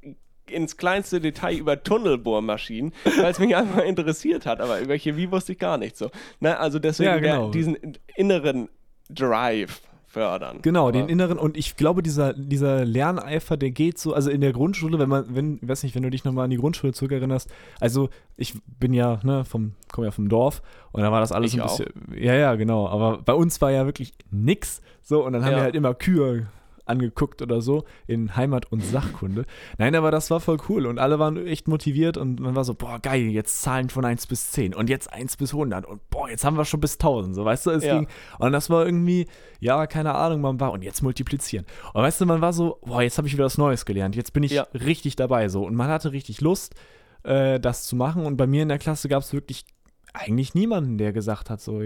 ins 0.46 0.76
kleinste 0.76 1.20
Detail 1.20 1.56
über 1.56 1.82
Tunnelbohrmaschinen, 1.82 2.92
weil 3.04 3.32
es 3.32 3.38
mich 3.38 3.56
einfach 3.56 3.84
interessiert 3.84 4.46
hat. 4.46 4.60
Aber 4.60 4.80
über 4.80 4.98
Chemie 4.98 5.30
wusste 5.30 5.52
ich 5.52 5.58
gar 5.58 5.78
nicht 5.78 5.96
so. 5.96 6.10
Ne? 6.40 6.58
Also 6.58 6.78
deswegen 6.78 7.10
ja, 7.10 7.18
genau. 7.18 7.50
diesen 7.50 7.76
inneren 8.16 8.68
Drive 9.10 9.80
fördern. 10.14 10.60
Genau, 10.62 10.84
Aber 10.84 10.92
den 10.92 11.08
inneren 11.08 11.38
und 11.38 11.56
ich 11.56 11.76
glaube, 11.76 12.02
dieser, 12.02 12.32
dieser 12.32 12.84
Lerneifer, 12.84 13.56
der 13.56 13.72
geht 13.72 13.98
so, 13.98 14.14
also 14.14 14.30
in 14.30 14.40
der 14.40 14.52
Grundschule, 14.52 14.98
wenn 15.00 15.08
man, 15.08 15.26
wenn, 15.28 15.58
weiß 15.60 15.82
nicht, 15.82 15.94
wenn 15.96 16.04
du 16.04 16.10
dich 16.10 16.24
nochmal 16.24 16.44
an 16.44 16.50
die 16.50 16.56
Grundschule 16.56 16.92
zurückerinnerst, 16.92 17.52
also 17.80 18.08
ich 18.36 18.54
bin 18.78 18.94
ja, 18.94 19.18
ne, 19.24 19.44
vom, 19.44 19.72
komme 19.90 20.06
ja 20.06 20.10
vom 20.12 20.28
Dorf 20.28 20.62
und 20.92 21.02
da 21.02 21.10
war 21.10 21.20
das 21.20 21.32
alles 21.32 21.52
ich 21.52 21.60
ein 21.60 21.66
bisschen, 21.66 21.86
auch. 21.86 22.16
ja, 22.16 22.34
ja, 22.34 22.54
genau, 22.54 22.88
aber 22.88 23.18
bei 23.18 23.34
uns 23.34 23.60
war 23.60 23.72
ja 23.72 23.86
wirklich 23.86 24.14
nix 24.30 24.80
so 25.02 25.24
und 25.24 25.32
dann 25.32 25.44
haben 25.44 25.50
ja. 25.50 25.58
wir 25.58 25.62
halt 25.64 25.74
immer 25.74 25.94
Kühe 25.94 26.46
angeguckt 26.86 27.42
oder 27.42 27.60
so 27.60 27.84
in 28.06 28.36
Heimat- 28.36 28.70
und 28.70 28.84
Sachkunde. 28.84 29.46
Nein, 29.78 29.94
aber 29.94 30.10
das 30.10 30.30
war 30.30 30.40
voll 30.40 30.58
cool 30.68 30.86
und 30.86 30.98
alle 30.98 31.18
waren 31.18 31.46
echt 31.46 31.68
motiviert 31.68 32.16
und 32.16 32.40
man 32.40 32.54
war 32.54 32.64
so, 32.64 32.74
boah, 32.74 32.98
geil, 32.98 33.22
jetzt 33.22 33.62
Zahlen 33.62 33.88
von 33.88 34.04
1 34.04 34.26
bis 34.26 34.50
10 34.52 34.74
und 34.74 34.90
jetzt 34.90 35.12
1 35.12 35.36
bis 35.36 35.52
100 35.52 35.86
und 35.86 36.08
boah, 36.10 36.28
jetzt 36.28 36.44
haben 36.44 36.56
wir 36.56 36.64
schon 36.64 36.80
bis 36.80 36.94
1000, 36.94 37.34
so, 37.34 37.44
weißt 37.44 37.66
du, 37.66 37.70
es 37.70 37.84
ja. 37.84 37.98
ging, 37.98 38.08
und 38.38 38.52
das 38.52 38.70
war 38.70 38.84
irgendwie, 38.84 39.26
ja, 39.60 39.86
keine 39.86 40.14
Ahnung, 40.14 40.40
man 40.40 40.60
war, 40.60 40.72
und 40.72 40.82
jetzt 40.82 41.02
multiplizieren. 41.02 41.66
Und 41.92 42.02
weißt 42.02 42.20
du, 42.20 42.26
man 42.26 42.40
war 42.40 42.52
so, 42.52 42.78
boah, 42.82 43.02
jetzt 43.02 43.18
habe 43.18 43.28
ich 43.28 43.34
wieder 43.34 43.44
was 43.44 43.58
Neues 43.58 43.84
gelernt, 43.84 44.16
jetzt 44.16 44.32
bin 44.32 44.42
ich 44.42 44.52
ja. 44.52 44.66
richtig 44.74 45.16
dabei, 45.16 45.48
so, 45.48 45.64
und 45.64 45.74
man 45.74 45.88
hatte 45.88 46.12
richtig 46.12 46.40
Lust, 46.40 46.74
äh, 47.22 47.58
das 47.60 47.84
zu 47.84 47.96
machen 47.96 48.26
und 48.26 48.36
bei 48.36 48.46
mir 48.46 48.62
in 48.62 48.68
der 48.68 48.78
Klasse 48.78 49.08
gab 49.08 49.22
es 49.22 49.32
wirklich 49.32 49.64
eigentlich 50.12 50.54
niemanden, 50.54 50.98
der 50.98 51.12
gesagt 51.12 51.50
hat, 51.50 51.60
so, 51.60 51.82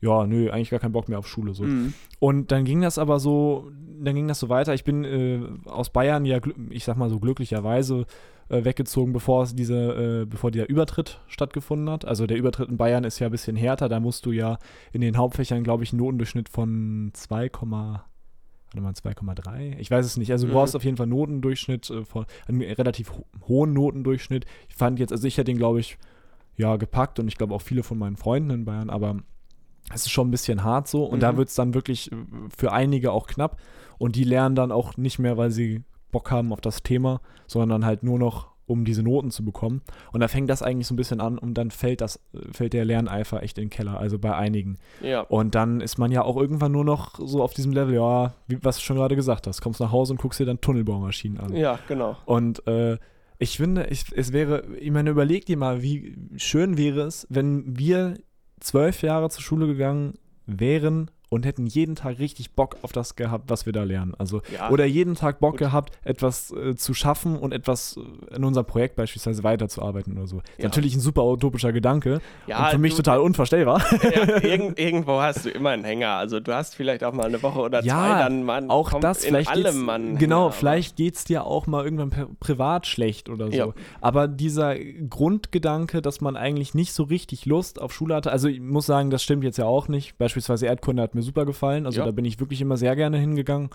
ja, 0.00 0.26
nö, 0.26 0.50
eigentlich 0.50 0.70
gar 0.70 0.80
keinen 0.80 0.92
Bock 0.92 1.08
mehr 1.08 1.18
auf 1.18 1.26
Schule 1.26 1.54
so. 1.54 1.64
Mhm. 1.64 1.94
Und 2.18 2.52
dann 2.52 2.64
ging 2.64 2.80
das 2.80 2.98
aber 2.98 3.18
so, 3.18 3.70
dann 4.00 4.14
ging 4.14 4.28
das 4.28 4.38
so 4.38 4.48
weiter. 4.48 4.74
Ich 4.74 4.84
bin 4.84 5.04
äh, 5.04 5.40
aus 5.68 5.90
Bayern 5.90 6.24
ja, 6.24 6.38
ich 6.70 6.84
sag 6.84 6.96
mal 6.96 7.08
so 7.08 7.18
glücklicherweise 7.18 8.06
äh, 8.48 8.64
weggezogen, 8.64 9.12
bevor 9.12 9.42
es 9.42 9.54
diese, 9.54 10.22
äh, 10.22 10.24
bevor 10.26 10.50
der 10.50 10.68
Übertritt 10.68 11.20
stattgefunden 11.26 11.90
hat. 11.90 12.04
Also 12.04 12.26
der 12.26 12.36
Übertritt 12.36 12.68
in 12.68 12.76
Bayern 12.76 13.04
ist 13.04 13.18
ja 13.18 13.28
ein 13.28 13.32
bisschen 13.32 13.56
härter. 13.56 13.88
Da 13.88 14.00
musst 14.00 14.26
du 14.26 14.32
ja 14.32 14.58
in 14.92 15.00
den 15.00 15.16
Hauptfächern, 15.16 15.64
glaube 15.64 15.84
ich, 15.84 15.92
einen 15.92 16.00
Notendurchschnitt 16.00 16.48
von 16.48 17.10
2, 17.12 17.50
warte 17.52 17.66
mal, 17.66 18.92
2,3? 18.92 19.78
Ich 19.78 19.90
weiß 19.90 20.04
es 20.04 20.16
nicht. 20.16 20.30
Also 20.30 20.46
du 20.46 20.52
mhm. 20.52 20.56
brauchst 20.56 20.76
auf 20.76 20.84
jeden 20.84 20.96
Fall 20.96 21.04
einen 21.04 21.16
Notendurchschnitt, 21.16 21.90
äh, 21.90 22.04
von, 22.04 22.26
einen 22.46 22.62
relativ 22.62 23.12
ho 23.12 23.24
hohen 23.48 23.72
Notendurchschnitt. 23.72 24.44
Ich 24.68 24.74
fand 24.74 24.98
jetzt, 24.98 25.12
also 25.12 25.26
ich 25.26 25.38
hätte 25.38 25.50
ihn, 25.50 25.58
glaube 25.58 25.80
ich, 25.80 25.98
ja, 26.56 26.76
gepackt 26.76 27.18
und 27.18 27.28
ich 27.28 27.36
glaube 27.36 27.54
auch 27.54 27.62
viele 27.62 27.82
von 27.82 27.98
meinen 27.98 28.16
Freunden 28.16 28.50
in 28.50 28.64
Bayern, 28.64 28.90
aber 28.90 29.16
Es 29.92 30.06
ist 30.06 30.10
schon 30.10 30.28
ein 30.28 30.32
bisschen 30.32 30.64
hart 30.64 30.88
so 30.88 31.04
und 31.04 31.18
mhm. 31.18 31.20
da 31.20 31.36
wird 31.36 31.48
es 31.48 31.54
dann 31.54 31.74
wirklich 31.74 32.10
äh, 32.12 32.16
für 32.56 32.72
einige 32.72 33.12
auch 33.12 33.26
knapp 33.26 33.60
und 33.98 34.16
die 34.16 34.24
lernen 34.24 34.54
dann 34.54 34.72
auch 34.72 34.96
nicht 34.96 35.18
mehr, 35.18 35.36
weil 35.36 35.50
sie 35.50 35.82
Bock 36.10 36.30
haben 36.30 36.52
auf 36.52 36.60
das 36.60 36.82
Thema, 36.82 37.20
sondern 37.46 37.84
halt 37.84 38.02
nur 38.02 38.18
noch 38.18 38.48
um 38.66 38.84
diese 38.84 39.02
Noten 39.02 39.30
zu 39.30 39.44
bekommen. 39.44 39.82
Und 40.12 40.20
da 40.20 40.28
fängt 40.28 40.50
das 40.50 40.62
eigentlich 40.62 40.88
so 40.88 40.94
ein 40.94 40.96
bisschen 40.96 41.20
an 41.20 41.38
und 41.38 41.54
dann 41.54 41.70
fällt 41.70 42.00
das, 42.00 42.20
fällt 42.52 42.72
der 42.72 42.84
Lerneifer 42.84 43.42
echt 43.42 43.58
in 43.58 43.64
den 43.64 43.70
Keller, 43.70 43.98
also 43.98 44.18
bei 44.18 44.34
einigen. 44.34 44.78
Ja. 45.00 45.20
Und 45.20 45.54
dann 45.54 45.80
ist 45.80 45.98
man 45.98 46.10
ja 46.10 46.22
auch 46.22 46.36
irgendwann 46.36 46.72
nur 46.72 46.84
noch 46.84 47.14
so 47.18 47.42
auf 47.42 47.54
diesem 47.54 47.72
Level, 47.72 47.94
ja, 47.94 48.34
wie, 48.48 48.58
was 48.62 48.78
du 48.78 48.82
schon 48.82 48.96
gerade 48.96 49.16
gesagt 49.16 49.46
hast, 49.46 49.60
kommst 49.60 49.80
nach 49.80 49.92
Hause 49.92 50.12
und 50.12 50.20
guckst 50.20 50.40
dir 50.40 50.46
dann 50.46 50.60
Tunnelbaumaschinen 50.60 51.38
an. 51.38 51.54
Ja, 51.54 51.78
genau. 51.86 52.16
Und 52.24 52.66
äh, 52.66 52.98
ich 53.38 53.56
finde, 53.56 53.86
ich, 53.86 54.06
es 54.14 54.32
wäre, 54.32 54.64
ich 54.80 54.90
meine, 54.90 55.10
überleg 55.10 55.46
dir 55.46 55.56
mal, 55.56 55.82
wie 55.82 56.16
schön 56.36 56.76
wäre 56.76 57.02
es, 57.02 57.26
wenn 57.30 57.78
wir 57.78 58.14
zwölf 58.60 59.02
Jahre 59.02 59.30
zur 59.30 59.42
Schule 59.42 59.66
gegangen 59.66 60.14
wären 60.46 61.10
und 61.36 61.46
hätten 61.46 61.66
jeden 61.66 61.94
Tag 61.94 62.18
richtig 62.18 62.52
Bock 62.52 62.76
auf 62.82 62.92
das 62.92 63.14
gehabt, 63.14 63.44
was 63.48 63.66
wir 63.66 63.72
da 63.72 63.84
lernen. 63.84 64.14
Also 64.18 64.42
ja, 64.52 64.70
oder 64.70 64.84
jeden 64.84 65.14
Tag 65.14 65.38
Bock 65.38 65.52
gut. 65.52 65.60
gehabt, 65.60 65.98
etwas 66.02 66.50
äh, 66.50 66.74
zu 66.74 66.94
schaffen 66.94 67.36
und 67.36 67.52
etwas 67.52 67.98
äh, 68.30 68.36
in 68.36 68.44
unserem 68.44 68.66
Projekt 68.66 68.96
beispielsweise 68.96 69.44
weiterzuarbeiten 69.44 70.16
oder 70.16 70.26
so. 70.26 70.42
Ja. 70.58 70.64
Natürlich 70.64 70.94
ein 70.94 71.00
super 71.00 71.24
utopischer 71.24 71.72
Gedanke 71.72 72.20
ja, 72.46 72.64
und 72.64 72.70
für 72.70 72.78
mich 72.78 72.92
du, 72.92 72.98
total 72.98 73.20
unvorstellbar. 73.20 73.84
Irgend, 74.42 74.78
irgendwo 74.78 75.20
hast 75.20 75.44
du 75.44 75.50
immer 75.50 75.70
einen 75.70 75.84
Hänger. 75.84 76.10
Also 76.10 76.40
du 76.40 76.54
hast 76.54 76.74
vielleicht 76.74 77.04
auch 77.04 77.12
mal 77.12 77.26
eine 77.26 77.42
Woche 77.42 77.60
oder 77.60 77.82
zwei, 77.82 78.18
dann 78.18 78.42
man 78.42 78.70
auch 78.70 78.98
das 79.00 79.24
in 79.24 79.28
vielleicht 79.28 79.50
allem 79.50 79.84
Mann. 79.84 80.18
Genau, 80.18 80.44
Hänger, 80.44 80.52
vielleicht 80.52 80.96
geht 80.96 81.16
es 81.16 81.24
dir 81.24 81.44
auch 81.44 81.66
mal 81.66 81.84
irgendwann 81.84 82.36
privat 82.40 82.86
schlecht 82.86 83.28
oder 83.28 83.50
so. 83.52 83.74
Aber 84.00 84.28
dieser 84.28 84.76
Grundgedanke, 84.76 86.02
dass 86.02 86.20
man 86.20 86.36
eigentlich 86.36 86.74
nicht 86.74 86.92
so 86.92 87.04
richtig 87.04 87.46
Lust 87.46 87.80
auf 87.80 87.92
Schule 87.92 88.14
hatte, 88.14 88.32
also 88.32 88.48
ich 88.48 88.60
muss 88.60 88.86
sagen, 88.86 89.10
das 89.10 89.22
stimmt 89.22 89.44
jetzt 89.44 89.58
ja 89.58 89.66
auch 89.66 89.88
nicht. 89.88 90.16
Beispielsweise 90.18 90.66
Erdkunde 90.66 91.02
hat 91.02 91.14
mir 91.14 91.22
super 91.26 91.44
gefallen. 91.44 91.86
Also 91.86 92.00
ja. 92.00 92.06
da 92.06 92.12
bin 92.12 92.24
ich 92.24 92.40
wirklich 92.40 92.60
immer 92.60 92.76
sehr 92.76 92.96
gerne 92.96 93.18
hingegangen. 93.18 93.70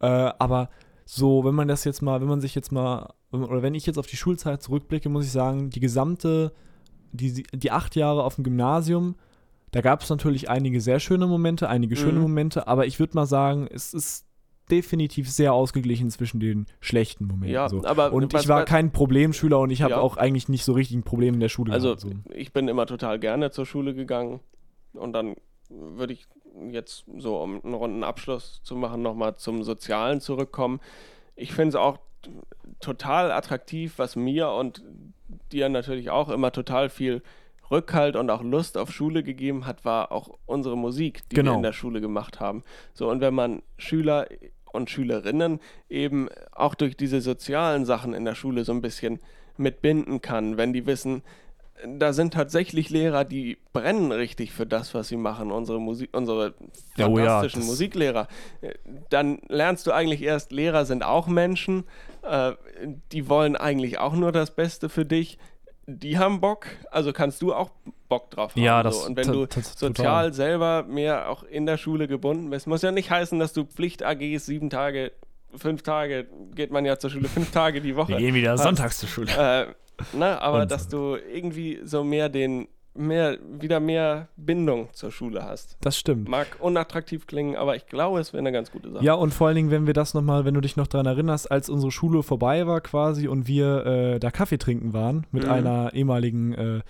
Äh, 0.00 0.06
aber 0.06 0.68
so, 1.04 1.44
wenn 1.44 1.54
man 1.54 1.68
das 1.68 1.84
jetzt 1.84 2.02
mal, 2.02 2.20
wenn 2.20 2.28
man 2.28 2.40
sich 2.40 2.54
jetzt 2.54 2.72
mal, 2.72 3.12
oder 3.32 3.62
wenn 3.62 3.74
ich 3.74 3.86
jetzt 3.86 3.98
auf 3.98 4.06
die 4.06 4.16
Schulzeit 4.16 4.62
zurückblicke, 4.62 5.08
muss 5.08 5.24
ich 5.24 5.32
sagen, 5.32 5.70
die 5.70 5.80
gesamte, 5.80 6.52
die, 7.12 7.42
die 7.52 7.70
acht 7.70 7.96
Jahre 7.96 8.24
auf 8.24 8.36
dem 8.36 8.44
Gymnasium, 8.44 9.16
da 9.72 9.80
gab 9.80 10.02
es 10.02 10.10
natürlich 10.10 10.48
einige 10.50 10.80
sehr 10.80 11.00
schöne 11.00 11.26
Momente, 11.26 11.68
einige 11.68 11.96
schöne 11.96 12.14
mhm. 12.14 12.22
Momente, 12.22 12.68
aber 12.68 12.86
ich 12.86 12.98
würde 13.00 13.14
mal 13.14 13.26
sagen, 13.26 13.66
es 13.70 13.94
ist 13.94 14.26
definitiv 14.70 15.30
sehr 15.30 15.52
ausgeglichen 15.52 16.10
zwischen 16.10 16.40
den 16.40 16.66
schlechten 16.80 17.26
Momenten. 17.26 17.54
Ja, 17.54 17.68
so. 17.68 17.84
aber 17.84 18.12
und 18.12 18.32
was, 18.32 18.42
ich 18.42 18.48
war 18.48 18.64
kein 18.64 18.92
Problemschüler 18.92 19.58
und 19.58 19.70
ich 19.70 19.82
habe 19.82 19.92
ja. 19.92 20.00
auch 20.00 20.16
eigentlich 20.16 20.48
nicht 20.48 20.64
so 20.64 20.72
richtig 20.72 20.96
ein 20.96 21.02
Problem 21.02 21.34
in 21.34 21.40
der 21.40 21.48
Schule 21.48 21.72
also, 21.72 21.88
gehabt. 21.88 22.04
Also 22.04 22.38
ich 22.38 22.52
bin 22.52 22.68
immer 22.68 22.86
total 22.86 23.18
gerne 23.18 23.50
zur 23.50 23.66
Schule 23.66 23.94
gegangen 23.94 24.40
und 24.92 25.12
dann 25.12 25.34
würde 25.68 26.12
ich 26.12 26.26
jetzt 26.70 27.04
so, 27.18 27.38
um 27.38 27.60
einen 27.64 27.74
runden 27.74 28.04
Abschluss 28.04 28.60
zu 28.62 28.76
machen, 28.76 29.02
nochmal 29.02 29.36
zum 29.36 29.62
Sozialen 29.62 30.20
zurückkommen. 30.20 30.80
Ich 31.36 31.52
finde 31.52 31.70
es 31.70 31.74
auch 31.76 31.98
total 32.80 33.30
attraktiv, 33.32 33.94
was 33.96 34.16
mir 34.16 34.50
und 34.50 34.82
dir 35.50 35.68
natürlich 35.68 36.10
auch 36.10 36.28
immer 36.28 36.52
total 36.52 36.88
viel 36.88 37.22
Rückhalt 37.70 38.16
und 38.16 38.30
auch 38.30 38.42
Lust 38.42 38.76
auf 38.76 38.92
Schule 38.92 39.22
gegeben 39.22 39.66
hat, 39.66 39.84
war 39.84 40.12
auch 40.12 40.38
unsere 40.44 40.76
Musik, 40.76 41.28
die 41.30 41.36
genau. 41.36 41.52
wir 41.52 41.56
in 41.56 41.62
der 41.62 41.72
Schule 41.72 42.00
gemacht 42.00 42.38
haben. 42.38 42.62
So, 42.92 43.08
und 43.10 43.20
wenn 43.20 43.34
man 43.34 43.62
Schüler 43.78 44.28
und 44.72 44.90
Schülerinnen 44.90 45.58
eben 45.88 46.28
auch 46.52 46.74
durch 46.74 46.96
diese 46.96 47.20
sozialen 47.20 47.86
Sachen 47.86 48.12
in 48.14 48.24
der 48.24 48.34
Schule 48.34 48.64
so 48.64 48.72
ein 48.72 48.82
bisschen 48.82 49.20
mitbinden 49.56 50.20
kann, 50.20 50.56
wenn 50.56 50.72
die 50.72 50.86
wissen, 50.86 51.22
da 51.86 52.12
sind 52.12 52.34
tatsächlich 52.34 52.90
Lehrer, 52.90 53.24
die 53.24 53.58
brennen 53.72 54.12
richtig 54.12 54.52
für 54.52 54.66
das, 54.66 54.94
was 54.94 55.08
sie 55.08 55.16
machen, 55.16 55.50
unsere 55.50 55.80
Musik, 55.80 56.10
unsere 56.12 56.54
fantastischen 56.96 57.62
oh 57.62 57.64
ja, 57.64 57.70
Musiklehrer. 57.70 58.28
Dann 59.10 59.40
lernst 59.48 59.86
du 59.86 59.92
eigentlich 59.92 60.22
erst, 60.22 60.52
Lehrer 60.52 60.84
sind 60.84 61.02
auch 61.02 61.26
Menschen, 61.26 61.84
äh, 62.22 62.52
die 63.10 63.28
wollen 63.28 63.56
eigentlich 63.56 63.98
auch 63.98 64.14
nur 64.14 64.32
das 64.32 64.54
Beste 64.54 64.88
für 64.88 65.04
dich. 65.04 65.38
Die 65.86 66.18
haben 66.18 66.40
Bock, 66.40 66.66
also 66.90 67.12
kannst 67.12 67.42
du 67.42 67.52
auch 67.52 67.70
Bock 68.08 68.30
drauf 68.30 68.52
haben. 68.52 68.62
Ja, 68.62 68.82
das 68.82 69.00
so. 69.00 69.06
Und 69.06 69.16
wenn 69.16 69.32
du 69.32 69.46
sozial 69.50 69.92
total. 69.92 70.32
selber 70.32 70.84
mehr 70.84 71.28
auch 71.28 71.42
in 71.42 71.66
der 71.66 71.76
Schule 71.76 72.06
gebunden 72.06 72.50
bist, 72.50 72.68
muss 72.68 72.82
ja 72.82 72.92
nicht 72.92 73.10
heißen, 73.10 73.38
dass 73.40 73.52
du 73.52 73.64
Pflicht-AGs 73.64 74.46
sieben 74.46 74.70
Tage 74.70 75.12
fünf 75.54 75.82
Tage 75.82 76.26
geht 76.54 76.70
man 76.70 76.84
ja 76.86 76.98
zur 76.98 77.10
Schule, 77.10 77.28
fünf 77.28 77.50
Tage 77.50 77.80
die 77.80 77.94
Woche. 77.94 78.12
Wir 78.12 78.18
gehen 78.18 78.34
wieder 78.34 78.56
sonntags 78.56 78.98
zur 78.98 79.08
Schule. 79.08 79.74
Äh, 79.98 80.16
Ne? 80.16 80.40
Aber 80.40 80.66
dass 80.66 80.88
du 80.88 81.16
irgendwie 81.16 81.80
so 81.84 82.04
mehr 82.04 82.28
den, 82.28 82.68
mehr, 82.94 83.38
wieder 83.60 83.80
mehr 83.80 84.28
Bindung 84.36 84.88
zur 84.92 85.10
Schule 85.10 85.44
hast. 85.44 85.76
Das 85.80 85.96
stimmt. 85.96 86.28
Mag 86.28 86.48
unattraktiv 86.60 87.26
klingen, 87.26 87.56
aber 87.56 87.76
ich 87.76 87.86
glaube, 87.86 88.20
es 88.20 88.32
wäre 88.32 88.40
eine 88.40 88.52
ganz 88.52 88.70
gute 88.70 88.90
Sache. 88.90 89.04
Ja, 89.04 89.14
und 89.14 89.32
vor 89.32 89.46
allen 89.46 89.56
Dingen, 89.56 89.70
wenn 89.70 89.86
wir 89.86 89.94
das 89.94 90.14
nochmal, 90.14 90.44
wenn 90.44 90.54
du 90.54 90.60
dich 90.60 90.76
noch 90.76 90.86
daran 90.86 91.06
erinnerst, 91.06 91.50
als 91.50 91.68
unsere 91.68 91.92
Schule 91.92 92.22
vorbei 92.22 92.66
war 92.66 92.80
quasi 92.80 93.28
und 93.28 93.46
wir 93.46 93.86
äh, 93.86 94.20
da 94.20 94.30
Kaffee 94.30 94.58
trinken 94.58 94.92
waren 94.92 95.26
mit 95.30 95.44
mhm. 95.44 95.50
einer 95.50 95.94
ehemaligen 95.94 96.52
äh, 96.52 96.80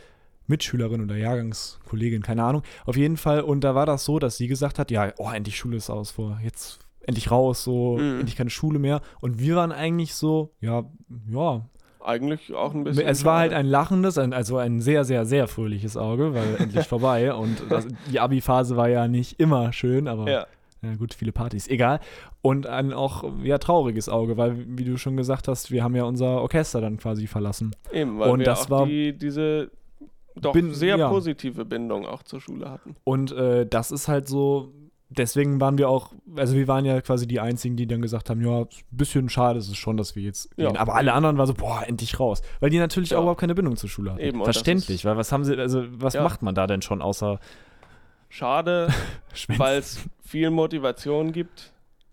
Mitschülerin 0.47 1.03
oder 1.03 1.17
Jahrgangskollegin, 1.17 2.23
keine 2.23 2.45
Ahnung. 2.45 2.63
Auf 2.85 2.97
jeden 2.97 3.17
Fall, 3.17 3.43
und 3.43 3.63
da 3.63 3.75
war 3.75 3.87
das 3.87 4.05
so, 4.05 4.19
dass 4.19 4.37
sie 4.37 4.49
gesagt 4.49 4.79
hat, 4.79 4.91
ja, 4.91 5.13
oh, 5.19 5.31
endlich 5.31 5.57
Schule 5.57 5.77
ist 5.77 5.89
aus, 5.89 6.11
vor 6.11 6.41
jetzt 6.43 6.81
endlich 7.05 7.31
raus, 7.31 7.65
so, 7.65 7.97
mhm. 7.97 8.21
endlich 8.21 8.37
keine 8.37 8.51
Schule 8.51 8.79
mehr. 8.79 9.01
Und 9.21 9.39
wir 9.39 9.57
waren 9.57 9.73
eigentlich 9.73 10.15
so, 10.15 10.53
ja, 10.61 10.85
ja, 11.29 11.63
eigentlich 12.05 12.53
auch 12.55 12.75
ein 12.75 12.85
bisschen. 12.85 13.07
Es 13.07 13.25
war 13.25 13.41
halt 13.41 13.53
ein 13.53 13.67
lachendes, 13.67 14.19
ein, 14.19 14.33
also 14.33 14.57
ein 14.57 14.81
sehr, 14.81 15.05
sehr, 15.05 15.25
sehr 15.25 15.47
fröhliches 15.49 15.97
Auge, 15.97 16.35
weil 16.35 16.57
endlich 16.59 16.87
vorbei. 16.87 17.35
Und 17.35 17.65
das, 17.69 17.87
die 18.11 18.21
Abi-Phase 18.21 18.77
war 18.77 18.89
ja 18.89 19.09
nicht 19.09 19.41
immer 19.41 19.73
schön, 19.73 20.09
aber 20.09 20.31
ja. 20.31 20.47
ja. 20.83 20.95
gut, 20.97 21.15
viele 21.15 21.33
Partys, 21.33 21.69
egal. 21.69 22.01
Und 22.41 22.67
ein 22.67 22.93
auch 22.93 23.25
ja 23.43 23.59
trauriges 23.59 24.09
Auge, 24.09 24.37
weil, 24.37 24.57
wie 24.67 24.85
du 24.85 24.97
schon 24.97 25.17
gesagt 25.17 25.49
hast, 25.49 25.71
wir 25.71 25.85
haben 25.85 25.95
ja 25.95 26.05
unser 26.05 26.43
Orchester 26.43 26.81
dann 26.81 26.99
quasi 26.99 27.27
verlassen. 27.27 27.75
Eben, 27.93 28.19
weil 28.19 28.31
und 28.31 28.39
wir 28.41 28.47
das 28.47 28.67
auch 28.67 28.71
war, 28.71 28.87
die, 28.87 29.13
diese 29.17 29.71
doch 30.35 30.53
bin, 30.53 30.73
sehr 30.73 30.97
ja. 30.97 31.09
positive 31.09 31.65
Bindung 31.65 32.07
auch 32.07 32.23
zur 32.23 32.41
Schule 32.41 32.71
hatten. 32.71 32.97
Und 33.05 33.33
äh, 33.33 33.67
das 33.67 33.91
ist 33.91 34.09
halt 34.09 34.29
so, 34.29 34.73
deswegen 35.17 35.61
waren 35.61 35.79
wir 35.79 35.89
auch, 35.89 36.13
also 36.37 36.55
wir 36.55 36.69
waren 36.69 36.85
ja 36.85 37.01
quasi 37.01 37.27
die 37.27 37.41
Einzigen, 37.41 37.77
die 37.77 37.87
dann 37.87 38.03
gesagt 38.03 38.31
haben, 38.31 38.41
ja, 38.41 38.61
ein 38.61 38.69
bisschen 38.91 39.29
schade 39.29 39.59
ist 39.59 39.69
es 39.69 39.77
schon, 39.77 39.97
dass 39.97 40.17
wir 40.17 40.23
jetzt 40.23 40.51
ja. 40.57 40.69
gehen. 40.69 40.77
Aber 40.77 40.95
alle 40.95 41.13
anderen 41.13 41.39
waren 41.39 41.47
so, 41.47 41.55
boah, 41.55 41.83
endlich 41.87 42.19
raus. 42.19 42.43
Weil 42.61 42.71
die 42.71 42.79
natürlich 42.79 43.11
ja. 43.11 43.19
auch 43.19 43.23
überhaupt 43.23 43.41
keine 43.41 43.55
Bindung 43.55 43.77
zur 43.77 43.89
Schule 43.89 44.13
hatten. 44.13 44.21
Eben, 44.21 44.43
Verständlich, 44.45 45.05
weil 45.05 45.17
was 45.17 45.33
haben 45.33 45.45
sie, 45.45 45.57
also 45.57 45.85
was 45.91 46.15
ja. 46.15 46.23
macht 46.23 46.43
man 46.43 46.55
da 46.55 46.67
denn 46.67 46.83
schon 46.83 47.03
außer 47.03 47.39
Schade, 48.29 48.89
weil 49.59 49.79
es 49.79 50.01
viel 50.25 50.51
Motivation 50.51 51.33
gibt. 51.33 51.73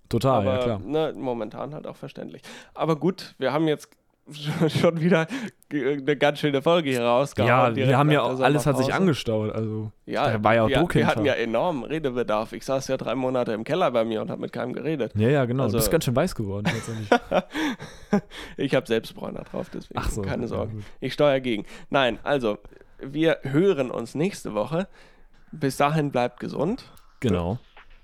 Total, 0.10 0.42
aber, 0.42 0.54
ja 0.54 0.64
klar. 0.64 0.80
Ne, 0.80 1.14
momentan 1.16 1.74
halt 1.74 1.88
auch 1.88 1.96
verständlich. 1.96 2.42
Aber 2.74 2.96
gut, 2.96 3.36
wir 3.38 3.54
haben 3.54 3.68
jetzt 3.68 3.90
schon 4.82 5.00
wieder 5.00 5.28
eine 5.72 6.18
ganz 6.18 6.40
schöne 6.40 6.62
Folge 6.62 6.90
hier 6.90 7.04
rausgehauen. 7.04 7.76
Ja, 7.76 7.88
wir 7.88 7.98
haben 7.98 8.12
ja 8.12 8.22
auch, 8.22 8.40
alles 8.40 8.66
hat 8.66 8.78
sich 8.78 8.94
angestaut. 8.94 9.54
Also, 9.54 9.92
ja, 10.06 10.32
da 10.32 10.44
war 10.44 10.56
ja 10.56 10.64
auch 10.64 10.70
wir, 10.70 10.88
wir 10.94 11.08
hatten 11.08 11.26
ja 11.26 11.34
enormen 11.34 11.84
Redebedarf. 11.84 12.54
Ich 12.54 12.66
saß 12.66 12.88
ja 12.88 12.98
drei 12.98 13.16
Monate 13.16 13.54
im 13.54 13.64
Keller 13.64 13.92
bei 13.92 14.06
mir 14.06 14.22
und 14.22 14.30
habe 14.30 14.42
mit 14.42 14.52
keinem 14.52 14.74
geredet. 14.74 15.14
Ja, 15.16 15.30
ja, 15.30 15.46
genau. 15.46 15.64
Also, 15.64 15.78
du 15.78 15.80
bist 15.80 15.92
ganz 15.92 16.06
schön 16.06 16.16
weiß 16.16 16.36
geworden. 16.36 16.72
ich 18.58 18.76
habe 18.76 18.88
Selbstbräuner 18.88 19.44
drauf, 19.44 19.70
deswegen 19.74 20.00
Ach 20.00 20.10
so, 20.10 20.22
keine 20.22 20.48
Sorgen. 20.48 20.80
Ja, 20.80 20.86
ich 21.02 21.14
steuere 21.14 21.40
gegen. 21.40 21.66
Nein, 21.90 22.20
also, 22.24 22.58
wir 23.00 23.40
hören 23.44 23.92
uns 23.92 24.16
nächste 24.16 24.54
Woche. 24.54 24.88
Bis 25.52 25.78
dahin 25.78 26.12
bleibt 26.12 26.40
gesund. 26.40 26.86
Genau. 27.20 27.58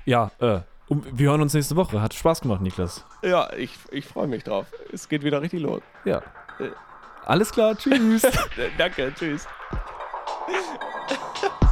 Ja, 0.05 0.31
äh, 0.39 0.59
wir 0.89 1.29
hören 1.29 1.41
uns 1.41 1.53
nächste 1.53 1.75
Woche. 1.75 2.01
Hat 2.01 2.13
Spaß 2.13 2.41
gemacht, 2.41 2.61
Niklas. 2.61 3.05
Ja, 3.23 3.51
ich, 3.53 3.77
ich 3.91 4.05
freue 4.05 4.27
mich 4.27 4.43
drauf. 4.43 4.67
Es 4.91 5.09
geht 5.09 5.23
wieder 5.23 5.41
richtig 5.41 5.61
los. 5.61 5.81
Ja. 6.05 6.19
Äh. 6.59 6.69
Alles 7.25 7.51
klar, 7.51 7.75
tschüss. 7.75 8.21
Danke, 8.77 9.11
tschüss. 9.17 9.47